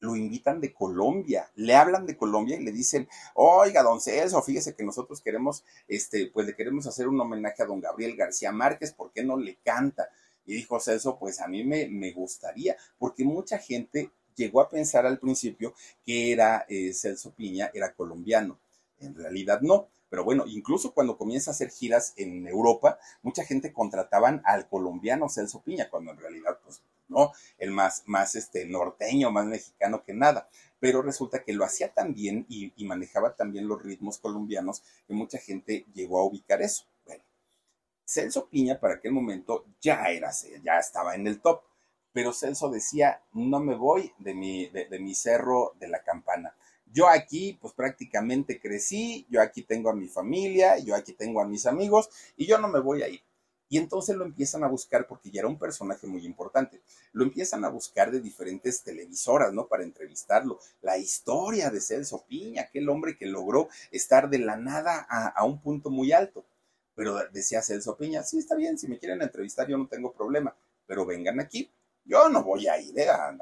lo 0.00 0.16
invitan 0.16 0.60
de 0.60 0.72
Colombia, 0.72 1.50
le 1.54 1.74
hablan 1.74 2.06
de 2.06 2.16
Colombia 2.16 2.56
y 2.56 2.64
le 2.64 2.72
dicen, 2.72 3.08
oiga, 3.34 3.82
don 3.82 4.00
Celso, 4.00 4.42
fíjese 4.42 4.74
que 4.74 4.84
nosotros 4.84 5.22
queremos, 5.22 5.64
este, 5.88 6.26
pues 6.26 6.46
le 6.46 6.54
queremos 6.54 6.86
hacer 6.86 7.08
un 7.08 7.20
homenaje 7.20 7.62
a 7.62 7.66
don 7.66 7.80
Gabriel 7.80 8.14
García 8.14 8.52
Márquez, 8.52 8.92
¿por 8.92 9.12
qué 9.12 9.24
no 9.24 9.38
le 9.38 9.56
canta? 9.64 10.10
Y 10.44 10.54
dijo 10.54 10.78
Celso, 10.78 11.18
pues 11.18 11.40
a 11.40 11.48
mí 11.48 11.64
me, 11.64 11.88
me 11.88 12.12
gustaría, 12.12 12.76
porque 12.98 13.24
mucha 13.24 13.58
gente 13.58 14.10
llegó 14.36 14.60
a 14.60 14.68
pensar 14.68 15.06
al 15.06 15.18
principio 15.18 15.74
que 16.04 16.32
era 16.32 16.66
eh, 16.68 16.92
Celso 16.92 17.32
Piña, 17.32 17.70
era 17.72 17.94
colombiano. 17.94 18.58
En 19.00 19.14
realidad 19.14 19.60
no. 19.60 19.88
Pero 20.14 20.22
bueno, 20.22 20.44
incluso 20.46 20.94
cuando 20.94 21.18
comienza 21.18 21.50
a 21.50 21.54
hacer 21.54 21.70
giras 21.70 22.12
en 22.14 22.46
Europa, 22.46 23.00
mucha 23.22 23.42
gente 23.42 23.72
contrataban 23.72 24.42
al 24.44 24.68
colombiano 24.68 25.28
Celso 25.28 25.60
Piña, 25.62 25.90
cuando 25.90 26.12
en 26.12 26.18
realidad, 26.18 26.60
pues 26.62 26.82
no, 27.08 27.32
el 27.58 27.72
más, 27.72 28.04
más 28.06 28.36
este, 28.36 28.64
norteño, 28.64 29.32
más 29.32 29.44
mexicano 29.44 30.04
que 30.04 30.14
nada. 30.14 30.48
Pero 30.78 31.02
resulta 31.02 31.42
que 31.42 31.52
lo 31.52 31.64
hacía 31.64 31.92
tan 31.92 32.14
bien 32.14 32.46
y, 32.48 32.72
y 32.76 32.84
manejaba 32.84 33.34
también 33.34 33.66
los 33.66 33.82
ritmos 33.82 34.18
colombianos 34.18 34.84
que 35.08 35.14
mucha 35.14 35.38
gente 35.38 35.84
llegó 35.94 36.20
a 36.20 36.24
ubicar 36.24 36.62
eso. 36.62 36.84
Bueno, 37.04 37.24
Celso 38.06 38.48
Piña 38.48 38.78
para 38.78 38.94
aquel 38.94 39.10
momento 39.10 39.64
ya 39.80 40.04
era, 40.10 40.30
ya 40.62 40.78
estaba 40.78 41.16
en 41.16 41.26
el 41.26 41.40
top 41.40 41.60
pero 42.12 42.32
Celso 42.32 42.70
decía, 42.70 43.20
no 43.32 43.58
me 43.58 43.74
voy 43.74 44.12
de 44.18 44.34
mi, 44.34 44.68
de, 44.68 44.84
de, 44.84 45.00
mi 45.00 45.16
cerro 45.16 45.74
de 45.80 45.88
la 45.88 46.04
campana. 46.04 46.54
Yo 46.94 47.08
aquí, 47.08 47.58
pues 47.60 47.74
prácticamente 47.74 48.60
crecí, 48.60 49.26
yo 49.28 49.42
aquí 49.42 49.62
tengo 49.62 49.90
a 49.90 49.96
mi 49.96 50.06
familia, 50.06 50.78
yo 50.78 50.94
aquí 50.94 51.12
tengo 51.12 51.40
a 51.40 51.44
mis 51.44 51.66
amigos 51.66 52.08
y 52.36 52.46
yo 52.46 52.58
no 52.58 52.68
me 52.68 52.78
voy 52.78 53.02
a 53.02 53.08
ir. 53.08 53.20
Y 53.68 53.78
entonces 53.78 54.14
lo 54.14 54.24
empiezan 54.24 54.62
a 54.62 54.68
buscar 54.68 55.08
porque 55.08 55.32
ya 55.32 55.40
era 55.40 55.48
un 55.48 55.58
personaje 55.58 56.06
muy 56.06 56.24
importante. 56.24 56.80
Lo 57.12 57.24
empiezan 57.24 57.64
a 57.64 57.68
buscar 57.68 58.12
de 58.12 58.20
diferentes 58.20 58.84
televisoras, 58.84 59.52
¿no? 59.52 59.66
Para 59.66 59.82
entrevistarlo. 59.82 60.60
La 60.82 60.96
historia 60.96 61.68
de 61.68 61.80
Celso 61.80 62.24
Piña, 62.28 62.62
aquel 62.62 62.88
hombre 62.88 63.16
que 63.16 63.26
logró 63.26 63.68
estar 63.90 64.30
de 64.30 64.38
la 64.38 64.56
nada 64.56 65.04
a, 65.10 65.44
un 65.44 65.60
punto 65.60 65.90
muy 65.90 66.12
alto. 66.12 66.44
Pero 66.94 67.18
decía 67.32 67.60
Celso 67.60 67.96
Piña, 67.96 68.22
sí, 68.22 68.38
está 68.38 68.54
bien, 68.54 68.78
si 68.78 68.86
me 68.86 69.00
quieren 69.00 69.20
entrevistar 69.20 69.66
yo 69.66 69.76
no 69.76 69.88
tengo 69.88 70.12
problema, 70.12 70.54
pero 70.86 71.04
vengan 71.04 71.40
aquí, 71.40 71.68
yo 72.04 72.28
no 72.28 72.44
voy 72.44 72.68
a 72.68 72.78
ir 72.78 72.96
eh, 72.96 73.08
a, 73.08 73.34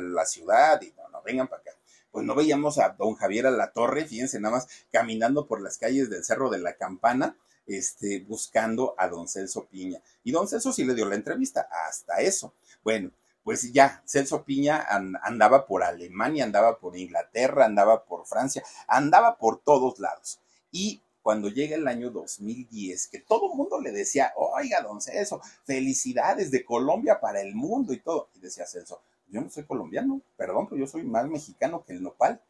la 0.00 0.24
ciudad 0.24 0.80
y 0.80 0.90
no, 0.92 1.06
no, 1.10 1.20
vengan 1.22 1.48
para 1.48 1.60
acá. 1.60 1.72
Pues 2.14 2.24
no 2.24 2.36
veíamos 2.36 2.78
a 2.78 2.90
don 2.90 3.16
Javier 3.16 3.48
a 3.48 3.50
la 3.50 3.72
torre, 3.72 4.06
fíjense 4.06 4.38
nada 4.38 4.54
más, 4.54 4.68
caminando 4.92 5.48
por 5.48 5.60
las 5.60 5.78
calles 5.78 6.08
del 6.08 6.24
Cerro 6.24 6.48
de 6.48 6.60
la 6.60 6.76
Campana, 6.76 7.36
este, 7.66 8.20
buscando 8.20 8.94
a 8.98 9.08
don 9.08 9.26
Celso 9.26 9.66
Piña. 9.66 10.00
Y 10.22 10.30
don 10.30 10.46
Celso 10.46 10.72
sí 10.72 10.84
le 10.84 10.94
dio 10.94 11.06
la 11.06 11.16
entrevista, 11.16 11.68
hasta 11.88 12.20
eso. 12.20 12.54
Bueno, 12.84 13.10
pues 13.42 13.72
ya, 13.72 14.00
Celso 14.06 14.44
Piña 14.44 14.86
andaba 15.24 15.66
por 15.66 15.82
Alemania, 15.82 16.44
andaba 16.44 16.78
por 16.78 16.96
Inglaterra, 16.96 17.64
andaba 17.64 18.04
por 18.04 18.26
Francia, 18.26 18.62
andaba 18.86 19.36
por 19.36 19.58
todos 19.58 19.98
lados. 19.98 20.38
Y 20.70 21.02
cuando 21.20 21.48
llega 21.48 21.74
el 21.74 21.88
año 21.88 22.10
2010, 22.10 23.08
que 23.08 23.22
todo 23.22 23.50
el 23.50 23.56
mundo 23.56 23.80
le 23.80 23.90
decía, 23.90 24.32
oiga, 24.36 24.82
don 24.82 25.00
Celso, 25.00 25.40
felicidades 25.64 26.52
de 26.52 26.64
Colombia 26.64 27.18
para 27.18 27.40
el 27.40 27.56
mundo 27.56 27.92
y 27.92 27.98
todo. 27.98 28.28
Y 28.36 28.38
decía 28.38 28.68
Celso, 28.68 29.02
yo 29.28 29.40
no 29.40 29.50
soy 29.50 29.64
colombiano, 29.64 30.20
perdón, 30.36 30.66
pero 30.68 30.80
yo 30.80 30.86
soy 30.86 31.02
más 31.04 31.28
mexicano 31.28 31.84
que 31.84 31.92
el 31.92 32.02
nopal. 32.02 32.40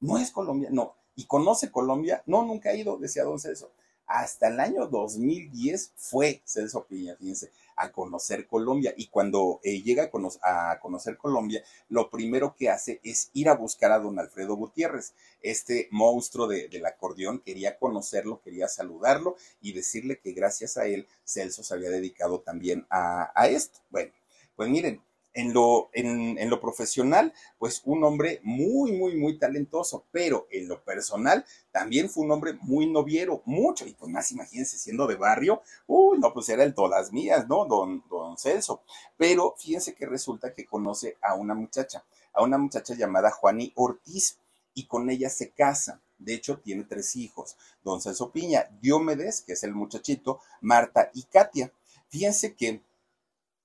No 0.00 0.18
es 0.18 0.30
colombiano, 0.30 0.94
¿Y 1.18 1.24
conoce 1.24 1.72
Colombia? 1.72 2.22
No, 2.26 2.44
nunca 2.44 2.70
ha 2.70 2.76
ido, 2.76 2.96
decía 2.96 3.24
don 3.24 3.40
Celso. 3.40 3.72
Hasta 4.06 4.46
el 4.46 4.60
año 4.60 4.86
2010 4.86 5.94
fue 5.96 6.42
Celso 6.44 6.86
Piña, 6.86 7.16
fíjense, 7.16 7.50
a 7.74 7.90
conocer 7.90 8.46
Colombia. 8.46 8.94
Y 8.96 9.08
cuando 9.08 9.58
eh, 9.64 9.82
llega 9.82 10.04
a, 10.04 10.10
cono 10.12 10.28
a, 10.42 10.78
conocer 10.80 11.16
Colombia, 11.16 11.64
lo 11.88 12.08
primero 12.08 12.54
que 12.54 12.70
hace 12.70 13.00
es 13.02 13.30
ir 13.32 13.48
a 13.48 13.56
buscar 13.56 13.90
a 13.90 13.98
don 13.98 14.16
Alfredo 14.20 14.54
Gutiérrez. 14.54 15.12
Este 15.40 15.88
monstruo 15.90 16.46
de, 16.46 16.68
del 16.68 16.86
acordeón 16.86 17.40
quería 17.40 17.80
conocerlo, 17.80 18.40
quería 18.40 18.68
saludarlo 18.68 19.34
y 19.60 19.72
decirle 19.72 20.20
que 20.20 20.30
gracias 20.30 20.76
a 20.76 20.86
él 20.86 21.08
Celso 21.24 21.64
se 21.64 21.74
había 21.74 21.90
dedicado 21.90 22.42
también 22.42 22.86
a, 22.90 23.32
a 23.34 23.48
esto. 23.48 23.80
Bueno, 23.90 24.12
pues 24.54 24.70
miren, 24.70 25.02
en 25.38 25.52
lo, 25.52 25.88
en, 25.92 26.36
en, 26.36 26.50
lo 26.50 26.60
profesional, 26.60 27.32
pues 27.58 27.82
un 27.84 28.02
hombre 28.02 28.40
muy, 28.42 28.90
muy, 28.90 29.14
muy 29.14 29.38
talentoso, 29.38 30.04
pero 30.10 30.48
en 30.50 30.66
lo 30.66 30.82
personal 30.82 31.44
también 31.70 32.10
fue 32.10 32.24
un 32.24 32.32
hombre 32.32 32.54
muy 32.62 32.90
noviero, 32.90 33.42
mucho, 33.44 33.86
y 33.86 33.92
pues 33.92 34.10
más 34.10 34.32
imagínense 34.32 34.76
siendo 34.76 35.06
de 35.06 35.14
barrio, 35.14 35.62
uy, 35.86 36.18
no, 36.18 36.34
pues 36.34 36.48
era 36.48 36.64
el 36.64 36.74
todas 36.74 37.12
mías, 37.12 37.46
¿no? 37.46 37.66
Don, 37.66 38.02
don 38.10 38.36
Celso. 38.36 38.82
Pero 39.16 39.54
fíjense 39.56 39.94
que 39.94 40.06
resulta 40.06 40.52
que 40.52 40.66
conoce 40.66 41.16
a 41.22 41.34
una 41.34 41.54
muchacha, 41.54 42.04
a 42.32 42.42
una 42.42 42.58
muchacha 42.58 42.94
llamada 42.94 43.30
Juani 43.30 43.72
Ortiz, 43.76 44.38
y 44.74 44.86
con 44.86 45.08
ella 45.08 45.30
se 45.30 45.50
casa. 45.50 46.00
De 46.18 46.34
hecho, 46.34 46.58
tiene 46.58 46.82
tres 46.82 47.14
hijos, 47.14 47.56
don 47.84 48.00
Celso 48.00 48.32
Piña, 48.32 48.68
Diomedes, 48.80 49.42
que 49.42 49.52
es 49.52 49.62
el 49.62 49.72
muchachito, 49.72 50.40
Marta 50.60 51.12
y 51.14 51.22
Katia. 51.22 51.72
Fíjense 52.08 52.54
que 52.54 52.82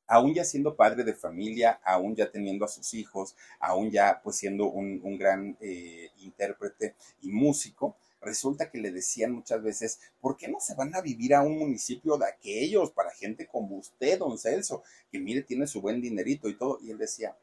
aún 0.07 0.33
ya 0.33 0.43
siendo 0.43 0.75
padre 0.75 1.03
de 1.03 1.13
familia, 1.13 1.79
aún 1.83 2.15
ya 2.15 2.31
teniendo 2.31 2.65
a 2.65 2.67
sus 2.67 2.93
hijos, 2.93 3.35
aún 3.59 3.91
ya 3.91 4.21
pues 4.23 4.37
siendo 4.37 4.69
un, 4.69 5.17
gran 5.17 5.57
eh, 5.61 6.09
intérprete 6.17 6.95
y 7.21 7.31
músico, 7.31 7.97
resulta 8.21 8.69
que 8.69 8.77
le 8.79 8.91
decían 8.91 9.31
muchas 9.31 9.61
veces, 9.61 9.99
¿por 10.19 10.37
qué 10.37 10.47
no 10.47 10.59
se 10.59 10.75
van 10.75 10.95
a 10.95 11.01
vivir 11.01 11.35
a 11.35 11.41
un 11.41 11.57
municipio 11.57 12.17
de 12.17 12.27
aquellos 12.27 12.91
para 12.91 13.11
gente 13.11 13.47
como 13.47 13.77
usted, 13.77 14.19
don 14.19 14.37
Celso, 14.37 14.83
que 15.11 15.19
mire, 15.19 15.43
tiene 15.43 15.67
su 15.67 15.81
buen 15.81 16.01
dinerito 16.01 16.49
y 16.49 16.57
todo? 16.57 16.79
Y 16.81 16.91
él 16.91 16.97
decía, 16.97 17.37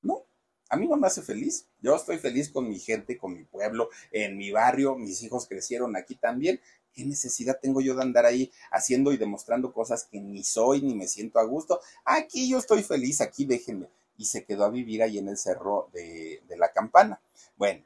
no, 0.00 0.24
a 0.68 0.76
mí 0.76 0.88
no 0.88 0.96
me 0.96 1.06
hace 1.06 1.22
feliz. 1.22 1.68
Yo 1.80 1.94
estoy 1.94 2.18
feliz 2.18 2.50
con 2.50 2.68
mi 2.68 2.78
gente, 2.78 3.18
con 3.18 3.34
mi 3.34 3.44
pueblo, 3.44 3.90
en 4.10 4.36
mi 4.36 4.50
barrio, 4.50 4.96
mis 4.96 5.22
hijos 5.22 5.46
crecieron 5.46 5.96
aquí 5.96 6.16
también. 6.16 6.60
¿Qué 6.92 7.04
necesidad 7.04 7.58
tengo 7.60 7.80
yo 7.80 7.94
de 7.94 8.02
andar 8.02 8.26
ahí 8.26 8.52
haciendo 8.70 9.12
y 9.12 9.16
demostrando 9.16 9.72
cosas 9.72 10.04
que 10.04 10.20
ni 10.20 10.44
soy 10.44 10.82
ni 10.82 10.94
me 10.94 11.08
siento 11.08 11.38
a 11.38 11.44
gusto? 11.44 11.80
Aquí 12.04 12.48
yo 12.48 12.58
estoy 12.58 12.82
feliz, 12.82 13.20
aquí 13.20 13.44
déjenme. 13.44 13.88
Y 14.18 14.26
se 14.26 14.44
quedó 14.44 14.64
a 14.64 14.70
vivir 14.70 15.02
ahí 15.02 15.18
en 15.18 15.28
el 15.28 15.38
cerro 15.38 15.88
de, 15.92 16.42
la 16.56 16.72
campana. 16.72 17.20
Bueno, 17.56 17.84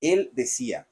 él 0.00 0.30
decía, 0.34 0.88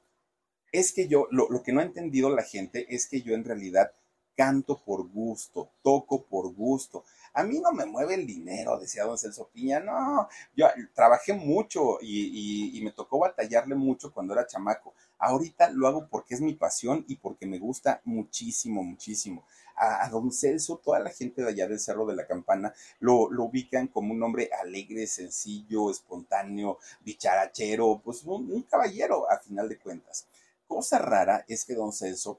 es 0.73 0.93
que 0.93 1.09
yo, 1.09 1.27
lo 1.31 1.63
que 1.63 1.73
no 1.73 1.81
ha 1.81 1.85
entendido 1.85 2.31
la 2.31 2.43
gente 2.43 2.87
es 2.95 3.07
que 3.07 3.23
yo 3.23 3.35
en 3.35 3.45
realidad 3.45 3.93
canto 4.37 4.81
por 4.85 5.09
gusto, 5.09 5.71
toco 5.83 6.25
por 6.25 6.53
gusto. 6.53 7.05
A 7.37 7.43
mí 7.43 7.59
no 7.59 7.73
me 7.73 7.85
mueve 7.85 8.15
el 8.15 8.27
dinero, 8.29 8.79
decía 8.79 9.03
don 9.03 9.19
Celso 9.19 9.49
Piña, 9.53 9.81
no, 9.81 10.29
yo 10.55 10.69
trabajé 10.95 11.33
mucho 11.33 11.99
y, 12.01 12.81
me 12.85 12.93
tocó 12.93 13.19
batallarle 13.19 13.75
mucho 13.75 14.13
cuando 14.13 14.35
era 14.35 14.47
chamaco. 14.47 14.95
Ahorita 15.19 15.71
lo 15.71 15.89
hago 15.89 16.07
porque 16.09 16.35
es 16.35 16.41
mi 16.41 16.55
pasión 16.55 17.05
y 17.09 17.17
porque 17.17 17.45
me 17.47 17.59
gusta 17.59 18.01
muchísimo, 18.05 18.85
muchísimo. 18.85 19.45
A, 19.75 20.09
don 20.11 20.31
Celso, 20.31 20.77
toda 20.77 21.01
la 21.01 21.11
gente 21.11 21.43
de 21.43 21.49
allá 21.49 21.67
del 21.67 21.81
Cerro 21.81 22.07
de 22.07 22.15
la 22.15 22.25
Campana 22.25 22.73
lo, 23.01 23.23
ubican 23.23 23.89
como 23.89 24.15
un 24.15 24.23
hombre 24.23 24.51
alegre, 24.63 25.09
sencillo, 25.09 25.91
espontáneo, 25.91 26.79
bicharachero, 27.01 28.01
pues 28.05 28.23
un, 28.23 28.53
un 28.53 28.63
caballero 28.63 29.29
a 29.29 29.39
final 29.39 29.69
de 29.69 29.79
cuentas. 29.79 30.27
Cosa 30.69 30.99
rara 30.99 31.45
es 31.49 31.65
que 31.65 31.75
don 31.75 31.93
Celso 31.93 32.39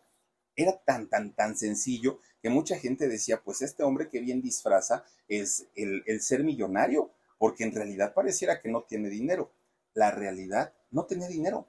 era 0.55 0.77
tan, 0.77 1.07
tan, 1.07 1.33
tan 1.33 1.57
sencillo 1.57 2.19
que 2.45 2.51
mucha 2.51 2.77
gente 2.77 3.07
decía, 3.07 3.41
pues 3.43 3.63
este 3.63 3.81
hombre 3.81 4.07
que 4.07 4.19
bien 4.19 4.39
disfraza 4.39 5.03
es 5.27 5.65
el, 5.73 6.03
el 6.05 6.21
ser 6.21 6.43
millonario, 6.43 7.09
porque 7.39 7.63
en 7.63 7.73
realidad 7.73 8.13
pareciera 8.13 8.61
que 8.61 8.69
no 8.69 8.83
tiene 8.83 9.09
dinero. 9.09 9.49
La 9.95 10.11
realidad, 10.11 10.71
no 10.91 11.05
tenía 11.07 11.27
dinero. 11.27 11.65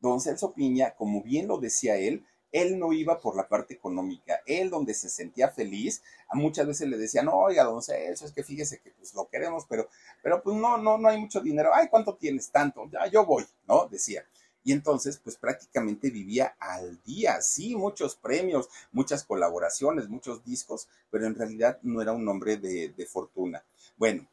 Don 0.00 0.20
Celso 0.20 0.52
Piña, 0.52 0.96
como 0.96 1.22
bien 1.22 1.46
lo 1.46 1.58
decía 1.58 1.94
él, 1.94 2.26
él 2.50 2.76
no 2.76 2.92
iba 2.92 3.20
por 3.20 3.36
la 3.36 3.46
parte 3.46 3.74
económica, 3.74 4.40
él 4.46 4.68
donde 4.68 4.94
se 4.94 5.08
sentía 5.10 5.50
feliz, 5.50 6.02
muchas 6.32 6.66
veces 6.66 6.88
le 6.88 6.98
decían, 6.98 7.26
no, 7.26 7.36
oiga, 7.36 7.62
don 7.62 7.80
Celso, 7.80 8.26
es 8.26 8.32
que 8.32 8.42
fíjese 8.42 8.80
que 8.80 8.90
pues 8.98 9.14
lo 9.14 9.28
queremos, 9.28 9.64
pero, 9.68 9.88
pero 10.24 10.42
pues 10.42 10.56
no, 10.56 10.76
no, 10.76 10.98
no 10.98 11.08
hay 11.08 11.20
mucho 11.20 11.40
dinero, 11.40 11.70
ay, 11.72 11.86
¿cuánto 11.88 12.16
tienes? 12.16 12.50
Tanto, 12.50 12.90
ya 12.90 13.06
yo 13.06 13.24
voy, 13.24 13.44
¿no? 13.68 13.86
Decía. 13.86 14.26
Y 14.66 14.72
entonces, 14.72 15.20
pues 15.22 15.36
prácticamente 15.36 16.10
vivía 16.10 16.56
al 16.58 17.00
día, 17.04 17.40
sí, 17.40 17.76
muchos 17.76 18.16
premios, 18.16 18.68
muchas 18.90 19.22
colaboraciones, 19.22 20.08
muchos 20.08 20.44
discos, 20.44 20.88
pero 21.08 21.24
en 21.24 21.36
realidad 21.36 21.78
no 21.82 22.02
era 22.02 22.10
un 22.10 22.28
hombre 22.28 22.56
de, 22.56 23.06
fortuna. 23.06 23.64
Bueno, 23.96 24.26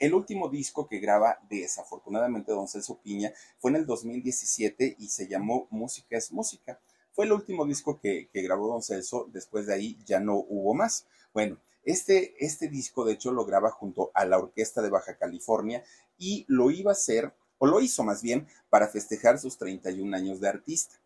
el 0.00 0.12
último 0.12 0.48
disco 0.48 0.88
que 0.88 0.98
graba 0.98 1.38
desafortunadamente 1.48 2.50
Don 2.50 2.66
Celso 2.66 2.98
Piña 2.98 3.32
fue 3.60 3.70
en 3.70 3.76
el 3.76 3.86
2017 3.86 4.96
y 4.98 5.06
se 5.06 5.28
llamó 5.28 5.68
Música 5.70 6.16
es 6.16 6.32
Música. 6.32 6.80
Fue 7.12 7.26
el 7.26 7.30
último 7.30 7.64
disco 7.64 8.00
que, 8.00 8.28
grabó 8.34 8.66
Don 8.66 8.82
Celso, 8.82 9.28
después 9.32 9.66
de 9.68 9.74
ahí 9.74 9.96
ya 10.04 10.18
no 10.18 10.34
hubo 10.34 10.74
más. 10.74 11.06
Bueno, 11.32 11.58
este, 11.84 12.34
este 12.44 12.66
disco 12.66 13.04
de 13.04 13.12
hecho 13.12 13.30
lo 13.30 13.44
graba 13.44 13.70
junto 13.70 14.10
a 14.14 14.24
la 14.24 14.38
Orquesta 14.38 14.82
de 14.82 14.90
Baja 14.90 15.16
California 15.16 15.84
y 16.18 16.44
lo 16.48 16.72
iba 16.72 16.90
a 16.90 16.94
hacer 16.94 17.32
o 17.58 17.66
lo 17.66 17.80
hizo 17.80 18.04
más 18.04 18.22
bien 18.22 18.46
para 18.70 18.88
festejar 18.88 19.38
sus 19.38 19.58
31 19.58 20.16
años 20.16 20.40
de 20.40 20.48
artista. 20.48 20.96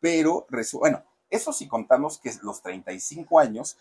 Pero, 0.00 0.46
bueno, 0.74 1.04
eso 1.30 1.52
sí 1.52 1.66
contamos 1.66 2.18
que 2.18 2.32
los 2.42 2.62
35 2.62 3.38
años 3.38 3.76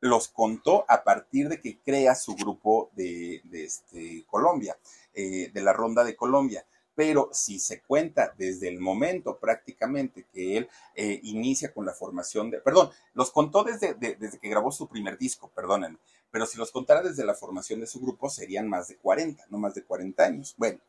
los 0.00 0.28
contó 0.28 0.84
a 0.88 1.04
partir 1.04 1.48
de 1.48 1.60
que 1.60 1.78
crea 1.78 2.14
su 2.14 2.34
grupo 2.34 2.90
de, 2.94 3.42
este, 3.52 4.24
Colombia, 4.26 4.76
eh, 5.14 5.50
de 5.52 5.62
la 5.62 5.72
Ronda 5.72 6.04
de 6.04 6.16
Colombia. 6.16 6.64
Pero 6.94 7.30
si 7.32 7.58
se 7.58 7.80
cuenta 7.82 8.34
desde 8.36 8.68
el 8.68 8.80
momento 8.80 9.38
prácticamente 9.38 10.26
que 10.32 10.58
él 10.58 10.68
eh, 10.94 11.20
inicia 11.22 11.72
con 11.72 11.86
la 11.86 11.92
formación 11.92 12.50
de, 12.50 12.60
perdón, 12.60 12.90
los 13.14 13.30
contó 13.30 13.62
desde, 13.62 13.94
desde 13.94 14.38
que 14.38 14.48
grabó 14.48 14.72
su 14.72 14.88
primer 14.88 15.16
disco, 15.16 15.50
perdónenme, 15.54 15.98
pero 16.30 16.46
si 16.46 16.58
los 16.58 16.70
contara 16.70 17.02
desde 17.02 17.24
la 17.24 17.34
formación 17.34 17.80
de 17.80 17.86
su 17.86 18.00
grupo 18.00 18.28
serían 18.28 18.68
más 18.68 18.88
de 18.88 18.96
40, 18.96 19.46
no 19.50 19.58
más 19.58 19.74
de 19.74 19.84
40 19.84 20.22
años. 20.22 20.54
Bueno, 20.56 20.80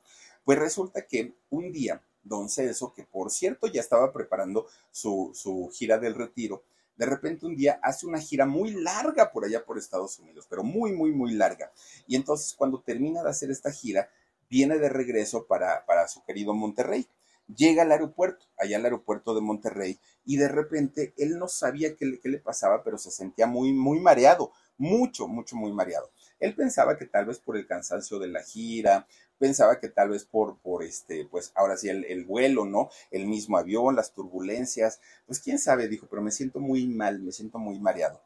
pues 0.44 0.60
resulta 0.60 1.06
que 1.08 1.36
un 1.50 1.72
día, 1.72 2.04
don 2.24 2.50
Celso, 2.50 2.94
que 2.94 3.04
por 3.04 3.32
cierto 3.32 3.68
ya 3.68 3.82
estaba 3.82 4.12
preparando 4.12 4.68
su, 4.92 5.32
su 5.34 5.70
gira 5.74 5.98
del 5.98 6.16
retiro, 6.16 6.64
de 6.96 7.06
repente 7.06 7.46
un 7.46 7.56
día 7.56 7.80
hace 7.82 8.06
una 8.06 8.20
gira 8.20 8.46
muy 8.46 8.72
larga 8.72 9.32
por 9.32 9.46
allá 9.46 9.66
por 9.66 9.78
Estados 9.78 10.20
Unidos, 10.20 10.46
pero 10.50 10.64
muy, 10.64 10.92
muy, 10.92 11.12
muy 11.12 11.34
larga. 11.34 11.72
Y 12.06 12.16
entonces 12.16 12.54
cuando 12.54 12.82
termina 12.82 13.24
de 13.24 13.30
hacer 13.30 13.50
esta 13.50 13.72
gira, 13.72 14.10
viene 14.52 14.78
de 14.78 14.90
regreso 14.90 15.48
para, 15.48 15.86
para 15.86 16.08
su 16.08 16.24
querido 16.24 16.54
Monterrey. 16.54 17.08
Llega 17.48 17.82
al 17.82 17.92
aeropuerto, 17.92 18.46
allá 18.58 18.78
al 18.78 18.86
aeropuerto 18.86 19.34
de 19.34 19.42
Monterrey, 19.42 20.00
y 20.26 20.38
de 20.38 20.48
repente 20.48 21.14
él 21.18 21.40
no 21.40 21.48
sabía 21.48 21.96
qué, 21.96 22.20
qué 22.22 22.30
le 22.30 22.38
pasaba, 22.38 22.84
pero 22.84 22.98
se 22.98 23.12
sentía 23.12 23.48
muy, 23.48 23.74
muy 23.74 24.00
mareado, 24.00 24.52
mucho, 24.78 25.28
mucho, 25.28 25.56
muy 25.56 25.74
mareado. 25.74 26.12
Él 26.40 26.54
pensaba 26.56 26.98
que 26.98 27.06
tal 27.06 27.26
vez 27.26 27.40
por 27.40 27.58
el 27.58 27.66
cansancio 27.66 28.20
de 28.20 28.28
la 28.28 28.44
gira, 28.44 29.08
pensaba 29.42 29.80
que 29.80 29.90
tal 29.90 30.10
vez 30.10 30.24
por, 30.24 30.60
por 30.60 30.84
este, 30.84 31.26
pues 31.26 31.52
ahora 31.56 31.76
sí, 31.76 31.90
el, 31.90 32.26
vuelo, 32.26 32.64
¿no? 32.64 32.92
El 33.10 33.26
mismo 33.26 33.58
avión, 33.58 33.96
las 33.96 34.14
turbulencias, 34.14 35.00
pues 35.26 35.40
quién 35.40 35.58
sabe, 35.58 35.88
dijo, 35.88 36.06
pero 36.08 36.22
me 36.22 36.30
siento 36.30 36.60
muy 36.60 36.86
mal, 36.86 37.20
me 37.24 37.32
siento 37.32 37.58
muy 37.58 37.80
mareado. 37.80 38.22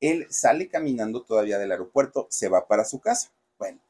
Él 0.00 0.26
sale 0.28 0.68
caminando 0.68 1.22
todavía 1.22 1.58
del 1.58 1.72
aeropuerto, 1.72 2.26
se 2.28 2.50
va 2.50 2.68
para 2.68 2.84
su 2.84 3.00
casa. 3.00 3.30
Bueno, 3.58 3.80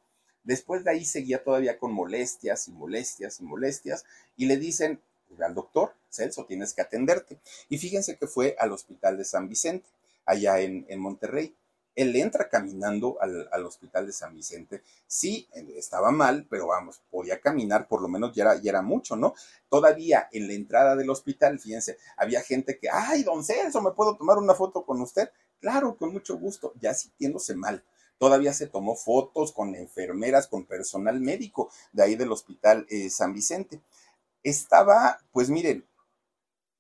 después 0.45 0.85
de 0.85 0.93
ahí 0.93 1.05
seguía 1.05 1.43
todavía 1.43 1.77
con 1.77 1.93
molestias 1.93 2.69
y 2.69 2.71
molestias 2.71 3.41
y 3.41 3.43
molestias 3.43 4.05
y 4.37 4.47
le 4.47 4.57
dicen 4.57 5.01
al 5.41 5.55
doctor, 5.55 5.95
Celso, 6.09 6.47
tienes 6.47 6.73
que 6.73 6.83
atenderte. 6.83 7.41
Y 7.69 7.79
fíjense 7.79 8.17
que 8.17 8.29
fue 8.29 8.55
al 8.61 8.71
hospital 8.71 9.19
de 9.19 9.25
San 9.25 9.49
Vicente, 9.49 9.89
allá 10.25 10.61
en, 10.61 10.87
en 10.89 11.01
Monterrey. 11.01 11.53
Él 11.95 12.15
entra 12.17 12.49
caminando 12.49 13.19
al, 13.21 13.67
hospital 13.67 14.07
de 14.07 14.13
San 14.13 14.35
Vicente. 14.35 14.83
Sí, 15.07 15.49
estaba 15.77 16.11
mal, 16.11 16.47
pero 16.49 16.69
vamos, 16.69 17.01
podía 17.11 17.41
caminar, 17.41 17.89
por 17.89 18.01
lo 18.01 18.09
menos 18.09 18.33
ya 18.35 18.45
era, 18.45 18.57
ya 18.57 18.71
era 18.71 18.83
mucho, 18.83 19.17
¿no? 19.17 19.35
Todavía 19.69 20.29
en 20.33 20.49
la 20.49 20.55
entrada 20.55 20.97
del 20.97 21.11
hospital, 21.11 21.59
fíjense, 21.59 21.99
había 22.17 22.41
gente 22.43 22.79
que, 22.79 22.89
ay, 22.91 23.23
don 23.23 23.45
Celso, 23.45 23.83
¿me 23.83 23.93
puedo 23.93 24.17
tomar 24.17 24.39
una 24.39 24.55
foto 24.55 24.85
con 24.85 25.01
usted? 25.01 25.31
Claro, 25.61 25.97
con 25.97 26.13
mucho 26.13 26.39
gusto, 26.39 26.73
ya 26.81 26.95
sintiéndose 26.95 27.55
mal. 27.55 27.85
Todavía 28.19 28.53
se 28.53 28.67
tomó 28.67 28.97
fotos 28.97 29.53
con 29.53 29.75
enfermeras, 29.75 30.47
con 30.47 30.67
personal 30.67 31.21
médico 31.21 31.71
de 31.93 32.03
ahí 32.03 32.17
del 32.17 32.33
hospital 32.33 32.87
eh, 32.91 33.09
San 33.09 33.33
Vicente. 33.33 33.81
Estaba, 34.43 35.19
pues 35.33 35.49
miren, 35.49 35.87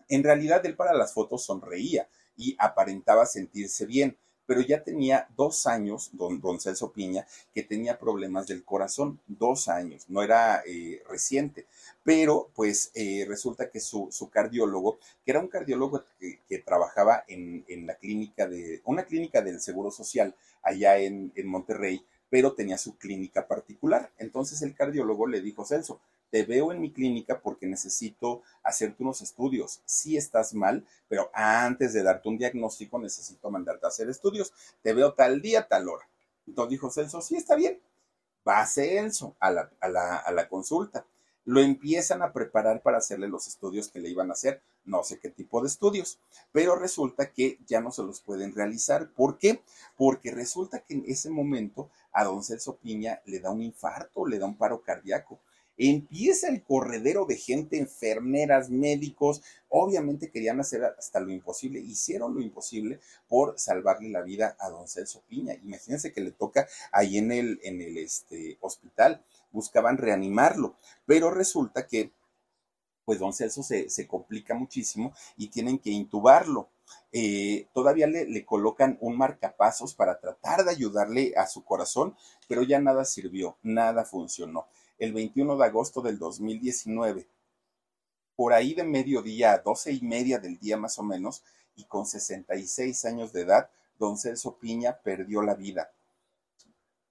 en 0.08 0.22
realidad 0.22 0.64
él 0.66 0.76
para 0.76 0.92
las 0.92 1.14
fotos 1.14 1.44
sonreía 1.44 2.08
y 2.36 2.56
aparentaba 2.58 3.24
sentirse 3.24 3.86
bien 3.86 4.18
pero 4.50 4.62
ya 4.62 4.82
tenía 4.82 5.28
dos 5.36 5.68
años, 5.68 6.10
don, 6.12 6.40
don 6.40 6.58
Celso 6.58 6.90
Piña, 6.90 7.24
que 7.54 7.62
tenía 7.62 8.00
problemas 8.00 8.48
del 8.48 8.64
corazón, 8.64 9.20
dos 9.28 9.68
años, 9.68 10.06
no 10.08 10.24
era 10.24 10.64
eh, 10.66 11.04
reciente, 11.08 11.66
pero 12.02 12.50
pues 12.56 12.90
eh, 12.96 13.24
resulta 13.28 13.70
que 13.70 13.78
su, 13.78 14.10
cardiólogo, 14.28 14.98
que 15.24 15.30
era 15.30 15.38
un 15.38 15.46
cardiólogo 15.46 16.02
que, 16.18 16.58
trabajaba 16.58 17.22
en, 17.28 17.64
la 17.86 17.94
clínica 17.94 18.48
de, 18.48 18.82
una 18.86 19.04
clínica 19.04 19.40
del 19.40 19.60
Seguro 19.60 19.92
Social 19.92 20.34
allá 20.64 20.98
en, 20.98 21.30
en 21.36 21.46
Monterrey, 21.46 22.04
pero 22.28 22.52
tenía 22.52 22.76
su 22.76 22.96
clínica 22.96 23.46
particular. 23.46 24.10
Entonces 24.18 24.62
el 24.62 24.74
cardiólogo 24.74 25.28
le 25.28 25.42
dijo, 25.42 25.64
Celso, 25.64 26.00
te 26.30 26.44
veo 26.44 26.72
en 26.72 26.80
mi 26.80 26.92
clínica 26.92 27.40
porque 27.40 27.66
necesito 27.66 28.42
hacerte 28.62 29.02
unos 29.02 29.20
estudios. 29.20 29.82
Sí 29.84 30.16
estás 30.16 30.54
mal, 30.54 30.86
pero 31.08 31.30
antes 31.34 31.92
de 31.92 32.02
darte 32.02 32.28
un 32.28 32.38
diagnóstico 32.38 32.98
necesito 32.98 33.50
mandarte 33.50 33.86
a 33.86 33.88
hacer 33.88 34.08
estudios. 34.08 34.52
Te 34.82 34.92
veo 34.92 35.12
tal 35.14 35.42
día, 35.42 35.66
tal 35.66 35.88
hora. 35.88 36.08
Entonces 36.46 36.70
dijo 36.70 36.90
Celso, 36.90 37.20
sí, 37.20 37.36
está 37.36 37.56
bien. 37.56 37.80
Va 38.46 38.60
a 38.60 38.66
Celso 38.66 39.36
a 39.40 39.50
la, 39.50 39.70
a 39.80 39.88
la, 39.88 40.16
a 40.16 40.32
la 40.32 40.48
consulta. 40.48 41.04
Lo 41.44 41.60
empiezan 41.60 42.22
a 42.22 42.32
preparar 42.32 42.82
para 42.82 42.98
hacerle 42.98 43.28
los 43.28 43.46
estudios 43.46 43.88
que 43.88 43.98
le 43.98 44.10
iban 44.10 44.30
a 44.30 44.34
hacer. 44.34 44.62
No 44.84 45.02
sé 45.02 45.18
qué 45.18 45.30
tipo 45.30 45.60
de 45.60 45.68
estudios, 45.68 46.18
pero 46.52 46.76
resulta 46.76 47.32
que 47.32 47.58
ya 47.66 47.80
no 47.80 47.90
se 47.92 48.02
los 48.02 48.20
pueden 48.20 48.54
realizar. 48.54 49.10
¿Por 49.10 49.38
qué? 49.38 49.62
Porque 49.96 50.30
resulta 50.30 50.80
que 50.80 50.94
en 50.94 51.04
ese 51.06 51.28
momento 51.30 51.90
a 52.12 52.24
don 52.24 52.42
Celso 52.42 52.76
Piña 52.76 53.20
le 53.26 53.40
da 53.40 53.50
un 53.50 53.62
infarto, 53.62 54.26
le 54.26 54.38
da 54.38 54.46
un 54.46 54.56
paro 54.56 54.82
cardíaco 54.82 55.38
empieza 55.76 56.48
el 56.48 56.62
corredero 56.62 57.24
de 57.24 57.36
gente, 57.36 57.78
enfermeras, 57.78 58.70
médicos, 58.70 59.42
obviamente 59.68 60.30
querían 60.30 60.60
hacer 60.60 60.84
hasta 60.84 61.20
lo 61.20 61.30
imposible, 61.30 61.80
hicieron 61.80 62.34
lo 62.34 62.40
imposible 62.40 63.00
por 63.28 63.58
salvarle 63.58 64.10
la 64.10 64.22
vida 64.22 64.56
a 64.58 64.68
don 64.68 64.88
Celso 64.88 65.22
Piña. 65.28 65.54
Imagínense 65.62 66.12
que 66.12 66.20
le 66.20 66.32
toca 66.32 66.68
ahí 66.92 67.18
en 67.18 67.32
el, 67.32 67.60
en 67.62 67.80
el 67.80 67.98
este, 67.98 68.58
hospital, 68.60 69.24
buscaban 69.52 69.96
reanimarlo, 69.96 70.76
pero 71.06 71.30
resulta 71.30 71.86
que 71.86 72.12
pues 73.04 73.18
don 73.18 73.32
Celso 73.32 73.62
se, 73.64 73.88
se 73.88 74.06
complica 74.06 74.54
muchísimo 74.54 75.12
y 75.36 75.48
tienen 75.48 75.78
que 75.78 75.90
intubarlo. 75.90 76.68
Eh, 77.12 77.66
todavía 77.72 78.06
le, 78.06 78.24
le, 78.26 78.44
colocan 78.44 78.98
un 79.00 79.16
marcapasos 79.16 79.94
para 79.94 80.20
tratar 80.20 80.64
de 80.64 80.70
ayudarle 80.70 81.34
a 81.36 81.46
su 81.46 81.64
corazón, 81.64 82.14
pero 82.46 82.62
ya 82.62 82.78
nada 82.78 83.04
sirvió, 83.04 83.56
nada 83.62 84.04
funcionó. 84.04 84.68
El 85.00 85.14
21 85.14 85.56
de 85.56 85.64
agosto 85.64 86.02
del 86.02 86.18
2019, 86.18 87.26
por 88.36 88.52
ahí 88.52 88.74
de 88.74 88.84
mediodía, 88.84 89.56
doce 89.56 89.92
y 89.92 90.02
media 90.02 90.38
del 90.38 90.58
día 90.58 90.76
más 90.76 90.98
o 90.98 91.02
menos, 91.02 91.42
y 91.74 91.84
con 91.84 92.04
66 92.04 93.06
años 93.06 93.32
de 93.32 93.40
edad, 93.40 93.70
don 93.98 94.18
Celso 94.18 94.58
Piña 94.58 94.98
perdió 95.02 95.40
la 95.40 95.54
vida. 95.54 95.90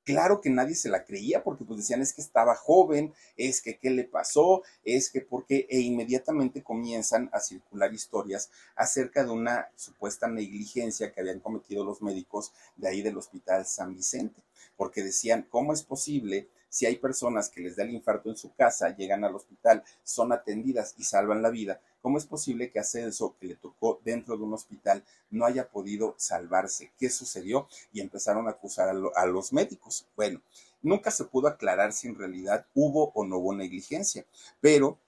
Claro 0.04 0.40
que 0.40 0.52
nadie 0.52 0.76
se 0.76 0.88
la 0.88 1.04
creía 1.04 1.44
porque 1.44 1.66
pues 1.66 1.80
decían 1.80 2.04
es 2.04 2.14
que 2.14 2.22
estaba 2.22 2.54
joven, 2.54 3.12
es 3.38 3.60
que 3.60 3.80
qué 3.80 3.90
le 3.90 4.04
pasó, 4.04 4.62
es 4.84 5.10
que 5.10 5.22
porque 5.22 5.66
e 5.68 5.80
inmediatamente 5.80 6.62
comienzan 6.62 7.32
a 7.34 7.40
circular 7.40 7.92
historias 7.92 8.52
acerca 8.76 9.24
de 9.24 9.32
una 9.32 9.68
supuesta 9.76 10.28
negligencia 10.28 11.12
que 11.12 11.22
habían 11.22 11.40
cometido 11.40 11.84
los 11.84 12.04
médicos 12.04 12.54
de 12.76 12.88
ahí 12.88 13.02
del 13.02 13.18
Hospital 13.18 13.66
San 13.66 13.96
Vicente, 13.96 14.44
porque 14.78 15.02
decían, 15.02 15.48
¿cómo 15.50 15.74
es 15.74 15.82
posible 15.82 16.50
si 16.70 16.86
hay 16.86 16.98
personas 16.98 17.50
que 17.50 17.62
les 17.62 17.76
da 17.76 17.84
el 17.84 17.92
infarto 17.92 18.30
en 18.30 18.38
su 18.38 18.54
casa, 18.54 18.96
llegan 18.96 19.24
al 19.24 19.36
hospital, 19.36 19.84
son 20.04 20.32
atendidas 20.32 20.96
y 20.98 21.04
salvan 21.04 21.42
la 21.42 21.50
vida, 21.50 21.82
¿cómo 22.02 22.18
es 22.18 22.26
posible 22.26 22.72
que 22.72 22.80
a 22.80 22.84
Celso, 22.84 23.36
que 23.40 23.48
le 23.48 23.56
tocó 23.56 24.00
dentro 24.04 24.38
de 24.38 24.44
un 24.44 24.54
hospital, 24.54 25.04
no 25.30 25.46
haya 25.46 25.70
podido 25.70 26.16
salvarse? 26.18 26.92
¿Qué 26.98 27.10
sucedió? 27.10 27.68
Y 27.92 28.02
empezaron 28.02 28.48
a 28.48 28.52
acusar 28.52 28.90
a, 28.90 29.22
a 29.22 29.26
los 29.26 29.52
médicos. 29.52 30.06
Bueno, 30.16 30.42
nunca 30.82 31.12
se 31.12 31.26
pudo 31.26 31.48
aclarar 31.48 31.94
si 31.94 32.08
en 32.08 32.16
realidad 32.16 32.66
hubo 32.74 33.12
o 33.14 33.26
no 33.26 33.38
hubo 33.38 33.56
negligencia, 33.56 34.26
pero 34.62 35.00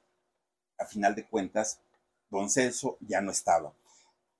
a 0.78 0.86
final 0.86 1.16
de 1.16 1.28
cuentas, 1.28 1.80
don 2.30 2.50
Celso 2.50 2.98
ya 3.02 3.22
no 3.22 3.32
estaba 3.32 3.74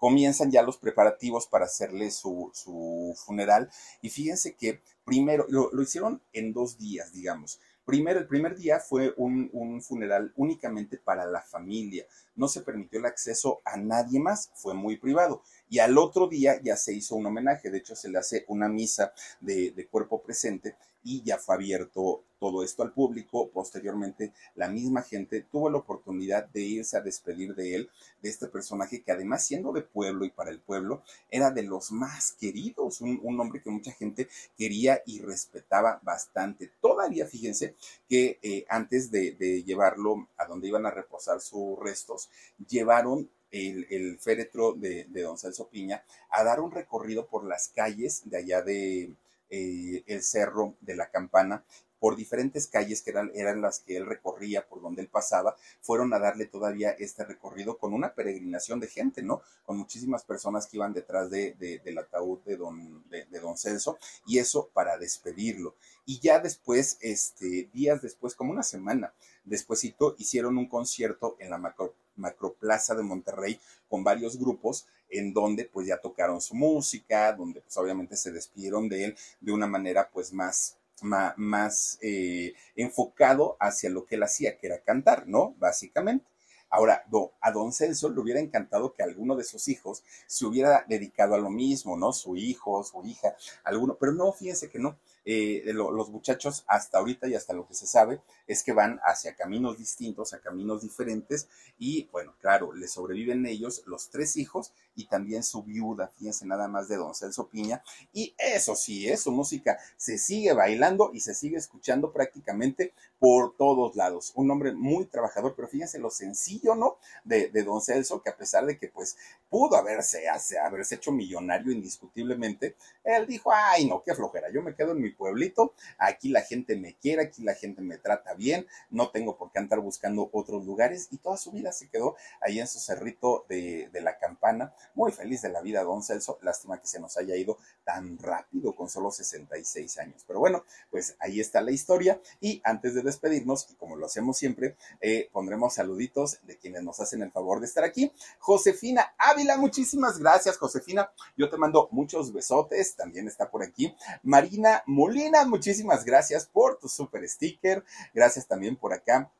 comienzan 0.02 0.50
ya 0.50 0.64
los 0.64 0.78
preparativos 0.78 1.46
para 1.46 1.66
hacerle 1.66 2.10
su, 2.10 2.50
su 2.56 3.16
funeral. 3.24 3.70
Y 4.02 4.10
fíjense 4.10 4.56
que 4.56 4.82
primero, 5.06 5.46
lo, 5.48 5.70
lo, 5.72 5.84
hicieron 5.84 6.24
en 6.34 6.54
dos 6.54 6.80
días, 6.80 7.14
digamos. 7.14 7.60
Primero, 7.86 8.20
el 8.20 8.28
primer 8.28 8.56
día 8.56 8.80
fue 8.80 9.14
un, 9.16 9.52
un, 9.54 9.80
funeral 9.84 10.34
únicamente 10.38 10.98
para 10.98 11.28
la 11.28 11.44
familia. 11.44 12.08
No 12.36 12.48
se 12.48 12.62
permitió 12.62 12.98
el 12.98 13.06
acceso 13.06 13.62
a 13.64 13.78
nadie 13.78 14.20
más, 14.20 14.50
fue 14.56 14.74
muy 14.74 14.98
privado. 14.98 15.44
Y 15.70 15.78
al 15.78 15.96
otro 16.00 16.28
día 16.28 16.60
ya 16.64 16.78
se 16.78 16.94
hizo 16.94 17.16
un 17.16 17.28
homenaje, 17.28 17.70
de 17.70 17.78
hecho 17.78 17.96
se 17.96 18.10
le 18.10 18.18
hace 18.18 18.44
una 18.48 18.68
misa 18.68 19.14
de, 19.40 19.70
de 19.70 19.88
cuerpo 19.88 20.24
presente 20.24 20.78
y 21.04 21.24
ya 21.24 21.38
fue 21.38 21.56
abierto 21.56 22.24
todo 22.42 22.64
esto 22.64 22.82
al 22.82 22.92
público. 22.92 23.50
Posteriormente, 23.50 24.34
la 24.56 24.68
misma 24.68 25.04
gente 25.04 25.42
tuvo 25.42 25.70
la 25.70 25.78
oportunidad 25.78 26.48
de 26.48 26.62
irse 26.62 26.98
a 26.98 27.02
despedir 27.02 27.54
de 27.54 27.76
él, 27.76 27.90
de 28.24 28.30
este 28.30 28.48
personaje 28.48 29.04
que 29.04 29.12
además 29.12 29.46
siendo 29.46 29.72
de 29.72 29.84
pueblo 29.84 30.26
y 30.26 30.32
para 30.32 30.50
el 30.50 30.60
pueblo, 30.60 31.04
era 31.30 31.52
de 31.52 31.62
los 31.62 31.92
más 31.92 32.32
queridos, 32.32 33.00
un, 33.02 33.20
un 33.22 33.40
hombre 33.40 33.62
que 33.62 33.70
mucha 33.70 33.92
gente 33.92 34.28
quería 34.58 35.04
y 35.06 35.22
respetaba 35.22 36.00
bastante. 36.02 36.72
Todavía, 36.82 37.28
fíjense 37.28 37.76
que 38.10 38.40
eh, 38.42 38.66
antes 38.70 39.12
de, 39.12 39.32
llevarlo 39.64 40.28
a 40.38 40.46
donde 40.46 40.68
iban 40.68 40.88
a 40.88 40.92
reposar 40.92 41.42
sus 41.42 41.78
restos, 41.80 42.30
llevaron 42.68 43.30
el, 43.52 43.86
el, 43.92 44.18
féretro 44.18 44.74
de, 44.74 45.06
de, 45.10 45.22
don 45.22 45.38
Celso 45.38 45.68
Piña 45.68 46.04
a 46.30 46.44
dar 46.44 46.60
un 46.60 46.72
recorrido 46.72 47.28
por 47.28 47.46
las 47.46 47.68
calles 47.68 48.24
de 48.26 48.38
allá 48.38 48.62
de, 48.62 49.14
eh, 49.52 50.04
el 50.08 50.24
cerro 50.24 50.76
de 50.82 50.96
la 50.96 51.12
campana 51.12 51.64
por 52.02 52.16
diferentes 52.16 52.66
calles 52.66 53.04
que 53.04 53.12
eran, 53.12 53.62
las 53.62 53.80
que 53.80 53.96
él 53.96 54.08
recorría, 54.08 54.68
por 54.68 54.82
donde 54.82 55.04
él 55.04 55.08
pasaba, 55.08 55.56
fueron 55.82 56.12
a 56.16 56.20
darle 56.20 56.48
todavía 56.48 56.90
este 56.90 57.24
recorrido 57.24 57.78
con 57.78 57.94
una 57.94 58.16
peregrinación 58.16 58.80
de 58.80 58.88
gente, 58.88 59.22
¿no? 59.22 59.44
Con 59.68 59.78
muchísimas 59.78 60.24
personas 60.24 60.66
que 60.66 60.78
iban 60.78 60.94
detrás 60.94 61.30
de, 61.30 61.54
de, 61.60 61.78
del 61.78 62.00
ataúd 62.00 62.40
de 62.40 62.58
don, 62.58 63.08
de, 63.08 63.40
don 63.40 63.56
Celso, 63.56 64.00
y 64.26 64.40
eso 64.40 64.72
para 64.74 64.98
despedirlo. 64.98 65.76
Y 66.04 66.20
ya 66.20 66.40
después, 66.40 66.98
este, 67.02 67.70
días 67.72 68.02
después, 68.02 68.34
como 68.34 68.52
una 68.52 68.64
semana 68.64 69.14
despuésito, 69.44 70.16
hicieron 70.18 70.58
un 70.58 70.68
concierto 70.68 71.36
en 71.40 71.52
la 71.52 71.60
macro, 71.60 71.94
Macroplaza 72.16 72.96
de 72.96 73.04
Monterrey 73.04 73.60
con 73.90 74.04
varios 74.04 74.38
grupos 74.38 74.88
en 75.12 75.34
donde 75.34 75.66
pues 75.66 75.88
ya 75.88 75.98
tocaron 75.98 76.42
su 76.42 76.56
música, 76.56 77.34
donde 77.34 77.62
pues 77.62 77.76
obviamente 77.78 78.16
se 78.16 78.32
despidieron 78.32 78.90
de 78.90 79.06
él 79.06 79.18
de 79.40 79.52
una 79.52 79.68
manera 79.68 80.10
pues 80.12 80.34
más 80.34 80.78
más, 81.04 81.98
eh, 82.02 82.54
enfocado 82.76 83.58
hacia 83.60 83.90
lo 83.90 84.06
que 84.06 84.16
él 84.16 84.24
hacía, 84.24 84.58
que 84.58 84.68
era 84.68 84.80
cantar, 84.80 85.28
¿no? 85.28 85.56
Básicamente. 85.58 86.26
Ahora, 86.70 87.04
a 87.42 87.52
don 87.52 87.74
Celso 87.74 88.10
le 88.10 88.22
hubiera 88.22 88.40
encantado 88.40 88.94
que 88.94 89.04
alguno 89.04 89.36
de 89.36 89.44
sus 89.44 89.68
hijos 89.68 90.04
se 90.26 90.46
hubiera 90.46 90.86
dedicado 90.88 91.36
a 91.36 91.38
lo 91.38 91.50
mismo, 91.50 91.98
¿no? 91.98 92.14
Su 92.14 92.38
hijo, 92.38 92.82
su 92.86 93.04
hija, 93.04 93.36
alguno, 93.66 93.98
pero 94.00 94.14
no, 94.14 94.32
fíjense 94.32 94.70
que 94.70 94.80
no 94.80 94.98
eh, 95.26 95.62
lo, 95.68 95.92
los 95.92 96.10
muchachos 96.10 96.64
hasta 96.68 96.98
ahorita 96.98 97.28
y 97.28 97.36
hasta 97.36 97.54
lo 97.54 97.68
que 97.68 97.76
se 97.76 97.88
sabe 97.88 98.22
es 98.48 98.64
que 98.64 98.74
van 98.74 99.00
hacia 99.04 99.36
caminos 99.36 99.78
distintos, 99.78 100.34
a 100.34 100.40
caminos 100.40 100.82
diferentes 100.82 101.48
y 101.78 102.08
bueno, 102.12 102.34
claro, 102.40 102.74
le 102.74 102.88
sobreviven 102.88 103.46
ellos 103.46 103.84
los 103.86 104.10
tres 104.10 104.38
hijos 104.38 104.74
y 104.96 105.06
también 105.08 105.44
su 105.44 105.64
viuda, 105.64 106.12
fíjense 106.18 106.46
nada 106.46 106.68
más 106.68 106.88
de 106.88 106.98
Don 106.98 107.16
Celso 107.16 107.48
Piña 107.48 107.84
y 108.14 108.34
eso 108.38 108.76
sí, 108.76 109.08
es 109.08 109.20
¿eh? 109.20 109.24
su 109.24 109.32
música 109.32 109.78
se 109.98 110.18
sigue 110.18 110.54
bailando 110.54 111.12
y 111.14 111.20
se 111.22 111.34
sigue 111.34 111.58
escuchando 111.58 112.12
prácticamente 112.12 112.94
por 113.20 113.56
todos 113.56 113.96
lados. 113.96 114.32
Un 114.36 114.50
hombre 114.50 114.74
muy 114.74 115.06
trabajador, 115.06 115.54
pero 115.56 115.68
fíjense 115.68 116.00
lo 116.00 116.10
sencillo, 116.10 116.76
¿no? 116.76 116.98
De, 117.24 117.50
Don 117.64 117.82
Celso, 117.82 118.22
que 118.22 118.32
a 118.32 118.36
pesar 118.36 118.66
de 118.66 118.80
que 118.80 118.88
pues 118.88 119.16
pudo 119.50 119.76
haberse, 119.76 120.24
haberse 120.28 120.96
hecho 120.96 121.12
millonario 121.12 121.72
indiscutiblemente, 121.72 122.76
él 123.04 123.28
dijo, 123.28 123.52
ay 123.54 123.86
no, 123.86 124.02
qué 124.04 124.16
flojera, 124.16 124.52
yo 124.52 124.62
me 124.62 124.76
quedo 124.76 124.94
en 124.94 125.02
mi 125.02 125.11
pueblito, 125.12 125.74
aquí 125.98 126.30
la 126.30 126.42
gente 126.42 126.76
me 126.76 126.96
quiere, 126.96 127.24
aquí 127.24 127.44
la 127.44 127.54
gente 127.54 127.82
me 127.82 127.98
trata 127.98 128.34
bien, 128.34 128.68
no 128.90 129.10
tengo 129.10 129.38
por 129.38 129.52
qué 129.52 129.60
andar 129.60 129.80
buscando 129.80 130.30
otros 130.34 130.66
lugares 130.66 131.08
y 131.12 131.18
toda 131.18 131.38
su 131.38 131.52
vida 131.52 131.72
se 131.72 131.90
quedó 131.90 132.16
ahí 132.42 132.60
en 132.60 132.68
su 132.68 132.80
cerrito 132.80 133.46
de, 133.50 133.90
de 133.92 134.02
la 134.02 134.18
campana, 134.18 134.74
muy 134.96 135.12
feliz 135.12 135.42
de 135.42 135.50
la 135.50 135.62
vida 135.62 135.84
don 135.84 136.04
Celso, 136.04 136.40
lástima 136.42 136.80
que 136.80 136.88
se 136.88 137.00
nos 137.00 137.18
haya 137.18 137.36
ido 137.36 137.58
tan 137.84 138.18
rápido 138.18 138.76
con 138.76 138.90
solo 138.90 139.12
66 139.12 139.98
años, 140.00 140.24
pero 140.28 140.40
bueno, 140.40 140.64
pues 140.90 141.16
ahí 141.20 141.40
está 141.40 141.62
la 141.62 141.72
historia 141.72 142.22
y 142.40 142.62
antes 142.64 142.94
de 142.94 143.02
despedirnos, 143.02 143.68
y 143.72 143.76
como 143.76 143.96
lo 143.96 144.06
hacemos 144.06 144.38
siempre, 144.38 144.76
eh, 145.02 145.30
pondremos 145.32 145.74
saluditos 145.74 146.40
de 146.44 146.58
quienes 146.58 146.84
nos 146.84 147.00
hacen 147.00 147.22
el 147.22 147.32
favor 147.32 147.60
de 147.60 147.66
estar 147.66 147.84
aquí. 147.84 148.12
Josefina 148.40 149.14
Ávila, 149.18 149.58
muchísimas 149.58 150.20
gracias 150.20 150.58
Josefina, 150.58 151.12
yo 151.38 151.50
te 151.50 151.58
mando 151.58 151.88
muchos 151.92 152.34
besotes, 152.34 152.96
también 152.96 153.28
está 153.28 153.50
por 153.50 153.64
aquí 153.64 153.96
Marina 154.24 154.84
Molina, 155.02 155.46
muchísimas 155.46 156.06
gracias 156.06 156.46
por 156.46 156.78
tu 156.78 156.88
super 156.88 157.28
sticker. 157.28 157.84
Gracias 158.14 158.48
también 158.48 158.76
por 158.76 158.94
acá. 158.94 159.32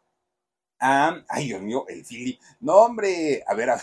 Ah, 0.80 1.24
ay, 1.30 1.50
Dios 1.50 1.62
mío, 1.62 1.86
el 1.88 2.04
Philip. 2.04 2.40
No, 2.60 2.78
hombre, 2.78 3.44
a 3.46 3.54
ver, 3.54 3.70
a 3.70 3.76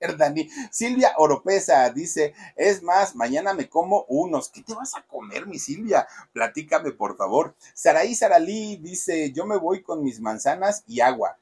ver. 0.00 0.16
Dani. 0.16 0.48
Silvia 0.70 1.14
Oropesa 1.16 1.90
dice, 1.90 2.32
es 2.54 2.84
más, 2.84 3.16
mañana 3.16 3.54
me 3.54 3.68
como 3.68 4.04
unos. 4.08 4.50
¿Qué 4.50 4.62
te 4.62 4.72
vas 4.72 4.94
a 4.96 5.02
comer, 5.02 5.48
mi 5.48 5.58
Silvia? 5.58 6.06
Platícame, 6.32 6.92
por 6.92 7.16
favor. 7.16 7.56
Saraí 7.74 8.14
Saralí 8.14 8.76
dice, 8.76 9.32
yo 9.32 9.46
me 9.46 9.56
voy 9.56 9.82
con 9.82 10.04
mis 10.04 10.20
manzanas 10.20 10.84
y 10.86 11.00
agua. 11.00 11.39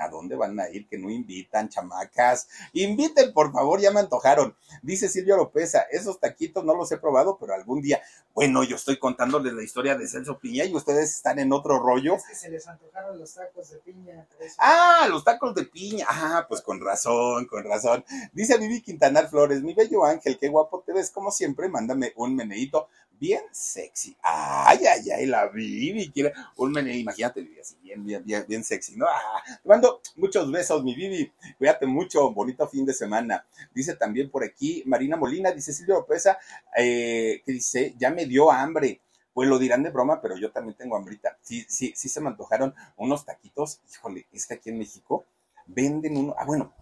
¿A 0.00 0.08
dónde 0.08 0.34
van 0.34 0.58
a 0.58 0.68
ir 0.70 0.88
que 0.88 0.98
no 0.98 1.10
invitan, 1.10 1.68
chamacas? 1.68 2.48
Inviten, 2.72 3.32
por 3.32 3.52
favor, 3.52 3.80
ya 3.80 3.90
me 3.90 4.00
antojaron. 4.00 4.56
Dice 4.82 5.08
Silvia 5.08 5.36
Lopeza, 5.36 5.82
esos 5.90 6.18
taquitos 6.18 6.64
no 6.64 6.74
los 6.74 6.90
he 6.92 6.96
probado, 6.96 7.36
pero 7.38 7.54
algún 7.54 7.82
día. 7.82 8.00
Bueno, 8.34 8.64
yo 8.64 8.76
estoy 8.76 8.98
contándoles 8.98 9.52
la 9.52 9.62
historia 9.62 9.96
de 9.96 10.08
Celso 10.08 10.38
Piña 10.38 10.64
y 10.64 10.74
ustedes 10.74 11.14
están 11.14 11.38
en 11.38 11.52
otro 11.52 11.78
rollo. 11.78 12.14
Es 12.16 12.26
que 12.26 12.34
se 12.34 12.48
les 12.48 12.66
antojaron 12.66 13.18
los 13.18 13.34
tacos 13.34 13.70
de 13.70 13.78
piña. 13.78 14.26
Ah, 14.58 15.06
los 15.10 15.24
tacos 15.24 15.54
de 15.54 15.64
piña. 15.64 16.06
Ah, 16.08 16.46
pues 16.48 16.62
con 16.62 16.80
razón, 16.80 17.46
con 17.46 17.64
razón. 17.64 18.04
Dice 18.32 18.56
Vivi 18.56 18.80
Quintanar 18.80 19.28
Flores, 19.28 19.62
mi 19.62 19.74
bello 19.74 20.04
ángel, 20.04 20.38
qué 20.38 20.48
guapo 20.48 20.82
te 20.86 20.92
ves, 20.92 21.10
como 21.10 21.30
siempre, 21.30 21.68
mándame 21.68 22.12
un 22.16 22.34
meneíto 22.34 22.88
bien 23.20 23.42
sexy. 23.52 24.16
Ay, 24.22 24.78
ay, 24.86 25.10
ay, 25.10 25.26
la 25.26 25.46
Vivi 25.48 26.10
quiere 26.10 26.32
imagínate, 26.56 27.42
Vivi, 27.42 27.60
así 27.60 27.76
bien, 27.82 28.04
bien, 28.04 28.24
bien, 28.24 28.44
bien 28.48 28.64
sexy, 28.64 28.96
¿no? 28.96 29.06
Ah, 29.06 29.42
te 29.62 29.68
mando 29.68 30.00
muchos 30.16 30.50
besos, 30.50 30.82
mi 30.82 30.94
Vivi. 30.94 31.30
Cuídate 31.58 31.86
mucho, 31.86 32.32
bonito 32.32 32.66
fin 32.66 32.86
de 32.86 32.94
semana. 32.94 33.44
Dice 33.74 33.94
también 33.94 34.30
por 34.30 34.42
aquí 34.42 34.82
Marina 34.86 35.16
Molina, 35.16 35.52
dice 35.52 35.72
Silvia 35.72 35.96
Lopeza, 35.96 36.38
eh, 36.76 37.42
que 37.44 37.52
dice, 37.52 37.94
ya 37.98 38.10
me 38.10 38.24
dio 38.24 38.50
hambre. 38.50 39.02
Pues 39.32 39.48
lo 39.48 39.58
dirán 39.58 39.82
de 39.84 39.90
broma, 39.90 40.20
pero 40.20 40.36
yo 40.36 40.50
también 40.50 40.76
tengo 40.76 40.96
hambrita. 40.96 41.38
Sí, 41.40 41.64
sí, 41.68 41.92
sí 41.94 42.08
se 42.08 42.20
me 42.20 42.28
antojaron 42.28 42.74
unos 42.96 43.24
taquitos. 43.24 43.80
Híjole, 43.92 44.26
es 44.32 44.46
que 44.46 44.54
aquí 44.54 44.70
en 44.70 44.78
México 44.78 45.24
venden 45.66 46.16
uno. 46.16 46.34
Ah, 46.36 46.44
bueno, 46.44 46.74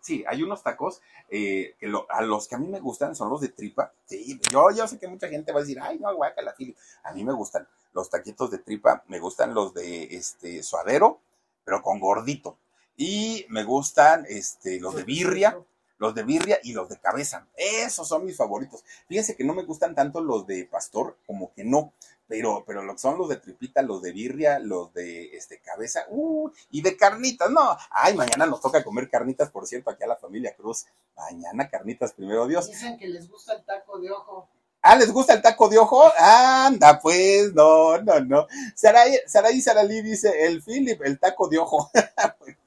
sí, 0.00 0.24
hay 0.26 0.42
unos 0.42 0.62
tacos 0.62 1.00
eh, 1.28 1.74
que 1.78 1.88
lo, 1.88 2.06
a 2.10 2.22
los 2.22 2.48
que 2.48 2.54
a 2.54 2.58
mí 2.58 2.68
me 2.68 2.80
gustan 2.80 3.14
son 3.14 3.30
los 3.30 3.40
de 3.40 3.48
tripa. 3.48 3.92
Sí, 4.06 4.40
yo, 4.50 4.70
yo 4.70 4.86
sé 4.86 4.98
que 4.98 5.08
mucha 5.08 5.28
gente 5.28 5.52
va 5.52 5.58
a 5.58 5.62
decir, 5.62 5.78
ay, 5.80 5.98
no, 5.98 6.10
Philip. 6.56 6.76
A 7.04 7.12
mí 7.12 7.24
me 7.24 7.32
gustan 7.32 7.66
los 7.92 8.10
taquitos 8.10 8.50
de 8.50 8.58
tripa, 8.58 9.04
me 9.08 9.18
gustan 9.18 9.54
los 9.54 9.72
de 9.74 10.16
este 10.16 10.62
suadero, 10.62 11.20
pero 11.64 11.82
con 11.82 12.00
gordito. 12.00 12.58
Y 12.96 13.46
me 13.48 13.64
gustan 13.64 14.24
este, 14.28 14.78
los 14.80 14.94
de 14.94 15.04
birria, 15.04 15.58
los 15.98 16.14
de 16.14 16.22
birria 16.22 16.60
y 16.62 16.72
los 16.72 16.88
de 16.88 16.98
cabeza. 16.98 17.46
Esos 17.56 18.06
son 18.08 18.24
mis 18.24 18.36
favoritos. 18.36 18.84
Fíjense 19.08 19.36
que 19.36 19.44
no 19.44 19.54
me 19.54 19.64
gustan 19.64 19.94
tanto 19.94 20.20
los 20.20 20.46
de 20.46 20.64
pastor, 20.64 21.16
como 21.26 21.52
que 21.54 21.64
no. 21.64 21.92
Pero, 22.26 22.64
pero 22.66 22.82
lo 22.82 22.94
que 22.94 22.98
son 22.98 23.18
los 23.18 23.28
de 23.28 23.36
tripita, 23.36 23.82
los 23.82 24.00
de 24.00 24.12
birria, 24.12 24.58
los 24.58 24.92
de 24.94 25.36
este 25.36 25.60
cabeza, 25.60 26.06
uh, 26.08 26.50
y 26.70 26.80
de 26.80 26.96
carnitas, 26.96 27.50
no. 27.50 27.76
Ay, 27.90 28.14
mañana 28.14 28.46
nos 28.46 28.60
toca 28.60 28.82
comer 28.82 29.10
carnitas, 29.10 29.50
por 29.50 29.66
cierto, 29.66 29.90
aquí 29.90 30.04
a 30.04 30.08
la 30.08 30.16
familia 30.16 30.54
Cruz. 30.54 30.86
Mañana 31.16 31.68
carnitas, 31.68 32.12
primero 32.12 32.46
Dios. 32.46 32.66
Dicen 32.68 32.96
que 32.98 33.08
les 33.08 33.28
gusta 33.28 33.54
el 33.54 33.64
taco 33.64 33.98
de 33.98 34.10
ojo. 34.10 34.48
Ah, 34.80 34.96
¿les 34.96 35.10
gusta 35.10 35.32
el 35.32 35.42
taco 35.42 35.68
de 35.68 35.78
ojo? 35.78 36.12
Anda, 36.18 37.00
pues, 37.00 37.54
no, 37.54 37.98
no, 37.98 38.20
no. 38.20 38.46
Saraí, 38.74 39.18
Saraí 39.26 39.60
Saralí 39.62 40.02
dice, 40.02 40.46
el 40.46 40.62
Philip, 40.62 41.00
el 41.02 41.18
taco 41.18 41.48
de 41.48 41.58
ojo. 41.58 41.90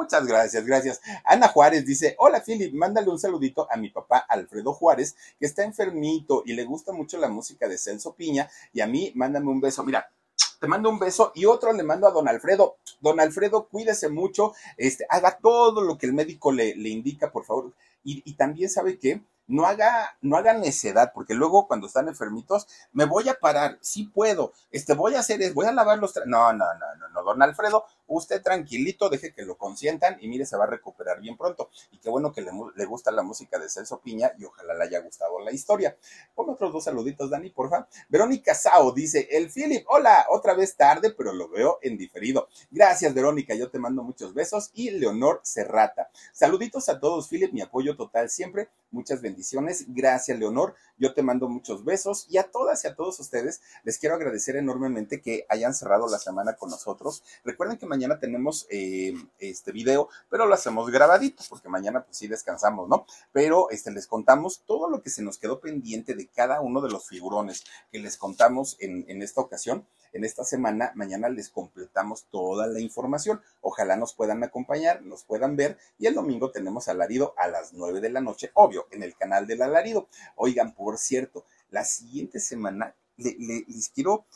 Muchas 0.00 0.26
gracias, 0.26 0.64
gracias. 0.64 1.02
Ana 1.26 1.48
Juárez 1.48 1.84
dice, 1.84 2.16
hola 2.18 2.42
Philip, 2.42 2.72
mándale 2.72 3.10
un 3.10 3.18
saludito 3.18 3.68
a 3.70 3.76
mi 3.76 3.90
papá 3.90 4.24
Alfredo 4.30 4.72
Juárez, 4.72 5.14
que 5.38 5.44
está 5.44 5.62
enfermito 5.62 6.42
y 6.46 6.54
le 6.54 6.64
gusta 6.64 6.90
mucho 6.90 7.18
la 7.18 7.28
música 7.28 7.68
de 7.68 7.76
Celso 7.76 8.14
Piña, 8.14 8.48
y 8.72 8.80
a 8.80 8.86
mí 8.86 9.12
mándame 9.14 9.50
un 9.50 9.60
beso. 9.60 9.84
Mira, 9.84 10.10
te 10.58 10.66
mando 10.66 10.88
un 10.88 10.98
beso 10.98 11.32
y 11.34 11.44
otro 11.44 11.74
le 11.74 11.82
mando 11.82 12.08
a 12.08 12.12
don 12.12 12.28
Alfredo. 12.28 12.76
Don 13.02 13.20
Alfredo, 13.20 13.68
cuídese 13.68 14.08
mucho, 14.08 14.54
este, 14.78 15.04
haga 15.10 15.36
todo 15.36 15.82
lo 15.82 15.98
que 15.98 16.06
el 16.06 16.14
médico 16.14 16.50
le, 16.50 16.74
le 16.76 16.88
indica, 16.88 17.30
por 17.30 17.44
favor. 17.44 17.74
Y, 18.02 18.22
y 18.24 18.36
también 18.36 18.70
sabe 18.70 18.98
que 18.98 19.20
no 19.50 19.66
haga, 19.66 20.16
no 20.22 20.40
necedad, 20.40 21.12
porque 21.12 21.34
luego 21.34 21.66
cuando 21.66 21.88
están 21.88 22.08
enfermitos, 22.08 22.68
me 22.92 23.04
voy 23.04 23.28
a 23.28 23.34
parar, 23.34 23.78
sí 23.80 24.04
puedo, 24.04 24.52
este, 24.70 24.94
voy 24.94 25.16
a 25.16 25.20
hacer, 25.20 25.52
voy 25.52 25.66
a 25.66 25.72
lavar 25.72 25.98
los, 25.98 26.14
no, 26.26 26.52
no, 26.52 26.64
no, 26.74 26.96
no, 26.98 27.08
no, 27.08 27.22
don 27.22 27.42
Alfredo, 27.42 27.84
usted 28.06 28.42
tranquilito, 28.42 29.08
deje 29.08 29.32
que 29.32 29.42
lo 29.42 29.56
consientan 29.56 30.16
y 30.20 30.28
mire, 30.28 30.46
se 30.46 30.56
va 30.56 30.64
a 30.64 30.68
recuperar 30.68 31.20
bien 31.20 31.36
pronto. 31.36 31.70
Y 31.90 31.98
qué 31.98 32.10
bueno 32.10 32.32
que 32.32 32.42
le, 32.42 32.50
le 32.74 32.84
gusta 32.84 33.10
la 33.10 33.22
música 33.22 33.58
de 33.58 33.68
Celso 33.68 34.00
Piña 34.00 34.32
y 34.38 34.44
ojalá 34.44 34.74
le 34.74 34.84
haya 34.84 35.00
gustado 35.00 35.38
la 35.40 35.52
historia. 35.52 35.96
Pon 36.34 36.50
otros 36.50 36.72
dos 36.72 36.84
saluditos, 36.84 37.30
Dani, 37.30 37.50
porfa. 37.50 37.86
Verónica 38.08 38.54
Sao 38.54 38.92
dice, 38.92 39.28
el 39.30 39.50
Philip, 39.50 39.84
hola, 39.88 40.26
otra 40.30 40.54
vez 40.54 40.76
tarde, 40.76 41.12
pero 41.16 41.32
lo 41.32 41.48
veo 41.48 41.78
en 41.82 41.96
diferido. 41.96 42.48
Gracias, 42.70 43.14
Verónica, 43.14 43.54
yo 43.54 43.70
te 43.70 43.78
mando 43.78 44.02
muchos 44.02 44.34
besos. 44.34 44.70
Y 44.74 44.90
Leonor 44.90 45.40
Serrata. 45.44 46.10
Saluditos 46.32 46.88
a 46.88 46.98
todos, 46.98 47.28
Philip, 47.28 47.52
mi 47.52 47.60
apoyo 47.60 47.96
total 47.96 48.28
siempre. 48.28 48.68
Muchas 48.90 49.20
bendiciones. 49.20 49.39
Gracias, 49.88 50.38
Leonor. 50.38 50.74
Yo 50.98 51.14
te 51.14 51.22
mando 51.22 51.48
muchos 51.48 51.84
besos. 51.84 52.26
Y 52.28 52.38
a 52.38 52.44
todas 52.50 52.84
y 52.84 52.88
a 52.88 52.94
todos 52.94 53.20
ustedes 53.20 53.60
les 53.84 53.98
quiero 53.98 54.14
agradecer 54.14 54.56
enormemente 54.56 55.20
que 55.20 55.46
hayan 55.48 55.74
cerrado 55.74 56.08
la 56.08 56.18
semana 56.18 56.54
con 56.54 56.70
nosotros. 56.70 57.22
Recuerden 57.44 57.78
que 57.78 57.86
mañana 57.86 58.18
tenemos 58.18 58.66
eh, 58.70 59.14
este 59.38 59.72
video, 59.72 60.08
pero 60.28 60.46
lo 60.46 60.54
hacemos 60.54 60.90
grabadito, 60.90 61.42
porque 61.48 61.68
mañana 61.68 62.04
pues 62.04 62.16
sí 62.16 62.28
descansamos, 62.28 62.88
¿no? 62.88 63.06
Pero 63.32 63.70
este, 63.70 63.90
les 63.90 64.06
contamos 64.06 64.62
todo 64.66 64.88
lo 64.88 65.02
que 65.02 65.10
se 65.10 65.22
nos 65.22 65.38
quedó 65.38 65.60
pendiente 65.60 66.14
de 66.14 66.26
cada 66.28 66.60
uno 66.60 66.80
de 66.80 66.90
los 66.90 67.06
figurones 67.06 67.64
que 67.90 67.98
les 67.98 68.16
contamos 68.16 68.76
en, 68.80 69.04
en 69.08 69.22
esta 69.22 69.40
ocasión 69.40 69.86
en 70.12 70.24
esta 70.24 70.44
semana. 70.44 70.92
Mañana 70.94 71.28
les 71.28 71.48
completamos 71.48 72.26
toda 72.30 72.66
la 72.66 72.80
información. 72.80 73.40
Ojalá 73.60 73.96
nos 73.96 74.14
puedan 74.14 74.42
acompañar, 74.42 75.02
nos 75.02 75.24
puedan 75.24 75.56
ver. 75.56 75.78
Y 75.98 76.06
el 76.06 76.14
domingo 76.14 76.50
tenemos 76.50 76.88
alarido 76.88 77.34
a 77.36 77.48
las 77.48 77.72
9 77.72 78.00
de 78.00 78.10
la 78.10 78.20
noche, 78.20 78.50
obvio, 78.54 78.86
en 78.90 79.02
el 79.02 79.16
canal 79.16 79.46
del 79.46 79.62
alarido. 79.62 80.08
Oigan, 80.36 80.74
por 80.74 80.98
cierto, 80.98 81.44
la 81.70 81.84
siguiente 81.84 82.40
semana 82.40 82.94
le, 83.16 83.36
le, 83.38 83.64
les 83.68 83.88
quiero 83.88 84.26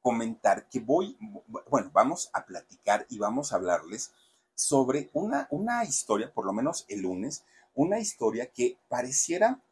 comentar 0.00 0.68
que 0.68 0.80
voy, 0.80 1.16
bueno, 1.70 1.90
vamos 1.92 2.28
a 2.32 2.44
platicar 2.44 3.06
y 3.08 3.18
vamos 3.18 3.52
a 3.52 3.56
hablarles 3.56 4.12
sobre 4.54 5.10
una, 5.12 5.46
una 5.50 5.84
historia, 5.84 6.32
por 6.32 6.44
lo 6.44 6.52
menos 6.52 6.84
el 6.88 7.02
lunes, 7.02 7.44
una 7.74 8.00
historia 8.00 8.50
que 8.50 8.78
pareciera 8.88 9.62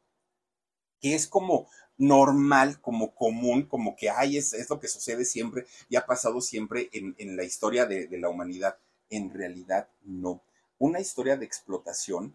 que 1.01 1.15
es 1.15 1.27
como 1.27 1.69
normal, 2.01 2.81
como 2.81 3.15
común, 3.15 3.67
como 3.67 3.95
que 3.95 4.09
hay, 4.09 4.39
es, 4.39 4.55
es, 4.55 4.71
lo 4.71 4.81
que 4.81 4.89
sucede 4.89 5.27
siempre 5.27 5.67
y 5.91 5.97
ha 5.97 6.07
pasado 6.07 6.41
siempre 6.41 6.89
en, 6.93 7.15
en 7.19 7.37
la 7.37 7.45
historia 7.45 7.85
de, 7.85 8.07
de, 8.07 8.19
la 8.19 8.31
humanidad. 8.31 8.79
En 9.11 9.33
realidad, 9.33 9.89
no. 10.03 10.43
Una 10.79 10.99
historia 11.01 11.37
de 11.37 11.45
explotación 11.45 12.35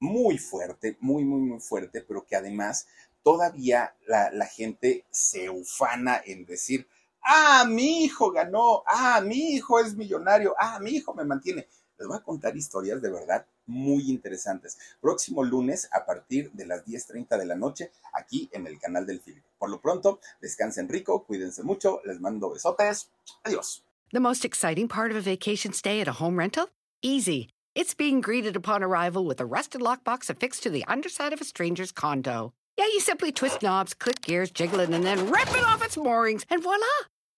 muy 0.00 0.36
fuerte, 0.36 0.98
muy, 1.00 1.24
muy, 1.24 1.40
muy 1.40 1.60
fuerte, 1.60 2.02
pero 2.02 2.26
que 2.26 2.36
además 2.36 2.86
todavía 3.22 3.96
la, 4.06 4.30
la 4.32 4.46
gente 4.46 5.06
se 5.10 5.48
ufana 5.48 6.20
en 6.24 6.44
decir, 6.44 6.86
ah, 7.22 7.64
mi 7.66 8.04
hijo 8.04 8.30
ganó, 8.30 8.82
ah, 8.86 9.22
mi 9.24 9.54
hijo 9.54 9.80
es 9.80 9.96
millonario, 9.96 10.54
ah, 10.58 10.78
mi 10.78 10.90
hijo 10.90 11.14
me 11.14 11.24
mantiene. 11.24 11.66
Les 11.98 12.06
voy 12.06 12.18
a 12.18 12.22
contar 12.22 12.54
historias 12.54 13.00
de 13.00 13.10
verdad 13.10 13.46
muy 13.70 14.10
interesantes. 14.10 14.78
Próximo 15.00 15.44
lunes 15.44 15.88
a 15.92 16.04
partir 16.04 16.50
de 16.52 16.66
las 16.66 16.84
10.30 16.84 17.38
de 17.38 17.46
la 17.46 17.54
noche 17.54 17.92
aquí 18.12 18.50
en 18.52 18.66
el 18.66 18.78
canal 18.78 19.06
del 19.06 19.20
Philip. 19.20 19.42
Por 19.58 19.70
lo 19.70 19.80
pronto, 19.80 20.20
descansen 20.40 20.88
rico, 20.88 21.24
cuídense 21.24 21.62
mucho, 21.62 22.00
les 22.04 22.20
mando 22.20 22.50
besotes. 22.50 23.08
Adiós. 23.44 23.82
The 24.12 24.20
most 24.20 24.44
exciting 24.44 24.88
part 24.88 25.12
of 25.12 25.16
a 25.16 25.20
vacation 25.20 25.72
stay 25.72 26.00
at 26.00 26.08
a 26.08 26.12
home 26.12 26.36
rental? 26.36 26.68
Easy. 27.00 27.48
It's 27.76 27.94
being 27.94 28.20
greeted 28.20 28.56
upon 28.56 28.82
arrival 28.82 29.24
with 29.24 29.40
a 29.40 29.46
rusted 29.46 29.80
lockbox 29.80 30.28
affixed 30.28 30.64
to 30.64 30.70
the 30.70 30.84
underside 30.88 31.32
of 31.32 31.40
a 31.40 31.44
stranger's 31.44 31.92
condo. 31.92 32.52
Yeah, 32.76 32.86
you 32.86 33.00
simply 33.00 33.30
twist 33.30 33.62
knobs, 33.62 33.94
click 33.94 34.20
gears, 34.22 34.50
jiggle 34.50 34.80
it, 34.80 34.90
and 34.90 35.04
then 35.04 35.30
rip 35.30 35.48
it 35.50 35.64
off 35.64 35.84
its 35.84 35.96
moorings, 35.96 36.44
and 36.50 36.62
voila! 36.62 36.78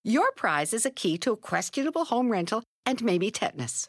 Your 0.04 0.32
prize 0.32 0.72
is 0.72 0.86
a 0.86 0.90
key 0.90 1.18
to 1.18 1.32
a 1.32 1.36
questionable 1.36 2.06
home 2.06 2.32
rental 2.32 2.64
and 2.86 3.02
maybe 3.04 3.30
tetanus. 3.30 3.88